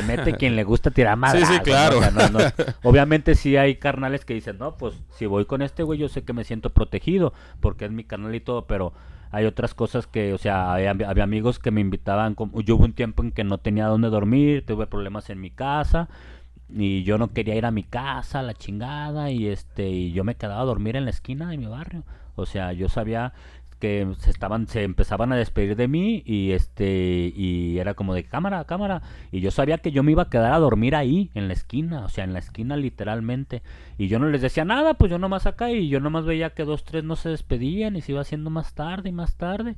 se 0.00 0.06
mete 0.06 0.34
quien 0.34 0.56
le 0.56 0.64
gusta 0.64 0.90
tirar 0.90 1.14
Sí, 1.16 1.20
madrazos. 1.20 1.48
sí, 1.48 1.54
¿no? 1.56 1.62
claro. 1.62 1.98
O 1.98 2.02
sea, 2.02 2.10
no- 2.10 2.28
no- 2.28 2.38
Obviamente 2.82 3.34
sí 3.34 3.56
hay 3.56 3.76
carnales 3.76 4.24
que 4.24 4.34
dicen, 4.34 4.58
no, 4.58 4.76
pues 4.76 4.94
si 5.10 5.26
voy 5.26 5.44
con 5.46 5.62
este 5.62 5.82
güey 5.82 5.98
yo 5.98 6.08
sé 6.08 6.22
que 6.24 6.32
me 6.32 6.44
siento 6.44 6.70
protegido 6.70 7.32
porque 7.60 7.84
es 7.86 7.90
mi 7.92 8.04
carnal 8.04 8.34
y 8.34 8.40
todo, 8.40 8.66
pero 8.66 8.92
hay 9.30 9.46
otras 9.46 9.74
cosas 9.74 10.06
que, 10.06 10.32
o 10.32 10.38
sea, 10.38 10.72
había, 10.74 10.90
había 10.90 11.24
amigos 11.24 11.58
que 11.58 11.70
me 11.72 11.80
invitaban, 11.80 12.34
como, 12.34 12.60
yo 12.60 12.76
hubo 12.76 12.84
un 12.84 12.92
tiempo 12.92 13.22
en 13.22 13.32
que 13.32 13.42
no 13.44 13.58
tenía 13.58 13.86
dónde 13.86 14.08
dormir, 14.08 14.64
tuve 14.64 14.86
problemas 14.86 15.28
en 15.30 15.40
mi 15.40 15.50
casa 15.50 16.08
y 16.68 17.02
yo 17.02 17.18
no 17.18 17.32
quería 17.32 17.54
ir 17.56 17.66
a 17.66 17.70
mi 17.70 17.82
casa, 17.82 18.42
la 18.42 18.54
chingada, 18.54 19.30
y 19.30 19.48
este, 19.48 19.88
y 19.88 20.12
yo 20.12 20.24
me 20.24 20.34
quedaba 20.36 20.60
a 20.62 20.64
dormir 20.64 20.96
en 20.96 21.04
la 21.04 21.10
esquina 21.10 21.48
de 21.48 21.58
mi 21.58 21.66
barrio. 21.66 22.04
O 22.36 22.46
sea, 22.46 22.72
yo 22.72 22.88
sabía 22.88 23.32
que 23.84 24.08
se 24.16 24.30
estaban, 24.30 24.66
se 24.66 24.82
empezaban 24.82 25.30
a 25.30 25.36
despedir 25.36 25.76
de 25.76 25.88
mí 25.88 26.22
y 26.24 26.52
este, 26.52 27.30
y 27.36 27.78
era 27.78 27.92
como 27.92 28.14
de 28.14 28.24
cámara, 28.24 28.64
cámara, 28.64 29.02
y 29.30 29.40
yo 29.40 29.50
sabía 29.50 29.76
que 29.76 29.92
yo 29.92 30.02
me 30.02 30.12
iba 30.12 30.22
a 30.22 30.30
quedar 30.30 30.54
a 30.54 30.58
dormir 30.58 30.96
ahí, 30.96 31.30
en 31.34 31.48
la 31.48 31.52
esquina, 31.52 32.06
o 32.06 32.08
sea, 32.08 32.24
en 32.24 32.32
la 32.32 32.38
esquina 32.38 32.78
literalmente, 32.78 33.62
y 33.98 34.08
yo 34.08 34.18
no 34.18 34.30
les 34.30 34.40
decía 34.40 34.64
nada, 34.64 34.94
pues 34.94 35.10
yo 35.10 35.18
nomás 35.18 35.44
acá, 35.44 35.70
y 35.70 35.90
yo 35.90 36.00
nomás 36.00 36.24
veía 36.24 36.54
que 36.54 36.64
dos, 36.64 36.84
tres 36.84 37.04
no 37.04 37.14
se 37.14 37.28
despedían, 37.28 37.94
y 37.94 38.00
se 38.00 38.12
iba 38.12 38.22
haciendo 38.22 38.48
más 38.48 38.72
tarde 38.72 39.10
y 39.10 39.12
más 39.12 39.36
tarde, 39.36 39.76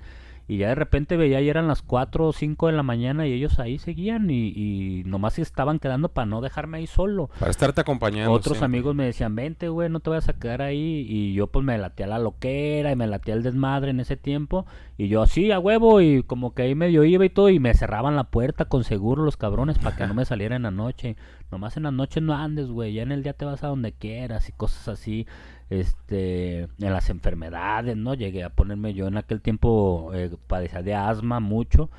y 0.49 0.59
ya 0.59 0.69
de 0.69 0.75
repente 0.75 1.17
veía 1.17 1.41
y 1.41 1.49
eran 1.49 1.67
las 1.67 1.83
4 1.83 2.29
o 2.29 2.33
5 2.33 2.67
de 2.69 2.73
la 2.73 2.83
mañana 2.83 3.27
y 3.27 3.33
ellos 3.33 3.59
ahí 3.59 3.79
seguían 3.79 4.31
y, 4.31 4.53
y 4.55 5.03
nomás 5.05 5.35
se 5.35 5.43
estaban 5.43 5.79
quedando 5.79 6.09
para 6.09 6.27
no 6.27 6.41
dejarme 6.41 6.79
ahí 6.79 6.87
solo. 6.87 7.31
Para 7.39 7.51
estarte 7.51 7.81
acompañando. 7.81 8.33
Otros 8.33 8.59
siempre. 8.59 8.79
amigos 8.79 8.95
me 8.95 9.05
decían, 9.05 9.35
vente, 9.35 9.69
güey, 9.69 9.89
no 9.89 10.01
te 10.01 10.11
vayas 10.11 10.29
a 10.29 10.35
quedar 10.35 10.63
ahí. 10.63 11.07
Y 11.09 11.35
yo 11.35 11.49
pues 11.49 11.65
me 11.65 11.77
latía 11.79 12.07
la 12.07 12.19
loquera 12.19 12.93
y 12.93 12.97
me 12.97 13.07
latía 13.07 13.35
el 13.35 13.43
desmadre 13.43 13.91
en 13.91 14.01
ese 14.01 14.17
tiempo. 14.17 14.67
Y 14.97 15.09
yo 15.09 15.23
así, 15.23 15.51
a 15.51 15.59
huevo, 15.59 16.01
y 16.01 16.23
como 16.23 16.55
que 16.55 16.63
ahí 16.63 16.75
medio 16.75 17.05
iba 17.05 17.25
y 17.25 17.31
todo. 17.31 17.49
Y 17.51 17.59
me 17.59 17.75
cerraban 17.75 18.17
la 18.17 18.25
puerta 18.25 18.67
con 18.67 18.85
seguro 18.85 19.25
los 19.25 19.37
cabrones 19.37 19.79
para 19.79 19.97
que 19.97 20.07
no 20.07 20.15
me 20.15 20.25
saliera 20.27 20.57
en 20.57 20.63
la 20.63 20.71
noche. 20.71 21.17
Nomás 21.51 21.77
en 21.77 21.85
las 21.85 21.93
noches 21.93 22.23
no 22.23 22.35
andes, 22.35 22.69
güey. 22.69 22.93
Ya 22.93 23.03
en 23.03 23.13
el 23.13 23.23
día 23.23 23.33
te 23.33 23.45
vas 23.45 23.65
a 23.65 23.69
donde 23.69 23.93
quieras 23.93 24.49
y 24.49 24.53
cosas 24.53 24.89
así. 24.89 25.27
Este, 25.71 26.61
en 26.63 26.71
las 26.79 27.11
enfermedades, 27.11 27.97
¿no? 27.97 28.15
Llegué 28.15 28.45
a 28.45 28.51
ponerme 28.51 28.95
yo 28.95 29.09
en 29.09 29.17
aquel 29.17 29.41
tiempo, 29.41 30.13
eh, 30.15 30.31
padecía 30.47 30.83
de 30.83 30.95
asma 30.95 31.41
mucho. 31.41 31.91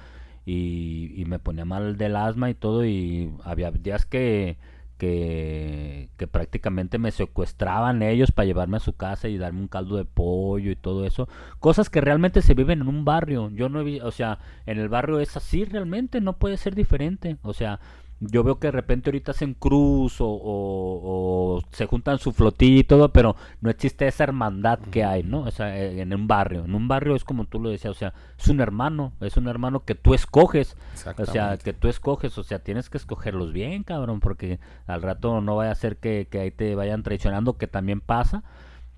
Y, 0.46 1.14
y 1.18 1.26
me 1.26 1.40
ponía 1.40 1.66
mal 1.66 1.98
del 1.98 2.16
asma 2.16 2.50
y 2.50 2.54
todo. 2.56 2.86
Y 2.86 3.32
había 3.44 3.72
días 3.72 4.06
que 4.06 4.58
que, 4.98 6.10
que 6.18 6.28
prácticamente 6.28 6.98
me 6.98 7.12
secuestraban 7.12 8.02
ellos 8.02 8.32
para 8.32 8.48
llevarme 8.48 8.78
a 8.78 8.82
su 8.82 8.94
casa 8.94 9.28
y 9.28 9.38
darme 9.38 9.62
un 9.62 9.68
caldo 9.68 9.98
de 9.98 10.06
pollo 10.06 10.72
y 10.72 10.76
todo 10.76 11.06
eso. 11.06 11.30
Cosas 11.60 11.90
que 11.90 12.02
realmente 12.02 12.42
se 12.42 12.54
viven 12.54 12.82
en 12.82 12.88
un 12.88 13.06
barrio. 13.06 13.50
Yo 13.52 13.70
no 13.70 13.82
he 13.82 14.02
o 14.02 14.12
sea, 14.12 14.40
en 14.66 14.80
el 14.80 14.90
barrio 14.90 15.20
es 15.20 15.38
así 15.38 15.66
realmente, 15.66 16.22
no 16.22 16.38
puede 16.38 16.58
ser 16.58 16.76
diferente. 16.76 17.38
O 17.44 17.54
sea, 17.54 17.80
yo 18.20 18.44
veo 18.44 18.58
que 18.60 18.68
de 18.68 18.72
repente 18.72 19.10
ahorita 19.10 19.32
hacen 19.32 19.54
cruz 19.54 20.20
o, 20.22 20.28
o- 20.28 21.58
o 21.58 21.62
se 21.72 21.86
juntan 21.86 22.18
su 22.18 22.32
flotilla 22.32 22.80
y 22.80 22.84
todo, 22.84 23.14
pero 23.14 23.36
no 23.62 23.70
existe 23.70 24.08
esa 24.08 24.24
hermandad 24.24 24.80
que 24.92 25.04
hay, 25.04 25.24
¿no? 25.24 25.42
O 25.42 25.52
sea, 25.52 25.78
eh, 25.78 26.02
en 26.02 26.14
un 26.14 26.28
barrio. 26.28 26.66
En 26.66 26.74
un 26.74 26.88
barrio 26.88 27.16
es 27.16 27.24
como 27.24 27.46
tú 27.46 27.60
lo 27.60 27.70
decías, 27.70 27.92
o 27.92 27.98
sea, 28.00 28.14
es 28.38 28.48
un 28.48 28.60
hermano, 28.60 29.14
es 29.22 29.38
un 29.38 29.48
hermano 29.48 29.86
que 29.86 29.94
tú 29.96 30.14
escoges. 30.16 30.76
O 31.24 31.26
sea, 31.32 31.58
que 31.64 31.74
tú 31.74 31.88
escoges, 31.90 32.38
o 32.38 32.44
sea, 32.44 32.60
tienes 32.60 32.90
que 32.90 32.98
escogerlos 32.98 33.54
bien, 33.54 33.84
cabrón, 33.84 34.20
porque 34.20 34.60
al 34.88 35.02
rato 35.04 35.40
no 35.42 35.56
vaya 35.56 35.72
a 35.72 35.76
ser 35.76 35.98
que, 35.98 36.28
que 36.30 36.40
ahí 36.40 36.52
te 36.52 36.74
vayan 36.76 37.04
traicionando, 37.04 37.58
que 37.58 37.68
también 37.68 38.02
pasa. 38.02 38.44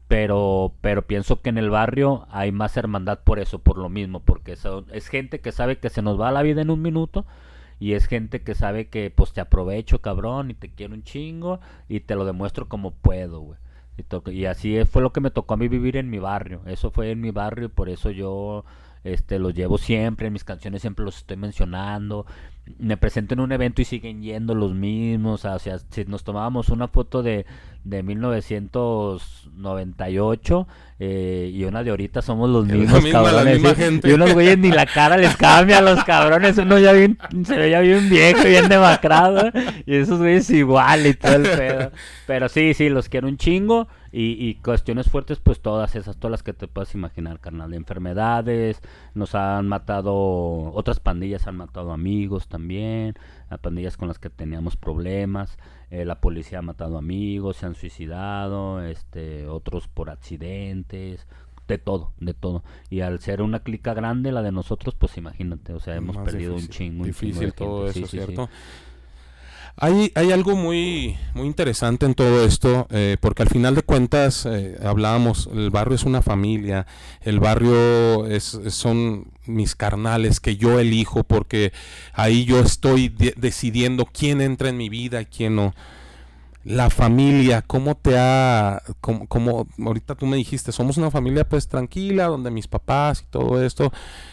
Pero, 0.07 0.74
pero 0.82 1.03
pienso 1.05 1.39
que 1.41 1.49
en 1.49 1.59
el 1.59 1.70
barrio 1.70 2.26
hay 2.32 2.51
más 2.51 2.76
hermandad 2.78 3.20
por 3.24 3.38
eso, 3.38 3.59
por 3.59 3.78
lo 3.78 3.89
mismo, 3.89 4.22
porque 4.22 4.55
son- 4.55 4.88
es 4.91 5.07
gente 5.07 5.39
que 5.39 5.51
sabe 5.51 5.78
que 5.78 5.91
se 5.91 6.01
nos 6.01 6.20
va 6.20 6.32
la 6.32 6.41
vida 6.41 6.63
en 6.63 6.72
un 6.72 6.82
minuto 6.82 7.26
y 7.80 7.94
es 7.94 8.08
gente 8.08 8.42
que 8.42 8.56
sabe 8.56 8.88
que 8.88 9.10
pues 9.10 9.34
te 9.34 9.42
aprovecho, 9.42 10.02
cabrón, 10.02 10.52
y 10.52 10.54
te 10.54 10.70
quiero 10.70 10.94
un 10.94 11.04
chingo 11.04 11.60
y 11.88 12.02
te 12.02 12.16
lo 12.16 12.26
demuestro 12.26 12.68
como 12.68 12.92
puedo, 12.92 13.40
güey. 13.42 13.60
Y, 13.98 14.32
y 14.32 14.46
así 14.46 14.84
fue 14.86 15.02
lo 15.02 15.12
que 15.12 15.22
me 15.22 15.32
tocó 15.32 15.54
a 15.54 15.58
mí 15.58 15.68
vivir 15.68 15.98
en 15.98 16.10
mi 16.10 16.20
barrio. 16.20 16.62
Eso 16.66 16.92
fue 16.92 17.12
en 17.12 17.22
mi 17.22 17.32
barrio 17.32 17.66
y 17.66 17.70
por 17.70 17.90
eso 17.90 18.12
yo 18.12 18.66
este 19.04 19.38
los 19.39 19.54
llevo 19.54 19.78
siempre, 19.78 20.28
en 20.28 20.34
mis 20.34 20.43
canciones 20.43 20.82
siempre 20.82 21.06
los 21.06 21.16
estoy 21.18 21.38
mencionando. 21.38 22.26
Me 22.78 22.97
presento 22.97 23.34
en 23.34 23.39
un 23.39 23.52
evento 23.52 23.82
y 23.82 23.86
siguen 23.86 24.22
yendo 24.22 24.54
los 24.54 24.76
mismos. 24.76 25.43
O 25.45 25.60
sea, 25.60 25.80
si 25.80 26.06
nos 26.06 26.24
tomábamos 26.24 26.70
una 26.70 26.88
foto 26.88 27.24
de, 27.24 27.47
de 27.84 28.04
1998 28.04 30.68
eh, 31.00 31.50
y 31.52 31.64
una 31.64 31.84
de 31.84 31.89
ahorita 31.89 32.22
somos 32.22 32.47
los 32.50 32.68
mismos 32.68 33.02
misma, 33.02 33.24
cabrones. 33.24 33.64
Y 34.04 34.12
unos 34.12 34.34
güeyes 34.34 34.60
ni 34.60 34.70
la 34.70 34.86
cara 34.86 35.18
les 35.18 35.36
cambia 35.38 35.80
a 35.80 35.82
los 35.82 36.04
cabrones. 36.04 36.60
Uno 36.60 36.78
ya 36.78 36.91
bien, 36.91 37.18
se 37.43 37.58
veía 37.58 37.80
bien 37.80 38.08
viejo, 38.10 38.43
bien 38.43 38.70
demacrado. 38.70 39.52
Y 39.86 39.95
esos 39.95 40.20
güeyes 40.20 40.50
igual 40.52 41.08
y 41.08 41.16
todo 41.16 41.36
el 41.36 41.43
pedo. 41.43 41.91
Pero 42.28 42.50
sí, 42.50 42.74
sí, 42.76 42.89
los 42.89 43.10
quiero 43.10 43.28
un 43.28 43.38
chingo. 43.38 43.88
Y, 44.12 44.47
y 44.47 44.55
cuestiones 44.55 45.10
fuertes, 45.10 45.39
pues 45.39 45.62
todas 45.62 45.95
esas, 45.95 46.18
todas 46.18 46.32
las 46.32 46.43
que 46.43 46.53
te 46.53 46.68
puedas 46.68 46.93
imaginar, 46.95 47.39
carnal. 47.39 47.72
De 47.72 47.78
enfermedades, 47.78 48.82
nos 49.14 49.36
han 49.36 49.68
matado, 49.68 50.72
otras 50.74 50.99
pandillas 50.99 51.47
han 51.47 51.57
matado 51.57 51.91
amigos 51.91 52.47
también, 52.47 53.16
a 53.49 53.57
pandillas 53.57 53.97
con 53.97 54.07
las 54.07 54.20
que 54.20 54.30
teníamos 54.30 54.76
problemas. 54.78 55.57
eh, 55.91 56.05
la 56.05 56.22
policía 56.22 56.60
ha 56.60 56.62
matado 56.62 56.97
amigos, 56.97 57.57
se 57.57 57.66
han 57.66 57.76
suicidado, 57.76 58.82
este, 58.84 59.47
otros 59.47 59.88
por 59.88 60.10
accidentes, 60.10 61.28
de 61.68 61.78
todo, 61.78 62.14
de 62.20 62.34
todo. 62.34 62.64
Y 62.89 63.01
al 63.01 63.20
ser 63.20 63.41
una 63.41 63.60
clica 63.62 63.93
grande, 63.93 64.32
la 64.32 64.41
de 64.41 64.51
nosotros, 64.51 64.95
pues 64.95 65.18
imagínate, 65.18 65.74
o 65.74 65.80
sea, 65.80 65.95
hemos 65.95 66.18
Más 66.18 66.26
perdido 66.26 66.53
difícil, 66.55 66.55
un 66.55 66.68
chingo. 66.70 67.03
un 67.05 67.14
chingo 67.14 67.43
de 67.45 67.51
todo 67.51 67.86
gente, 67.86 67.89
eso, 67.89 68.07
sí, 68.07 68.20
sí, 68.20 68.20
sí. 68.26 68.41
Hay, 69.82 70.12
hay 70.16 70.34
algo 70.34 70.58
muy, 70.58 71.16
muy 71.34 71.48
interesante 71.48 72.06
en 72.06 72.14
todo 72.14 72.44
esto, 72.44 72.86
eh, 72.90 73.16
porque 73.22 73.44
al 73.44 73.50
final 73.50 73.76
de 73.76 73.82
cuentas 73.82 74.46
eh, 74.46 74.78
hablábamos, 74.84 75.50
el 75.54 75.70
barrio 75.70 75.96
es 75.96 76.04
una 76.04 76.22
familia, 76.22 76.86
el 77.22 77.40
barrio 77.40 78.26
es, 78.28 78.60
son 78.72 79.32
mis 79.46 79.76
carnales 79.76 80.42
que 80.42 80.58
yo 80.58 80.82
elijo, 80.82 81.24
porque 81.24 81.72
ahí 82.14 82.44
yo 82.44 82.60
estoy 82.60 83.08
de- 83.08 83.34
decidiendo 83.38 84.06
quién 84.06 84.42
entra 84.42 84.68
en 84.68 84.76
mi 84.76 84.90
vida 84.90 85.22
y 85.22 85.26
quién 85.28 85.56
no. 85.56 85.74
La 86.70 86.91
familia, 86.91 87.63
¿cómo 87.63 87.95
te 87.97 88.15
ha, 88.20 88.84
cómo- 89.01 89.67
ahorita 89.84 90.13
tú 90.13 90.28
me 90.28 90.38
dijiste, 90.38 90.72
somos 90.72 90.97
una 90.97 91.09
familia 91.09 91.49
pues 91.49 91.67
tranquila, 91.67 92.26
donde 92.28 92.51
mis 92.51 92.67
papás 92.67 93.24
y 93.24 93.26
todo 93.26 93.63
esto, 93.63 93.91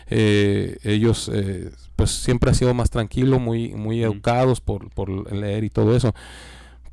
eh, 0.08 0.76
ellos 0.82 1.30
eh, 1.32 1.70
pues 1.96 2.10
siempre 2.10 2.50
ha 2.50 2.54
sido 2.54 2.74
más 2.74 2.90
tranquilo, 2.90 3.38
muy, 3.38 3.70
muy 3.74 4.02
educados 4.02 4.60
por, 4.60 4.90
por 4.90 5.32
leer 5.32 5.64
y 5.64 5.70
todo 5.70 5.96
eso. 5.96 6.14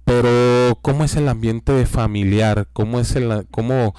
Pero, 0.05 0.79
¿cómo 0.81 1.03
es 1.05 1.15
el 1.15 1.29
ambiente 1.29 1.85
familiar? 1.85 2.67
¿Cómo 2.73 2.99
es 2.99 3.15
el, 3.15 3.47
cómo, 3.51 3.95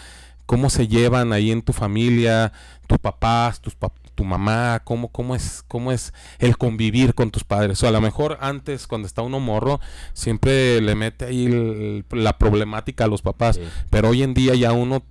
cómo 0.46 0.70
se 0.70 0.88
llevan 0.88 1.32
ahí 1.32 1.50
en 1.50 1.62
tu 1.62 1.72
familia, 1.72 2.52
tus 2.86 2.98
papás, 2.98 3.60
tus 3.60 3.78
pap- 3.78 3.92
tu 4.14 4.24
mamá? 4.24 4.80
¿Cómo, 4.84 5.08
cómo 5.08 5.34
es, 5.34 5.64
cómo 5.68 5.92
es 5.92 6.12
el 6.38 6.56
convivir 6.56 7.14
con 7.14 7.30
tus 7.30 7.44
padres? 7.44 7.82
O 7.82 7.88
a 7.88 7.90
lo 7.90 8.00
mejor 8.00 8.38
antes, 8.40 8.86
cuando 8.86 9.06
está 9.06 9.22
uno 9.22 9.40
morro, 9.40 9.80
siempre 10.12 10.80
le 10.80 10.94
mete 10.94 11.26
ahí 11.26 11.46
el- 11.46 12.04
la 12.10 12.38
problemática 12.38 13.04
a 13.04 13.08
los 13.08 13.22
papás. 13.22 13.58
Pero 13.90 14.10
hoy 14.10 14.22
en 14.22 14.34
día 14.34 14.54
ya 14.54 14.72
uno 14.72 15.02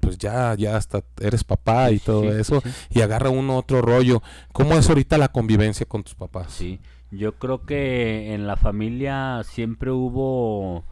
pues 0.00 0.18
ya, 0.18 0.56
ya 0.56 0.76
hasta 0.76 1.04
eres 1.20 1.44
papá 1.44 1.92
y 1.92 2.00
todo 2.00 2.22
sí, 2.22 2.28
eso, 2.40 2.60
sí. 2.60 2.70
y 2.90 3.02
agarra 3.02 3.30
uno 3.30 3.56
otro 3.56 3.82
rollo. 3.82 4.20
¿Cómo 4.52 4.74
es 4.76 4.88
ahorita 4.88 5.16
la 5.16 5.28
convivencia 5.30 5.86
con 5.86 6.02
tus 6.02 6.16
papás? 6.16 6.52
Sí, 6.52 6.80
yo 7.12 7.36
creo 7.36 7.64
que 7.64 8.34
en 8.34 8.48
la 8.48 8.56
familia 8.56 9.42
siempre 9.44 9.92
hubo 9.92 10.84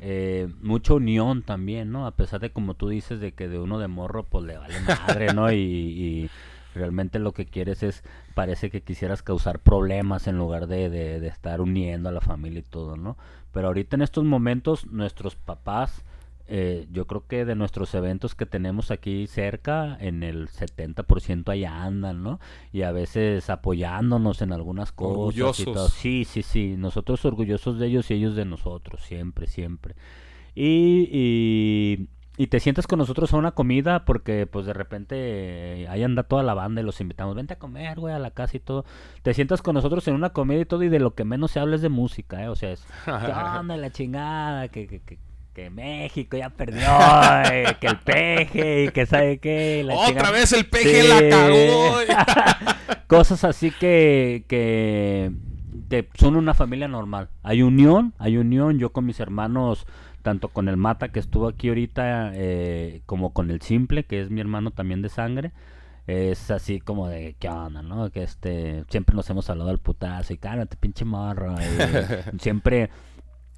eh, 0.00 0.48
mucha 0.60 0.92
unión 0.92 1.42
también, 1.42 1.90
¿no? 1.90 2.06
A 2.06 2.10
pesar 2.10 2.40
de 2.40 2.50
como 2.52 2.74
tú 2.74 2.90
dices 2.90 3.20
de 3.20 3.32
que 3.32 3.48
de 3.48 3.58
uno 3.58 3.78
de 3.78 3.88
morro 3.88 4.24
pues 4.24 4.44
le 4.44 4.58
vale 4.58 4.74
madre, 4.80 5.32
¿no? 5.32 5.50
Y, 5.52 5.56
y 5.56 6.30
realmente 6.74 7.18
lo 7.18 7.32
que 7.32 7.46
quieres 7.46 7.82
es, 7.82 8.02
parece 8.34 8.70
que 8.70 8.82
quisieras 8.82 9.22
causar 9.22 9.60
problemas 9.60 10.26
en 10.26 10.38
lugar 10.38 10.66
de, 10.66 10.90
de, 10.90 11.20
de 11.20 11.28
estar 11.28 11.60
uniendo 11.60 12.08
a 12.08 12.12
la 12.12 12.20
familia 12.20 12.60
y 12.60 12.62
todo, 12.62 12.96
¿no? 12.96 13.16
Pero 13.52 13.68
ahorita 13.68 13.96
en 13.96 14.02
estos 14.02 14.24
momentos 14.24 14.86
nuestros 14.86 15.36
papás 15.36 16.04
eh, 16.50 16.86
yo 16.90 17.06
creo 17.06 17.26
que 17.26 17.44
de 17.44 17.54
nuestros 17.54 17.94
eventos 17.94 18.34
que 18.34 18.46
tenemos 18.46 18.90
aquí 18.90 19.26
cerca, 19.26 19.98
en 20.00 20.22
el 20.22 20.48
70% 20.48 21.50
allá 21.50 21.84
andan, 21.84 22.22
¿no? 22.22 22.40
Y 22.72 22.82
a 22.82 22.92
veces 22.92 23.50
apoyándonos 23.50 24.40
en 24.40 24.54
algunas 24.54 24.90
cosas. 24.90 25.36
y 25.36 25.42
Orgullosos. 25.42 25.64
todo. 25.66 25.88
Sí, 25.90 26.24
sí, 26.24 26.42
sí. 26.42 26.76
Nosotros 26.78 27.22
orgullosos 27.26 27.78
de 27.78 27.88
ellos 27.88 28.10
y 28.10 28.14
ellos 28.14 28.34
de 28.34 28.46
nosotros, 28.46 29.02
siempre, 29.02 29.46
siempre. 29.46 29.94
Y, 30.54 31.08
y, 31.12 32.08
y 32.38 32.46
te 32.46 32.60
sientas 32.60 32.86
con 32.86 33.00
nosotros 33.00 33.34
a 33.34 33.36
una 33.36 33.50
comida 33.50 34.04
porque 34.04 34.46
pues 34.46 34.64
de 34.64 34.72
repente 34.72 35.86
ahí 35.88 36.04
anda 36.04 36.22
toda 36.22 36.44
la 36.44 36.54
banda 36.54 36.80
y 36.80 36.84
los 36.84 37.00
invitamos, 37.00 37.34
vente 37.34 37.54
a 37.54 37.58
comer, 37.58 37.98
güey, 37.98 38.14
a 38.14 38.20
la 38.20 38.30
casa 38.30 38.56
y 38.56 38.60
todo. 38.60 38.84
Te 39.22 39.34
sientas 39.34 39.60
con 39.60 39.74
nosotros 39.74 40.06
en 40.06 40.14
una 40.14 40.30
comida 40.30 40.60
y 40.60 40.64
todo 40.64 40.84
y 40.84 40.88
de 40.88 41.00
lo 41.00 41.16
que 41.16 41.24
menos 41.24 41.50
se 41.50 41.58
habla 41.58 41.74
es 41.74 41.82
de 41.82 41.88
música, 41.88 42.40
¿eh? 42.44 42.48
O 42.48 42.54
sea, 42.54 42.70
es, 42.70 42.86
¿qué 43.04 43.10
onda 43.58 43.76
la 43.76 43.90
chingada? 43.90 44.68
Que, 44.68 44.86
que, 44.86 45.00
que, 45.00 45.18
que 45.52 45.68
México 45.68 46.36
ya 46.36 46.50
perdió, 46.50 46.86
eh, 47.52 47.76
que 47.80 47.88
el 47.88 47.98
peje 47.98 48.84
y 48.84 48.88
que 48.90 49.04
sabe 49.06 49.38
qué. 49.38 49.82
la 49.84 49.94
Otra 49.94 50.06
chingada. 50.06 50.30
vez 50.30 50.52
el 50.52 50.66
peje 50.66 51.08
la 51.08 51.28
cagó. 51.28 51.96
Cosas 53.08 53.42
así 53.42 53.72
que, 53.72 54.44
que, 54.46 55.32
que 55.90 56.08
son 56.14 56.36
una 56.36 56.54
familia 56.54 56.86
normal. 56.86 57.30
Hay 57.42 57.62
unión, 57.62 58.14
hay 58.18 58.36
unión. 58.36 58.78
Yo 58.78 58.92
con 58.92 59.06
mis 59.06 59.18
hermanos, 59.18 59.88
tanto 60.22 60.48
con 60.48 60.68
el 60.68 60.76
Mata 60.76 61.08
que 61.08 61.20
estuvo 61.20 61.48
aquí 61.48 61.68
ahorita, 61.68 62.32
eh, 62.34 63.02
como 63.06 63.32
con 63.32 63.50
el 63.50 63.60
Simple, 63.60 64.04
que 64.04 64.20
es 64.20 64.30
mi 64.30 64.40
hermano 64.40 64.70
también 64.70 65.02
de 65.02 65.08
sangre. 65.08 65.52
Es 66.06 66.50
así 66.50 66.80
como 66.80 67.08
de, 67.08 67.36
¿qué 67.38 67.48
onda, 67.48 67.82
no? 67.82 68.10
Que 68.10 68.22
este, 68.22 68.84
siempre 68.88 69.14
nos 69.14 69.28
hemos 69.28 69.50
hablado 69.50 69.70
al 69.70 69.78
putazo 69.78 70.32
y 70.32 70.38
cálmate, 70.38 70.76
pinche 70.76 71.04
morro. 71.04 71.54
y 72.32 72.38
siempre 72.38 72.90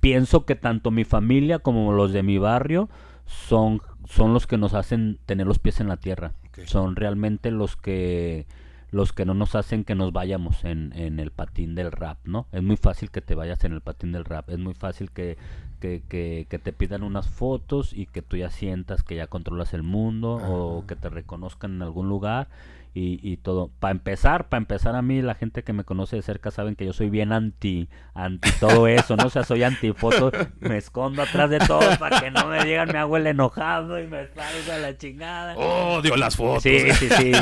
pienso 0.00 0.44
que 0.44 0.56
tanto 0.56 0.90
mi 0.90 1.04
familia 1.04 1.60
como 1.60 1.92
los 1.92 2.12
de 2.12 2.22
mi 2.22 2.38
barrio 2.38 2.88
son, 3.26 3.80
son 4.08 4.34
los 4.34 4.46
que 4.46 4.58
nos 4.58 4.74
hacen 4.74 5.18
tener 5.26 5.46
los 5.46 5.58
pies 5.60 5.80
en 5.80 5.88
la 5.88 5.96
tierra. 5.96 6.32
Son 6.66 6.96
realmente 6.96 7.50
los 7.50 7.76
que 7.76 8.46
los 8.90 9.12
que 9.12 9.24
no 9.24 9.34
nos 9.34 9.54
hacen 9.54 9.84
que 9.84 9.94
nos 9.94 10.12
vayamos 10.12 10.64
en, 10.64 10.92
en 10.96 11.20
el 11.20 11.30
patín 11.30 11.76
del 11.76 11.92
rap, 11.92 12.18
¿no? 12.24 12.48
Es 12.50 12.60
muy 12.60 12.76
fácil 12.76 13.12
que 13.12 13.20
te 13.20 13.36
vayas 13.36 13.62
en 13.62 13.72
el 13.72 13.80
patín 13.82 14.10
del 14.10 14.24
rap, 14.24 14.50
es 14.50 14.58
muy 14.58 14.74
fácil 14.74 15.12
que, 15.12 15.38
que, 15.80 16.02
que, 16.08 16.46
que 16.48 16.58
te 16.58 16.72
pidan 16.72 17.02
unas 17.02 17.28
fotos 17.28 17.92
y 17.92 18.06
que 18.06 18.22
tú 18.22 18.36
ya 18.36 18.50
sientas 18.50 19.02
que 19.02 19.16
ya 19.16 19.26
controlas 19.26 19.74
el 19.74 19.82
mundo 19.82 20.34
o 20.34 20.84
que 20.86 20.94
te 20.96 21.08
reconozcan 21.08 21.72
en 21.76 21.82
algún 21.82 22.08
lugar 22.08 22.48
y, 22.92 23.20
y 23.22 23.36
todo. 23.36 23.70
Para 23.78 23.92
empezar, 23.92 24.48
para 24.48 24.58
empezar 24.58 24.96
a 24.96 25.02
mí, 25.02 25.22
la 25.22 25.34
gente 25.36 25.62
que 25.62 25.72
me 25.72 25.84
conoce 25.84 26.16
de 26.16 26.22
cerca 26.22 26.50
saben 26.50 26.74
que 26.74 26.84
yo 26.84 26.92
soy 26.92 27.08
bien 27.08 27.32
anti, 27.32 27.88
anti 28.14 28.50
todo 28.58 28.88
eso, 28.88 29.16
¿no? 29.16 29.26
O 29.26 29.30
sea, 29.30 29.44
soy 29.44 29.62
anti 29.62 29.92
fotos, 29.92 30.32
me 30.58 30.76
escondo 30.76 31.22
atrás 31.22 31.50
de 31.50 31.58
todo 31.60 31.88
para 32.00 32.20
que 32.20 32.30
no 32.32 32.48
me 32.48 32.64
digan, 32.64 32.88
me 32.92 32.98
hago 32.98 33.16
el 33.16 33.28
enojado 33.28 34.00
y 34.02 34.08
me 34.08 34.26
salga 34.28 34.78
la 34.78 34.96
chingada. 34.98 35.56
Odio 35.56 36.16
las 36.16 36.34
fotos. 36.36 36.64
Sí, 36.64 36.78
sí, 36.94 37.08
sí. 37.16 37.32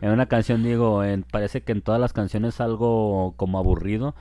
En 0.00 0.10
una 0.10 0.26
canción 0.26 0.64
digo, 0.64 1.04
en- 1.04 1.22
parece 1.22 1.62
que 1.62 1.70
en 1.72 1.80
todas 1.82 2.00
las 2.00 2.12
canciones 2.12 2.60
algo 2.60 3.34
como 3.36 3.58
aburrido. 3.58 4.14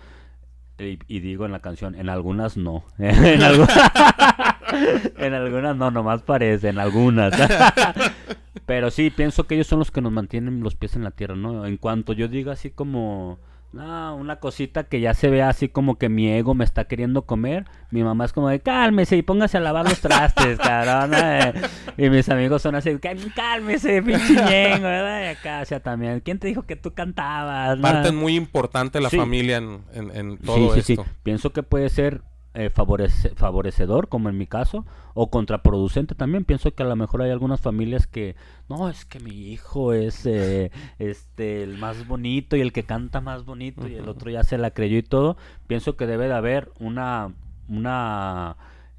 Y, 0.81 0.99
y 1.07 1.19
digo 1.19 1.45
en 1.45 1.51
la 1.51 1.59
canción, 1.59 1.95
en 1.95 2.09
algunas 2.09 2.57
no. 2.57 2.83
en, 2.97 3.39
algu- 3.41 3.67
en 5.17 5.33
algunas 5.33 5.75
no, 5.75 5.91
nomás 5.91 6.23
parece, 6.23 6.69
en 6.69 6.79
algunas. 6.79 7.33
Pero 8.65 8.89
sí, 8.91 9.09
pienso 9.09 9.45
que 9.45 9.55
ellos 9.55 9.67
son 9.67 9.79
los 9.79 9.91
que 9.91 10.01
nos 10.01 10.11
mantienen 10.11 10.61
los 10.61 10.75
pies 10.75 10.95
en 10.95 11.03
la 11.03 11.11
tierra, 11.11 11.35
¿no? 11.35 11.65
En 11.65 11.77
cuanto 11.77 12.13
yo 12.13 12.27
diga 12.27 12.53
así 12.53 12.69
como, 12.71 13.39
no, 13.73 14.15
una 14.15 14.37
cosita 14.39 14.83
que 14.83 14.99
ya 14.99 15.13
se 15.13 15.29
vea 15.29 15.47
así 15.49 15.69
como 15.69 15.97
que 15.97 16.09
mi 16.09 16.27
ego 16.29 16.53
me 16.53 16.65
está 16.65 16.85
queriendo 16.85 17.21
comer, 17.25 17.65
mi 17.89 18.03
mamá 18.03 18.25
es 18.25 18.33
como 18.33 18.49
de, 18.49 18.59
cálmese 18.59 19.15
y 19.17 19.21
póngase 19.21 19.57
a 19.57 19.61
lavar 19.61 19.87
los 19.87 20.01
trastes, 20.01 20.57
cabrón. 20.63 21.11
eh". 21.15 21.53
Y 21.97 22.09
mis 22.09 22.27
amigos 22.29 22.61
son 22.61 22.75
así, 22.75 22.91
"Cá- 22.99 23.15
cálmese, 23.35 24.01
pinche 24.03 24.33
ñengo, 24.35 24.83
¿verdad? 24.83 25.21
Y 25.23 25.27
acá, 25.37 25.61
o 25.61 25.65
sea, 25.65 25.79
también, 25.79 26.19
¿quién 26.19 26.39
te 26.39 26.47
dijo 26.47 26.63
que 26.63 26.75
tú 26.75 26.93
cantabas? 26.93 27.77
no?" 27.77 27.81
Parte 27.81 28.11
muy 28.11 28.35
importante 28.35 28.99
la 28.99 29.09
Sí. 29.09 29.17
familia 29.17 29.57
en, 29.57 29.81
en- 29.93 30.15
en 30.15 30.31
Sí, 30.39 30.45
todo 30.45 30.73
sí, 30.75 30.81
sí. 30.81 30.93
esto. 30.93 31.05
Pienso 31.23 31.51
que 31.53 31.63
puede 31.63 31.89
ser 31.89 32.21
eh, 32.53 32.69
favorece- 32.69 33.33
favorecedor, 33.35 34.09
como 34.09 34.29
en 34.29 34.37
mi 34.37 34.45
caso, 34.47 34.85
o 35.13 35.29
contraproducente 35.29 36.15
también. 36.15 36.43
Pienso 36.45 36.71
que 36.73 36.83
a 36.83 36.85
lo 36.85 36.95
mejor 36.95 37.21
hay 37.21 37.31
algunas 37.31 37.61
familias 37.61 38.07
que, 38.07 38.35
no, 38.69 38.89
es 38.89 39.05
que 39.05 39.19
mi 39.19 39.31
hijo 39.51 39.93
es 39.93 40.25
eh, 40.25 40.71
este 40.99 41.63
el 41.63 41.77
más 41.77 42.07
bonito 42.07 42.55
y 42.55 42.61
el 42.61 42.73
que 42.73 42.83
canta 42.83 43.21
más 43.21 43.45
bonito 43.45 43.87
y 43.87 43.95
el 43.95 44.09
otro 44.09 44.29
ya 44.31 44.43
se 44.43 44.57
la 44.57 44.71
creyó 44.71 44.97
y 44.97 45.03
todo. 45.03 45.37
Pienso 45.67 45.95
que 45.95 46.07
debe 46.07 46.27
de 46.27 46.33
haber 46.33 46.71
una, 46.79 47.33
una 47.69 48.55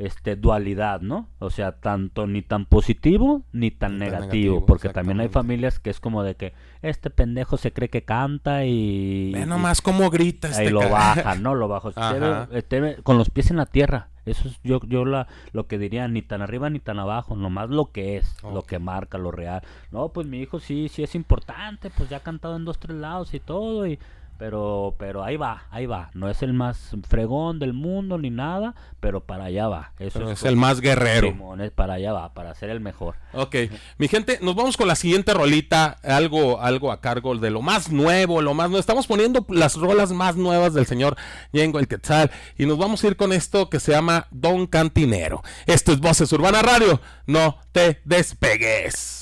este 0.07 0.37
dualidad, 0.37 1.01
¿no? 1.01 1.29
O 1.39 1.51
sea, 1.51 1.73
tanto 1.73 2.27
ni 2.27 2.43
tan 2.43 2.67
positivo 2.67 3.43
ni 3.53 3.71
tan 3.71 3.99
Ni 3.99 4.07
tan 4.07 4.13
negativo, 4.13 4.67
porque 4.67 4.89
también 4.89 5.21
hay 5.21 5.29
familias 5.29 5.79
que 5.79 5.91
es 5.91 6.01
como 6.01 6.23
de 6.23 6.35
que 6.35 6.53
este 6.83 7.11
pendejo 7.11 7.57
se 7.57 7.73
cree 7.73 7.89
que 7.89 8.03
canta 8.03 8.65
y 8.65 9.33
Ve 9.33 9.43
y- 9.43 9.47
nomás 9.47 9.81
cómo 9.81 10.11
grita 10.11 10.49
Ahí 10.49 10.67
este 10.67 10.71
lo 10.71 10.89
bajan, 10.89 11.43
¿no? 11.43 11.55
Lo 11.55 11.69
bajo. 11.69 11.93
Con 13.03 13.19
los 13.19 13.31
pies 13.31 13.51
en 13.51 13.57
la 13.57 13.67
tierra. 13.67 14.09
Eso 14.25 14.47
es 14.49 14.61
yo, 14.63 14.81
yo 14.87 15.05
la, 15.05 15.27
lo 15.53 15.67
que 15.67 15.79
diría, 15.79 16.07
ni 16.07 16.23
tan 16.23 16.43
arriba 16.43 16.71
ni 16.71 16.79
tan 16.79 17.01
abajo, 17.01 17.35
nomás 17.35 17.71
lo 17.71 17.91
que 17.91 18.17
es, 18.17 18.37
lo 18.45 18.63
que 18.63 18.79
marca, 18.79 19.19
lo 19.19 19.33
real. 19.33 19.63
No, 19.91 20.11
pues 20.11 20.29
mi 20.29 20.39
hijo 20.41 20.61
sí, 20.61 20.89
sí 20.89 21.03
es 21.03 21.17
importante, 21.17 21.91
pues 21.91 22.09
ya 22.09 22.19
ha 22.19 22.21
cantado 22.21 22.57
en 22.57 22.65
dos, 22.65 22.79
tres 22.79 22.97
lados 22.97 23.35
y 23.35 23.41
todo, 23.41 23.87
y 23.87 23.99
pero, 24.39 24.95
pero 24.99 25.23
ahí 25.23 25.37
va, 25.37 25.65
ahí 25.71 25.87
va. 25.87 26.11
No 26.15 26.29
es 26.29 26.43
el 26.43 26.53
más 26.53 26.91
fregón 27.09 27.59
del 27.59 27.73
mundo 27.73 28.19
ni 28.19 28.31
nada, 28.31 28.75
pero 29.01 29.25
para 29.25 29.45
allá 29.45 29.69
va. 29.69 29.93
Eso 29.99 30.19
Pero 30.19 30.31
es, 30.31 30.41
es 30.41 30.45
el 30.45 30.57
más 30.57 30.81
guerrero. 30.81 31.29
Simón, 31.29 31.71
para 31.75 31.95
allá 31.95 32.13
va, 32.13 32.35
para 32.35 32.55
ser 32.55 32.71
el 32.71 32.81
mejor. 32.81 33.17
Ok, 33.33 33.57
mi 33.99 34.09
gente, 34.09 34.39
nos 34.43 34.55
vamos 34.55 34.77
con 34.77 34.89
la 34.89 34.97
siguiente 34.97 35.33
rolita, 35.35 35.99
algo, 36.03 36.61
algo 36.61 36.93
a 36.93 37.01
cargo 37.01 37.37
de 37.37 37.51
lo 37.51 37.63
más 37.63 37.91
nuevo, 37.91 38.43
lo 38.43 38.55
más 38.55 38.69
nuevo. 38.69 38.81
Estamos 38.81 39.07
poniendo 39.07 39.47
las 39.49 39.77
rolas 39.77 40.13
más 40.13 40.37
nuevas 40.37 40.75
del 40.75 40.87
señor 40.87 41.17
Yengo 41.53 41.79
el 41.79 41.89
Quetzal 41.89 42.31
y 42.59 42.67
nos 42.67 42.79
vamos 42.79 43.05
a 43.05 43.07
ir 43.07 43.17
con 43.17 43.33
esto 43.33 43.71
que 43.71 43.81
se 43.81 43.93
llama 43.93 44.27
Don 44.31 44.67
Cantinero. 44.67 45.43
Esto 45.67 45.93
es 45.93 46.01
Voces 46.01 46.33
Urbana 46.33 46.63
Radio, 46.63 47.01
no 47.27 47.59
te 47.73 48.01
despegues. 48.05 49.22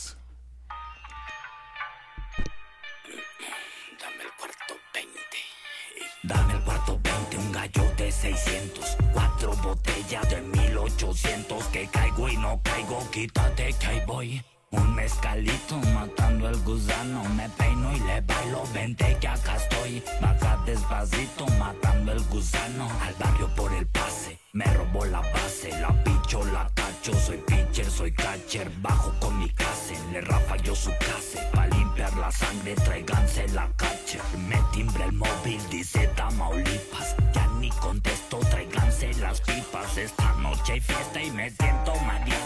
Dame 6.22 6.52
el 6.52 6.60
cuarto 6.60 7.00
20, 7.02 7.38
un 7.38 7.52
gallo 7.52 7.92
de 7.96 8.12
600. 8.12 8.96
Cuatro 9.14 9.56
botellas 9.62 10.28
de 10.28 10.42
1800. 10.42 11.64
Que 11.68 11.86
caigo 11.86 12.28
y 12.28 12.36
no 12.36 12.60
caigo, 12.62 13.10
quítate 13.10 13.72
que 13.72 14.04
voy. 14.06 14.42
Un 14.72 14.94
mezcalito 14.94 15.78
matando 15.92 16.48
el 16.48 16.56
gusano. 16.62 17.24
Me 17.34 17.48
peino 17.50 17.92
y 17.92 17.98
le 18.00 18.20
bailo. 18.20 18.62
Vente 18.72 19.16
que 19.20 19.26
acá 19.26 19.56
estoy. 19.56 20.00
Baja 20.20 20.62
despacito 20.64 21.44
matando 21.58 22.12
el 22.12 22.22
gusano. 22.28 22.88
Al 23.02 23.14
barrio 23.14 23.48
por 23.56 23.72
el 23.72 23.86
pase. 23.88 24.38
Me 24.52 24.64
robó 24.66 25.04
la 25.06 25.20
base. 25.20 25.70
La 25.80 25.88
picho, 26.04 26.44
la 26.52 26.70
cacho. 26.74 27.12
Soy 27.14 27.38
pitcher, 27.38 27.90
soy 27.90 28.12
catcher. 28.12 28.70
Bajo 28.80 29.12
con 29.18 29.40
mi 29.40 29.50
case. 29.50 29.98
Le 30.12 30.20
rafa 30.20 30.56
yo 30.58 30.76
su 30.76 30.90
case. 31.00 31.40
Pa' 31.52 31.66
limpiar 31.66 32.16
la 32.16 32.30
sangre, 32.30 32.76
tráiganse 32.76 33.48
la 33.48 33.68
catcher. 33.76 34.22
Me 34.48 34.60
timbra 34.72 35.06
el 35.06 35.12
móvil, 35.12 35.60
dice 35.68 36.06
Tamaulipas. 36.14 37.16
Ya 37.34 37.48
ni 37.58 37.70
contesto, 37.70 38.38
tráiganse 38.50 39.14
las 39.14 39.40
pipas. 39.40 39.96
Esta 39.96 40.32
noche 40.34 40.74
hay 40.74 40.80
fiesta 40.80 41.20
y 41.20 41.30
me 41.32 41.50
siento 41.50 41.92
marido. 42.06 42.36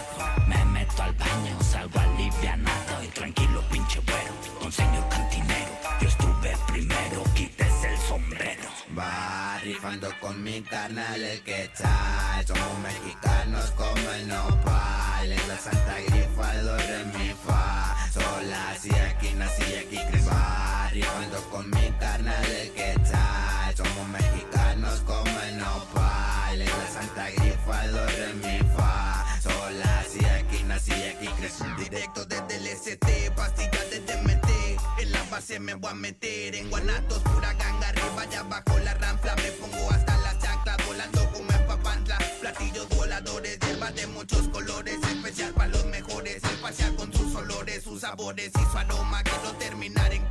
Meto 0.95 1.03
al 1.03 1.15
baño, 1.15 1.61
salgo 1.61 1.99
alivianado 1.99 3.03
y 3.03 3.09
tranquilo, 3.09 3.61
pinche 3.69 3.99
güero. 4.07 4.33
Don 4.61 4.71
señor 4.71 5.09
cantinero, 5.09 5.73
yo 6.01 6.07
estuve 6.09 6.57
primero, 6.69 7.25
quítese 7.35 7.95
el 7.95 7.99
sombrero. 7.99 8.63
Va 8.97 9.59
rifando 9.65 10.09
con 10.21 10.41
mi 10.41 10.63
carnal 10.63 11.21
el 11.21 11.41
que 11.43 11.69
tal 11.77 12.47
Somos 12.47 12.79
mexicanos 12.79 13.73
como 13.73 14.11
el 14.13 14.29
nopal. 14.29 15.33
Es 15.33 15.49
la 15.49 15.59
santa 15.59 15.97
grifa, 16.07 16.55
do 16.63 16.77
re 16.77 17.05
mi 17.07 17.35
fa. 17.45 17.97
Sola, 18.13 18.71
así 18.71 18.91
aquí 18.95 19.33
nací, 19.35 19.75
aquí 19.75 19.99
crecí. 20.11 20.29
Va 20.29 20.91
rifando 20.93 21.43
con 21.51 21.71
mi 21.71 21.91
carnal 21.99 22.45
el 22.45 22.71
que 22.71 22.95
tal 23.11 23.44
Directo 31.45 32.25
desde 32.25 32.57
el 32.57 32.67
ST, 32.69 33.31
pastillas 33.37 33.91
de 33.91 34.01
DMT 34.01 34.81
En 34.99 35.13
la 35.13 35.23
base 35.25 35.61
me 35.61 35.75
voy 35.75 35.91
a 35.91 35.95
meter 35.95 36.55
En 36.55 36.71
Guanatos, 36.71 37.19
pura 37.19 37.53
ganga 37.53 37.89
arriba 37.89 38.25
y 38.33 38.35
abajo 38.35 38.79
la 38.79 38.95
ranfla 38.95 39.37
Me 39.37 39.51
pongo 39.53 39.91
hasta 39.91 40.17
las 40.23 40.39
chanclas 40.39 40.79
volando 40.87 41.31
como 41.33 41.51
en 41.53 41.67
papantla. 41.67 42.17
Platillos 42.41 42.89
voladores, 42.89 43.59
hierbas 43.61 43.95
de 43.95 44.07
muchos 44.07 44.49
colores. 44.49 44.97
Especial 45.03 45.53
para 45.53 45.69
los 45.69 45.85
mejores, 45.85 46.43
espacial 46.43 46.97
con 46.97 47.13
sus 47.13 47.35
olores 47.35 47.85
Sus 47.85 48.01
sabores 48.01 48.51
y 48.55 48.73
su 48.73 48.79
aroma. 48.79 49.23
Quiero 49.23 49.53
terminar 49.59 50.15
en 50.15 50.24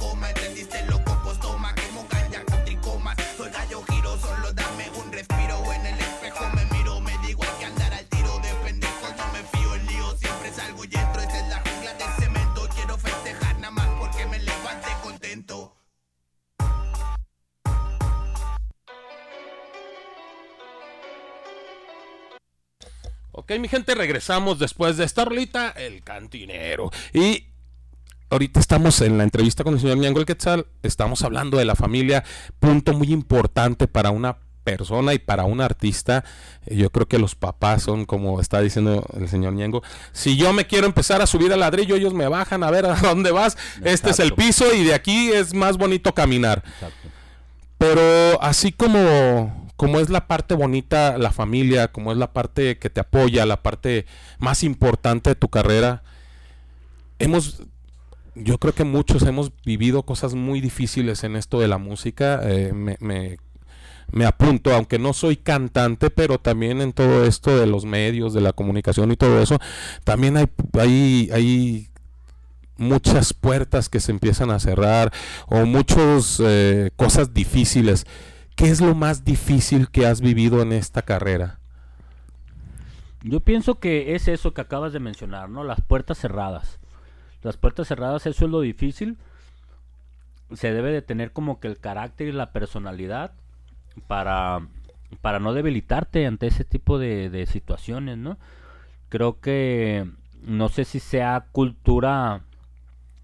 Ok, 23.43 23.59
mi 23.59 23.67
gente, 23.67 23.93
regresamos 23.93 24.57
después 24.57 24.95
de 24.95 25.03
esta 25.03 25.25
rolita, 25.25 25.69
el 25.71 26.01
cantinero. 26.01 26.91
Y 27.13 27.47
ahorita 28.29 28.59
estamos 28.61 29.01
en 29.01 29.17
la 29.17 29.25
entrevista 29.25 29.65
con 29.65 29.73
el 29.73 29.81
señor 29.81 29.97
Ñango 29.97 30.19
el 30.21 30.25
Quetzal, 30.25 30.65
estamos 30.81 31.23
hablando 31.23 31.57
de 31.57 31.65
la 31.65 31.75
familia, 31.75 32.23
punto 32.61 32.93
muy 32.93 33.11
importante 33.11 33.87
para 33.87 34.11
una 34.11 34.37
persona 34.63 35.13
y 35.13 35.19
para 35.19 35.43
un 35.43 35.59
artista. 35.59 36.23
Eh, 36.65 36.77
Yo 36.77 36.89
creo 36.89 37.05
que 37.09 37.19
los 37.19 37.35
papás 37.35 37.83
son, 37.83 38.05
como 38.05 38.39
está 38.39 38.61
diciendo 38.61 39.05
el 39.19 39.27
señor 39.27 39.51
Ñengo, 39.55 39.83
si 40.13 40.37
yo 40.37 40.53
me 40.53 40.65
quiero 40.65 40.85
empezar 40.87 41.21
a 41.21 41.27
subir 41.27 41.51
al 41.51 41.59
ladrillo, 41.59 41.97
ellos 41.97 42.13
me 42.13 42.29
bajan 42.29 42.63
a 42.63 42.71
ver 42.71 42.85
a 42.85 42.95
dónde 43.01 43.31
vas. 43.31 43.57
Este 43.83 44.11
es 44.11 44.19
el 44.19 44.29
Exacto. 44.29 44.35
piso 44.37 44.73
y 44.73 44.85
de 44.85 44.93
aquí 44.93 45.33
es 45.33 45.53
más 45.53 45.77
bonito 45.77 46.13
caminar. 46.13 46.63
Pero 47.77 48.41
así 48.41 48.71
como, 48.71 49.62
como 49.83 49.99
es 49.99 50.09
la 50.09 50.27
parte 50.27 50.55
bonita, 50.55 51.17
la 51.17 51.33
familia, 51.33 51.91
como 51.91 52.13
es 52.13 52.17
la 52.17 52.31
parte 52.31 52.77
que 52.77 52.89
te 52.89 53.01
apoya, 53.01 53.45
la 53.45 53.61
parte 53.61 54.05
más 54.39 54.63
importante 54.63 55.31
de 55.31 55.35
tu 55.35 55.49
carrera, 55.49 56.03
hemos, 57.19 57.63
yo 58.33 58.59
creo 58.59 58.73
que 58.73 58.85
muchos 58.85 59.23
hemos 59.23 59.51
vivido 59.65 60.03
cosas 60.03 60.35
muy 60.35 60.61
difíciles 60.61 61.25
en 61.25 61.35
esto 61.35 61.59
de 61.59 61.67
la 61.67 61.79
música. 61.79 62.39
eh, 62.45 62.71
me, 62.71 64.25
apunto, 64.25 64.73
aunque 64.73 64.99
no 64.99 65.11
soy 65.11 65.35
cantante, 65.35 66.09
pero 66.09 66.39
también 66.39 66.79
en 66.79 66.93
todo 66.93 67.25
esto 67.25 67.59
de 67.59 67.67
los 67.67 67.83
medios, 67.83 68.33
de 68.33 68.39
la 68.39 68.53
comunicación 68.53 69.11
y 69.11 69.17
todo 69.17 69.41
eso, 69.41 69.59
también 70.05 70.37
hay, 70.37 70.45
hay, 70.79 71.29
hay 71.33 71.89
muchas 72.77 73.33
puertas 73.33 73.89
que 73.89 73.99
se 73.99 74.13
empiezan 74.13 74.49
a 74.49 74.59
cerrar 74.59 75.11
o 75.47 75.65
muchas 75.65 76.41
eh, 76.41 76.91
cosas 76.95 77.33
difíciles. 77.33 78.05
¿Qué 78.55 78.69
es 78.69 78.81
lo 78.81 78.93
más 78.93 79.25
difícil 79.25 79.89
que 79.89 80.05
has 80.05 80.21
vivido 80.21 80.61
en 80.61 80.73
esta 80.73 81.01
carrera? 81.01 81.59
Yo 83.23 83.39
pienso 83.39 83.79
que 83.79 84.15
es 84.15 84.27
eso 84.27 84.53
que 84.53 84.61
acabas 84.61 84.93
de 84.93 84.99
mencionar, 84.99 85.49
¿no? 85.49 85.63
Las 85.63 85.81
puertas 85.81 86.17
cerradas. 86.17 86.79
Las 87.41 87.57
puertas 87.57 87.87
cerradas, 87.87 88.25
eso 88.25 88.45
es 88.45 88.51
lo 88.51 88.61
difícil. 88.61 89.17
Se 90.53 90.73
debe 90.73 90.91
de 90.91 91.01
tener 91.01 91.31
como 91.31 91.59
que 91.59 91.67
el 91.67 91.79
carácter 91.79 92.27
y 92.27 92.31
la 92.31 92.51
personalidad 92.51 93.31
para, 94.07 94.67
para 95.21 95.39
no 95.39 95.53
debilitarte 95.53 96.25
ante 96.27 96.47
ese 96.47 96.63
tipo 96.63 96.99
de, 96.99 97.29
de 97.29 97.45
situaciones, 97.45 98.17
¿no? 98.17 98.37
Creo 99.09 99.39
que 99.39 100.09
no 100.41 100.69
sé 100.69 100.85
si 100.85 100.99
sea 100.99 101.45
cultura 101.51 102.41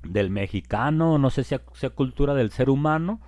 del 0.03 0.29
mexicano, 0.29 1.17
no 1.17 1.29
sé 1.29 1.43
si 1.43 1.49
sea, 1.49 1.61
sea 1.73 1.89
cultura 1.89 2.33
del 2.33 2.51
ser 2.51 2.69
humano, 2.69 3.19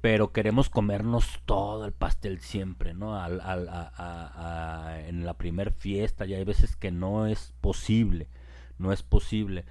pero 0.00 0.32
queremos 0.32 0.70
comernos 0.70 1.40
todo 1.44 1.84
el 1.84 1.92
pastel 1.92 2.38
siempre, 2.40 2.94
¿no? 2.94 3.20
Al- 3.20 3.40
al- 3.40 3.68
a- 3.68 3.92
a- 3.96 4.86
a- 4.90 5.00
en 5.08 5.24
la 5.24 5.34
primer 5.34 5.72
fiesta 5.72 6.24
y 6.26 6.34
hay 6.34 6.44
veces 6.44 6.76
que 6.76 6.90
no 6.92 7.26
es 7.26 7.52
posible, 7.60 8.28
no 8.78 8.92
es 8.92 9.02
posible. 9.02 9.64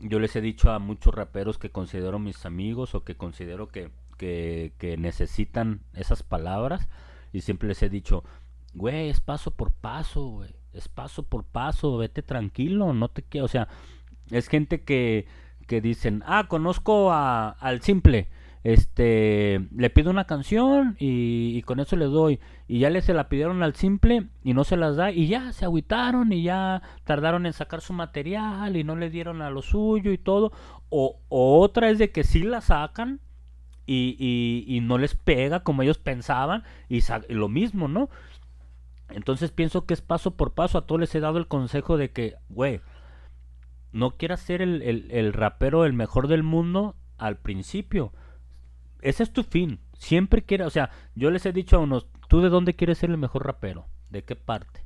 Yo 0.00 0.18
les 0.20 0.34
he 0.36 0.40
dicho 0.40 0.70
a 0.72 0.78
muchos 0.78 1.14
raperos 1.14 1.58
que 1.58 1.70
considero 1.70 2.18
mis 2.18 2.46
amigos 2.46 2.94
o 2.94 3.04
que 3.04 3.16
considero 3.16 3.68
que, 3.68 3.90
que, 4.16 4.72
que 4.78 4.96
necesitan 4.96 5.80
esas 5.92 6.22
palabras 6.22 6.88
y 7.32 7.42
siempre 7.42 7.68
les 7.68 7.82
he 7.82 7.88
dicho, 7.90 8.24
güey, 8.72 9.10
es 9.10 9.20
paso 9.20 9.50
por 9.50 9.70
paso, 9.70 10.26
güey, 10.28 10.54
es 10.72 10.88
paso 10.88 11.24
por 11.24 11.44
paso, 11.44 11.98
vete 11.98 12.22
tranquilo, 12.22 12.92
no 12.94 13.08
te 13.08 13.22
quiero, 13.22 13.44
o 13.44 13.48
sea, 13.48 13.68
es 14.30 14.48
gente 14.48 14.82
que, 14.82 15.26
que 15.66 15.80
dicen, 15.80 16.22
ah, 16.26 16.46
conozco 16.48 17.12
al 17.12 17.82
simple, 17.82 18.28
este, 18.64 19.68
le 19.76 19.90
pido 19.90 20.10
una 20.10 20.24
canción 20.24 20.96
y, 20.98 21.60
con 21.62 21.80
eso 21.80 21.96
le 21.96 22.06
doy, 22.06 22.40
y 22.66 22.78
ya 22.78 22.88
le 22.88 23.02
se 23.02 23.12
la 23.12 23.28
pidieron 23.28 23.62
al 23.62 23.74
simple 23.74 24.28
y 24.42 24.54
no 24.54 24.64
se 24.64 24.78
las 24.78 24.96
da, 24.96 25.12
y 25.12 25.26
ya 25.28 25.52
se 25.52 25.66
agüitaron 25.66 26.32
y 26.32 26.42
ya 26.42 26.80
tardaron 27.04 27.44
en 27.44 27.52
sacar 27.52 27.82
su 27.82 27.92
material 27.92 28.76
y 28.76 28.82
no 28.82 28.96
le 28.96 29.10
dieron 29.10 29.42
a 29.42 29.50
lo 29.50 29.60
suyo 29.60 30.12
y 30.12 30.18
todo, 30.18 30.50
o, 30.88 31.20
o 31.28 31.60
otra 31.60 31.90
es 31.90 31.98
de 31.98 32.10
que 32.10 32.24
sí 32.24 32.42
la 32.42 32.62
sacan 32.62 33.20
y, 33.86 34.64
y, 34.66 34.80
no 34.80 34.96
les 34.96 35.14
pega 35.14 35.60
como 35.60 35.82
ellos 35.82 35.98
pensaban 35.98 36.64
y, 36.88 37.00
lo 37.28 37.50
mismo, 37.50 37.86
¿no? 37.86 38.08
Entonces 39.10 39.50
pienso 39.50 39.84
que 39.84 39.92
es 39.92 40.00
paso 40.00 40.30
por 40.36 40.54
paso. 40.54 40.78
A 40.78 40.86
todos 40.86 41.02
les 41.02 41.14
he 41.14 41.20
dado 41.20 41.36
el 41.36 41.48
consejo 41.48 41.98
de 41.98 42.10
que, 42.10 42.36
güey, 42.48 42.80
no 43.92 44.12
quieras 44.12 44.40
ser 44.40 44.62
el- 44.62 44.80
el 45.10 45.32
rapero 45.34 45.84
el 45.84 45.92
mejor 45.92 46.28
del 46.28 46.42
mundo 46.42 46.96
al 47.18 47.36
principio. 47.36 48.14
Ese 49.04 49.22
es 49.22 49.32
tu 49.34 49.42
fin. 49.42 49.80
Siempre 49.98 50.42
quieras, 50.42 50.66
o 50.66 50.70
sea, 50.70 50.90
yo 51.14 51.30
les 51.30 51.44
he 51.44 51.52
dicho 51.52 51.76
a 51.76 51.80
unos, 51.80 52.06
¿tú 52.26 52.40
de 52.40 52.48
dónde 52.48 52.74
quieres 52.74 52.96
ser 52.96 53.10
el 53.10 53.18
mejor 53.18 53.44
rapero? 53.44 53.86
¿De 54.08 54.24
qué 54.24 54.34
parte? 54.34 54.82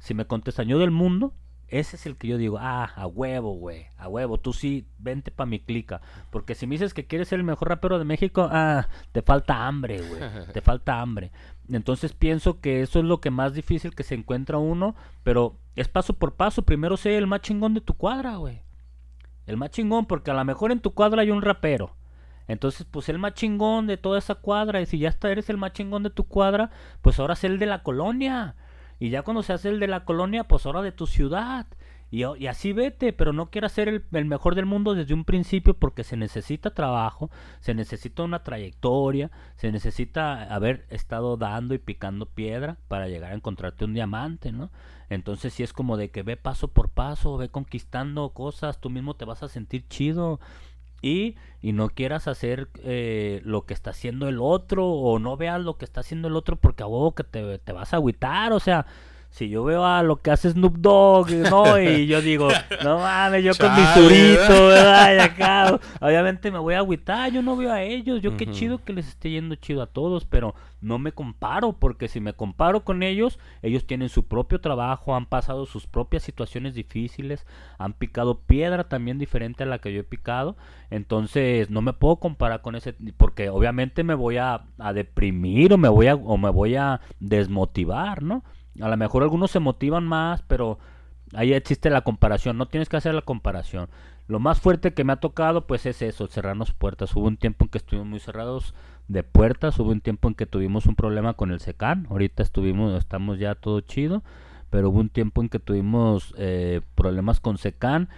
Si 0.00 0.12
me 0.12 0.26
contestan 0.26 0.66
yo 0.66 0.80
del 0.80 0.90
mundo, 0.90 1.34
ese 1.68 1.94
es 1.94 2.04
el 2.04 2.16
que 2.16 2.26
yo 2.26 2.36
digo, 2.36 2.58
ah, 2.58 2.90
a 2.96 3.06
huevo, 3.06 3.54
güey, 3.54 3.86
a 3.96 4.08
huevo, 4.08 4.38
tú 4.38 4.52
sí, 4.52 4.88
vente 4.98 5.30
pa' 5.30 5.46
mi 5.46 5.60
clica. 5.60 6.00
Porque 6.32 6.56
si 6.56 6.66
me 6.66 6.74
dices 6.74 6.92
que 6.94 7.06
quieres 7.06 7.28
ser 7.28 7.38
el 7.38 7.44
mejor 7.44 7.68
rapero 7.68 8.00
de 8.00 8.04
México, 8.04 8.48
ah, 8.50 8.88
te 9.12 9.22
falta 9.22 9.68
hambre, 9.68 10.02
güey, 10.02 10.20
te 10.52 10.60
falta 10.62 11.00
hambre. 11.00 11.30
Entonces 11.68 12.12
pienso 12.12 12.60
que 12.60 12.82
eso 12.82 12.98
es 12.98 13.04
lo 13.04 13.20
que 13.20 13.30
más 13.30 13.54
difícil 13.54 13.94
que 13.94 14.02
se 14.02 14.16
encuentra 14.16 14.58
uno, 14.58 14.96
pero 15.22 15.60
es 15.76 15.86
paso 15.86 16.14
por 16.14 16.34
paso. 16.34 16.62
Primero 16.62 16.96
sé 16.96 17.16
el 17.16 17.28
más 17.28 17.42
chingón 17.42 17.74
de 17.74 17.82
tu 17.82 17.94
cuadra, 17.94 18.34
güey. 18.34 18.62
El 19.46 19.56
más 19.56 19.70
chingón, 19.70 20.06
porque 20.06 20.32
a 20.32 20.34
lo 20.34 20.44
mejor 20.44 20.72
en 20.72 20.80
tu 20.80 20.92
cuadra 20.92 21.22
hay 21.22 21.30
un 21.30 21.40
rapero. 21.40 21.94
Entonces, 22.48 22.86
pues 22.90 23.08
el 23.08 23.18
más 23.18 23.34
chingón 23.34 23.86
de 23.86 23.96
toda 23.96 24.18
esa 24.18 24.34
cuadra. 24.34 24.80
Y 24.80 24.86
si 24.86 24.98
ya 24.98 25.08
está, 25.08 25.30
eres 25.30 25.50
el 25.50 25.56
más 25.56 25.72
chingón 25.72 26.02
de 26.02 26.10
tu 26.10 26.24
cuadra, 26.24 26.70
pues 27.02 27.18
ahora 27.18 27.36
sé 27.36 27.46
el 27.46 27.58
de 27.58 27.66
la 27.66 27.82
colonia. 27.82 28.56
Y 28.98 29.10
ya 29.10 29.22
cuando 29.22 29.42
se 29.42 29.52
hace 29.52 29.68
el 29.68 29.80
de 29.80 29.88
la 29.88 30.04
colonia, 30.04 30.44
pues 30.44 30.66
ahora 30.66 30.82
de 30.82 30.92
tu 30.92 31.06
ciudad. 31.06 31.66
Y, 32.10 32.24
y 32.24 32.46
así 32.48 32.72
vete, 32.72 33.12
pero 33.12 33.32
no 33.32 33.50
quieras 33.50 33.72
ser 33.72 33.88
el, 33.88 34.04
el 34.12 34.24
mejor 34.24 34.56
del 34.56 34.66
mundo 34.66 34.94
desde 34.94 35.14
un 35.14 35.24
principio 35.24 35.74
porque 35.74 36.02
se 36.02 36.16
necesita 36.16 36.74
trabajo, 36.74 37.30
se 37.60 37.72
necesita 37.72 38.24
una 38.24 38.42
trayectoria, 38.42 39.30
se 39.54 39.70
necesita 39.70 40.42
haber 40.52 40.86
estado 40.90 41.36
dando 41.36 41.72
y 41.72 41.78
picando 41.78 42.26
piedra 42.26 42.78
para 42.88 43.06
llegar 43.06 43.32
a 43.32 43.36
encontrarte 43.36 43.84
un 43.84 43.94
diamante, 43.94 44.50
¿no? 44.50 44.70
Entonces 45.08 45.52
sí 45.52 45.62
es 45.62 45.72
como 45.72 45.96
de 45.96 46.10
que 46.10 46.22
ve 46.22 46.36
paso 46.36 46.68
por 46.68 46.88
paso, 46.88 47.36
ve 47.36 47.48
conquistando 47.48 48.30
cosas, 48.30 48.80
tú 48.80 48.90
mismo 48.90 49.14
te 49.14 49.24
vas 49.24 49.42
a 49.42 49.48
sentir 49.48 49.86
chido 49.88 50.40
y, 51.02 51.36
y 51.62 51.72
no 51.72 51.88
quieras 51.88 52.28
hacer 52.28 52.68
eh, 52.82 53.40
lo 53.44 53.66
que 53.66 53.74
está 53.74 53.90
haciendo 53.90 54.28
el 54.28 54.38
otro 54.40 54.86
o 54.86 55.18
no 55.18 55.36
veas 55.36 55.60
lo 55.60 55.76
que 55.76 55.84
está 55.84 56.00
haciendo 56.00 56.28
el 56.28 56.36
otro 56.36 56.56
porque 56.56 56.82
a 56.82 56.86
huevo 56.86 57.14
que 57.14 57.24
te, 57.24 57.58
te 57.58 57.72
vas 57.72 57.92
a 57.92 57.96
agüitar, 57.96 58.52
o 58.52 58.60
sea, 58.60 58.86
si 59.30 59.48
yo 59.48 59.62
veo 59.62 59.84
a 59.84 60.02
lo 60.02 60.16
que 60.16 60.32
hace 60.32 60.50
Snoop 60.50 60.76
Dogg, 60.78 61.30
¿no? 61.30 61.80
Y 61.80 62.06
yo 62.06 62.20
digo, 62.20 62.48
no 62.84 62.98
mames, 62.98 63.44
yo 63.44 63.52
con 63.54 63.74
mi 63.74 63.82
surito, 63.94 64.66
¿verdad? 64.66 65.14
Y 65.14 65.18
acá, 65.18 65.80
obviamente 66.00 66.50
me 66.50 66.58
voy 66.58 66.74
a 66.74 66.78
agüitar, 66.78 67.30
yo 67.32 67.40
no 67.40 67.56
veo 67.56 67.72
a 67.72 67.82
ellos, 67.82 68.20
yo 68.20 68.36
qué 68.36 68.50
chido 68.50 68.84
que 68.84 68.92
les 68.92 69.06
esté 69.06 69.30
yendo 69.30 69.54
chido 69.54 69.82
a 69.82 69.86
todos, 69.86 70.24
pero 70.24 70.54
no 70.80 70.98
me 70.98 71.12
comparo, 71.12 71.72
porque 71.74 72.08
si 72.08 72.20
me 72.20 72.32
comparo 72.32 72.84
con 72.84 73.04
ellos, 73.04 73.38
ellos 73.62 73.86
tienen 73.86 74.08
su 74.08 74.26
propio 74.26 74.60
trabajo, 74.60 75.14
han 75.14 75.26
pasado 75.26 75.64
sus 75.64 75.86
propias 75.86 76.24
situaciones 76.24 76.74
difíciles, 76.74 77.46
han 77.78 77.92
picado 77.92 78.40
piedra 78.40 78.88
también 78.88 79.18
diferente 79.18 79.62
a 79.62 79.66
la 79.66 79.78
que 79.78 79.92
yo 79.92 80.00
he 80.00 80.04
picado, 80.04 80.56
entonces 80.90 81.70
no 81.70 81.82
me 81.82 81.92
puedo 81.92 82.16
comparar 82.16 82.62
con 82.62 82.74
ese, 82.74 82.94
porque 83.16 83.48
obviamente 83.48 84.02
me 84.02 84.14
voy 84.14 84.38
a, 84.38 84.64
a 84.78 84.92
deprimir 84.92 85.72
o 85.72 85.78
me 85.78 85.88
voy 85.88 86.08
a, 86.08 86.16
o 86.16 86.36
me 86.36 86.50
voy 86.50 86.74
a 86.74 87.00
desmotivar, 87.20 88.22
¿no? 88.22 88.42
A 88.80 88.88
lo 88.88 88.96
mejor 88.96 89.22
algunos 89.22 89.50
se 89.50 89.60
motivan 89.60 90.04
más, 90.04 90.42
pero 90.42 90.78
ahí 91.34 91.52
existe 91.52 91.90
la 91.90 92.02
comparación, 92.02 92.58
no 92.58 92.66
tienes 92.66 92.88
que 92.88 92.96
hacer 92.96 93.14
la 93.14 93.22
comparación. 93.22 93.88
Lo 94.28 94.38
más 94.38 94.60
fuerte 94.60 94.94
que 94.94 95.04
me 95.04 95.12
ha 95.12 95.16
tocado 95.16 95.66
pues 95.66 95.86
es 95.86 96.02
eso, 96.02 96.28
cerrarnos 96.28 96.72
puertas. 96.72 97.14
Hubo 97.16 97.26
un 97.26 97.36
tiempo 97.36 97.64
en 97.64 97.70
que 97.70 97.78
estuvimos 97.78 98.08
muy 98.08 98.20
cerrados 98.20 98.74
de 99.08 99.24
puertas, 99.24 99.78
hubo 99.80 99.90
un 99.90 100.00
tiempo 100.00 100.28
en 100.28 100.34
que 100.34 100.46
tuvimos 100.46 100.86
un 100.86 100.94
problema 100.94 101.34
con 101.34 101.50
el 101.50 101.60
SECAN, 101.60 102.06
ahorita 102.10 102.42
estuvimos, 102.42 102.96
estamos 102.96 103.38
ya 103.40 103.56
todo 103.56 103.80
chido, 103.80 104.22
pero 104.70 104.90
hubo 104.90 105.00
un 105.00 105.08
tiempo 105.08 105.42
en 105.42 105.48
que 105.48 105.58
tuvimos 105.58 106.32
eh, 106.38 106.80
problemas 106.94 107.40
con 107.40 107.58
SECAN 107.58 108.08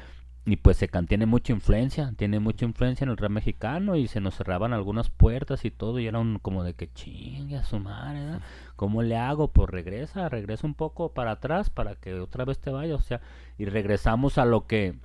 y 0.45 0.57
pues 0.57 0.79
Secan 0.79 1.07
tiene 1.07 1.27
mucha 1.27 1.53
influencia, 1.53 2.13
tiene 2.17 2.41
mucha 2.41 2.65
influencia 2.65 3.05
en 3.05 3.11
el 3.11 3.17
rap 3.17 3.31
mexicano 3.31 3.95
y 3.95 4.09
se 4.09 4.21
nos 4.21 4.37
cerraban 4.37 4.73
algunas 4.73 5.09
puertas 5.09 5.65
y 5.65 5.71
todo 5.71 6.01
y 6.01 6.09
era 6.09 6.19
un 6.19 6.41
como 6.41 6.65
de 6.65 6.75
que 6.75 6.93
chingue 6.93 7.57
a 7.57 7.65
su 7.65 7.79
madre. 7.79 8.41
¿cómo 8.75 9.03
le 9.03 9.17
hago? 9.17 9.49
Pues 9.49 9.71
regresa, 9.71 10.29
regresa 10.29 10.67
un 10.67 10.75
poco 10.75 11.13
para 11.13 11.33
atrás 11.33 11.71
para 11.71 11.95
que 11.95 12.15
otra 12.15 12.45
vez 12.45 12.59
te 12.59 12.71
vaya, 12.71 12.97
o 12.97 13.01
sea, 13.01 13.21
y 13.57 13.67
regresamos 13.67 14.39
a 14.39 14.45
lo 14.45 14.67
que 14.67 14.97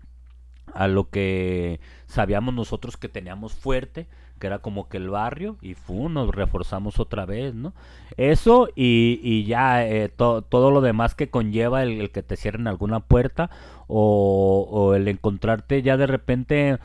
a 0.73 0.87
lo 0.87 1.09
que 1.09 1.79
sabíamos 2.07 2.53
nosotros 2.53 2.97
que 2.97 3.07
teníamos 3.07 3.53
fuerte, 3.53 4.07
que 4.37 4.47
era 4.47 4.59
como 4.59 4.87
que 4.89 4.97
el 4.97 5.09
barrio, 5.09 5.57
y 5.61 5.73
fu, 5.73 6.09
nos 6.09 6.33
reforzamos 6.33 6.99
otra 6.99 7.25
vez, 7.25 7.55
¿no? 7.55 7.73
Eso 8.17 8.69
y, 8.75 9.19
y 9.23 9.45
ya 9.45 9.85
eh, 9.85 10.09
to- 10.09 10.41
todo 10.43 10.71
lo 10.71 10.81
demás 10.81 11.15
que 11.15 11.29
conlleva 11.29 11.83
el, 11.83 12.11
que 12.11 12.23
te 12.23 12.35
cierren 12.37 12.67
alguna 12.67 12.99
puerta 13.01 13.49
o, 13.87 14.67
o 14.69 14.95
el 14.95 15.07
encontrarte 15.07 15.81
ya 15.81 15.97
de 15.97 16.07
repente 16.07 16.79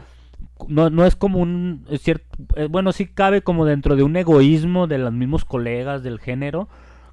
no, 0.69 0.91
no 0.91 1.05
es 1.05 1.17
como 1.17 1.39
un 1.41 1.87
es 1.91 2.03
cierto 2.03 2.27
eh, 2.57 2.69
bueno 2.71 2.93
sí 2.93 3.07
cabe 3.07 3.43
como 3.43 3.65
dentro 3.65 3.97
de 3.97 4.03
un 4.03 4.17
egoísmo 4.17 4.87
de 4.87 4.99
los 4.99 5.13
mismos 5.13 5.45
colegas 5.45 6.03
del 6.03 6.19
género 6.21 6.69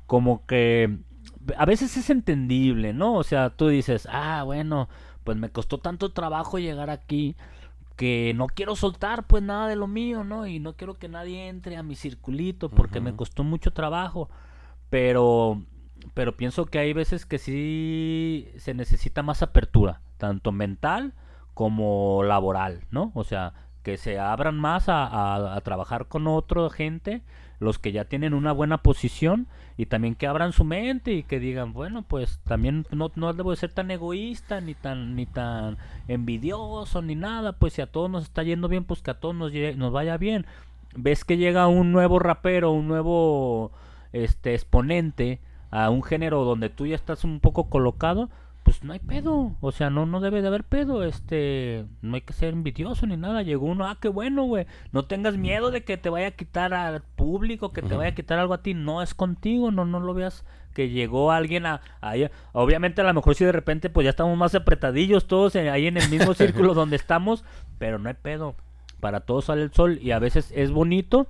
como 0.07 0.45
que 0.45 0.97
a 1.57 1.65
veces 1.65 1.95
es 1.97 2.09
entendible 2.09 2.93
no 2.93 3.15
o 3.15 3.23
sea 3.23 3.49
tú 3.51 3.67
dices 3.67 4.07
ah 4.11 4.43
bueno 4.43 4.89
pues 5.23 5.37
me 5.37 5.49
costó 5.49 5.77
tanto 5.79 6.11
trabajo 6.11 6.59
llegar 6.59 6.89
aquí 6.89 7.35
que 7.99 8.31
no 8.33 8.47
quiero 8.47 8.77
soltar 8.77 9.27
pues 9.27 9.43
nada 9.43 9.67
de 9.67 9.75
lo 9.75 9.85
mío 9.85 10.23
no 10.23 10.47
y 10.47 10.59
no 10.59 10.77
quiero 10.77 10.93
que 10.97 11.09
nadie 11.09 11.49
entre 11.49 11.75
a 11.75 11.83
mi 11.83 11.95
circulito 11.95 12.69
porque 12.69 13.01
me 13.01 13.13
costó 13.13 13.43
mucho 13.43 13.73
trabajo. 13.73 14.29
Pero 14.89 15.61
pero 16.13 16.37
pienso 16.37 16.65
que 16.65 16.79
hay 16.79 16.93
veces 16.93 17.25
que 17.25 17.37
sí 17.37 18.47
se 18.57 18.73
necesita 18.73 19.21
más 19.21 19.41
apertura, 19.43 19.99
tanto 20.17 20.53
mental 20.53 21.13
como 21.53 22.23
laboral, 22.23 22.85
¿no? 22.89 23.11
O 23.15 23.25
sea, 23.25 23.51
que 23.83 23.97
se 23.97 24.17
abran 24.17 24.57
más 24.57 24.87
a, 24.87 25.05
a- 25.05 25.55
a 25.57 25.61
trabajar 25.61 26.07
con 26.07 26.25
otra 26.27 26.69
gente, 26.69 27.21
los 27.59 27.79
que 27.79 27.91
ya 27.91 28.05
tienen 28.05 28.33
una 28.33 28.51
buena 28.51 28.79
posición, 28.79 29.47
y 29.77 29.85
también 29.85 30.15
que 30.15 30.27
abran 30.27 30.51
su 30.51 30.65
mente 30.65 31.13
y 31.13 31.23
que 31.23 31.39
digan, 31.39 31.71
bueno, 31.71 32.01
pues 32.01 32.39
también 32.43 32.85
no, 32.91 33.11
no 33.15 33.33
debo 33.33 33.51
de 33.51 33.57
ser 33.57 33.71
tan 33.71 33.91
egoísta, 33.91 34.59
ni 34.59 34.75
tan, 34.75 35.15
ni 35.15 35.25
tan 35.25 35.77
envidioso, 36.07 37.01
ni 37.01 37.15
nada, 37.15 37.53
pues 37.53 37.73
si 37.73 37.81
a 37.81 37.87
todos 37.87 38.09
nos 38.09 38.23
está 38.23 38.43
yendo 38.43 38.67
bien, 38.67 38.83
pues 38.83 39.01
que 39.01 39.11
a 39.11 39.19
todos 39.19 39.35
nos, 39.35 39.53
nos 39.77 39.93
vaya 39.93 40.17
bien. 40.17 40.45
Ves 40.95 41.23
que 41.23 41.37
llega 41.37 41.67
un 41.67 41.91
nuevo 41.91 42.19
rapero, 42.19 42.71
un 42.71 42.87
nuevo 42.87 43.71
este 44.11 44.53
exponente 44.53 45.39
a 45.71 45.89
un 45.89 46.03
género 46.03 46.43
donde 46.43 46.69
tú 46.69 46.85
ya 46.85 46.95
estás 46.95 47.23
un 47.23 47.39
poco 47.39 47.69
colocado, 47.69 48.29
pues 48.69 48.83
no 48.83 48.93
hay 48.93 48.99
pedo, 48.99 49.55
o 49.61 49.71
sea, 49.71 49.89
no 49.89 50.05
no 50.05 50.19
debe 50.19 50.41
de 50.43 50.47
haber 50.47 50.63
pedo, 50.63 51.03
este, 51.03 51.85
no 52.03 52.15
hay 52.15 52.21
que 52.21 52.33
ser 52.33 52.53
envidioso 52.53 53.07
ni 53.07 53.17
nada, 53.17 53.41
llegó 53.41 53.65
uno, 53.65 53.87
ah, 53.87 53.97
qué 53.99 54.09
bueno, 54.09 54.43
güey, 54.43 54.67
no 54.91 55.05
tengas 55.05 55.37
miedo 55.37 55.71
de 55.71 55.83
que 55.83 55.97
te 55.97 56.09
vaya 56.09 56.27
a 56.27 56.31
quitar 56.31 56.73
al 56.73 57.01
público, 57.01 57.73
que 57.73 57.81
te 57.81 57.95
vaya 57.95 58.11
a 58.11 58.15
quitar 58.15 58.37
algo 58.37 58.53
a 58.53 58.61
ti, 58.61 58.73
no 58.75 59.01
es 59.01 59.13
contigo, 59.15 59.71
no 59.71 59.85
no 59.85 59.99
lo 59.99 60.13
veas 60.13 60.45
que 60.75 60.89
llegó 60.89 61.31
alguien 61.31 61.65
a, 61.65 61.81
ahí, 61.99 62.29
obviamente 62.51 63.01
a 63.01 63.05
lo 63.05 63.13
mejor 63.15 63.33
si 63.33 63.43
de 63.43 63.51
repente 63.51 63.89
pues 63.89 64.03
ya 64.05 64.11
estamos 64.11 64.37
más 64.37 64.53
apretadillos 64.53 65.25
todos 65.27 65.55
en- 65.55 65.67
ahí 65.69 65.87
en 65.87 65.97
el 65.97 66.07
mismo 66.09 66.33
círculo 66.35 66.75
donde 66.75 66.95
estamos, 66.95 67.43
pero 67.79 67.97
no 67.97 68.07
hay 68.09 68.15
pedo, 68.21 68.55
para 68.99 69.21
todos 69.21 69.45
sale 69.45 69.63
el 69.63 69.73
sol 69.73 69.97
y 69.99 70.11
a 70.11 70.19
veces 70.19 70.51
es 70.55 70.69
bonito 70.71 71.27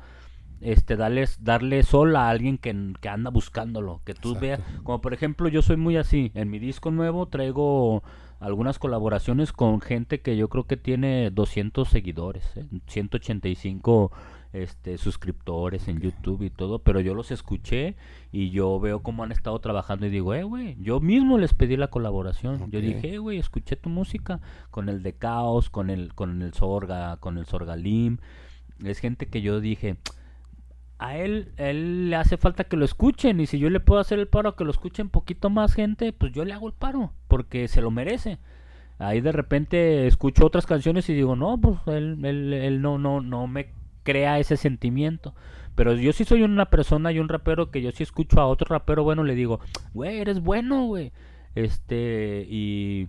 este 0.62 0.96
darles 0.96 1.44
darle 1.44 1.84
sol 1.84 2.16
a 2.16 2.30
alguien 2.30 2.58
que, 2.58 2.94
que 3.00 3.10
anda 3.10 3.30
buscándolo 3.30 4.02
que 4.06 4.14
tú 4.14 4.38
veas. 4.40 4.62
Como 4.84 5.02
por 5.02 5.14
ejemplo 5.14 5.48
yo 5.48 5.62
soy 5.62 5.78
muy 5.78 5.98
así 5.98 6.32
en 6.36 6.50
mi 6.50 6.60
disco 6.60 6.92
nuevo 6.92 7.28
traigo 7.28 8.04
algunas 8.40 8.80
colaboraciones 8.80 9.52
con 9.52 9.82
gente 9.82 10.22
que 10.22 10.38
yo 10.38 10.50
creo 10.50 10.66
que 10.66 10.78
tiene 10.78 11.30
200 11.30 11.88
seguidores 11.88 12.56
¿eh? 12.56 12.66
185 12.88 14.12
este 14.54 14.98
suscriptores 14.98 15.88
en 15.88 16.00
YouTube 16.00 16.42
y 16.42 16.50
todo 16.50 16.80
pero 16.80 17.02
yo 17.02 17.14
los 17.14 17.30
escuché 17.32 17.96
y 18.32 18.50
yo 18.50 18.80
veo 18.80 19.04
cómo 19.04 19.24
han 19.24 19.32
estado 19.32 19.60
trabajando 19.60 20.08
y 20.08 20.10
digo 20.10 20.34
eh 20.34 20.44
güey 20.44 20.76
yo 20.80 21.00
mismo 21.00 21.38
les 21.38 21.54
pedí 21.54 21.78
la 21.78 21.90
colaboración 21.90 22.72
yo 22.72 22.82
dije 22.82 23.16
eh 23.16 23.18
güey 23.20 23.38
escuché 23.38 23.76
tu 23.76 23.90
música 23.90 24.40
con 24.72 24.90
el 24.90 25.04
de 25.04 25.14
Caos 25.14 25.70
con 25.70 25.90
el 25.90 26.16
con 26.16 26.42
el 26.42 26.54
Sorga 26.54 27.18
con 27.18 27.38
el 27.38 27.46
Sorgalim 27.46 28.18
es 28.84 29.00
gente 29.00 29.28
que 29.28 29.42
yo 29.42 29.60
dije 29.60 29.98
a 31.00 31.18
él, 31.18 31.54
él 31.56 32.10
le 32.10 32.16
hace 32.18 32.38
falta 32.38 32.66
que 32.66 32.78
lo 32.78 32.84
escuchen 32.84 33.40
y 33.40 33.48
si 33.48 33.58
yo 33.58 33.70
le 33.70 33.80
puedo 33.80 34.02
hacer 34.02 34.20
el 34.20 34.28
paro 34.28 34.50
a 34.50 34.56
que 34.56 34.66
lo 34.66 34.72
escuchen 34.72 35.10
poquito 35.10 35.50
más 35.50 35.74
gente, 35.74 36.12
pues 36.12 36.34
yo 36.34 36.44
le 36.44 36.54
hago 36.54 36.68
el 36.68 36.74
paro 36.74 37.14
porque 37.30 37.68
se 37.70 37.82
lo 37.82 37.90
merece. 37.90 38.38
Ahí 39.00 39.22
de 39.22 39.32
repente 39.32 40.08
escucho 40.08 40.46
otras 40.46 40.66
canciones 40.66 41.10
y 41.10 41.14
digo, 41.14 41.38
no, 41.38 41.58
pues 41.58 41.80
él, 41.88 42.24
él, 42.26 42.52
él 42.52 42.82
no, 42.82 42.98
no, 42.98 43.22
no 43.22 43.48
me 43.48 43.70
crea 44.04 44.40
ese 44.40 44.58
sentimiento. 44.58 45.34
Pero 45.76 45.94
yo 45.94 46.12
sí 46.12 46.26
soy 46.26 46.44
una 46.44 46.66
persona 46.66 47.14
y 47.14 47.20
un 47.20 47.30
rapero 47.30 47.72
que 47.72 47.82
yo 47.82 47.92
sí 47.92 48.04
escucho 48.04 48.42
a 48.42 48.48
otro 48.48 48.68
rapero 48.70 49.06
bueno, 49.06 49.24
le 49.24 49.36
digo, 49.36 49.62
güey, 49.94 50.20
eres 50.20 50.42
bueno, 50.42 50.86
güey. 50.86 51.14
Este, 51.56 52.46
y, 52.50 53.08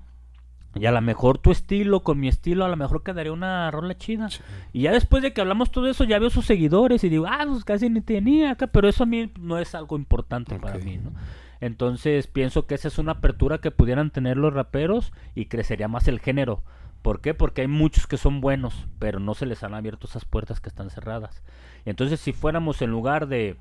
y 0.75 0.87
a 0.87 0.93
lo 0.93 1.01
mejor 1.01 1.39
tu 1.39 1.51
estilo 1.51 2.01
con 2.01 2.21
mi 2.21 2.29
estilo, 2.29 2.64
a 2.64 2.68
lo 2.68 2.77
mejor 2.77 3.03
quedaría 3.03 3.33
una 3.33 3.71
rola 3.71 3.97
chida. 3.97 4.29
Y 4.73 4.83
ya 4.83 4.93
después 4.93 5.23
de 5.23 5.33
que 5.33 5.41
hablamos 5.41 5.71
todo 5.73 5.89
eso, 5.89 6.05
ya 6.05 6.18
veo 6.18 6.31
sus 6.31 6.47
seguidores 6.47 7.03
y 7.03 7.09
digo, 7.09 7.27
ah, 7.29 7.45
pues 7.49 7.64
casi 7.64 7.91
ni 7.91 8.01
tenía 8.01 8.53
acá, 8.53 8.68
pero 8.68 8.89
eso 8.89 9.03
a 9.03 9.07
mí 9.07 9.33
no 9.41 9.59
es 9.59 9.75
algo 9.75 9.97
importante 9.97 10.59
para 10.59 10.79
mí, 10.79 10.99
¿no? 10.99 11.12
Entonces 11.61 12.27
pienso 12.27 12.66
que 12.66 12.75
esa 12.75 12.89
es 12.89 12.99
una 12.99 13.12
apertura 13.12 13.59
que 13.59 13.71
pudieran 13.71 14.11
tener 14.11 14.37
los 14.37 14.55
raperos 14.55 15.12
y 15.35 15.47
crecería 15.47 15.89
más 15.89 16.09
el 16.09 16.21
género. 16.21 16.62
¿Por 17.03 17.21
qué? 17.21 17.35
Porque 17.35 17.62
hay 17.62 17.68
muchos 17.68 18.07
que 18.07 18.16
son 18.16 18.41
buenos, 18.41 18.87
pero 18.99 19.21
no 19.21 19.35
se 19.35 19.47
les 19.47 19.62
han 19.64 19.75
abierto 19.75 20.07
esas 20.07 20.25
puertas 20.25 20.61
que 20.61 20.68
están 20.68 20.91
cerradas. 20.91 21.43
Entonces 21.85 22.21
si 22.21 22.33
fuéramos 22.33 22.81
en 22.81 22.91
lugar 22.91 23.27
de 23.27 23.57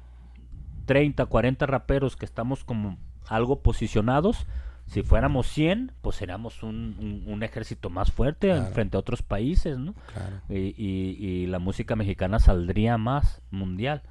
30, 0.86 1.26
40 1.26 1.66
raperos 1.66 2.16
que 2.16 2.26
estamos 2.26 2.64
como 2.64 2.97
algo 3.28 3.62
posicionados, 3.62 4.45
si 4.89 5.03
fuéramos 5.03 5.47
100, 5.47 5.91
pues 6.01 6.15
seríamos 6.17 6.63
un, 6.63 6.95
un- 6.99 7.23
un 7.31 7.43
ejército 7.43 7.89
más 7.89 8.11
fuerte 8.11 8.47
Claro. 8.49 8.65
frente 8.73 8.97
a 8.97 8.99
otros 8.99 9.21
países, 9.23 9.77
¿no? 9.77 9.93
Claro. 10.13 10.37
Y, 10.49 10.73
y- 10.77 11.15
y 11.19 11.47
la 11.47 11.59
música 11.59 11.95
mexicana 11.95 12.39
saldría 12.39 12.97
más 12.97 13.41
mundial. 13.51 14.01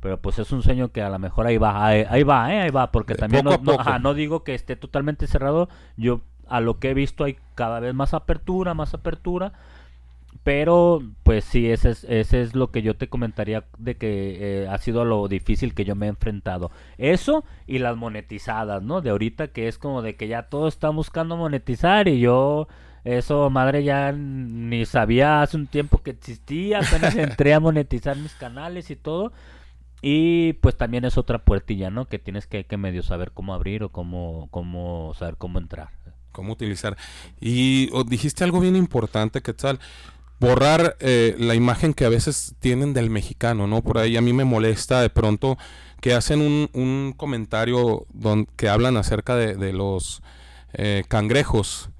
Pero 0.00 0.20
pues 0.20 0.38
es 0.38 0.52
un 0.52 0.62
sueño 0.62 0.92
que 0.92 1.02
a 1.02 1.08
lo 1.10 1.18
mejor 1.18 1.46
ahí 1.46 1.58
va, 1.58 1.84
ahí, 1.84 2.04
ahí 2.08 2.22
va, 2.22 2.54
¿eh? 2.54 2.60
ahí 2.60 2.70
va, 2.70 2.92
porque 2.92 3.14
De 3.14 3.18
también 3.18 3.44
no, 3.44 3.56
no- 3.58 3.80
ajá, 3.80 3.98
no 3.98 4.14
digo 4.14 4.44
que 4.44 4.54
esté 4.54 4.76
totalmente 4.76 5.26
cerrado, 5.26 5.68
yo 5.96 6.20
a 6.46 6.60
lo 6.60 6.78
que 6.78 6.90
he 6.90 6.94
visto 6.94 7.24
hay 7.24 7.36
cada 7.56 7.80
vez 7.80 7.94
más 7.94 8.14
apertura, 8.14 8.74
más 8.74 8.94
apertura, 8.94 9.52
Pero, 10.44 11.02
pues 11.24 11.44
sí, 11.44 11.70
ese 11.70 11.90
es, 11.90 12.04
ese 12.04 12.42
es 12.42 12.54
lo 12.54 12.70
que 12.70 12.82
yo 12.82 12.96
te 12.96 13.08
comentaría 13.08 13.64
de 13.76 13.96
que 13.96 14.62
eh, 14.62 14.68
ha 14.68 14.78
sido 14.78 15.04
lo 15.04 15.28
difícil 15.28 15.74
que 15.74 15.84
yo 15.84 15.94
me 15.94 16.06
he 16.06 16.08
enfrentado. 16.08 16.70
Eso 16.96 17.44
y 17.66 17.78
las 17.78 17.96
monetizadas, 17.96 18.82
¿no? 18.82 19.00
De 19.00 19.10
ahorita 19.10 19.48
que 19.48 19.68
es 19.68 19.78
como 19.78 20.00
de 20.00 20.16
que 20.16 20.28
ya 20.28 20.44
todos 20.44 20.74
están 20.74 20.96
buscando 20.96 21.36
monetizar 21.36 22.08
y 22.08 22.20
yo, 22.20 22.68
eso, 23.04 23.48
madre, 23.50 23.84
ya 23.84 24.12
ni 24.12 24.84
sabía 24.84 25.42
hace 25.42 25.56
un 25.56 25.66
tiempo 25.66 26.02
que 26.02 26.10
existía, 26.10 26.80
apenas 26.80 27.16
entré 27.16 27.54
a 27.54 27.60
monetizar 27.60 28.16
mis 28.16 28.34
canales 28.34 28.90
y 28.90 28.96
todo. 28.96 29.32
Y 30.00 30.54
pues 30.54 30.76
también 30.76 31.04
es 31.04 31.18
otra 31.18 31.38
puertilla, 31.38 31.90
¿no? 31.90 32.06
Que 32.06 32.18
tienes 32.18 32.46
que, 32.46 32.64
que 32.64 32.76
medio 32.76 33.02
saber 33.02 33.32
cómo 33.32 33.54
abrir 33.54 33.82
o 33.82 33.88
cómo, 33.90 34.48
cómo 34.50 35.12
saber 35.14 35.36
cómo 35.36 35.58
entrar. 35.58 35.90
cómo 36.32 36.52
utilizar. 36.52 36.96
Y 37.40 37.90
oh, 37.92 38.04
dijiste 38.04 38.44
algo 38.44 38.60
bien 38.60 38.76
importante, 38.76 39.42
Quetzal. 39.42 39.80
Borrar 40.40 40.96
eh, 41.00 41.34
la 41.38 41.54
imagen 41.56 41.94
que 41.94 42.04
a 42.04 42.08
veces 42.08 42.54
tienen 42.60 42.94
del 42.94 43.10
mexicano, 43.10 43.66
¿no? 43.66 43.82
Por 43.82 43.98
ahí 43.98 44.16
a 44.16 44.20
mí 44.20 44.32
me 44.32 44.44
molesta 44.44 45.00
de 45.02 45.10
pronto 45.10 45.58
que 46.00 46.14
hacen 46.14 46.40
un, 46.40 46.70
un 46.74 47.12
comentario 47.16 48.06
don, 48.12 48.46
que 48.56 48.68
hablan 48.68 48.96
acerca 48.96 49.34
de, 49.34 49.72
los 49.72 50.22
eh, 50.74 51.02
cangrejos. 51.08 51.90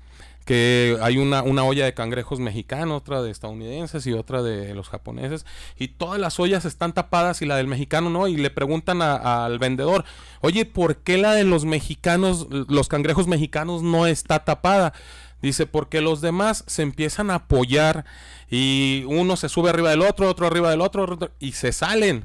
Que 0.45 0.97
hay 1.03 1.18
una, 1.18 1.43
una 1.43 1.62
olla 1.64 1.84
de 1.84 1.93
cangrejos 1.93 2.41
mexicanos, 2.41 2.97
otra 2.97 3.20
de 3.20 3.30
estadounidenses 3.30 4.07
y 4.07 4.14
otra 4.14 4.43
de 4.43 4.72
los 4.74 4.89
japoneses. 4.89 5.45
Y 5.76 5.89
todas 5.89 6.18
las 6.18 6.41
ollas 6.41 6.64
están 6.64 6.95
tapadas 6.95 7.43
y 7.43 7.47
la 7.47 7.57
del 7.57 7.66
mexicano 7.66 8.09
no. 8.09 8.28
Y 8.28 8.36
le 8.39 8.49
preguntan 8.49 9.03
a- 9.03 9.45
al 9.45 9.59
vendedor, 9.59 10.05
oye, 10.41 10.64
¿por 10.64 10.97
qué 10.99 11.18
la 11.18 11.34
de 11.34 11.45
los 11.45 11.66
mexicanos, 11.66 12.47
los 12.51 12.89
cangrejos 12.89 13.26
mexicanos 13.26 13.82
no 13.82 14.07
está 14.07 14.45
tapada? 14.47 14.95
Dice, 15.43 15.66
porque 15.66 16.01
los 16.01 16.20
demás 16.20 16.64
se 16.66 16.82
empiezan 16.82 17.30
a 17.30 17.36
apoyar 17.36 18.05
y 18.51 19.05
uno 19.07 19.36
se 19.36 19.49
sube 19.49 19.70
arriba 19.70 19.91
del 19.91 20.03
otro, 20.03 20.28
otro 20.28 20.47
arriba 20.47 20.70
del 20.70 20.80
otro 20.80 21.05
otro- 21.05 21.30
y 21.39 21.53
se 21.53 21.72
salen. 21.72 22.24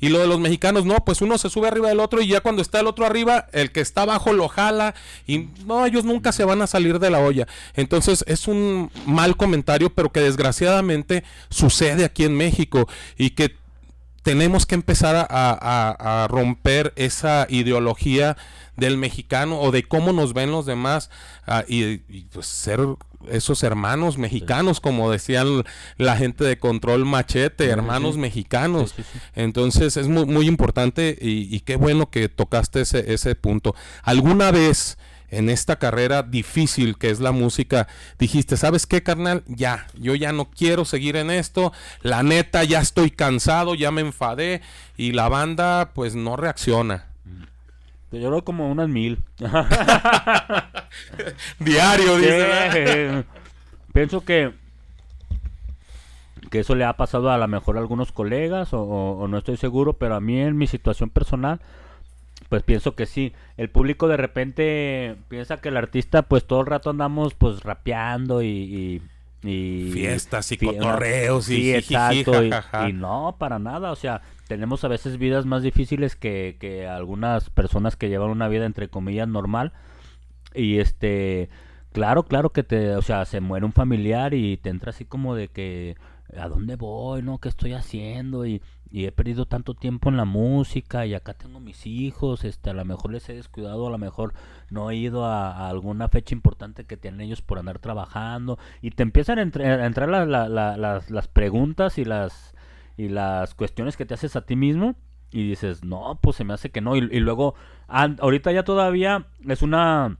Y 0.00 0.08
lo 0.08 0.18
de 0.18 0.26
los 0.26 0.40
mexicanos, 0.40 0.84
no, 0.84 0.96
pues 1.04 1.22
uno 1.22 1.38
se 1.38 1.48
sube 1.48 1.68
arriba 1.68 1.88
del 1.88 2.00
otro 2.00 2.20
y 2.20 2.26
ya 2.26 2.40
cuando 2.40 2.60
está 2.62 2.80
el 2.80 2.86
otro 2.86 3.06
arriba, 3.06 3.46
el 3.52 3.70
que 3.72 3.80
está 3.80 4.02
abajo 4.02 4.32
lo 4.32 4.48
jala 4.48 4.94
y 5.26 5.48
no, 5.66 5.86
ellos 5.86 6.04
nunca 6.04 6.32
se 6.32 6.44
van 6.44 6.60
a 6.62 6.66
salir 6.66 6.98
de 6.98 7.10
la 7.10 7.20
olla. 7.20 7.46
Entonces 7.74 8.24
es 8.26 8.46
un 8.48 8.90
mal 9.06 9.36
comentario, 9.36 9.90
pero 9.94 10.10
que 10.12 10.20
desgraciadamente 10.20 11.24
sucede 11.48 12.04
aquí 12.04 12.24
en 12.24 12.36
México 12.36 12.88
y 13.16 13.30
que 13.30 13.56
tenemos 14.22 14.64
que 14.66 14.74
empezar 14.74 15.16
a, 15.16 15.26
a- 15.30 16.24
a 16.24 16.28
romper 16.28 16.92
esa 16.96 17.46
ideología 17.50 18.36
del 18.76 18.96
mexicano 18.96 19.60
o 19.60 19.70
de 19.70 19.82
cómo 19.84 20.12
nos 20.12 20.32
ven 20.34 20.50
los 20.50 20.66
demás 20.66 21.10
ah, 21.46 21.64
y, 21.68 22.02
y, 22.08 22.26
pues 22.32 22.46
ser 22.46 22.80
esos 23.30 23.62
hermanos 23.62 24.18
mexicanos, 24.18 24.80
como 24.80 25.10
decían 25.10 25.64
la 25.96 26.16
gente 26.16 26.44
de 26.44 26.58
control 26.58 27.04
machete, 27.06 27.64
Sí, 27.64 27.70
hermanos 27.70 28.14
sí. 28.14 28.20
mexicanos. 28.20 28.94
Entonces 29.34 29.96
es 29.96 30.08
muy, 30.08 30.26
muy 30.26 30.46
importante 30.46 31.16
y, 31.20 31.54
y 31.54 31.60
qué 31.60 31.76
bueno 31.76 32.10
que 32.10 32.28
tocaste 32.28 32.82
ese, 32.82 33.14
ese 33.14 33.34
punto. 33.34 33.74
¿Alguna 34.02 34.50
vez 34.50 34.98
en 35.30 35.48
esta 35.48 35.78
carrera 35.78 36.22
difícil 36.22 36.96
que 36.96 37.10
es 37.10 37.18
la 37.20 37.32
música 37.32 37.88
dijiste, 38.18 38.56
¿sabes 38.56 38.86
qué, 38.86 39.02
carnal? 39.02 39.42
Ya, 39.46 39.86
yo 39.98 40.14
ya 40.14 40.32
no 40.32 40.50
quiero 40.50 40.84
seguir 40.84 41.16
en 41.16 41.30
esto. 41.30 41.72
La 42.02 42.22
neta, 42.22 42.62
ya 42.64 42.80
estoy 42.80 43.10
cansado, 43.10 43.74
ya 43.74 43.90
me 43.90 44.02
enfadé 44.02 44.60
y 44.96 45.12
la 45.12 45.28
banda 45.28 45.92
pues 45.94 46.14
no 46.14 46.36
reacciona. 46.36 47.06
Yo 48.20 48.28
creo 48.30 48.44
como 48.44 48.70
unas 48.70 48.88
mil. 48.88 49.18
Diario, 51.58 52.16
dice. 52.16 53.24
Pienso 53.92 54.24
que 54.24 54.52
que 56.50 56.60
eso 56.60 56.74
le 56.76 56.84
ha 56.84 56.92
pasado 56.96 57.30
a 57.30 57.38
lo 57.38 57.48
mejor 57.48 57.76
a 57.76 57.80
algunos 57.80 58.12
colegas 58.12 58.72
o, 58.74 58.80
o- 58.82 59.18
o 59.18 59.28
no 59.28 59.38
estoy 59.38 59.56
seguro, 59.56 59.94
pero 59.94 60.14
a 60.14 60.20
mí 60.20 60.38
en 60.40 60.56
mi 60.56 60.66
situación 60.68 61.10
personal 61.10 61.60
pues 62.48 62.62
pienso 62.62 62.94
que 62.94 63.06
sí. 63.06 63.32
El 63.56 63.70
público 63.70 64.06
de 64.06 64.16
repente 64.16 65.16
piensa 65.28 65.56
que 65.60 65.70
el 65.70 65.76
artista 65.76 66.22
pues 66.22 66.44
todo 66.46 66.60
el 66.60 66.66
rato 66.66 66.90
andamos 66.90 67.34
pues 67.34 67.62
rapeando 67.62 68.42
y... 68.42 68.46
y- 68.48 69.02
y- 69.44 69.90
Fiestas 69.92 70.50
y 70.52 70.56
fie- 70.56 70.76
cotorreos 70.76 71.48
y 71.50 71.56
sí, 71.56 71.74
exacto 71.74 72.42
y, 72.44 72.50
y 72.88 72.92
no 72.92 73.36
para 73.38 73.58
nada 73.58 73.92
o 73.92 73.96
sea 73.96 74.22
tenemos 74.48 74.84
a 74.84 74.88
veces 74.88 75.18
vidas 75.18 75.46
más 75.46 75.62
difíciles 75.62 76.16
que, 76.16 76.56
que 76.60 76.86
algunas 76.86 77.50
personas 77.50 77.96
que 77.96 78.08
llevan 78.08 78.30
una 78.30 78.48
vida 78.48 78.66
entre 78.66 78.88
comillas 78.88 79.28
normal 79.28 79.72
y 80.54 80.78
este, 80.78 81.48
claro, 81.92 82.22
claro 82.22 82.50
que 82.50 82.62
te, 82.62 82.94
o 82.94 83.02
sea, 83.02 83.24
se 83.24 83.40
muere 83.40 83.66
un 83.66 83.72
familiar 83.72 84.34
y 84.34 84.56
te 84.56 84.70
entra 84.70 84.90
así 84.90 85.04
como 85.04 85.34
de 85.34 85.48
que, 85.48 85.96
¿a 86.36 86.48
dónde 86.48 86.76
voy? 86.76 87.22
¿No? 87.22 87.38
¿Qué 87.38 87.48
estoy 87.48 87.72
haciendo? 87.72 88.46
Y, 88.46 88.62
y 88.94 89.06
he 89.06 89.12
perdido 89.12 89.44
tanto 89.46 89.74
tiempo 89.74 90.08
en 90.08 90.16
la 90.16 90.24
música 90.24 91.04
y 91.04 91.14
acá 91.14 91.34
tengo 91.34 91.58
mis 91.58 91.84
hijos, 91.84 92.44
este, 92.44 92.70
a 92.70 92.74
lo 92.74 92.84
mejor 92.84 93.10
les 93.12 93.28
he 93.28 93.34
descuidado, 93.34 93.88
a 93.88 93.90
lo 93.90 93.98
mejor 93.98 94.34
no 94.70 94.88
he 94.90 94.96
ido 94.96 95.24
a, 95.24 95.68
alguna 95.68 96.08
fecha 96.08 96.32
importante 96.34 96.84
que 96.84 96.96
tienen 96.96 97.20
ellos 97.22 97.42
por 97.42 97.58
andar 97.58 97.80
trabajando 97.80 98.56
y 98.82 98.92
te 98.92 99.02
empiezan 99.02 99.38
a, 99.40 99.42
a 99.42 99.86
entrar 99.86 100.08
la- 100.08 100.26
la- 100.26 100.48
la- 100.48 100.76
las, 100.76 101.10
las 101.10 101.26
preguntas 101.26 101.98
y 101.98 102.04
las, 102.04 102.54
y 102.96 103.08
las 103.08 103.54
cuestiones 103.54 103.96
que 103.96 104.06
te 104.06 104.14
haces 104.14 104.36
a 104.36 104.42
ti 104.46 104.54
mismo 104.54 104.94
y 105.32 105.48
dices, 105.48 105.82
no, 105.82 106.18
pues 106.22 106.36
se 106.36 106.44
me 106.44 106.54
hace 106.54 106.70
que 106.70 106.80
no. 106.80 106.94
Y, 106.96 107.00
y 107.00 107.18
luego, 107.18 107.56
ahorita 107.88 108.52
ya 108.52 108.62
todavía 108.62 109.26
es 109.48 109.62
una, 109.62 110.18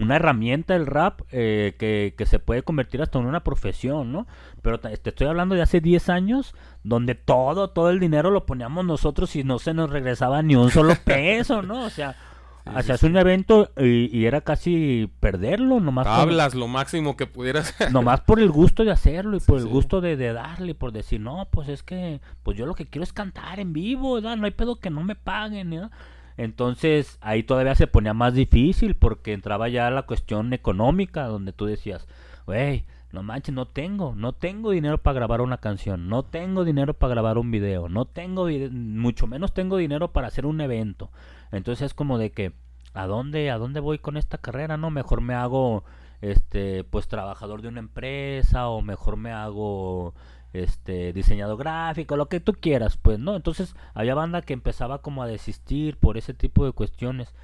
una 0.00 0.16
herramienta 0.16 0.74
el 0.74 0.86
rap 0.86 1.20
eh, 1.32 1.74
que, 1.78 2.14
que 2.16 2.24
se 2.24 2.38
puede 2.38 2.62
convertir 2.62 3.02
hasta 3.02 3.18
en 3.18 3.26
una 3.26 3.44
profesión, 3.44 4.10
¿no? 4.10 4.26
Pero 4.62 4.80
te 4.80 4.92
estoy 4.92 5.26
hablando 5.26 5.54
de 5.54 5.60
hace 5.62 5.80
10 5.82 6.08
años 6.08 6.54
donde 6.84 7.14
todo, 7.14 7.70
todo 7.70 7.90
el 7.90 8.00
dinero 8.00 8.30
lo 8.30 8.46
poníamos 8.46 8.84
nosotros 8.84 9.34
y 9.36 9.44
no 9.44 9.58
se 9.58 9.74
nos 9.74 9.90
regresaba 9.90 10.42
ni 10.42 10.56
un 10.56 10.70
solo 10.70 10.94
peso, 11.04 11.62
¿no? 11.62 11.84
O 11.84 11.90
sea, 11.90 12.16
hacías 12.64 13.02
un 13.02 13.16
evento 13.16 13.70
y, 13.76 14.16
y 14.16 14.26
era 14.26 14.40
casi 14.40 15.10
perderlo, 15.20 15.80
nomás 15.80 16.06
por- 16.06 16.16
Hablas 16.20 16.54
lo 16.54 16.68
máximo 16.68 17.16
que 17.16 17.26
pudieras. 17.26 17.74
Nomás 17.92 18.20
por 18.20 18.40
el 18.40 18.50
gusto 18.50 18.84
de 18.84 18.90
hacerlo 18.92 19.36
y 19.36 19.40
por 19.40 19.58
el 19.58 19.64
sí. 19.64 19.68
gusto 19.70 20.00
de, 20.00 20.16
de 20.16 20.32
darle, 20.32 20.70
y 20.72 20.74
por 20.74 20.92
decir, 20.92 21.20
no, 21.20 21.48
pues 21.50 21.68
es 21.68 21.82
que, 21.82 22.20
pues 22.42 22.56
yo 22.56 22.66
lo 22.66 22.74
que 22.74 22.86
quiero 22.86 23.02
es 23.04 23.12
cantar 23.12 23.58
en 23.60 23.72
vivo, 23.72 24.14
¿verdad? 24.14 24.36
No 24.36 24.44
hay 24.46 24.52
pedo 24.52 24.76
que 24.76 24.90
no 24.90 25.02
me 25.02 25.14
paguen, 25.16 25.70
¿verdad? 25.70 25.90
Entonces 26.36 27.18
ahí 27.20 27.42
todavía 27.42 27.74
se 27.74 27.86
ponía 27.86 28.14
más 28.14 28.34
difícil 28.34 28.94
porque 28.94 29.32
entraba 29.32 29.68
ya 29.68 29.90
la 29.90 30.02
cuestión 30.02 30.52
económica 30.52 31.26
donde 31.26 31.52
tú 31.52 31.66
decías, 31.66 32.06
güey, 32.46 32.84
no 33.12 33.22
manches, 33.22 33.54
no 33.54 33.66
tengo, 33.66 34.14
no 34.16 34.32
tengo 34.32 34.70
dinero 34.70 34.98
para 34.98 35.14
grabar 35.14 35.40
una 35.42 35.58
canción, 35.58 36.08
no 36.08 36.24
tengo 36.24 36.64
dinero 36.64 36.94
para 36.94 37.12
grabar 37.14 37.38
un 37.38 37.50
video, 37.50 37.88
no 37.88 38.06
tengo, 38.06 38.48
mucho 38.70 39.26
menos 39.26 39.52
tengo 39.52 39.76
dinero 39.76 40.12
para 40.12 40.28
hacer 40.28 40.46
un 40.46 40.60
evento. 40.60 41.10
Entonces 41.52 41.86
es 41.86 41.94
como 41.94 42.18
de 42.18 42.32
que, 42.32 42.52
¿a 42.94 43.06
dónde, 43.06 43.50
a 43.50 43.58
dónde 43.58 43.80
voy 43.80 43.98
con 43.98 44.16
esta 44.16 44.38
carrera? 44.38 44.78
No, 44.78 44.90
mejor 44.90 45.20
me 45.20 45.34
hago, 45.34 45.84
este, 46.22 46.84
pues 46.84 47.06
trabajador 47.08 47.60
de 47.62 47.68
una 47.68 47.80
empresa 47.80 48.68
o 48.68 48.80
mejor 48.80 49.18
me 49.18 49.30
hago, 49.32 50.14
este, 50.54 51.12
diseñador 51.12 51.58
gráfico, 51.58 52.16
lo 52.16 52.28
que 52.28 52.40
tú 52.40 52.54
quieras, 52.54 52.96
pues, 52.96 53.18
¿no? 53.18 53.36
Entonces 53.36 53.74
había 53.94 54.14
banda 54.14 54.42
que 54.42 54.52
empezaba 54.54 55.02
como 55.02 55.22
a 55.22 55.26
desistir 55.26 55.98
por 55.98 56.16
ese 56.16 56.34
tipo 56.34 56.64
de 56.64 56.72
cuestiones. 56.72 57.34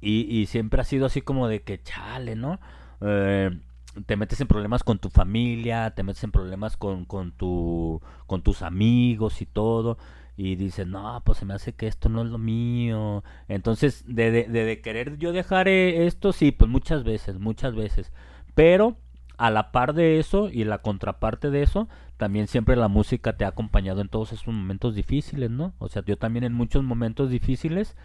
Y, 0.00 0.22
y 0.30 0.46
siempre 0.46 0.80
ha 0.80 0.84
sido 0.84 1.06
así 1.06 1.22
como 1.22 1.48
de 1.48 1.62
que, 1.62 1.82
chale, 1.82 2.36
¿no? 2.36 2.58
Eh, 3.00 3.58
te 4.06 4.16
metes 4.16 4.40
en 4.40 4.48
problemas 4.48 4.82
con 4.84 4.98
tu 4.98 5.10
familia, 5.10 5.92
te 5.94 6.02
metes 6.02 6.24
en 6.24 6.32
problemas 6.32 6.76
con, 6.76 7.04
con, 7.04 7.32
tu, 7.32 8.00
con 8.26 8.42
tus 8.42 8.62
amigos 8.62 9.40
y 9.42 9.46
todo. 9.46 9.98
Y 10.36 10.56
dices, 10.56 10.86
no, 10.86 11.22
pues 11.24 11.38
se 11.38 11.44
me 11.44 11.54
hace 11.54 11.74
que 11.74 11.86
esto 11.86 12.08
no 12.08 12.22
es 12.22 12.28
lo 12.28 12.38
mío. 12.38 13.22
Entonces, 13.48 14.04
de, 14.06 14.30
de, 14.30 14.44
de- 14.48 14.80
querer 14.80 15.16
yo 15.18 15.32
dejar 15.32 15.68
eh, 15.68 16.06
esto, 16.06 16.32
sí, 16.32 16.50
pues 16.52 16.68
muchas 16.70 17.04
veces, 17.04 17.38
muchas 17.38 17.74
veces. 17.74 18.12
Pero 18.54 18.96
a 19.36 19.50
la 19.50 19.70
par 19.72 19.94
de 19.94 20.18
eso 20.18 20.48
y 20.50 20.64
la 20.64 20.78
contraparte 20.78 21.50
de 21.50 21.62
eso, 21.62 21.88
también 22.16 22.46
siempre 22.48 22.76
la 22.76 22.88
música 22.88 23.36
te 23.36 23.44
ha 23.44 23.48
acompañado 23.48 24.00
en 24.00 24.08
todos 24.08 24.32
esos 24.32 24.46
momentos 24.48 24.94
difíciles, 24.94 25.50
¿no? 25.50 25.74
O 25.78 25.88
sea, 25.88 26.04
yo 26.04 26.16
también 26.18 26.44
en 26.44 26.52
muchos 26.52 26.82
momentos 26.84 27.30
difíciles 27.30 27.96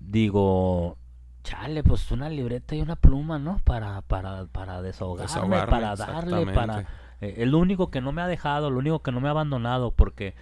digo, 0.00 0.98
chale, 1.46 1.82
pues 1.84 2.10
una 2.10 2.28
libreta 2.28 2.74
y 2.74 2.80
una 2.80 2.96
pluma, 2.96 3.38
¿no? 3.38 3.60
Para, 3.64 4.00
para, 4.02 4.46
para 4.46 4.82
desahogarme, 4.82 5.22
Desahogarme, 5.28 5.70
para 5.70 5.94
darle, 5.94 6.46
para... 6.52 6.80
eh, 7.20 7.34
es 7.38 7.48
lo 7.48 7.58
único 7.58 7.90
que 7.90 8.00
no 8.00 8.10
me 8.10 8.20
ha 8.20 8.26
dejado, 8.26 8.68
lo 8.70 8.78
único 8.80 8.98
que 9.00 9.12
no 9.12 9.20
me 9.20 9.28
ha 9.28 9.30
abandonado, 9.30 9.92
porque 9.92 10.34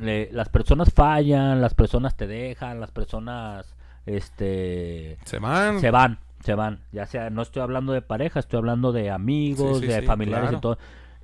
eh, 0.00 0.28
las 0.32 0.50
personas 0.50 0.92
fallan, 0.92 1.60
las 1.62 1.72
personas 1.74 2.14
te 2.16 2.26
dejan, 2.26 2.78
las 2.78 2.90
personas, 2.90 3.74
este... 4.04 5.16
Se 5.24 5.38
van. 5.38 5.80
Se 5.80 5.90
van, 5.90 6.18
se 6.44 6.54
van. 6.54 6.80
Ya 6.92 7.06
sea, 7.06 7.30
no 7.30 7.40
estoy 7.40 7.62
hablando 7.62 7.92
de 7.94 8.02
pareja, 8.02 8.38
estoy 8.38 8.58
hablando 8.58 8.92
de 8.92 9.10
amigos, 9.10 9.78
Sí, 9.78 9.86
sí, 9.86 9.92
de 9.92 10.00
sí, 10.00 10.06
familiares 10.06 10.50
claro. 10.50 10.58
y 10.58 10.60
todo. 10.60 10.78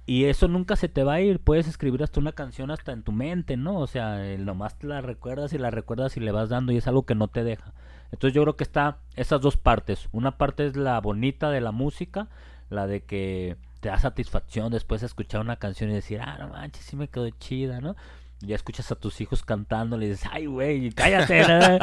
Y 0.07 0.25
eso 0.25 0.49
nunca 0.49 0.77
se 0.77 0.89
te 0.89 1.05
va 1.05 1.15
a 1.15 1.21
ir. 1.21 1.41
Puedes 1.41 1.69
escribir 1.69 2.03
hasta 2.03 2.19
una 2.21 2.33
canción 2.33 2.71
hasta 2.71 2.93
en 2.93 3.03
tu 3.03 3.13
mente, 3.13 3.57
¿no? 3.59 3.79
O 3.79 3.87
sea, 3.87 4.17
nomás 4.39 4.77
te 4.79 4.87
la 4.87 5.03
recuerdas 5.03 5.53
y 5.53 5.59
la 5.59 5.71
recuerdas 5.71 6.17
y 6.17 6.21
le 6.21 6.33
vas 6.33 6.49
dando 6.49 6.73
y 6.73 6.79
es 6.79 6.89
algo 6.89 7.05
que 7.05 7.15
no 7.15 7.29
te 7.29 7.45
deja. 7.45 7.73
Entonces 8.13 8.35
yo 8.35 8.43
creo 8.43 8.57
que 8.57 8.65
está 8.65 8.99
esas 9.17 9.41
dos 9.41 9.57
partes. 9.57 10.09
Una 10.13 10.37
parte 10.37 10.67
es 10.67 10.77
la 10.77 11.01
bonita 11.01 11.51
de 11.51 11.61
la 11.61 11.73
música, 11.73 12.29
la 12.69 12.87
de 12.87 13.03
que 13.03 13.57
te 13.81 13.89
da 13.89 13.99
satisfacción 13.99 14.71
después 14.71 15.01
de 15.01 15.07
escuchar 15.07 15.41
una 15.41 15.57
canción 15.57 15.91
y 15.91 15.95
decir, 15.95 16.21
ah, 16.21 16.37
no 16.39 16.49
manches, 16.49 16.85
sí 16.85 16.97
me 16.97 17.09
quedó 17.09 17.29
chida, 17.31 17.81
¿no? 17.81 17.97
Ya 18.41 18.57
escuchas 18.57 18.91
a 18.91 18.97
tus 18.97 19.21
hijos 19.21 19.43
cantando 19.43 20.01
y 20.01 20.09
dices, 20.09 20.29
ay, 20.31 20.47
güey, 20.47 20.91
cállate, 20.93 21.47
¿no? 21.47 21.79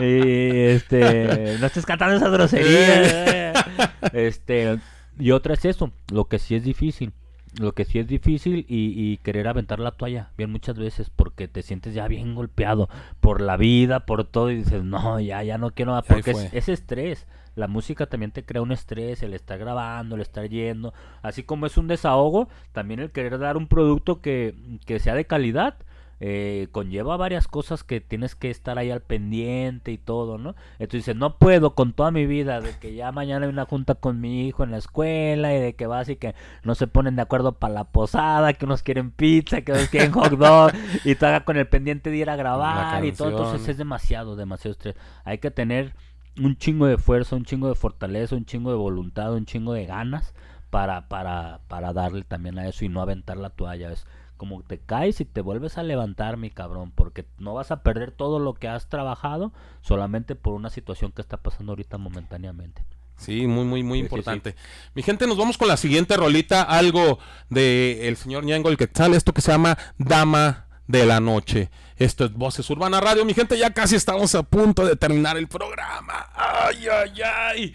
y, 0.04 0.50
este, 0.70 1.56
no 1.60 1.66
estés 1.66 1.86
cantando 1.86 2.16
esa 2.16 2.28
grosería. 2.28 3.52
este, 4.12 4.78
y 5.18 5.30
otra 5.30 5.54
es 5.54 5.64
eso, 5.64 5.92
lo 6.10 6.26
que 6.26 6.38
sí 6.38 6.54
es 6.54 6.64
difícil. 6.64 7.12
Lo 7.58 7.72
que 7.72 7.84
sí 7.84 7.98
es 7.98 8.06
difícil 8.06 8.64
y, 8.68 8.94
y 8.96 9.16
querer 9.18 9.48
aventar 9.48 9.80
la 9.80 9.90
toalla, 9.90 10.30
bien 10.38 10.52
muchas 10.52 10.78
veces, 10.78 11.10
porque 11.10 11.48
te 11.48 11.62
sientes 11.62 11.94
ya 11.94 12.06
bien 12.06 12.34
golpeado 12.34 12.88
por 13.20 13.40
la 13.40 13.56
vida, 13.56 14.06
por 14.06 14.24
todo, 14.24 14.50
y 14.50 14.56
dices, 14.56 14.84
no, 14.84 15.18
ya, 15.18 15.42
ya 15.42 15.58
no 15.58 15.72
quiero, 15.72 16.00
porque 16.06 16.34
es 16.52 16.68
estrés. 16.68 17.26
La 17.56 17.66
música 17.66 18.06
también 18.06 18.30
te 18.30 18.44
crea 18.44 18.62
un 18.62 18.70
estrés, 18.70 19.22
el 19.22 19.34
estar 19.34 19.58
grabando, 19.58 20.14
el 20.14 20.22
estar 20.22 20.48
yendo, 20.48 20.94
así 21.22 21.42
como 21.42 21.66
es 21.66 21.76
un 21.76 21.88
desahogo, 21.88 22.48
también 22.72 23.00
el 23.00 23.10
querer 23.10 23.38
dar 23.38 23.56
un 23.56 23.66
producto 23.66 24.20
que, 24.20 24.54
que 24.86 25.00
sea 25.00 25.14
de 25.14 25.24
calidad, 25.24 25.74
eh, 26.22 26.68
conlleva 26.70 27.16
varias 27.16 27.48
cosas 27.48 27.82
que 27.82 28.02
tienes 28.02 28.34
que 28.34 28.50
estar 28.50 28.78
ahí 28.78 28.90
al 28.90 29.00
pendiente 29.00 29.90
y 29.90 29.96
todo, 29.96 30.36
¿no? 30.36 30.54
Entonces 30.72 31.06
dices, 31.06 31.16
no 31.16 31.38
puedo 31.38 31.74
con 31.74 31.94
toda 31.94 32.10
mi 32.10 32.26
vida, 32.26 32.60
de 32.60 32.78
que 32.78 32.94
ya 32.94 33.10
mañana 33.10 33.46
hay 33.46 33.52
una 33.52 33.64
junta 33.64 33.94
con 33.94 34.20
mi 34.20 34.46
hijo 34.46 34.62
en 34.62 34.70
la 34.70 34.76
escuela 34.76 35.54
y 35.54 35.60
de 35.60 35.74
que 35.74 35.86
vas 35.86 36.10
y 36.10 36.16
que 36.16 36.34
no 36.62 36.74
se 36.74 36.86
ponen 36.86 37.16
de 37.16 37.22
acuerdo 37.22 37.52
para 37.52 37.72
la 37.72 37.84
posada, 37.84 38.52
que 38.52 38.66
unos 38.66 38.82
quieren 38.82 39.10
pizza, 39.10 39.62
que 39.62 39.72
otros 39.72 39.88
quieren 39.88 40.12
hot 40.12 40.32
dog 40.32 40.72
y 41.06 41.14
tú 41.14 41.24
hagas 41.24 41.44
con 41.44 41.56
el 41.56 41.66
pendiente 41.66 42.10
de 42.10 42.18
ir 42.18 42.28
a 42.28 42.36
grabar 42.36 43.02
y 43.04 43.12
todo, 43.12 43.30
entonces 43.30 43.66
es 43.66 43.78
demasiado, 43.78 44.36
demasiado 44.36 44.72
estrés. 44.72 44.96
Hay 45.24 45.38
que 45.38 45.50
tener 45.50 45.94
un 46.38 46.56
chingo 46.56 46.86
de 46.86 46.98
fuerza, 46.98 47.34
un 47.34 47.44
chingo 47.44 47.68
de 47.68 47.74
fortaleza, 47.74 48.36
un 48.36 48.44
chingo 48.44 48.70
de 48.70 48.76
voluntad, 48.76 49.32
un 49.32 49.46
chingo 49.46 49.72
de 49.72 49.86
ganas 49.86 50.34
para, 50.68 51.08
para, 51.08 51.60
para 51.68 51.92
darle 51.94 52.24
también 52.24 52.58
a 52.58 52.68
eso 52.68 52.84
y 52.84 52.90
no 52.90 53.00
aventar 53.00 53.38
la 53.38 53.50
toalla. 53.50 53.90
Es 53.90 54.06
como 54.40 54.62
te 54.62 54.78
caes 54.78 55.20
y 55.20 55.26
te 55.26 55.42
vuelves 55.42 55.76
a 55.76 55.82
levantar, 55.82 56.38
mi 56.38 56.48
cabrón, 56.48 56.92
porque 56.92 57.26
no 57.36 57.52
vas 57.52 57.70
a 57.70 57.82
perder 57.82 58.10
todo 58.10 58.38
lo 58.38 58.54
que 58.54 58.68
has 58.68 58.88
trabajado 58.88 59.52
solamente 59.82 60.34
por 60.34 60.54
una 60.54 60.70
situación 60.70 61.12
que 61.12 61.20
está 61.20 61.36
pasando 61.36 61.72
ahorita 61.72 61.98
momentáneamente. 61.98 62.82
Sí, 63.18 63.46
muy, 63.46 63.66
muy, 63.66 63.82
muy 63.82 63.98
Sí, 63.98 64.00
sí, 64.00 64.06
importante. 64.06 64.56
Mi 64.94 65.02
gente, 65.02 65.26
nos 65.26 65.36
vamos 65.36 65.58
con 65.58 65.68
la 65.68 65.76
siguiente 65.76 66.16
rolita, 66.16 66.62
algo 66.62 67.18
de 67.50 68.08
el 68.08 68.16
señor 68.16 68.44
Ñengo 68.44 68.70
el 68.70 68.78
Quetzal, 68.78 69.12
esto 69.12 69.34
que 69.34 69.42
se 69.42 69.52
llama 69.52 69.76
Dama 69.98 70.68
de 70.86 71.04
la 71.04 71.20
Noche. 71.20 71.70
Esto 71.98 72.24
es 72.24 72.32
Voces 72.32 72.70
Urbana 72.70 72.98
Radio. 72.98 73.26
Mi 73.26 73.34
gente, 73.34 73.58
ya 73.58 73.74
casi 73.74 73.94
estamos 73.94 74.34
a 74.34 74.42
punto 74.42 74.86
de 74.86 74.96
terminar 74.96 75.36
el 75.36 75.48
programa. 75.48 76.30
Ay, 76.34 76.86
ay, 76.90 77.12
ay. 77.22 77.74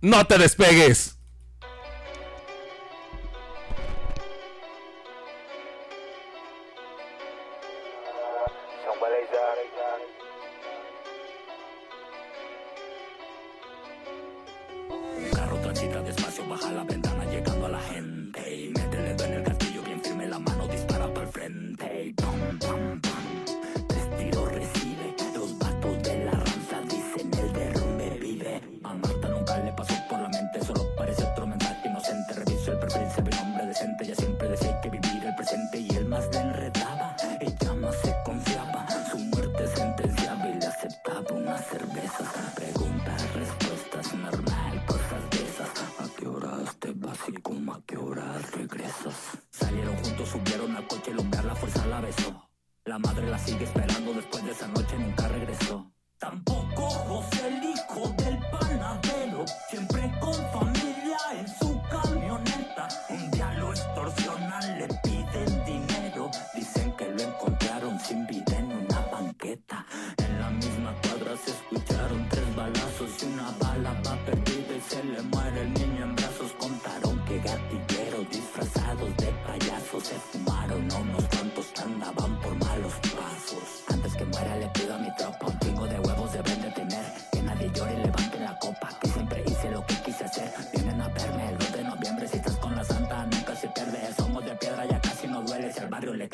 No 0.00 0.24
te 0.26 0.38
despegues. 0.38 1.15
A 47.76 47.82
qué 47.86 47.96
horas 47.96 48.50
regresas? 48.52 49.14
Salieron 49.50 49.96
juntos, 49.96 50.28
subieron 50.28 50.76
al 50.76 50.86
coche, 50.86 51.10
el 51.10 51.18
hombre 51.18 51.42
la 51.42 51.54
fuerza 51.54 51.86
la 51.86 52.00
besó. 52.00 52.48
La 52.84 52.98
madre 52.98 53.28
la 53.28 53.38
sigue 53.38 53.64
esperando 53.64 54.14
después 54.14 54.44
de 54.44 54.52
esa 54.52 54.68
noche, 54.68 54.98
nunca 54.98 55.28
regresó. 55.28 55.90
Tampoco 56.18 56.88
José, 56.88 57.48
el 57.48 57.64
hijo 57.64 58.08
del 58.16 58.38
panadero, 58.50 59.44
siempre 59.68 60.10
con 60.20 60.34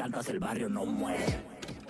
Si 0.02 0.08
al 0.08 0.10
barrio 0.10 0.18
le 0.18 0.18
cantas 0.18 0.28
el 0.30 0.38
barrio 0.40 0.68
no 0.68 0.84
muere. 0.84 1.24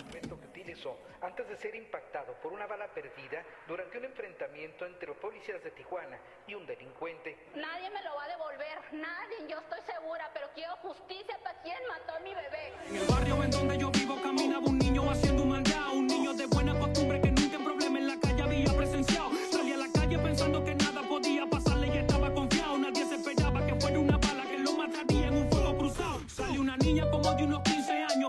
momento 0.05 0.39
que 0.39 0.47
utilizó 0.49 0.99
antes 1.23 1.49
de 1.49 1.57
ser 1.57 1.75
impactado 1.75 2.35
por 2.43 2.53
una 2.53 2.67
bala 2.67 2.87
perdida 2.93 3.43
durante 3.67 3.97
un 3.97 4.05
enfrentamiento 4.05 4.85
entre 4.85 5.15
policías 5.15 5.65
de 5.65 5.71
Tijuana 5.71 6.19
y 6.47 6.55
un 6.55 6.67
delincuente. 6.67 7.39
Nadie 7.55 7.89
me 7.89 8.03
lo 8.03 8.15
va 8.15 8.25
a 8.25 8.29
devolver, 8.29 8.79
nadie, 8.93 9.49
yo 9.49 9.59
estoy 9.61 9.81
segura, 9.87 10.31
pero 10.35 10.49
quiero 10.55 10.77
justicia 10.83 11.39
para 11.43 11.59
quien 11.63 11.79
mató 11.89 12.13
a 12.13 12.21
mi 12.21 12.35
bebé. 12.35 12.75
En 12.91 12.97
el 12.97 13.07
barrio 13.07 13.43
en 13.45 13.51
donde 13.51 13.79
yo 13.79 13.91
vivo 13.91 14.21
caminaba 14.23 14.67
un 14.67 14.79
niño 14.79 15.11
haciendo 15.11 15.43
un 15.45 15.49
maldad, 15.49 15.93
un 15.95 16.07
niño 16.07 16.35
de 16.35 16.47
buena 16.47 16.79
costumbre 16.79 17.19
que 17.23 17.31
nunca 17.31 17.57
en 17.57 17.65
problema 17.65 17.99
en 17.99 18.09
la 18.09 18.21
calle 18.21 18.43
había 18.43 18.77
presenciado. 18.77 19.31
Salía 19.51 19.75
a 19.77 19.79
la 19.79 19.93
calle 19.93 20.19
pensando 20.19 20.63
que 20.63 20.75
nada 20.75 21.01
podía 21.09 21.47
pasarle 21.47 21.87
y 21.87 21.99
estaba 21.99 22.35
confiado. 22.35 22.77
Nadie 22.77 23.07
se 23.07 23.15
esperaba 23.15 23.65
que 23.65 23.75
fuera 23.77 23.99
una 23.99 24.19
bala 24.19 24.45
que 24.51 24.59
lo 24.59 24.73
mataría 24.73 25.29
en 25.29 25.35
un 25.35 25.51
fuego 25.51 25.79
cruzado. 25.79 26.21
Sale 26.29 26.59
una 26.59 26.77
niña 26.77 27.11
como 27.11 27.33
de 27.35 27.45
unos 27.45 27.63
15 27.63 27.82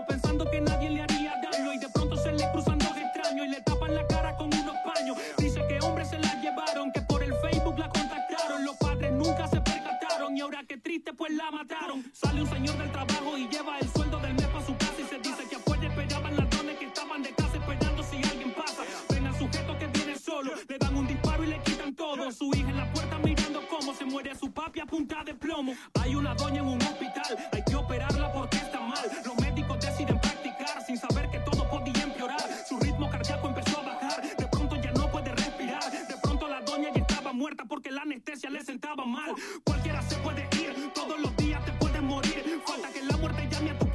pensando 0.06 0.50
que 0.50 0.60
nadie 0.60 0.90
le 0.90 1.02
haría 1.02 1.34
daño 1.52 1.72
y 1.72 1.78
de 1.78 1.88
pronto 1.90 2.16
se 2.16 2.32
le 2.32 2.50
cruzan 2.52 2.78
dos 2.78 2.96
extraños 2.96 3.46
y 3.46 3.48
le 3.50 3.60
tapan 3.60 3.94
la 3.94 4.06
cara 4.06 4.34
con 4.36 4.46
unos 4.46 4.76
paños. 4.84 5.16
Dice 5.38 5.60
que 5.68 5.78
hombres 5.80 6.08
se 6.08 6.18
la 6.18 6.34
llevaron, 6.40 6.90
que 6.90 7.02
por 7.02 7.22
el 7.22 7.34
Facebook 7.34 7.78
la 7.78 7.88
contactaron. 7.90 8.64
Los 8.64 8.76
padres 8.76 9.12
nunca 9.12 9.46
se 9.46 9.60
percataron 9.60 10.36
y 10.36 10.40
ahora 10.40 10.64
qué 10.66 10.78
triste 10.78 11.12
pues 11.12 11.32
la 11.34 11.50
mataron. 11.50 12.02
Sale 12.12 12.42
un 12.42 12.48
señor 12.48 12.78
del 12.78 12.90
trabajo 12.92 13.36
y 13.36 13.46
lleva 13.48 13.78
el 13.78 13.88
sueldo 13.90 14.18
del 14.20 14.34
mes 14.34 14.46
para 14.46 14.64
su 14.64 14.76
casa 14.76 14.94
y 14.98 15.04
se 15.04 15.18
dice 15.18 15.48
que 15.48 15.56
afuera 15.56 15.86
esperaban 15.86 16.36
ladrones 16.36 16.78
que 16.78 16.86
estaban 16.86 17.22
de 17.22 17.34
casa 17.34 17.56
esperando 17.56 18.02
si 18.02 18.16
alguien 18.16 18.54
pasa. 18.54 18.82
Ven 19.10 19.26
al 19.26 19.38
sujeto 19.38 19.78
que 19.78 19.86
viene 19.88 20.16
solo, 20.16 20.52
le 20.66 20.78
dan 20.78 20.96
un 20.96 21.06
disparo 21.06 21.44
y 21.44 21.46
le 21.48 21.58
quitan 21.62 21.94
todo. 21.94 22.32
Su 22.32 22.50
hija 22.54 22.70
en 22.70 22.78
la 22.78 22.90
puerta 22.90 23.18
mirando 23.18 23.60
cómo 23.68 23.92
se 23.94 24.06
muere 24.06 24.34
su 24.34 24.50
papi 24.50 24.80
a 24.80 24.86
punta 24.86 25.22
de 25.24 25.34
plomo. 25.34 25.74
Hay 26.00 26.14
una 26.14 26.34
doña 26.34 26.62
en 26.62 26.68
un 26.68 26.80
hospital, 26.80 27.36
hay 27.52 27.62
que 27.64 27.76
operarla 27.76 28.32
porque 28.32 28.53
porque 37.68 37.90
la 37.90 38.02
anestesia 38.02 38.50
le 38.50 38.64
sentaba 38.64 39.04
mal. 39.06 39.34
Cualquiera 39.64 40.02
se 40.02 40.16
puede 40.16 40.48
ir, 40.60 40.74
todos 40.94 41.20
los 41.20 41.36
días 41.36 41.64
te 41.64 41.72
puedes 41.72 42.02
morir. 42.02 42.60
Falta 42.66 42.92
que 42.92 43.02
la 43.02 43.16
muerte 43.16 43.48
llame 43.50 43.70
a 43.70 43.78
tu 43.78 43.93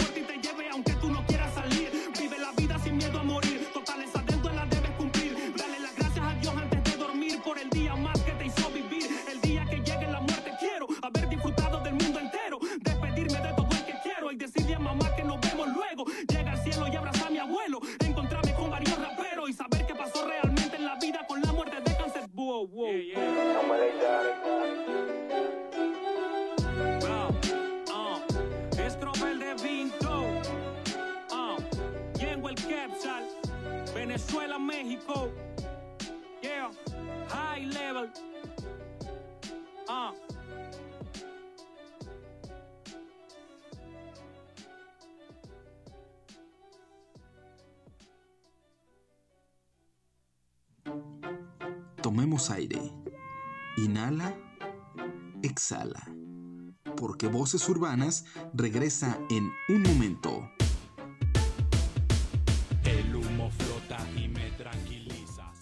Wow, 22.49 22.67
de 29.37 29.53
Vinto. 29.63 30.25
Ah, 31.31 31.57
Yengo 32.17 32.49
el 32.49 32.55
Capsal. 32.55 33.23
Venezuela, 33.93 34.57
México. 34.57 35.29
Yeah, 36.41 36.71
high 37.29 37.67
level. 37.67 38.09
Ah. 39.87 40.11
Tomemos 52.09 52.49
aire. 52.49 52.91
Inhala, 53.77 54.35
exhala. 55.43 56.01
Porque 56.97 57.27
Voces 57.27 57.69
Urbanas 57.69 58.25
regresa 58.51 59.19
en 59.29 59.51
un 59.67 59.83
momento. 59.83 60.49
El 62.83 63.15
humo 63.15 63.51
flota 63.51 63.99
y 64.17 64.27
me 64.27 64.49
tranquiliza. 64.53 65.53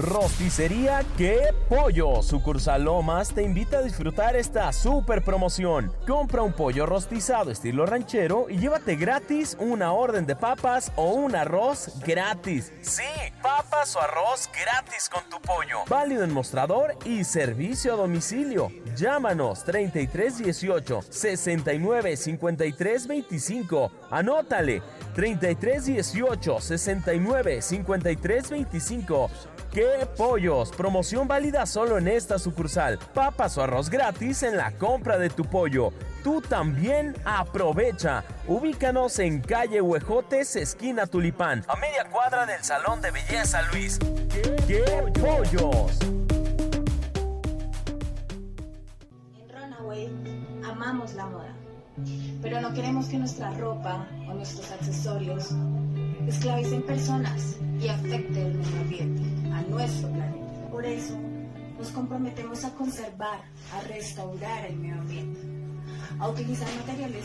Rosticería 0.00 1.04
Qué 1.18 1.54
Pollo, 1.68 2.22
sucursal 2.22 2.84
Lomas, 2.84 3.34
te 3.34 3.42
invita 3.42 3.78
a 3.78 3.82
disfrutar 3.82 4.34
esta 4.34 4.72
super 4.72 5.22
promoción. 5.22 5.92
Compra 6.06 6.42
un 6.42 6.54
pollo 6.54 6.86
rostizado 6.86 7.50
estilo 7.50 7.84
ranchero 7.84 8.46
y 8.48 8.56
llévate 8.56 8.96
gratis 8.96 9.56
una 9.60 9.92
orden 9.92 10.24
de 10.24 10.36
papas 10.36 10.90
o 10.96 11.12
un 11.12 11.36
arroz 11.36 12.00
gratis. 12.04 12.72
Sí, 12.80 13.02
papas 13.42 13.94
o 13.94 14.00
arroz 14.00 14.48
gratis 14.52 15.10
con 15.10 15.22
tu 15.28 15.38
pollo. 15.42 15.80
Válido 15.88 16.24
en 16.24 16.32
mostrador 16.32 16.96
y 17.04 17.24
servicio 17.24 17.92
a 17.92 17.96
domicilio. 17.96 18.72
Llámanos 18.96 19.64
3318 19.64 21.02
69 21.10 22.16
53 22.16 23.06
25. 23.06 23.92
Anótale 24.10 24.82
3318 25.14 26.60
69 26.60 27.62
53 27.62 28.50
25. 28.50 29.30
¡Qué 29.72 30.04
pollos! 30.16 30.72
Promoción 30.72 31.28
válida 31.28 31.64
solo 31.64 31.96
en 31.96 32.08
esta 32.08 32.40
sucursal. 32.40 32.98
Papas 33.14 33.56
o 33.56 33.62
arroz 33.62 33.88
gratis 33.88 34.42
en 34.42 34.56
la 34.56 34.72
compra 34.72 35.16
de 35.16 35.30
tu 35.30 35.44
pollo. 35.44 35.92
Tú 36.24 36.40
también 36.40 37.14
aprovecha. 37.24 38.24
Ubícanos 38.48 39.20
en 39.20 39.40
calle 39.40 39.80
Huejotes, 39.80 40.56
esquina 40.56 41.06
Tulipán, 41.06 41.64
a 41.68 41.76
media 41.76 42.04
cuadra 42.10 42.46
del 42.46 42.64
Salón 42.64 43.00
de 43.00 43.12
Belleza 43.12 43.62
Luis. 43.70 44.00
¡Qué, 44.66 44.82
pollos! 45.20 46.00
En 49.38 49.48
Runaway 49.48 50.10
amamos 50.64 51.14
la 51.14 51.26
moda, 51.26 51.54
pero 52.42 52.60
no 52.60 52.74
queremos 52.74 53.06
que 53.06 53.18
nuestra 53.18 53.52
ropa 53.52 54.04
o 54.28 54.34
nuestros 54.34 54.68
accesorios 54.72 55.52
esclavicen 56.26 56.82
personas 56.82 57.56
y 57.80 57.88
afecten 57.88 58.36
el 58.36 58.54
medio 58.54 58.80
ambiente, 58.80 59.22
a 59.52 59.62
nuestro 59.62 60.08
planeta. 60.08 60.68
Por 60.70 60.84
eso, 60.84 61.18
nos 61.78 61.88
comprometemos 61.88 62.64
a 62.64 62.70
conservar, 62.74 63.40
a 63.74 63.80
restaurar 63.88 64.66
el 64.66 64.76
medio 64.76 65.00
ambiente, 65.00 65.40
a 66.18 66.28
utilizar 66.28 66.68
materiales 66.76 67.24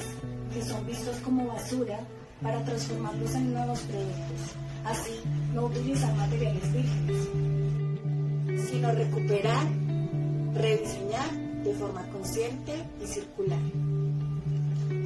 que 0.54 0.62
son 0.64 0.86
vistos 0.86 1.18
como 1.18 1.48
basura 1.48 2.00
para 2.42 2.64
transformarlos 2.64 3.36
en 3.36 3.54
nuevos 3.54 3.80
productos. 3.82 4.56
Así, 4.86 5.22
no 5.54 5.66
utilizar 5.66 6.16
materiales 6.16 6.74
vírgenes, 6.74 7.28
sino 8.70 8.92
recuperar, 8.92 9.68
rediseñar 10.54 11.32
de 11.64 11.74
forma 11.74 12.04
consciente 12.10 12.84
y 13.04 13.08
circular. 13.08 13.60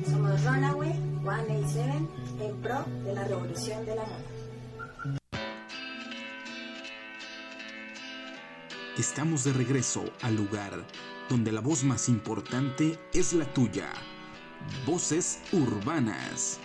Somos 0.10 0.44
Runaway 0.44 0.94
187 1.24 2.19
en 2.40 2.61
pro 2.61 2.86
de 3.03 3.14
la 3.14 3.24
revolución 3.26 3.86
de 3.86 3.95
la 3.95 4.03
moda. 4.03 5.20
Estamos 8.98 9.45
de 9.45 9.53
regreso 9.53 10.03
al 10.22 10.36
lugar 10.36 10.84
donde 11.30 11.52
la 11.52 11.61
voz 11.61 11.84
más 11.84 12.10
importante 12.10 12.99
es 13.14 13.34
la 13.34 13.45
tuya. 13.53 13.90
Voces 14.86 15.40
urbanas. 15.52 16.60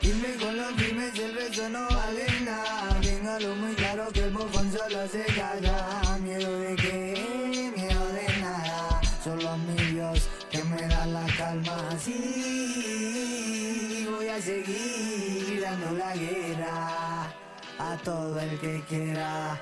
Dime 0.00 0.36
con 0.40 0.56
los 0.56 0.72
y 0.80 1.20
el 1.20 1.34
resto 1.34 1.68
no 1.68 1.86
vale 1.88 2.26
nada. 2.44 3.00
Téngalo 3.02 3.56
muy 3.56 3.74
claro 3.74 4.08
que 4.12 4.20
el 4.20 4.30
bufón 4.30 4.70
solo 4.72 5.08
se 5.08 5.24
calla. 5.34 6.18
Miedo 6.22 6.58
de 6.60 6.76
qué, 6.76 7.72
miedo 7.76 8.06
de 8.12 8.40
nada. 8.40 9.00
Solo 9.24 9.48
a 9.50 9.56
mi 9.56 9.74
Dios 9.92 10.28
que 10.50 10.62
me 10.64 10.82
da 10.82 11.04
la 11.06 11.26
calma. 11.36 11.98
Sí, 11.98 13.38
voy 13.38 13.47
seguir 14.40 15.60
dando 15.60 15.92
la 15.98 16.14
guerra 16.14 17.26
a 17.78 17.96
todo 18.04 18.38
el 18.38 18.58
que 18.60 18.82
quiera 18.88 19.60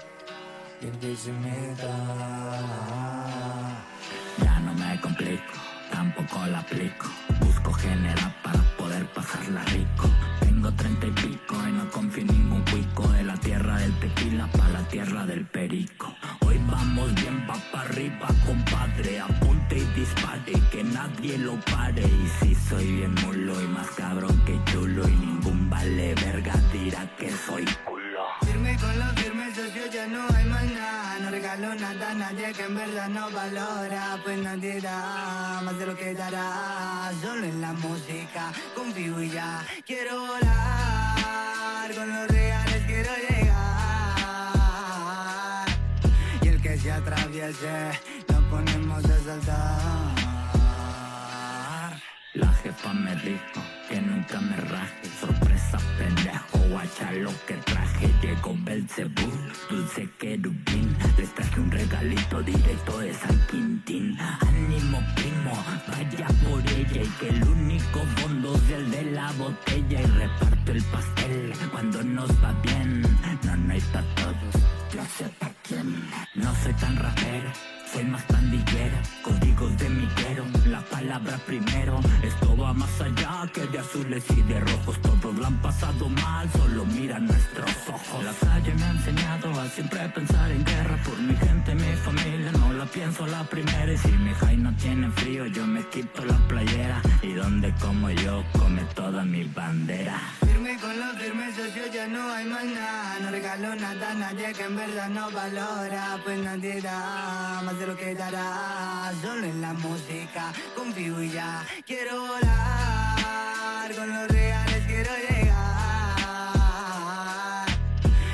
y 0.81 0.87
el 0.87 0.99
que 0.99 1.17
se. 1.17 1.33
Ya 4.43 4.61
no 4.61 4.75
me 4.75 5.01
complico, 5.01 5.55
tampoco 5.91 6.47
la 6.47 6.59
aplico. 6.59 7.07
Busco 7.41 7.73
generar 7.73 8.43
para 8.43 8.63
poder 8.77 9.07
pasarla 9.13 9.65
rico. 9.65 10.11
Tengo 10.41 10.71
treinta 10.73 11.07
y 11.07 11.11
pico 11.13 11.57
y 11.69 11.73
no 11.73 11.91
confío 11.91 12.23
en 12.23 12.29
ningún 12.29 12.63
cuico. 12.63 13.09
De 13.09 13.23
la 13.23 13.37
tierra 13.37 13.79
del 13.79 13.99
tequila 13.99 14.47
para 14.53 14.69
la 14.69 14.89
tierra 14.89 15.25
del 15.27 15.47
perico. 15.47 16.15
Vamos 16.71 17.15
bien 17.15 17.47
pa' 17.47 17.61
pa' 17.73 17.81
arriba, 17.83 18.29
compadre. 18.45 19.21
Apunte 19.21 19.79
y 19.79 19.85
dispare, 19.99 20.53
que 20.71 20.83
nadie 20.85 21.39
lo 21.39 21.55
pare. 21.61 22.03
Y 22.03 22.29
si 22.41 22.55
soy 22.55 22.87
bien 22.93 23.15
mulo 23.23 23.61
y 23.63 23.69
más 23.69 23.91
cabrón 23.93 24.37
que 24.45 24.59
chulo. 24.71 25.09
Y 25.09 25.13
ningún 25.13 25.71
vale 25.71 26.15
verga 26.15 26.55
dirá 26.73 27.07
que 27.17 27.31
soy 27.31 27.65
culo. 27.85 28.25
Firme 28.43 28.77
con 28.79 28.99
los 28.99 29.13
firmes, 29.21 29.55
socio, 29.55 29.87
ya 29.93 30.07
no 30.07 30.27
hay 30.35 30.45
más 30.47 30.65
nada. 30.65 31.19
No 31.21 31.31
regalo 31.31 31.75
nada 31.75 32.11
a 32.11 32.15
nadie 32.15 32.53
que 32.53 32.63
en 32.65 32.75
verdad 32.75 33.09
no 33.09 33.31
valora. 33.31 34.19
Pues 34.25 34.39
nadie 34.39 34.81
da 34.81 35.61
más 35.65 35.79
de 35.79 35.87
lo 35.87 35.97
que 35.97 36.15
dará. 36.15 37.13
Solo 37.23 37.45
en 37.45 37.61
la 37.61 37.73
música 37.73 38.53
confío 38.75 39.23
y 39.23 39.31
ya. 39.31 39.65
Quiero 39.87 40.21
volar, 40.21 41.95
con 41.95 42.09
los 42.09 42.29
reales 42.29 42.83
quiero 42.87 43.11
llegar. 43.17 43.36
Ponemos 48.51 49.05
a 49.05 49.19
saltar. 49.21 50.17
La 52.35 52.53
jefa 52.63 52.93
me 52.93 53.15
dijo 53.17 53.61
que 53.89 54.01
nunca 54.01 54.41
me 54.41 54.57
raje. 54.57 55.09
Sorpresa, 55.21 55.79
pendejo, 55.97 56.59
guacha 56.71 57.13
lo 57.13 57.31
que 57.47 57.55
traje. 57.55 58.13
Llegó 58.21 58.55
Belzebú, 58.59 59.31
dulce 59.71 60.09
querubín. 60.19 60.97
Les 61.17 61.35
traje 61.35 61.61
un 61.61 61.71
regalito 61.71 62.43
directo 62.43 62.99
de 62.99 63.15
San 63.15 63.47
Quintín. 63.47 64.19
Ánimo, 64.21 65.01
primo, 65.15 65.53
vaya 65.89 66.27
por 66.43 66.61
ella. 66.73 67.03
Y 67.03 67.09
que 67.21 67.29
el 67.29 67.43
único 67.45 68.01
fondo 68.17 68.55
es 68.57 68.71
el 68.71 68.91
de 68.91 69.03
la 69.13 69.31
botella. 69.33 70.01
Y 70.01 70.07
reparto 70.07 70.73
el 70.73 70.83
pastel 70.85 71.53
cuando 71.71 72.03
nos 72.03 72.31
va 72.43 72.53
bien. 72.63 73.03
No, 73.45 73.57
no 73.57 73.73
hay 73.73 73.81
pa' 73.81 74.03
todos, 74.17 74.55
yo 74.93 75.03
sé 75.17 75.29
pa' 75.39 75.56
No 76.35 76.55
soy 76.63 76.73
tan 76.75 76.97
rapero. 76.97 77.76
Soy 77.97 78.05
más 78.05 78.23
pandillero, 78.25 78.99
códigos 79.23 79.75
de 79.79 79.89
miguero, 79.89 80.45
la 80.67 80.83
palabra 80.83 81.39
primero. 81.47 81.99
Esto 82.23 82.55
va 82.55 82.75
más 82.75 83.01
allá 83.01 83.51
que 83.55 83.63
de 83.69 83.79
azules 83.79 84.23
y 84.37 84.43
de 84.43 84.61
rojos. 84.61 85.01
Todos 85.01 85.35
lo 85.35 85.47
han 85.47 85.57
pasado 85.63 86.07
mal, 86.11 86.47
solo 86.53 86.85
mira 86.85 87.19
nuestros 87.19 87.71
ojos. 87.89 88.23
La 88.23 88.35
calle 88.35 88.75
me 88.75 88.85
ha 88.85 88.91
enseñado 88.91 89.59
a 89.59 89.67
siempre 89.71 90.07
pensar 90.11 90.51
en 90.51 90.63
guerra. 90.63 91.03
Por 91.05 91.19
mi 91.21 91.35
gente, 91.37 91.75
mi 91.75 91.97
familia, 92.05 92.53
no 92.53 92.75
la 92.75 92.85
pienso 92.85 93.27
la 93.27 93.45
primera. 93.45 93.91
Y 93.91 93.97
si 93.97 94.09
mi 94.09 94.35
high 94.35 94.59
no 94.59 94.77
tiene 94.77 95.11
frío, 95.13 95.47
yo 95.47 95.67
me 95.67 95.83
quito 95.89 96.23
la 96.27 96.37
playera. 96.49 97.01
Y 97.23 97.33
donde 97.33 97.73
como 97.81 98.11
yo, 98.11 98.45
come 98.59 98.83
toda 98.95 99.25
mi 99.25 99.45
bandera. 99.45 100.21
Firme 100.45 100.77
con 100.81 101.01
los 101.01 101.17
firmes, 101.17 101.57
socio, 101.57 101.87
ya 101.91 102.07
no 102.09 102.31
hay 102.31 102.45
más 102.45 102.65
nada. 102.67 103.21
No 103.23 103.31
regalo 103.31 103.75
nada 103.75 104.11
a 104.11 104.15
nadie 104.15 104.53
que 104.53 104.65
en 104.65 104.77
verdad 104.77 105.09
no 105.09 105.31
valora. 105.31 106.21
Pues 106.23 106.39
nadie 106.41 106.83
da 106.83 107.63
más 107.65 107.79
de 107.79 107.86
lo 107.87 107.97
que 107.97 108.15
dará. 108.15 109.13
Solo 109.23 109.47
en 109.47 109.61
la 109.61 109.73
música 109.73 110.53
confío 110.75 111.23
y 111.23 111.31
ya. 111.31 111.65
Quiero 111.87 112.21
volar, 112.21 113.95
con 113.95 114.09
los 114.09 114.29
reales 114.29 114.85
quiero 114.87 115.11
llegar. 115.29 115.57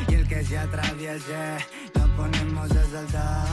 Y 0.09 0.15
el 0.15 0.27
que 0.27 0.45
se 0.45 0.59
atraviese, 0.59 1.59
lo 1.95 2.17
ponemos 2.17 2.71
a 2.71 2.85
saltar. 2.91 3.52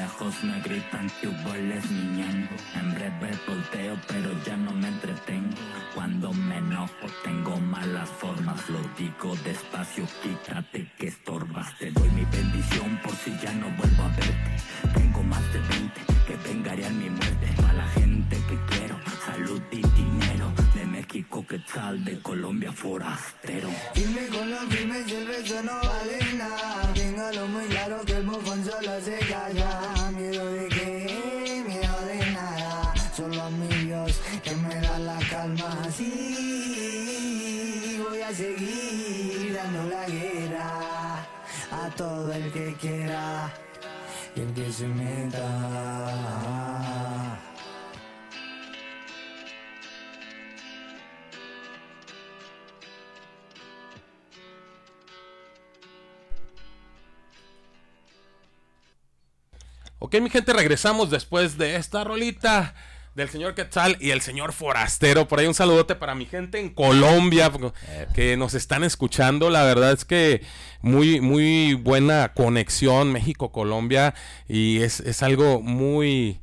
De 0.00 0.06
lejos 0.06 0.44
me 0.44 0.58
gritan 0.62 1.10
que 1.20 1.26
es 1.26 1.90
mi 1.90 2.16
ñango. 2.16 2.56
En 2.74 2.94
breve 2.94 3.38
volteo, 3.46 3.98
pero 4.08 4.30
ya 4.46 4.56
no 4.56 4.72
me 4.72 4.88
entretengo. 4.88 5.58
Cuando 5.94 6.32
me 6.32 6.56
enojo 6.56 7.06
tengo 7.22 7.58
malas 7.58 8.08
formas. 8.08 8.66
Lo 8.70 8.78
digo 8.96 9.36
despacio, 9.44 10.06
quítate 10.22 10.90
que 10.98 11.08
estorbas. 11.08 11.76
Te 11.78 11.90
doy 11.90 12.08
mi 12.12 12.24
bendición 12.24 12.98
por 13.02 13.14
si 13.14 13.30
ya 13.42 13.52
no 13.52 13.66
vuelvo 13.76 14.04
a 14.04 14.08
verte. 14.16 14.56
Tengo 14.94 15.22
más 15.22 15.52
de 15.52 15.58
20 15.58 16.00
que 16.26 16.48
vengarían 16.48 16.98
mi 16.98 17.10
muerte. 17.10 17.48
Para 17.60 17.74
la 17.74 17.88
gente 17.88 18.36
que 18.48 18.58
quiero, 18.74 18.98
salud 19.26 19.60
y. 19.70 19.89
Kiko 21.10 21.44
Quetzal 21.44 22.04
de 22.04 22.20
Colombia 22.22 22.70
forastero. 22.70 23.68
Dime 23.96 24.28
con 24.28 24.48
los 24.48 24.64
primes 24.66 25.10
el 25.10 25.26
beso 25.26 25.60
no 25.64 25.72
vale 25.72 26.34
nada. 26.38 26.92
Téngalo 26.94 27.48
muy 27.48 27.64
claro 27.64 28.00
que 28.06 28.12
el 28.12 28.22
bufón 28.22 28.64
solo 28.64 29.00
se 29.00 29.18
calla. 29.18 30.10
Miedo 30.12 30.46
de 30.52 30.68
qué, 30.68 31.64
miedo 31.66 32.00
de 32.06 32.30
nada. 32.30 32.94
Solo 33.16 33.42
a 33.42 33.50
mi 33.50 33.66
Dios 33.86 34.20
que 34.44 34.54
me 34.54 34.72
da 34.76 35.00
la 35.00 35.18
calma. 35.28 35.82
Así 35.84 36.10
voy 38.08 38.22
a 38.22 38.32
seguir 38.32 39.52
dando 39.52 39.90
la 39.90 40.06
guerra 40.06 41.26
a 41.72 41.90
todo 41.96 42.32
el 42.32 42.52
que 42.52 42.76
quiera 42.80 43.52
y 44.36 44.40
el 44.42 44.54
que 44.54 44.72
se 44.72 44.86
meta. 44.86 45.40
Ok, 60.02 60.18
mi 60.22 60.30
gente, 60.30 60.54
regresamos 60.54 61.10
después 61.10 61.58
de 61.58 61.76
esta 61.76 62.04
rolita 62.04 62.74
del 63.14 63.28
señor 63.28 63.54
Quetzal 63.54 63.98
y 64.00 64.12
el 64.12 64.22
señor 64.22 64.54
Forastero. 64.54 65.28
Por 65.28 65.38
ahí 65.38 65.46
un 65.46 65.52
saludote 65.52 65.94
para 65.94 66.14
mi 66.14 66.24
gente 66.24 66.58
en 66.58 66.70
Colombia 66.70 67.52
que 68.14 68.38
nos 68.38 68.54
están 68.54 68.82
escuchando. 68.82 69.50
La 69.50 69.62
verdad 69.62 69.92
es 69.92 70.06
que 70.06 70.40
muy, 70.80 71.20
muy 71.20 71.74
buena 71.74 72.32
conexión 72.32 73.12
México-Colombia 73.12 74.14
y 74.48 74.80
es, 74.80 75.00
es 75.00 75.22
algo 75.22 75.60
muy, 75.60 76.40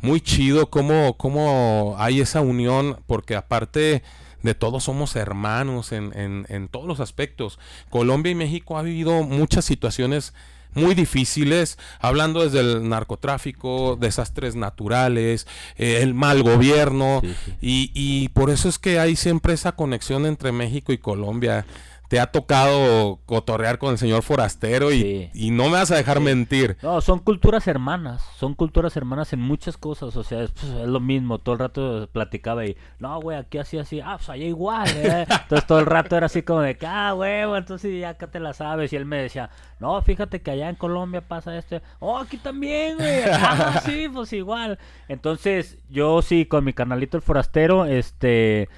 muy 0.00 0.20
chido 0.20 0.68
cómo, 0.68 1.16
cómo 1.16 1.94
hay 2.00 2.20
esa 2.20 2.40
unión 2.40 3.00
porque 3.06 3.36
aparte 3.36 4.02
de 4.42 4.54
todos 4.56 4.82
somos 4.82 5.14
hermanos 5.14 5.92
en, 5.92 6.12
en, 6.18 6.46
en 6.48 6.66
todos 6.66 6.88
los 6.88 6.98
aspectos. 6.98 7.60
Colombia 7.90 8.32
y 8.32 8.34
México 8.34 8.76
ha 8.76 8.82
vivido 8.82 9.22
muchas 9.22 9.64
situaciones 9.64 10.34
muy 10.74 10.94
difíciles, 10.94 11.78
hablando 12.00 12.44
desde 12.44 12.60
el 12.60 12.88
narcotráfico, 12.88 13.96
desastres 14.00 14.54
naturales, 14.54 15.46
eh, 15.76 16.00
el 16.02 16.14
mal 16.14 16.42
gobierno, 16.42 17.22
Y, 17.60 17.90
y 17.94 18.28
por 18.30 18.50
eso 18.50 18.68
es 18.68 18.78
que 18.78 18.98
hay 18.98 19.16
siempre 19.16 19.52
esa 19.52 19.72
conexión 19.72 20.26
entre 20.26 20.52
México 20.52 20.92
y 20.92 20.98
Colombia 20.98 21.66
te 22.08 22.18
ha 22.20 22.26
tocado 22.32 23.20
cotorrear 23.26 23.78
con 23.78 23.92
el 23.92 23.98
señor 23.98 24.22
forastero 24.22 24.92
y, 24.92 25.30
y 25.34 25.50
no 25.50 25.64
me 25.64 25.72
vas 25.72 25.90
a 25.90 25.96
dejar 25.96 26.20
mentir. 26.20 26.78
No, 26.82 27.02
son 27.02 27.18
culturas 27.18 27.68
hermanas, 27.68 28.24
son 28.38 28.54
culturas 28.54 28.96
hermanas 28.96 29.34
en 29.34 29.40
muchas 29.40 29.76
cosas, 29.76 30.16
o 30.16 30.24
sea, 30.24 30.42
es, 30.42 30.50
pues, 30.52 30.72
es 30.72 30.88
lo 30.88 31.00
mismo, 31.00 31.38
todo 31.38 31.52
el 31.54 31.58
rato 31.58 32.08
platicaba 32.10 32.64
y, 32.64 32.76
no, 32.98 33.20
güey, 33.20 33.36
aquí 33.36 33.58
así, 33.58 33.76
así, 33.78 34.00
ah, 34.00 34.16
pues 34.16 34.30
allá 34.30 34.46
igual, 34.46 34.88
¿eh? 34.96 35.26
Entonces 35.42 35.66
todo 35.66 35.80
el 35.80 35.86
rato 35.86 36.16
era 36.16 36.26
así 36.26 36.42
como 36.42 36.60
de, 36.62 36.78
ah, 36.86 37.14
huevo, 37.14 37.56
entonces 37.56 38.00
ya 38.00 38.10
acá 38.10 38.26
te 38.28 38.40
la 38.40 38.54
sabes, 38.54 38.90
y 38.92 38.96
él 38.96 39.04
me 39.04 39.18
decía, 39.18 39.50
no, 39.78 40.00
fíjate 40.00 40.40
que 40.40 40.50
allá 40.50 40.70
en 40.70 40.76
Colombia 40.76 41.20
pasa 41.20 41.58
esto, 41.58 41.82
oh, 41.98 42.16
aquí 42.16 42.38
también, 42.38 42.96
güey, 42.96 43.24
ah, 43.30 43.82
sí, 43.84 44.08
pues 44.12 44.32
igual. 44.32 44.78
Entonces, 45.08 45.76
yo 45.90 46.22
sí, 46.22 46.46
con 46.46 46.64
mi 46.64 46.72
canalito 46.72 47.18
El 47.18 47.22
Forastero, 47.22 47.84
este... 47.84 48.68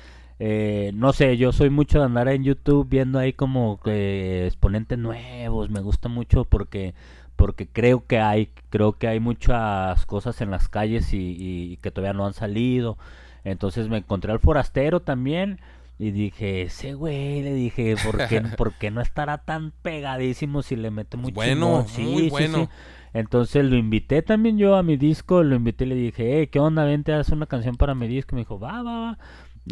Eh, 0.43 0.91
no 0.95 1.13
sé, 1.13 1.37
yo 1.37 1.53
soy 1.53 1.69
mucho 1.69 1.99
de 1.99 2.07
andar 2.07 2.27
en 2.29 2.43
YouTube 2.45 2.89
viendo 2.89 3.19
ahí 3.19 3.35
como 3.35 3.79
que 3.79 4.47
exponentes 4.47 4.99
nuevos, 4.99 5.69
me 5.69 5.81
gusta 5.81 6.09
mucho 6.09 6.45
porque 6.47 6.95
porque 7.37 7.67
creo 7.67 8.07
que 8.07 8.19
hay 8.21 8.49
creo 8.71 8.93
que 8.95 9.07
hay 9.07 9.21
muchas 9.21 10.07
cosas 10.07 10.41
en 10.41 10.51
las 10.51 10.69
calles 10.69 11.13
y, 11.13 11.37
y 11.39 11.77
que 11.79 11.91
todavía 11.91 12.15
no 12.15 12.27
han 12.27 12.33
salido. 12.33 12.97
Entonces 13.45 13.89
me 13.89 13.99
encontré 13.99 14.33
al 14.33 14.39
forastero 14.41 15.01
también 15.01 15.61
y 15.99 16.11
dije, 16.13 16.63
ese 16.63 16.95
güey, 16.95 17.43
le 17.43 17.53
dije, 17.53 17.95
¿por 18.03 18.27
qué, 18.27 18.41
¿por 18.57 18.73
qué 18.73 18.91
no 18.91 19.03
estará 19.03 19.39
tan 19.39 19.73
pegadísimo 19.83 20.63
si 20.63 20.75
le 20.77 20.91
mete 20.91 21.19
mucho 21.19 21.35
Bueno, 21.35 21.85
Sí, 21.87 22.03
muy 22.03 22.25
sí, 22.25 22.31
bueno. 22.31 22.59
sí. 22.65 22.69
Entonces 23.13 23.65
lo 23.65 23.77
invité 23.77 24.23
también 24.23 24.57
yo 24.57 24.77
a 24.77 24.83
mi 24.83 24.97
disco, 24.97 25.43
lo 25.43 25.57
invité 25.57 25.85
y 25.85 25.89
le 25.89 25.95
dije, 25.97 26.39
hey, 26.39 26.47
¿qué 26.47 26.61
onda? 26.61 26.85
Vente, 26.85 27.13
haz 27.13 27.29
una 27.31 27.47
canción 27.47 27.77
para 27.77 27.95
mi 27.95 28.07
disco. 28.09 28.31
Y 28.33 28.37
me 28.37 28.41
dijo, 28.43 28.59
va, 28.59 28.83
va, 28.83 29.01
va. 29.01 29.19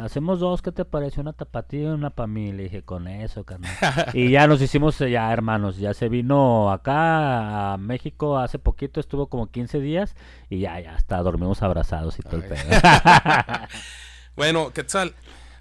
Hacemos 0.02 0.38
dos, 0.38 0.62
¿qué 0.62 0.70
te 0.70 0.84
parece? 0.84 1.20
Una 1.20 1.32
tapatía 1.32 1.82
y 1.82 1.86
una 1.86 2.10
para 2.10 2.26
mí. 2.26 2.52
Le 2.52 2.64
dije, 2.64 2.82
con 2.82 3.08
eso, 3.08 3.44
carnal. 3.44 3.72
y 4.14 4.30
ya 4.30 4.46
nos 4.46 4.60
hicimos 4.60 5.00
eh, 5.00 5.10
ya 5.10 5.32
hermanos. 5.32 5.78
Ya 5.78 5.94
se 5.94 6.08
vino 6.08 6.70
acá 6.70 7.72
a 7.72 7.76
México 7.78 8.38
hace 8.38 8.58
poquito, 8.58 9.00
estuvo 9.00 9.28
como 9.28 9.50
15 9.50 9.80
días 9.80 10.14
y 10.50 10.60
ya, 10.60 10.78
ya 10.80 10.94
hasta 10.94 11.18
dormimos 11.18 11.62
abrazados 11.62 12.18
y 12.18 12.22
todo 12.22 12.36
el 12.36 12.44
pedo. 12.44 12.58
Bueno, 14.38 14.72
Quetzal, 14.72 15.14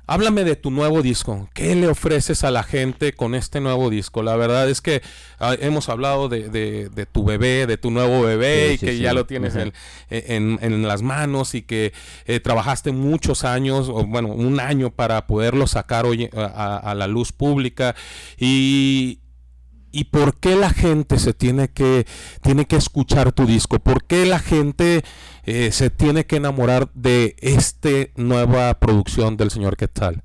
háblame 0.07 0.43
de 0.43 0.55
tu 0.55 0.71
nuevo 0.71 1.01
disco. 1.01 1.47
¿Qué 1.53 1.75
le 1.75 1.87
ofreces 1.87 2.43
a 2.43 2.51
la 2.51 2.63
gente 2.63 3.13
con 3.13 3.35
este 3.35 3.59
nuevo 3.59 3.89
disco? 3.89 4.23
La 4.23 4.35
verdad 4.35 4.69
es 4.69 4.81
que 4.81 5.01
ah, 5.39 5.55
hemos 5.59 5.89
hablado 5.89 6.29
de, 6.29 6.49
de- 6.49 6.89
de 6.89 7.05
tu 7.05 7.23
bebé, 7.25 7.67
de 7.67 7.77
tu 7.77 7.91
nuevo 7.91 8.21
bebé, 8.23 8.69
Sí, 8.69 8.73
y 8.73 8.77
sí, 8.77 8.85
que 8.87 8.91
sí. 8.93 8.99
ya 8.99 9.13
lo 9.13 9.25
tienes 9.25 9.53
Ujú. 9.55 9.63
en, 9.63 9.73
en- 10.09 10.59
en 10.61 10.87
las 10.87 11.01
manos 11.01 11.53
y 11.53 11.61
que 11.61 11.93
eh, 12.25 12.39
trabajaste 12.39 12.91
muchos 12.91 13.43
años, 13.43 13.89
o 13.89 14.05
bueno, 14.05 14.29
un 14.29 14.59
año 14.59 14.89
para 14.89 15.27
poderlo 15.27 15.67
sacar 15.67 16.05
hoy 16.05 16.29
a, 16.35 16.41
a- 16.45 16.77
a 16.77 16.95
la 16.95 17.07
luz 17.07 17.31
pública. 17.31 17.95
Y, 18.37 19.19
¿Y 19.91 20.05
por 20.05 20.35
qué 20.39 20.55
la 20.55 20.69
gente 20.69 21.17
se 21.19 21.33
tiene 21.33 21.69
que, 21.69 22.05
tiene 22.41 22.65
que 22.65 22.75
escuchar 22.75 23.31
tu 23.31 23.45
disco? 23.45 23.79
¿Por 23.79 24.03
qué 24.03 24.25
la 24.25 24.39
gente 24.39 25.03
eh, 25.43 25.71
se 25.71 25.89
tiene 25.89 26.25
que 26.25 26.37
enamorar 26.37 26.89
de 26.93 27.35
esta 27.39 27.89
nueva 28.15 28.73
producción 28.75 29.37
del 29.37 29.51
señor 29.51 29.77
Quetzal? 29.77 30.23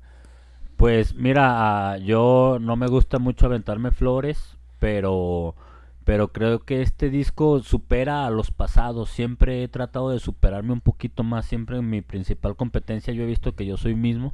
Pues 0.77 1.15
mira, 1.15 1.91
ah, 1.91 1.97
yo 1.97 2.57
no 2.59 2.75
me 2.75 2.87
gusta 2.87 3.19
mucho 3.19 3.45
aventarme 3.45 3.91
flores, 3.91 4.57
pero 4.79 5.55
pero 6.03 6.33
creo 6.33 6.65
que 6.65 6.81
este 6.81 7.09
disco 7.09 7.61
supera 7.61 8.25
a 8.25 8.29
los 8.29 8.51
pasados. 8.51 9.09
Siempre 9.09 9.63
he 9.63 9.67
tratado 9.67 10.09
de 10.09 10.19
superarme 10.19 10.73
un 10.73 10.81
poquito 10.81 11.23
más. 11.23 11.45
Siempre 11.45 11.77
en 11.77 11.89
mi 11.89 12.01
principal 12.01 12.55
competencia 12.55 13.13
yo 13.13 13.23
he 13.23 13.27
visto 13.27 13.55
que 13.55 13.65
yo 13.65 13.77
soy 13.77 13.95
mismo. 13.95 14.33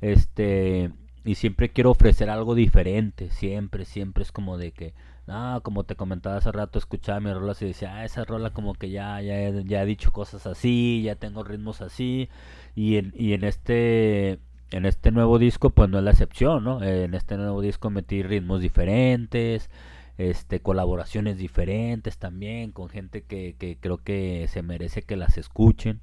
Este 0.00 0.90
y 1.26 1.34
siempre 1.34 1.70
quiero 1.70 1.90
ofrecer 1.90 2.30
algo 2.30 2.54
diferente. 2.54 3.30
Siempre, 3.30 3.84
siempre 3.84 4.22
es 4.22 4.32
como 4.32 4.56
de 4.56 4.72
que 4.72 4.94
Ah, 5.28 5.60
como 5.64 5.82
te 5.84 5.96
comentaba 5.96 6.36
hace 6.36 6.52
rato, 6.52 6.78
escuchaba 6.78 7.18
mi 7.18 7.32
rola 7.32 7.54
y 7.60 7.64
decía, 7.64 7.96
ah, 7.96 8.04
esa 8.04 8.24
rola 8.24 8.50
como 8.50 8.74
que 8.74 8.90
ya, 8.90 9.20
ya, 9.22 9.50
ya 9.64 9.82
he 9.82 9.86
dicho 9.86 10.12
cosas 10.12 10.46
así, 10.46 11.02
ya 11.02 11.16
tengo 11.16 11.42
ritmos 11.42 11.80
así. 11.80 12.28
Y 12.76 12.96
en, 12.96 13.12
y 13.16 13.32
en 13.32 13.42
este 13.44 14.38
en 14.70 14.84
este 14.86 15.10
nuevo 15.12 15.38
disco 15.38 15.70
pues 15.70 15.88
no 15.88 15.98
es 15.98 16.04
la 16.04 16.10
excepción, 16.12 16.64
¿no? 16.64 16.82
En 16.82 17.14
este 17.14 17.36
nuevo 17.36 17.60
disco 17.60 17.90
metí 17.90 18.22
ritmos 18.22 18.60
diferentes, 18.60 19.70
este 20.18 20.60
colaboraciones 20.60 21.38
diferentes 21.38 22.18
también 22.18 22.72
con 22.72 22.88
gente 22.88 23.22
que, 23.22 23.56
que 23.58 23.78
creo 23.80 23.98
que 23.98 24.46
se 24.48 24.62
merece 24.62 25.02
que 25.02 25.16
las 25.16 25.38
escuchen. 25.38 26.00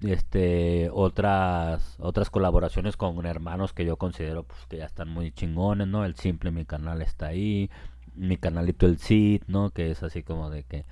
Este 0.00 0.90
otras 0.92 1.96
otras 1.98 2.28
colaboraciones 2.28 2.96
con 2.96 3.24
hermanos 3.26 3.72
que 3.72 3.84
yo 3.84 3.96
considero 3.96 4.42
pues, 4.42 4.66
que 4.68 4.78
ya 4.78 4.86
están 4.86 5.08
muy 5.08 5.32
chingones, 5.32 5.86
¿no? 5.86 6.04
El 6.04 6.16
Simple 6.16 6.50
mi 6.50 6.64
canal 6.64 7.00
está 7.00 7.28
ahí, 7.28 7.70
mi 8.14 8.36
canalito 8.36 8.86
El 8.86 8.98
Cid, 8.98 9.42
¿no? 9.46 9.70
Que 9.70 9.90
es 9.90 10.02
así 10.02 10.22
como 10.22 10.50
de 10.50 10.64
que 10.64 10.84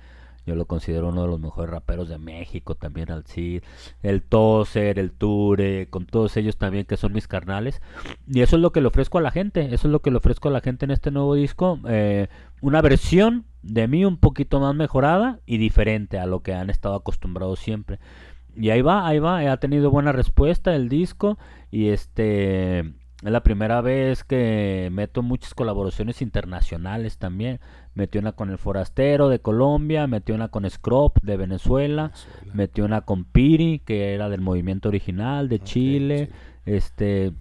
yo 0.45 0.55
lo 0.55 0.65
considero 0.65 1.09
uno 1.09 1.21
de 1.21 1.29
los 1.29 1.39
mejores 1.39 1.69
raperos 1.69 2.09
de 2.09 2.17
México, 2.17 2.75
también 2.75 3.11
al 3.11 3.23
Cid, 3.23 3.63
el 4.01 4.21
Tozer, 4.21 4.99
el 4.99 5.11
Ture, 5.11 5.87
con 5.89 6.05
todos 6.05 6.35
ellos 6.35 6.57
también 6.57 6.85
que 6.85 6.97
son 6.97 7.13
mis 7.13 7.27
carnales. 7.27 7.81
Y 8.27 8.41
eso 8.41 8.57
es 8.57 8.61
lo 8.61 8.71
que 8.71 8.81
le 8.81 8.87
ofrezco 8.87 9.19
a 9.19 9.21
la 9.21 9.31
gente, 9.31 9.73
eso 9.73 9.87
es 9.87 9.91
lo 9.91 10.01
que 10.01 10.11
le 10.11 10.17
ofrezco 10.17 10.49
a 10.49 10.51
la 10.51 10.61
gente 10.61 10.85
en 10.85 10.91
este 10.91 11.11
nuevo 11.11 11.35
disco. 11.35 11.79
eh, 11.87 12.27
una 12.61 12.81
versión 12.81 13.45
de 13.61 13.87
mí 13.87 14.03
un 14.03 14.17
poquito 14.17 14.59
más 14.59 14.75
mejorada 14.75 15.39
y 15.45 15.57
diferente 15.57 16.19
a 16.19 16.25
lo 16.25 16.41
que 16.41 16.53
han 16.53 16.69
estado 16.69 16.95
acostumbrados 16.95 17.59
siempre. 17.59 17.99
Y 18.55 18.69
ahí 18.69 18.81
va, 18.81 19.07
ahí 19.07 19.19
va, 19.19 19.39
ha 19.51 19.57
tenido 19.57 19.89
buena 19.91 20.11
respuesta 20.11 20.75
el 20.75 20.89
disco 20.89 21.37
y 21.71 21.89
este 21.89 22.79
es 22.79 23.31
la 23.31 23.41
primera 23.41 23.79
vez 23.81 24.23
que 24.23 24.89
meto 24.91 25.23
muchas 25.23 25.53
colaboraciones 25.53 26.21
internacionales 26.21 27.17
también. 27.17 27.61
Metí 27.95 28.17
una 28.17 28.33
con 28.33 28.49
el 28.49 28.57
Forastero 28.57 29.29
de 29.29 29.39
Colombia, 29.39 30.07
metí 30.07 30.33
una 30.33 30.49
con 30.49 30.69
Scrop 30.69 31.17
de 31.21 31.37
Venezuela, 31.37 32.11
metí 32.53 32.81
una 32.81 33.01
con 33.01 33.23
Piri, 33.23 33.79
que 33.79 34.13
era 34.13 34.27
del 34.27 34.41
movimiento 34.41 34.89
original 34.89 35.47
de 35.47 35.59
Chile. 35.59 36.29
Este, 36.65 37.31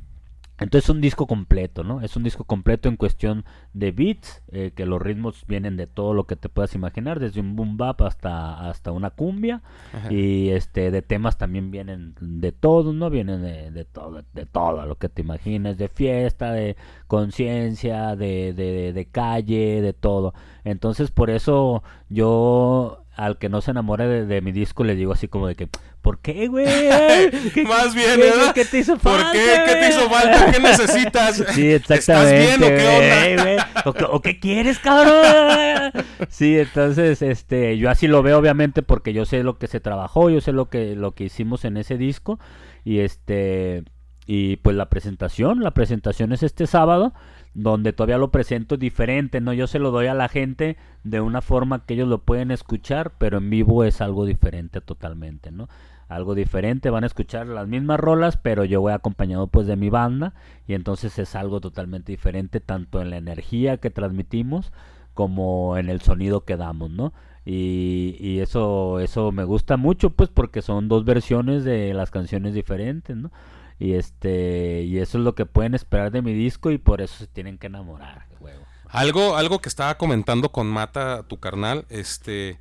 entonces 0.63 0.85
es 0.85 0.95
un 0.95 1.01
disco 1.01 1.27
completo, 1.27 1.85
¿no? 1.85 2.01
Es 2.01 2.17
un 2.17 2.23
disco 2.23 2.45
completo 2.45 2.89
en 2.89 2.97
cuestión 2.97 3.45
de 3.73 3.93
beats, 3.93 4.43
eh, 4.53 4.73
que 4.75 4.87
los 4.87 5.01
ritmos 5.01 5.45
vienen 5.47 5.77
de 5.77 5.87
todo 5.87 6.15
lo 6.15 6.25
que 6.25 6.37
te 6.37 6.49
puedas 6.49 6.75
imaginar, 6.75 7.21
desde 7.21 7.41
un 7.41 7.57
boom 7.57 7.77
bap 7.77 8.03
hasta, 8.03 8.69
hasta 8.69 8.93
una 8.93 9.11
cumbia. 9.11 9.63
Ajá. 9.93 10.13
Y 10.13 10.51
este 10.51 10.91
de 10.91 11.03
temas 11.03 11.39
también 11.39 11.71
vienen 11.71 12.15
de 12.21 12.53
todo, 12.53 12.93
¿no? 12.93 13.11
Vienen 13.11 13.43
de, 13.43 13.71
de 13.71 13.85
todo, 13.85 14.23
de 14.33 14.47
todo 14.47 14.87
lo 14.87 14.97
que 14.97 15.09
te 15.09 15.23
imagines, 15.23 15.79
de 15.79 15.89
fiesta, 15.89 16.53
de 16.53 16.77
conciencia, 17.07 18.17
de, 18.17 18.53
de, 18.55 18.93
de 18.93 19.07
calle, 19.07 19.81
de 19.81 19.93
todo. 19.93 20.35
Entonces 20.65 21.11
por 21.11 21.31
eso 21.31 21.83
yo 22.09 23.02
al 23.15 23.39
que 23.39 23.49
no 23.49 23.61
se 23.61 23.71
enamore 23.73 24.07
de, 24.09 24.27
de 24.27 24.41
mi 24.41 24.53
disco 24.53 24.85
le 24.85 24.95
digo 24.95 25.13
así 25.13 25.29
como 25.29 25.47
de 25.47 25.55
que, 25.55 25.69
¿por 26.01 26.19
qué, 26.21 26.49
güey? 26.49 26.65
¿Qué- 27.55 27.65
Más 27.69 27.95
bien, 27.95 28.17
qué- 28.17 28.23
¿verdad? 28.23 28.55
¿Qué 28.55 28.65
te 28.65 28.79
hizo 28.79 28.97
¿Por 28.97 29.13
falta? 29.21 29.33
qué? 29.33 29.61
¿Qué 29.67 29.75
te 29.77 29.89
hizo 29.91 30.09
falta? 30.11 30.51
¿Qué 30.53 30.59
necesitas? 30.61 31.45
Sí, 31.55 31.69
¿Estás 31.73 32.07
bien 32.31 32.63
o 32.63 32.67
qué 32.67 33.35
onda? 33.37 33.43
güey. 33.43 33.57
¿O, 33.85 33.93
qué- 33.93 34.05
o 34.09 34.21
qué 34.21 34.41
quieres, 34.41 34.79
cabrón? 34.79 35.93
Sí, 36.31 36.59
entonces, 36.59 37.21
este, 37.23 37.77
yo 37.79 37.91
así 37.91 38.07
lo 38.09 38.23
veo, 38.23 38.39
obviamente, 38.39 38.83
porque 38.83 39.13
yo 39.13 39.25
sé 39.27 39.43
lo 39.43 39.59
que 39.59 39.67
se 39.67 39.81
trabajó, 39.81 40.31
yo 40.31 40.41
sé 40.41 40.53
lo 40.53 40.71
que, 40.71 40.95
lo 40.97 41.13
que 41.13 41.25
hicimos 41.25 41.65
en 41.65 41.77
ese 41.77 41.99
disco. 41.99 42.39
Y 42.85 43.01
este, 43.01 43.85
y 44.27 44.57
pues 44.57 44.75
la 44.77 44.89
presentación, 44.89 45.61
la 45.63 45.73
presentación 45.73 46.33
es 46.33 46.43
este 46.43 46.67
sábado. 46.67 47.13
Donde 47.55 47.93
todavía 47.93 48.19
lo 48.19 48.31
presento 48.31 48.77
diferente, 48.77 49.41
¿no? 49.41 49.53
Yo 49.53 49.67
se 49.67 49.79
lo 49.79 49.91
doy 49.91 50.07
a 50.07 50.15
la 50.15 50.29
gente 50.29 50.77
de 51.05 51.21
una 51.21 51.43
forma 51.43 51.85
que 51.85 51.95
ellos 51.95 52.09
lo 52.09 52.19
pueden 52.19 52.51
escuchar, 52.51 53.13
pero 53.19 53.39
en 53.39 53.51
vivo 53.51 53.85
es 53.85 54.01
algo 54.01 54.25
diferente 54.25 54.81
totalmente, 54.81 55.51
¿no? 55.51 55.69
Algo 56.09 56.35
diferente, 56.35 56.91
van 56.91 57.05
a 57.05 57.07
escuchar 57.07 57.47
las 57.47 57.69
mismas 57.69 58.01
rolas, 58.01 58.37
pero 58.37 58.65
yo 58.65 58.81
voy 58.81 58.93
acompañado 58.93 59.47
pues 59.47 59.67
de 59.67 59.77
mi 59.77 59.91
banda 59.91 60.35
y 60.67 60.75
entonces 60.75 61.19
es 61.19 61.35
algo 61.35 61.61
totalmente 61.61 62.13
diferente 62.13 62.61
tanto 62.61 63.01
en 63.01 63.11
la 63.11 63.17
energía 63.17 63.79
que 63.79 63.91
transmitimos 63.91 64.73
como 65.15 65.77
en 65.77 65.91
el 65.91 66.01
sonido 66.01 66.45
que 66.45 66.57
damos, 66.57 66.91
¿no? 66.91 67.13
Y, 67.45 68.17
y 68.21 68.41
eso 68.41 69.01
eso 69.01 69.33
me 69.33 69.45
gusta 69.45 69.77
mucho 69.77 70.11
pues 70.11 70.31
porque 70.31 70.63
son 70.63 70.89
dos 70.89 71.05
versiones 71.05 71.65
de 71.65 71.93
las 71.93 72.11
canciones 72.11 72.55
diferentes, 72.55 73.17
¿no? 73.17 73.31
Y 73.79 73.95
este 73.95 74.83
y 74.83 74.99
eso 74.99 75.19
es 75.19 75.25
lo 75.25 75.35
que 75.35 75.47
pueden 75.47 75.75
esperar 75.75 76.11
de 76.11 76.23
mi 76.23 76.33
disco 76.33 76.71
y 76.71 76.79
por 76.79 77.01
eso 77.01 77.17
se 77.19 77.27
tienen 77.27 77.59
que 77.59 77.67
enamorar, 77.67 78.27
huevo. 78.41 78.63
Algo, 78.89 79.37
algo 79.37 79.61
que 79.61 79.69
estaba 79.69 79.97
comentando 79.97 80.51
con 80.51 80.67
Mata, 80.67 81.23
tu 81.25 81.39
carnal, 81.39 81.87
este 81.89 82.59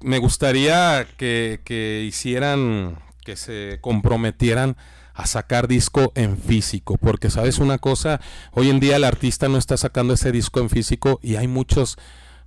me 0.00 0.18
gustaría 0.18 1.06
que, 1.16 1.60
que 1.64 2.04
hicieran, 2.06 2.98
que 3.24 3.36
se 3.36 3.78
comprometieran 3.80 4.76
a 5.14 5.26
sacar 5.26 5.66
disco 5.66 6.12
en 6.14 6.38
físico, 6.38 6.96
porque 6.96 7.30
sabes 7.30 7.58
una 7.58 7.78
cosa, 7.78 8.20
hoy 8.52 8.70
en 8.70 8.78
día 8.78 8.96
el 8.96 9.04
artista 9.04 9.48
no 9.48 9.58
está 9.58 9.76
sacando 9.76 10.14
ese 10.14 10.30
disco 10.30 10.60
en 10.60 10.70
físico 10.70 11.18
y 11.22 11.34
hay 11.34 11.48
muchos 11.48 11.98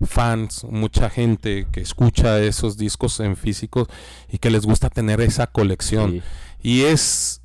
fans, 0.05 0.63
mucha 0.63 1.09
gente 1.09 1.67
que 1.71 1.81
escucha 1.81 2.39
esos 2.39 2.77
discos 2.77 3.19
en 3.19 3.35
físico 3.35 3.87
y 4.31 4.37
que 4.37 4.49
les 4.49 4.65
gusta 4.65 4.89
tener 4.89 5.19
esa 5.21 5.47
colección. 5.47 6.23
Y 6.63 6.81
es, 6.83 7.41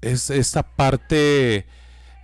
es 0.00 0.30
esta 0.30 0.62
parte 0.62 1.66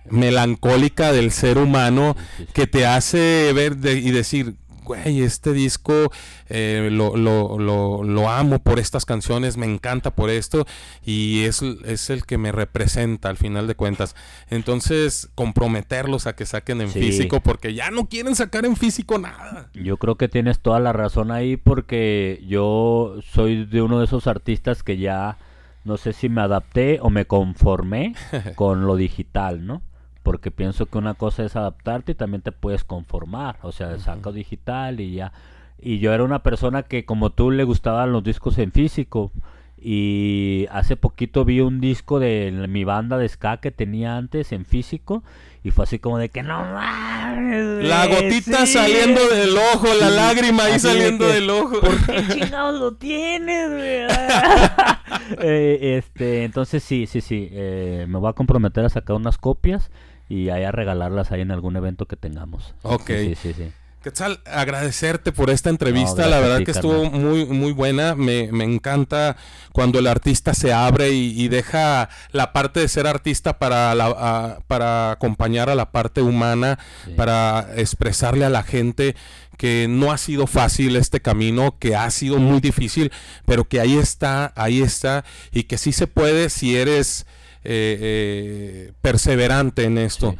melancólica 0.09 1.11
del 1.11 1.31
ser 1.31 1.57
humano 1.57 2.15
que 2.53 2.67
te 2.67 2.85
hace 2.85 3.51
ver 3.53 3.77
de- 3.77 3.97
y 3.99 4.11
decir, 4.11 4.55
güey, 4.83 5.23
este 5.23 5.51
disco 5.51 6.11
eh, 6.47 6.89
lo, 6.91 7.17
lo, 7.17 7.57
lo, 7.57 8.03
lo 8.03 8.29
amo 8.29 8.59
por 8.59 8.77
estas 8.77 9.03
canciones, 9.03 9.57
me 9.57 9.65
encanta 9.65 10.11
por 10.13 10.29
esto 10.29 10.67
y 11.03 11.41
es, 11.45 11.63
es 11.85 12.11
el 12.11 12.23
que 12.27 12.37
me 12.37 12.51
representa 12.51 13.29
al 13.29 13.37
final 13.37 13.65
de 13.65 13.73
cuentas. 13.73 14.15
Entonces, 14.51 15.29
comprometerlos 15.33 16.27
a 16.27 16.35
que 16.35 16.45
saquen 16.45 16.81
en 16.81 16.89
Sí. 16.91 16.99
físico 16.99 17.39
porque 17.41 17.73
ya 17.73 17.89
no 17.89 18.07
quieren 18.07 18.35
sacar 18.35 18.63
en 18.65 18.75
físico 18.75 19.17
nada. 19.17 19.71
Yo 19.73 19.97
creo 19.97 20.17
que 20.17 20.27
tienes 20.27 20.59
toda 20.59 20.79
la 20.79 20.93
razón 20.93 21.31
ahí 21.31 21.57
porque 21.57 22.43
yo 22.47 23.15
soy 23.33 23.65
de 23.65 23.81
uno 23.81 23.97
de 23.97 24.05
esos 24.05 24.27
artistas 24.27 24.83
que 24.83 24.97
ya 24.99 25.39
no 25.85 25.97
sé 25.97 26.13
si 26.13 26.27
me 26.27 26.41
adapté 26.41 26.99
o 27.01 27.09
me 27.09 27.25
conformé 27.25 28.15
con 28.55 28.85
lo 28.85 28.95
digital, 28.95 29.65
¿no? 29.65 29.81
Porque 30.23 30.51
pienso 30.51 30.87
que 30.87 30.97
una 30.97 31.13
cosa 31.13 31.43
es 31.43 31.55
adaptarte 31.55 32.13
y 32.13 32.15
también 32.15 32.41
te 32.41 32.51
puedes 32.51 32.83
conformar, 32.83 33.59
o 33.61 33.71
sea, 33.71 33.97
saco 33.99 34.33
digital 34.33 34.99
y 34.99 35.13
ya. 35.13 35.31
Y 35.79 35.99
yo 35.99 36.13
era 36.13 36.23
una 36.23 36.41
persona 36.41 36.83
que 36.83 37.05
como 37.05 37.29
tú 37.29 37.51
le 37.51 37.63
gustaban 37.63 38.11
los 38.11 38.23
discos 38.23 38.57
en 38.57 38.71
físico 38.71 39.31
y 39.77 40.65
hace 40.71 40.95
poquito 40.95 41.45
vi 41.45 41.59
un 41.59 41.79
disco 41.79 42.19
de 42.19 42.65
mi 42.67 42.83
banda 42.85 43.19
de 43.19 43.29
ska 43.29 43.57
que 43.57 43.69
tenía 43.69 44.17
antes 44.17 44.51
en 44.51 44.65
físico 44.65 45.23
y 45.65 45.71
fue 45.71 45.83
así 45.85 45.97
como 45.97 46.19
de 46.19 46.29
que 46.29 46.43
no 46.43 46.59
mames, 46.63 47.83
La 47.83 48.05
gotita 48.05 48.67
sí". 48.67 48.73
saliendo 48.73 49.19
del 49.29 49.57
ojo, 49.57 49.87
la 49.99 50.09
Sí, 50.09 50.15
lágrima 50.15 50.63
ahí 50.65 50.73
de 50.73 50.79
saliendo 50.79 51.25
que, 51.25 51.33
del 51.33 51.49
ojo. 51.49 51.79
¿Por 51.81 52.05
qué 52.05 52.23
chingados 52.33 52.79
lo 52.79 52.93
tienes, 52.93 53.69
güey? 53.71 54.01
Eh, 55.39 55.97
este, 55.97 56.43
entonces 56.43 56.83
sí, 56.83 57.07
sí, 57.07 57.19
sí. 57.19 57.49
eh, 57.51 58.05
me 58.07 58.19
voy 58.19 58.29
a 58.29 58.33
comprometer 58.33 58.85
a 58.85 58.89
sacar 58.89 59.15
unas 59.15 59.37
copias 59.39 59.89
y 60.29 60.49
ahí 60.49 60.63
a 60.63 60.71
regalarlas 60.71 61.31
ahí 61.31 61.41
en 61.41 61.51
algún 61.51 61.75
evento 61.77 62.05
que 62.05 62.15
tengamos. 62.15 62.75
Ok. 62.83 63.07
Sí, 63.07 63.35
sí, 63.35 63.53
sí. 63.53 63.71
Quetzal, 64.05 64.39
agradecerte 64.45 65.31
por 65.31 65.49
esta 65.49 65.71
entrevista, 65.71 66.21
No, 66.25 66.29
la 66.29 66.39
verdad 66.39 66.59
ti, 66.59 66.65
que 66.65 66.71
estuvo 66.71 67.09
muy 67.09 67.43
muy 67.45 67.71
buena, 67.71 68.13
me, 68.13 68.51
me 68.51 68.63
encanta 68.63 69.35
cuando 69.71 69.97
el 69.97 70.05
artista 70.05 70.53
se 70.53 70.71
abre 70.71 71.09
y, 71.09 71.41
y 71.41 71.47
deja 71.47 72.09
la 72.31 72.53
parte 72.53 72.79
de 72.81 72.87
ser 72.87 73.07
artista 73.07 73.57
para, 73.57 73.95
la, 73.95 74.05
a- 74.05 74.59
para 74.67 75.09
acompañar 75.09 75.71
a 75.71 75.75
la 75.75 75.91
parte 75.91 76.21
humana, 76.21 76.77
para 77.15 77.67
expresarle 77.77 78.45
a 78.45 78.49
la 78.51 78.61
gente 78.61 79.15
que 79.57 79.87
no 79.89 80.11
ha 80.11 80.19
sido 80.19 80.45
fácil 80.45 80.97
este 80.97 81.19
camino, 81.19 81.79
que 81.79 81.95
ha 81.95 82.11
sido 82.11 82.37
muy 82.37 82.59
difícil, 82.59 83.11
pero 83.47 83.67
que 83.67 83.79
ahí 83.79 83.97
está, 83.97 84.53
ahí 84.55 84.83
está, 84.83 85.25
y 85.51 85.63
que 85.63 85.79
sí 85.79 85.91
se 85.91 86.05
puede 86.05 86.51
si 86.51 86.75
eres 86.77 87.25
eh, 87.63 87.97
eh, 87.99 88.91
perseverante 89.01 89.85
en 89.85 89.97
esto. 89.97 90.35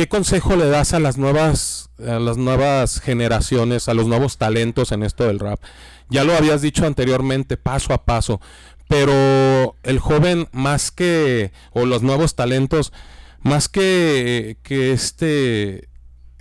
¿Qué 0.00 0.08
consejo 0.08 0.56
le 0.56 0.66
das 0.66 0.94
a 0.94 0.98
las 0.98 1.18
nuevas 1.18 1.90
a 1.98 2.18
las 2.18 2.38
nuevas 2.38 3.02
generaciones, 3.02 3.86
a 3.86 3.92
los 3.92 4.06
nuevos 4.06 4.38
talentos 4.38 4.92
en 4.92 5.02
esto 5.02 5.24
del 5.24 5.38
rap? 5.38 5.60
Ya 6.08 6.24
lo 6.24 6.34
habías 6.34 6.62
dicho 6.62 6.86
anteriormente, 6.86 7.58
paso 7.58 7.92
a 7.92 8.06
paso, 8.06 8.40
pero 8.88 9.76
el 9.82 9.98
joven 9.98 10.48
más 10.52 10.90
que 10.90 11.52
o 11.72 11.84
los 11.84 12.00
nuevos 12.00 12.34
talentos 12.34 12.94
más 13.42 13.68
que 13.68 14.56
que 14.62 14.92
este 14.92 15.90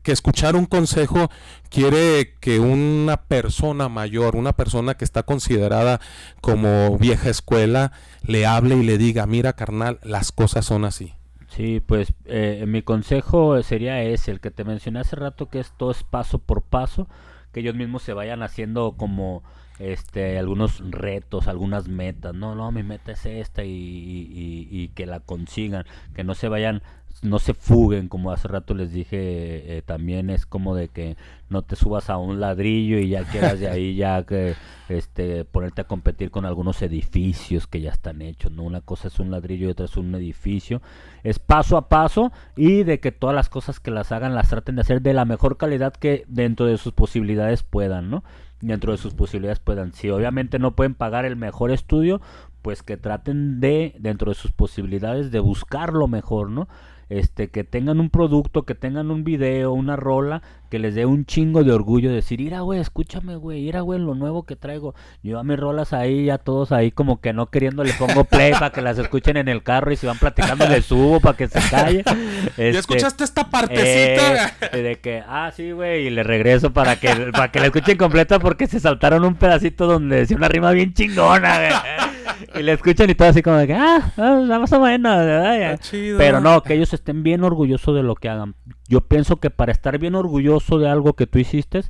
que 0.04 0.14
escuchar 0.14 0.56
un 0.56 0.66
consejo 0.66 1.30
quiere 1.70 2.36
que 2.40 2.62
una 2.62 3.24
persona 3.24 3.90
mayor, 3.90 4.38
una 4.38 4.54
persona 4.54 4.96
que 4.96 5.04
está 5.04 5.24
considerada 5.24 6.00
como 6.40 6.98
vieja 6.98 7.30
escuela, 7.30 7.92
le 8.24 8.46
hable 8.46 8.78
y 8.78 8.84
le 8.84 8.98
diga, 8.98 9.26
mira 9.26 9.52
carnal, 9.52 10.00
las 10.02 10.32
cosas 10.32 10.64
son 10.64 10.86
así. 10.86 11.19
Sí, 11.50 11.80
pues 11.80 12.14
eh, 12.26 12.64
mi 12.68 12.82
consejo 12.84 13.62
sería 13.64 14.02
ese, 14.04 14.32
el 14.32 14.40
que 14.40 14.52
te 14.52 14.64
mencioné 14.64 15.00
hace 15.00 15.16
rato, 15.16 15.50
que 15.50 15.60
esto 15.60 15.90
es 15.92 16.04
paso 16.04 16.38
por 16.40 16.62
paso, 16.62 17.08
que 17.52 17.62
ellos 17.62 17.76
mismos 17.76 18.04
se 18.04 18.14
vayan 18.14 18.44
haciendo 18.44 18.96
como 18.98 19.44
este 19.80 20.38
algunos 20.38 20.80
retos, 20.92 21.48
algunas 21.48 21.88
metas, 21.88 22.36
no, 22.36 22.54
no, 22.54 22.72
mi 22.72 22.84
meta 22.84 23.14
es 23.14 23.26
esta 23.26 23.64
y 23.66 24.92
que 24.96 25.06
la 25.06 25.22
consigan, 25.22 25.86
que 26.14 26.24
no 26.24 26.36
se 26.36 26.50
vayan, 26.50 26.84
no 27.22 27.40
se 27.40 27.54
fuguen, 27.54 28.08
como 28.08 28.32
hace 28.32 28.48
rato 28.48 28.74
les 28.74 28.92
dije, 28.92 29.78
eh, 29.78 29.82
también 29.82 30.30
es 30.30 30.46
como 30.46 30.76
de 30.76 30.88
que 30.88 31.18
no 31.50 31.64
te 31.64 31.76
subas 31.76 32.10
a 32.10 32.18
un 32.18 32.40
ladrillo 32.40 32.98
y 32.98 33.10
ya 33.10 33.24
quieras 33.24 33.60
de 33.60 33.68
ahí 33.70 33.96
ya 33.96 34.24
que 34.24 34.56
este 34.88 35.44
ponerte 35.46 35.82
a 35.82 35.88
competir 35.88 36.32
con 36.32 36.46
algunos 36.46 36.82
edificios 36.82 37.68
que 37.68 37.82
ya 37.82 37.92
están 37.92 38.22
hechos, 38.22 38.52
¿no? 38.52 38.64
Una 38.64 38.82
cosa 38.82 39.10
es 39.10 39.20
un 39.20 39.32
ladrillo 39.32 39.68
y 39.68 39.72
otra 39.72 39.86
es 39.86 39.98
un 39.98 40.14
edificio. 40.16 40.82
Es 41.24 41.40
paso 41.40 41.78
a 41.78 41.90
paso 41.90 42.32
y 42.56 42.84
de 42.84 43.00
que 43.00 43.12
todas 43.12 43.36
las 43.36 43.50
cosas 43.50 43.80
que 43.80 43.92
las 43.92 44.12
hagan 44.12 44.36
las 44.36 44.50
traten 44.50 44.76
de 44.76 44.82
hacer 44.82 45.02
de 45.02 45.14
la 45.14 45.26
mejor 45.26 45.58
calidad 45.58 45.94
que 45.94 46.26
dentro 46.28 46.66
de 46.66 46.78
sus 46.78 46.94
posibilidades 46.94 47.64
puedan, 47.64 48.10
¿no? 48.10 48.24
Dentro 48.62 48.92
de 48.92 48.98
sus 48.98 49.14
posibilidades 49.14 49.60
puedan. 49.60 49.94
Si 49.94 50.10
obviamente 50.10 50.60
no 50.60 50.76
pueden 50.76 50.94
pagar 50.94 51.26
el 51.26 51.36
mejor 51.36 51.72
estudio, 51.72 52.22
pues 52.62 52.84
que 52.84 52.98
traten 52.98 53.60
de, 53.60 53.96
dentro 54.00 54.32
de 54.32 54.36
sus 54.36 54.52
posibilidades, 54.52 55.32
de 55.32 55.40
buscar 55.40 55.94
lo 55.94 56.08
mejor, 56.08 56.50
¿no? 56.50 56.68
Este, 57.10 57.50
que 57.50 57.64
tengan 57.64 58.00
un 58.00 58.10
producto, 58.10 58.64
que 58.64 58.76
tengan 58.76 59.12
un 59.12 59.24
video, 59.24 59.74
una 59.74 59.96
rola, 59.96 60.44
que 60.70 60.80
les 60.80 60.96
dé 60.96 61.06
un 61.06 61.26
chingo 61.26 61.64
de 61.64 61.72
orgullo 61.72 62.12
decir, 62.12 62.40
mira, 62.40 62.62
güey, 62.62 62.80
escúchame, 62.80 63.36
güey, 63.36 63.64
mira, 63.64 63.82
güey, 63.82 64.00
lo 64.00 64.16
nuevo 64.16 64.44
que 64.44 64.56
traigo. 64.56 64.94
Yo 65.24 65.40
a 65.40 65.44
mis 65.44 65.60
rolas 65.60 65.94
ahí, 65.94 66.26
ya 66.26 66.38
todos 66.38 66.72
ahí 66.72 66.92
como 66.92 67.20
que 67.20 67.34
no 67.34 67.50
queriendo 67.50 67.84
le 67.84 67.94
pongo 67.94 68.24
play 68.24 68.54
para 68.54 68.72
que 68.72 68.82
las 68.82 68.98
escuchen 68.98 69.38
en 69.38 69.48
el 69.48 69.64
carro 69.64 69.92
y 69.92 69.96
si 69.96 70.06
van 70.06 70.18
platicando 70.18 70.68
les 70.68 70.86
subo 70.86 71.20
para 71.20 71.36
que 71.36 71.48
se 71.48 71.60
calle. 71.70 72.04
Este, 72.58 72.80
escuchaste 72.80 73.24
esta 73.24 73.50
partecita? 73.50 74.54
eh, 74.74 74.82
de 74.82 75.00
que, 75.00 75.24
ah, 75.26 75.52
sí, 75.56 75.72
güey, 75.72 76.08
y 76.08 76.10
le 76.10 76.24
regreso 76.24 76.74
para 76.74 76.98
que, 76.98 77.10
para 77.32 77.52
que 77.52 77.60
la 77.60 77.68
escuchen 77.68 77.98
completa 77.98 78.40
porque 78.40 78.68
se 78.68 78.80
saltaron 78.80 79.24
un 79.24 79.36
pedacito 79.36 79.88
donde 79.88 80.18
decía 80.18 80.36
una 80.36 80.48
rima 80.48 80.72
bien 80.72 80.94
chingona, 80.94 81.58
güey. 81.58 81.72
Y 82.56 82.64
le 82.64 82.74
escuchan 82.74 83.10
y 83.10 83.16
todo 83.16 83.28
así 83.28 83.42
como 83.42 83.58
de 83.58 83.68
que, 83.68 83.74
ah, 83.74 84.12
ah, 84.18 84.58
más 84.60 84.72
o 84.72 84.80
menos, 84.80 85.18
¿verdad? 85.18 85.60
Ya. 85.60 86.18
Pero 86.18 86.40
no, 86.40 86.64
que 86.64 86.74
ellos 86.74 86.94
estén 86.94 87.24
bien 87.24 87.44
orgullosos 87.44 87.96
de 87.96 88.04
lo 88.04 88.16
que 88.16 88.30
hagan. 88.30 88.56
Yo 88.90 89.02
pienso 89.02 89.38
que 89.38 89.50
para 89.52 89.72
estar 89.72 89.98
bien 90.00 90.16
orgulloso 90.16 90.80
de 90.80 90.90
algo 90.90 91.14
que 91.14 91.28
tú 91.28 91.40
hiciste, 91.40 91.84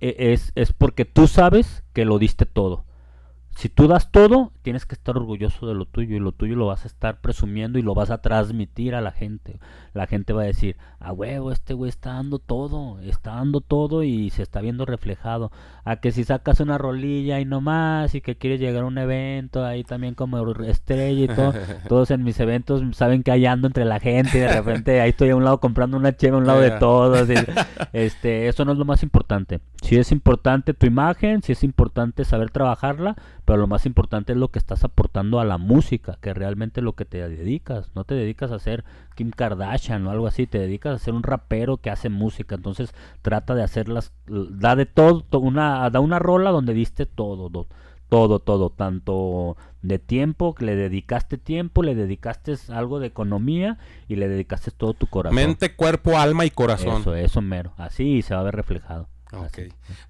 e- 0.00 0.32
es, 0.32 0.52
es 0.54 0.72
porque 0.72 1.04
tú 1.04 1.26
sabes 1.26 1.82
que 1.92 2.04
lo 2.04 2.18
diste 2.18 2.46
todo. 2.46 2.84
Si 3.56 3.68
tú 3.68 3.88
das 3.88 4.10
todo, 4.10 4.52
tienes 4.62 4.86
que 4.86 4.94
estar 4.94 5.16
orgulloso 5.16 5.66
de 5.66 5.74
lo 5.74 5.84
tuyo 5.86 6.16
y 6.16 6.20
lo 6.20 6.32
tuyo 6.32 6.56
lo 6.56 6.66
vas 6.66 6.84
a 6.84 6.88
estar 6.88 7.20
presumiendo 7.20 7.78
y 7.78 7.82
lo 7.82 7.94
vas 7.94 8.10
a 8.10 8.18
transmitir 8.18 8.94
a 8.94 9.00
la 9.00 9.10
gente. 9.12 9.58
La 9.94 10.06
gente 10.06 10.32
va 10.32 10.42
a 10.42 10.46
decir, 10.46 10.76
a 11.00 11.12
huevo, 11.12 11.52
este 11.52 11.74
güey 11.74 11.88
está 11.88 12.14
dando 12.14 12.38
todo, 12.38 12.98
está 13.00 13.32
dando 13.34 13.60
todo 13.60 14.02
y 14.04 14.30
se 14.30 14.42
está 14.42 14.60
viendo 14.60 14.86
reflejado. 14.86 15.50
A 15.84 15.96
que 15.96 16.12
si 16.12 16.24
sacas 16.24 16.60
una 16.60 16.78
rolilla 16.78 17.40
y 17.40 17.44
no 17.44 17.60
más 17.60 18.14
y 18.14 18.20
que 18.20 18.36
quieres 18.36 18.60
llegar 18.60 18.84
a 18.84 18.86
un 18.86 18.98
evento, 18.98 19.64
ahí 19.64 19.82
también 19.84 20.14
como 20.14 20.40
estrella 20.62 21.24
y 21.24 21.28
todo, 21.36 21.52
todos 21.88 22.10
en 22.12 22.22
mis 22.22 22.38
eventos 22.40 22.82
saben 22.96 23.22
que 23.22 23.32
ahí 23.32 23.46
ando 23.46 23.66
entre 23.66 23.84
la 23.84 23.98
gente 24.00 24.38
y 24.38 24.40
de 24.40 24.52
repente 24.52 25.00
ahí 25.00 25.10
estoy 25.10 25.30
a 25.30 25.36
un 25.36 25.44
lado 25.44 25.58
comprando 25.58 25.96
una 25.96 26.16
cheva 26.16 26.36
a 26.36 26.40
un 26.40 26.46
lado 26.46 26.60
de 26.60 26.70
todos. 26.78 27.28
y- 27.28 27.34
este, 27.92 28.48
eso 28.48 28.64
no 28.64 28.72
es 28.72 28.78
lo 28.78 28.84
más 28.84 29.02
importante. 29.02 29.60
Sí 29.82 29.96
es 29.96 30.12
importante 30.12 30.72
tu 30.74 30.86
imagen, 30.86 31.42
sí 31.42 31.52
es 31.52 31.64
importante 31.64 32.24
saber 32.24 32.50
trabajarla, 32.50 33.16
pero 33.44 33.58
lo 33.58 33.66
más 33.66 33.84
importante 33.86 34.32
es 34.32 34.38
lo 34.38 34.48
que 34.52 34.58
estás 34.60 34.84
aportando 34.84 35.40
a 35.40 35.44
la 35.44 35.58
música, 35.58 36.16
que 36.20 36.32
realmente 36.34 36.78
es 36.80 36.84
lo 36.84 36.92
que 36.92 37.04
te 37.04 37.28
dedicas. 37.28 37.90
No 37.96 38.04
te 38.04 38.14
dedicas 38.14 38.52
a 38.52 38.58
ser 38.60 38.84
Kim 39.16 39.30
Kardashian 39.32 40.06
o 40.06 40.10
algo 40.12 40.28
así, 40.28 40.46
te 40.46 40.58
dedicas 40.60 40.94
a 40.94 41.04
ser 41.04 41.14
un 41.14 41.24
rapero 41.24 41.78
que 41.78 41.90
hace 41.90 42.08
música. 42.08 42.54
Entonces 42.54 42.94
trata 43.22 43.54
de 43.56 43.64
hacerlas, 43.64 44.12
da 44.26 44.76
de 44.76 44.86
todo, 44.86 45.22
to- 45.22 45.40
una, 45.40 45.90
da 45.90 45.98
una 45.98 46.20
rola 46.20 46.50
donde 46.50 46.74
diste 46.74 47.06
todo, 47.06 47.48
do- 47.48 47.66
todo, 48.08 48.38
todo, 48.40 48.68
tanto 48.68 49.56
de 49.80 49.98
tiempo, 49.98 50.54
que 50.54 50.66
le 50.66 50.76
dedicaste 50.76 51.38
tiempo, 51.38 51.82
le 51.82 51.94
dedicaste 51.94 52.54
algo 52.68 53.00
de 53.00 53.06
economía 53.06 53.78
y 54.06 54.16
le 54.16 54.28
dedicaste 54.28 54.70
todo 54.70 54.92
tu 54.92 55.06
corazón. 55.06 55.34
Mente, 55.34 55.74
cuerpo, 55.74 56.18
alma 56.18 56.44
y 56.44 56.50
corazón. 56.50 57.00
Eso, 57.00 57.14
eso 57.16 57.40
mero. 57.40 57.72
Así 57.78 58.20
se 58.22 58.34
va 58.34 58.40
a 58.40 58.44
ver 58.44 58.54
reflejado. 58.54 59.08
Ok. 59.32 59.60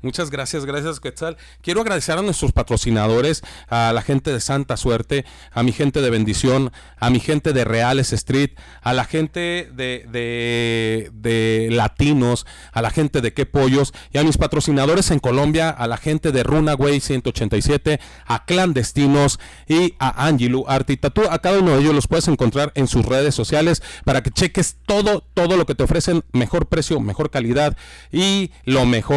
Muchas 0.00 0.30
gracias, 0.30 0.64
gracias 0.64 0.98
Quetzal. 0.98 1.36
Quiero 1.60 1.80
agradecer 1.80 2.18
a 2.18 2.22
nuestros 2.22 2.50
patrocinadores, 2.50 3.42
a 3.68 3.92
la 3.94 4.02
gente 4.02 4.32
de 4.32 4.40
Santa 4.40 4.76
Suerte, 4.76 5.24
a 5.52 5.62
mi 5.62 5.70
gente 5.70 6.00
de 6.00 6.10
Bendición, 6.10 6.72
a 6.98 7.08
mi 7.08 7.20
gente 7.20 7.52
de 7.52 7.64
Reales 7.64 8.12
Street, 8.12 8.50
a 8.82 8.92
la 8.92 9.04
gente 9.04 9.70
de, 9.72 10.06
de, 10.10 11.10
de 11.12 11.68
Latinos, 11.70 12.46
a 12.72 12.82
la 12.82 12.90
gente 12.90 13.20
de 13.20 13.32
Qué 13.32 13.46
Pollos 13.46 13.94
y 14.12 14.18
a 14.18 14.24
mis 14.24 14.38
patrocinadores 14.38 15.12
en 15.12 15.20
Colombia, 15.20 15.70
a 15.70 15.86
la 15.86 15.98
gente 15.98 16.32
de 16.32 16.42
Runaway 16.42 16.98
187, 16.98 18.00
a 18.26 18.44
Clandestinos 18.44 19.38
y 19.68 19.94
a 20.00 20.26
Angilu 20.26 20.64
Arte 20.66 20.94
y 20.94 20.96
Tatú. 20.96 21.22
A 21.30 21.38
cada 21.38 21.60
uno 21.60 21.76
de 21.76 21.82
ellos 21.82 21.94
los 21.94 22.08
puedes 22.08 22.26
encontrar 22.26 22.72
en 22.74 22.88
sus 22.88 23.06
redes 23.06 23.36
sociales 23.36 23.84
para 24.04 24.24
que 24.24 24.32
cheques 24.32 24.78
todo, 24.84 25.22
todo 25.32 25.56
lo 25.56 25.64
que 25.64 25.76
te 25.76 25.84
ofrecen, 25.84 26.24
mejor 26.32 26.66
precio, 26.66 26.98
mejor 26.98 27.30
calidad 27.30 27.76
y 28.10 28.50
lo 28.64 28.84
mejor 28.84 29.11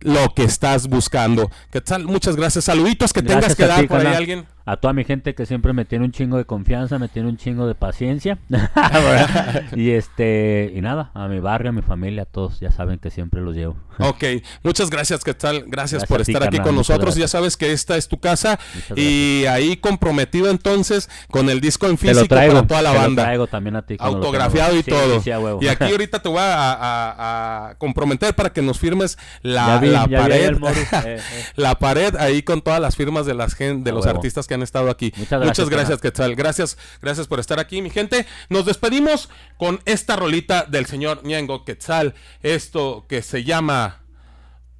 lo 0.00 0.34
que 0.34 0.44
estás 0.44 0.88
buscando. 0.88 1.50
¿Qué 1.70 1.80
tal? 1.80 2.04
Muchas 2.04 2.36
gracias. 2.36 2.64
Saluditos 2.64 3.12
que 3.12 3.22
tengas 3.22 3.54
que 3.54 3.66
dar 3.66 3.80
ti, 3.80 3.86
por 3.86 4.00
ahí 4.00 4.06
a 4.06 4.16
alguien. 4.16 4.46
A 4.64 4.76
toda 4.76 4.92
mi 4.92 5.04
gente 5.04 5.34
que 5.34 5.44
siempre 5.46 5.72
me 5.72 5.84
tiene 5.84 6.04
un 6.04 6.12
chingo 6.12 6.36
de 6.36 6.44
confianza, 6.44 6.98
me 6.98 7.08
tiene 7.08 7.28
un 7.28 7.36
chingo 7.36 7.66
de 7.66 7.74
paciencia. 7.74 8.38
y 9.76 9.90
este, 9.90 10.72
y 10.74 10.80
nada, 10.80 11.10
a 11.14 11.28
mi 11.28 11.40
barrio, 11.40 11.70
a 11.70 11.72
mi 11.72 11.82
familia, 11.82 12.22
a 12.22 12.26
todos 12.26 12.60
ya 12.60 12.70
saben 12.70 12.98
que 12.98 13.10
siempre 13.10 13.40
los 13.40 13.54
llevo. 13.56 13.76
Ok, 13.98 14.24
muchas 14.62 14.88
gracias, 14.88 15.22
¿qué 15.22 15.34
tal? 15.34 15.64
Gracias, 15.66 15.72
Gracias 16.02 16.04
por 16.06 16.22
ti, 16.22 16.32
estar 16.32 16.42
aquí 16.42 16.56
carnal, 16.56 16.66
con 16.68 16.76
nosotros. 16.76 17.14
Ya 17.14 17.28
sabes 17.28 17.56
que 17.58 17.72
esta 17.72 17.96
es 17.96 18.08
tu 18.08 18.18
casa 18.18 18.58
y 18.96 19.44
ahí 19.46 19.76
comprometido 19.76 20.50
entonces 20.50 21.10
con 21.30 21.50
el 21.50 21.60
disco 21.60 21.86
en 21.86 21.98
físico 21.98 22.26
traigo, 22.26 22.54
para 22.54 22.66
toda 22.66 22.82
la 22.82 22.90
te 22.90 22.94
lo 22.96 23.02
banda. 23.02 23.22
traigo 23.24 23.46
también 23.46 23.76
a 23.76 23.82
ti 23.82 23.96
Autografiado 23.98 24.74
y. 24.76 24.82
Sí, 24.82 24.90
todo. 24.90 25.20
sí, 25.20 25.30
y 25.60 25.68
aquí 25.68 25.84
ahorita 25.84 26.20
te 26.20 26.28
voy 26.28 26.38
a, 26.40 26.72
a- 26.72 27.68
a 27.68 27.74
comprometer 27.74 28.34
para 28.34 28.50
que 28.50 28.62
nos 28.62 28.78
firmes 28.78 29.18
la, 29.42 29.78
vi, 29.78 29.90
pared. 29.90 30.56
Eh, 30.56 30.80
eh. 31.04 31.20
la 31.56 31.78
pared 31.78 32.16
ahí 32.16 32.42
con 32.42 32.62
todas 32.62 32.80
las 32.80 32.96
firmas 32.96 33.26
de 33.26 33.34
las 33.34 33.56
de 33.58 33.66
A 33.90 33.92
los 33.92 34.06
huevo. 34.06 34.16
artistas 34.16 34.46
que 34.46 34.51
han 34.54 34.62
estado 34.62 34.90
aquí. 34.90 35.12
Muchas 35.16 35.40
gracias, 35.40 35.68
gracias, 35.68 36.00
Quetzal. 36.00 36.34
Gracias, 36.34 36.78
gracias 37.00 37.26
por 37.26 37.40
estar 37.40 37.58
aquí, 37.58 37.82
mi 37.82 37.90
gente. 37.90 38.26
Nos 38.48 38.66
despedimos 38.66 39.28
con 39.56 39.80
esta 39.84 40.16
rolita 40.16 40.64
del 40.64 40.86
señor 40.86 41.24
Ñengo 41.24 41.64
Quetzal. 41.64 42.14
Esto 42.42 43.06
que 43.08 43.22
se 43.22 43.44
llama 43.44 44.02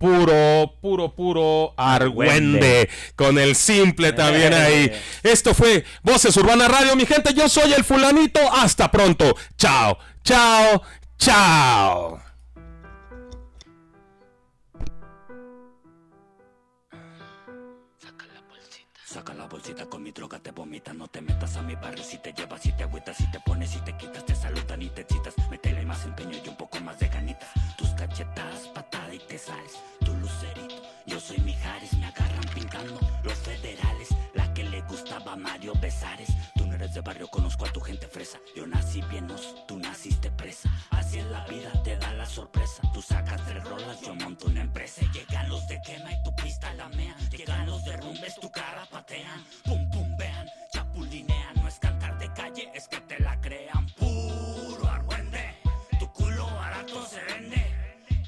puro, 0.03 0.79
puro, 0.81 1.15
puro 1.15 1.75
argüende. 1.77 2.33
Argüende. 2.33 2.91
Con 3.15 3.39
el 3.39 3.55
simple 3.55 4.13
también 4.13 4.53
ahí. 4.53 4.91
Eh. 4.93 5.03
Esto 5.23 5.55
fue 5.55 5.85
Voces 6.03 6.37
Urbana 6.37 6.67
Radio, 6.67 6.97
mi 6.97 7.07
gente. 7.07 7.33
Yo 7.33 7.49
soy 7.49 7.73
el 7.73 7.85
fulanito. 7.85 8.41
Hasta 8.53 8.91
pronto. 8.91 9.37
Chao, 9.57 9.97
chao, 10.25 10.83
chao. 11.17 12.32
Saca 19.23 19.35
la 19.35 19.47
bolsita 19.47 19.87
con 19.87 20.03
mi 20.03 20.11
droga, 20.11 20.41
te 20.41 20.51
vomita, 20.51 20.93
no 20.93 21.07
te 21.07 21.21
metas 21.21 21.57
a 21.57 21.63
mi 21.63 21.77
barrio. 21.77 22.03
Si 22.03 22.19
te 22.19 22.33
llevas, 22.33 22.61
si 22.61 22.73
te 22.73 22.83
agüitas, 22.83 23.17
si 23.17 23.31
te 23.31 23.39
pones, 23.39 23.71
si 23.71 23.79
te 23.79 23.97
quitas, 23.97 24.27
te 24.27 24.35
saludan 24.35 24.83
y 24.83 24.89
te 24.89 25.05
citas, 25.05 25.35
métele 25.49 25.87
más 25.87 26.05
empeño 26.05 26.37
y 26.45 26.49
un 26.49 26.57
poco 26.57 26.81
más 26.81 26.99
de 26.99 27.07
ganitas, 27.07 27.49
tus 27.79 27.89
cachetadas, 27.91 28.67
patada 28.75 29.15
y 29.15 29.21
te 29.21 29.39
sales, 29.39 29.79
tu 30.05 30.13
lucerito, 30.17 30.83
yo 31.07 31.21
soy 31.21 31.39
Mijares, 31.39 31.97
me 31.99 32.07
agarran 32.07 32.49
pintando, 32.53 32.99
los 33.23 33.35
federales, 33.35 34.09
la 34.35 34.53
que 34.55 34.65
le 34.65 34.81
gustaba 34.83 35.35
a 35.35 35.37
Mario 35.37 35.73
Besares, 35.81 36.31
tú 36.57 36.67
no 36.67 36.75
eres 36.75 36.93
de 36.93 37.01
barrio, 37.03 37.29
conozco 37.29 37.65
a 37.65 37.73
tu 37.73 37.81
gente 37.81 38.09
fresa, 38.09 38.41
yo 38.57 38.67
nací 38.67 39.03
bienos, 39.03 39.55
tú 39.69 39.79
naciste 39.79 40.33
presa, 40.33 40.69
así 41.13 41.19
es 41.19 41.27
la 41.27 41.45
vida, 41.45 41.71
te 41.85 41.97
da 41.99 42.15
la 42.15 42.25
sorpresa, 42.25 42.81
tú 42.95 43.03
sacas 43.03 43.45
tres 43.45 43.63
rolas, 43.65 44.01
yo 44.01 44.15
monto 44.15 44.47
una 44.47 44.63
empresa, 44.63 45.03
llegan 45.13 45.47
los 45.51 45.67
de 45.69 45.79
quema 45.83 46.11
y 46.11 46.23
tu 46.23 46.35
pista 46.37 46.73
la 46.73 46.89
mea, 46.89 47.15
llegan 47.31 47.67
los 47.67 47.85
derrumbes, 47.85 48.41
tu 48.41 48.51
cara 48.51 48.87
patean, 48.91 49.45
pum 49.65 49.91
pum 49.91 50.17
vean, 50.17 50.49
chapulinean, 50.73 51.55
no 51.57 51.69
es 51.69 51.79
cantar 51.79 52.19
de 52.19 52.33
calle, 52.33 52.71
es 52.75 52.89
que 52.89 52.99
te 53.01 53.19
la 53.21 53.39
crean, 53.43 53.87
puro 53.99 54.89
argüende, 54.89 55.55
tu 56.01 56.11
culo 56.13 56.47
barato 56.47 57.05
se 57.05 57.23
vende, 57.25 57.63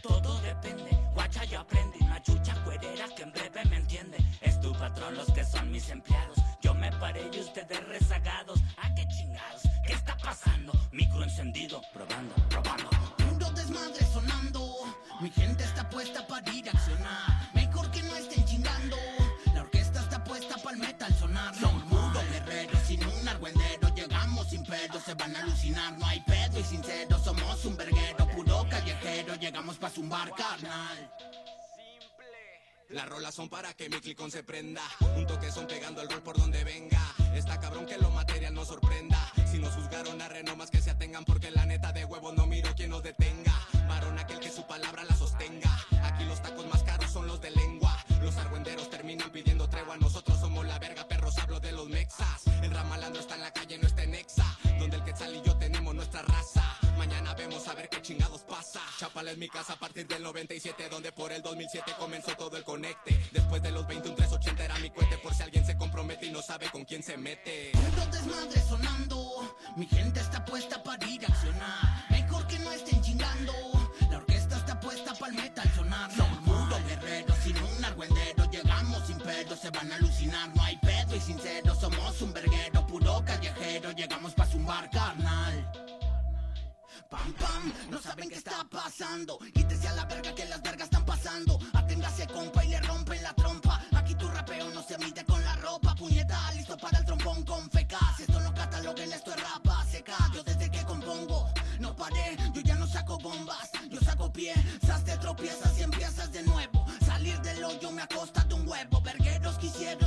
todo 0.02 0.38
depende, 0.42 0.90
guacha 1.14 1.44
yo 1.44 1.60
aprendí. 1.60 1.98
Una 2.02 2.22
chucha 2.22 2.54
cuerera 2.64 3.06
que 3.16 3.22
en 3.22 3.32
breve 3.32 3.64
me 3.70 3.76
entiende, 3.76 4.18
es 4.42 4.60
tu 4.60 4.72
patrón 4.72 5.16
los 5.16 5.32
que 5.32 5.42
son 5.42 5.70
mis 5.72 5.88
empleados, 5.88 6.36
yo 6.60 6.74
me 6.74 6.92
paré 6.92 7.30
y 7.32 7.40
ustedes 7.40 7.82
rezagados, 7.88 8.60
¿a 8.76 8.94
qué 8.94 9.06
chingados? 9.08 9.62
¿Qué 9.86 9.94
está 9.94 10.16
pasando? 10.18 10.72
Micro 10.92 11.24
encendido, 11.24 11.82
probando, 11.92 12.34
carnal. 30.10 31.12
Las 32.90 33.08
rolas 33.08 33.34
son 33.34 33.48
para 33.48 33.72
que 33.74 33.88
mi 33.88 34.00
clicón 34.00 34.30
se 34.30 34.42
prenda. 34.42 34.82
Un 35.16 35.26
toque 35.26 35.50
son 35.50 35.66
pegando 35.66 36.02
el 36.02 36.08
rol 36.08 36.22
por 36.22 36.36
donde 36.36 36.62
venga. 36.64 37.00
Está 37.34 37.58
cabrón 37.58 37.86
que 37.86 37.96
lo 37.98 38.10
material 38.10 38.54
nos 38.54 38.68
sorprenda. 38.68 39.18
Si 39.50 39.58
nos 39.58 39.74
juzgaron 39.74 40.20
a 40.20 40.28
renomas 40.28 40.70
que 40.70 40.80
se 40.80 40.90
atengan 40.90 41.24
porque 41.24 41.50
la 41.50 41.64
neta 41.66 41.92
de 41.92 42.04
huevo 42.04 42.32
no 42.32 42.46
miro 42.46 42.74
quien 42.74 42.90
nos 42.90 43.02
detenga. 43.02 43.52
Varón 43.88 44.18
aquel 44.18 44.38
que 44.40 44.50
su 44.50 44.66
palabra 44.66 45.04
la 45.04 45.16
sostenga. 45.16 45.70
Aquí 46.02 46.24
los 46.24 46.42
tacos 46.42 46.66
más 46.66 46.82
caros 46.82 47.10
son 47.10 47.26
los 47.26 47.40
de 47.40 47.50
lengua. 47.50 47.96
Los 48.22 48.36
argüenderos 48.36 48.90
terminan 48.90 49.30
pidiendo 49.30 49.68
tregua. 49.68 49.96
Nosotros 49.96 50.38
somos 50.38 50.66
la 50.66 50.78
verga, 50.78 51.08
perros 51.08 51.38
hablo 51.38 51.60
de 51.60 51.72
los 51.72 51.88
mexas. 51.88 52.46
El 52.62 52.70
ramalandro 52.70 53.20
está 53.20 53.34
en 53.34 53.40
la 53.40 53.52
calle, 53.52 53.78
no 53.78 53.88
está 53.88 54.02
en 54.02 54.14
exa. 54.14 54.58
Donde 54.78 54.96
el 54.96 55.04
quetzal 55.04 55.34
y 55.34 55.42
yo 55.42 55.56
tenemos 55.56 55.94
nuestra 55.94 56.22
raza. 56.22 56.62
Mañana 56.98 57.34
vemos 57.34 57.66
a 57.66 57.74
ver 57.74 57.88
qué 57.88 58.00
chingados 58.02 58.23
pasa. 58.23 58.23
Chapala 59.04 59.32
es 59.32 59.36
mi 59.36 59.50
casa 59.50 59.74
a 59.74 59.76
partir 59.76 60.06
del 60.06 60.22
97, 60.22 60.88
donde 60.88 61.12
por 61.12 61.30
el 61.30 61.42
2007 61.42 61.92
comenzó 61.98 62.34
todo 62.38 62.56
el 62.56 62.64
conecte. 62.64 63.20
Después 63.32 63.62
de 63.62 63.70
los 63.70 63.86
21, 63.86 64.16
380 64.16 64.64
era 64.64 64.78
mi 64.78 64.88
cohete, 64.88 65.18
por 65.18 65.34
si 65.34 65.42
alguien 65.42 65.66
se 65.66 65.76
compromete 65.76 66.24
y 66.24 66.30
no 66.30 66.40
sabe 66.40 66.70
con 66.70 66.86
quién 66.86 67.02
se 67.02 67.18
mete. 67.18 67.72
Puro 67.74 68.06
desmadre 68.10 68.62
sonando. 68.62 69.56
Mi 69.76 69.86
gente 69.86 70.20
está 70.20 70.42
puesta 70.46 70.82
para 70.82 71.06
ir 71.06 71.22
a 71.22 71.28
accionar. 71.28 72.06
Mejor 72.08 72.46
que 72.46 72.58
no 72.60 72.72
estén 72.72 73.02
chingando. 73.02 73.52
La 74.10 74.16
orquesta 74.16 74.56
está 74.56 74.80
puesta 74.80 75.12
para 75.12 75.32
el 75.32 75.42
metal 75.42 75.70
sonar. 75.76 76.10
Son 76.16 76.42
puro 76.42 76.78
guerreros 76.88 77.36
sin 77.44 77.58
un 77.58 77.84
argüendero. 77.84 78.50
Llegamos 78.50 79.06
sin 79.06 79.18
pedo, 79.18 79.54
se 79.54 79.68
van 79.68 79.92
a 79.92 79.96
alucinar. 79.96 80.48
No 80.56 80.62
hay 80.62 80.78
pedo 80.78 81.14
y 81.14 81.20
sincero, 81.20 81.73
Pam 87.14 87.32
pam, 87.34 87.72
no 87.90 88.02
saben 88.02 88.28
qué 88.28 88.34
está 88.34 88.66
pasando. 88.68 89.38
Quítese 89.54 89.86
a 89.86 89.92
la 89.92 90.04
verga 90.04 90.34
que 90.34 90.46
las 90.46 90.60
vergas 90.60 90.86
están 90.86 91.04
pasando. 91.04 91.60
Aténgase 91.72 92.26
compa 92.26 92.64
y 92.64 92.70
le 92.70 92.80
rompen 92.80 93.22
la 93.22 93.32
trompa. 93.34 93.80
Aquí 93.94 94.16
tu 94.16 94.26
rapeo 94.26 94.68
no 94.70 94.82
se 94.82 94.98
mide 94.98 95.24
con 95.24 95.40
la 95.44 95.54
ropa. 95.54 95.94
Puñeta, 95.94 96.36
listo 96.54 96.76
para 96.76 96.98
el 96.98 97.04
trompón 97.04 97.44
con 97.44 97.70
fecas. 97.70 98.18
Esto 98.18 98.40
no 98.40 98.52
cataloguen, 98.52 99.12
esto 99.12 99.32
es 99.32 99.40
rapa 99.40 99.84
seca. 99.88 100.16
Yo 100.34 100.42
desde 100.42 100.68
que 100.68 100.82
compongo, 100.82 101.48
no 101.78 101.94
paré. 101.94 102.36
Yo 102.52 102.60
ya 102.62 102.74
no 102.74 102.86
saco 102.88 103.16
bombas, 103.18 103.70
yo 103.88 104.00
saco 104.00 104.32
pie. 104.32 104.52
Sas 104.84 105.04
te 105.04 105.16
tropiezas 105.18 105.78
y 105.78 105.82
empiezas 105.84 106.32
de 106.32 106.42
nuevo. 106.42 106.84
Salir 107.06 107.40
del 107.42 107.62
hoyo 107.62 107.92
me 107.92 108.02
acosta 108.02 108.42
de 108.42 108.54
un 108.54 108.66
huevo. 108.66 109.00
Vergueros 109.02 109.56
quisieron. 109.58 110.03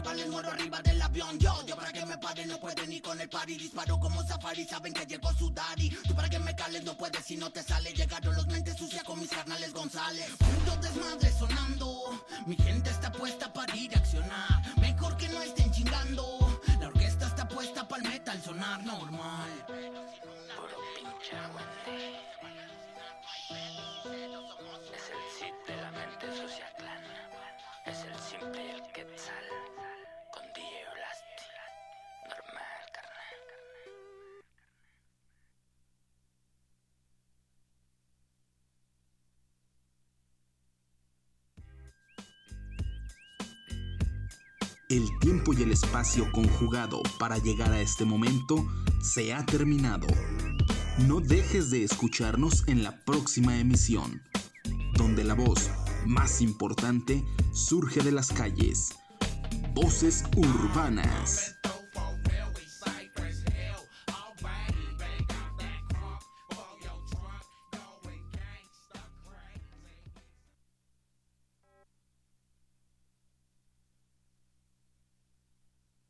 Valens 0.00 0.28
muero 0.30 0.50
arriba 0.50 0.80
del 0.82 1.00
avión. 1.00 1.38
Yo, 1.38 1.64
yo 1.66 1.76
para 1.76 1.92
que 1.92 2.04
me 2.06 2.18
pare 2.18 2.46
no 2.46 2.58
puede 2.58 2.86
ni 2.86 3.00
con 3.00 3.20
el 3.20 3.28
party. 3.28 3.56
Disparo 3.56 3.98
como 3.98 4.22
safari, 4.22 4.64
saben 4.64 4.92
que 4.92 5.06
llegó 5.06 5.32
su 5.34 5.50
daddy. 5.50 5.90
Tú 6.06 6.14
para 6.14 6.28
que 6.28 6.38
me 6.38 6.54
cales 6.54 6.84
no 6.84 6.96
puedes 6.96 7.24
si 7.24 7.36
no 7.36 7.50
te 7.50 7.62
sale. 7.62 7.92
Llegaron 7.92 8.34
los 8.34 8.46
mentes 8.46 8.76
sucias 8.76 9.02
con 9.04 9.18
mis 9.18 9.30
carnales 9.30 9.72
González. 9.72 10.30
Puro 10.38 10.76
desmadre 10.80 11.32
sonando. 11.32 12.24
Mi 12.46 12.56
gente 12.56 12.90
está 12.90 13.10
puesta 13.12 13.52
para 13.52 13.74
ir 13.76 13.94
a 13.94 13.98
accionar. 13.98 14.78
Mejor 14.80 15.16
que 15.16 15.28
no 15.28 15.42
estén 15.42 15.70
chingando. 15.72 16.60
La 16.80 16.88
orquesta 16.88 17.26
está 17.26 17.48
puesta 17.48 17.86
para 17.88 18.02
el 18.02 18.08
metal 18.08 18.42
sonar 18.42 18.84
normal. 18.84 19.66
Pinche. 20.96 21.36
Es 24.94 25.10
el 25.10 25.22
Cid 25.38 25.54
de 25.66 25.76
la 25.82 25.90
mente 25.90 26.26
sucia 26.32 26.72
clan. 26.78 27.02
Es 27.84 28.04
el 28.04 28.18
simple 28.18 28.66
y 28.66 28.70
el 28.70 28.82
que 28.92 29.04
El 44.88 45.18
tiempo 45.18 45.52
y 45.52 45.64
el 45.64 45.72
espacio 45.72 46.30
conjugado 46.30 47.02
para 47.18 47.38
llegar 47.38 47.72
a 47.72 47.80
este 47.80 48.04
momento 48.04 48.64
se 49.02 49.34
ha 49.34 49.44
terminado. 49.44 50.06
No 51.08 51.18
dejes 51.18 51.70
de 51.70 51.82
escucharnos 51.82 52.62
en 52.68 52.84
la 52.84 53.04
próxima 53.04 53.58
emisión, 53.58 54.22
donde 54.94 55.24
la 55.24 55.34
voz 55.34 55.70
más 56.06 56.40
importante 56.40 57.24
surge 57.52 58.00
de 58.00 58.12
las 58.12 58.30
calles. 58.30 58.90
Voces 59.74 60.22
urbanas. 60.36 61.55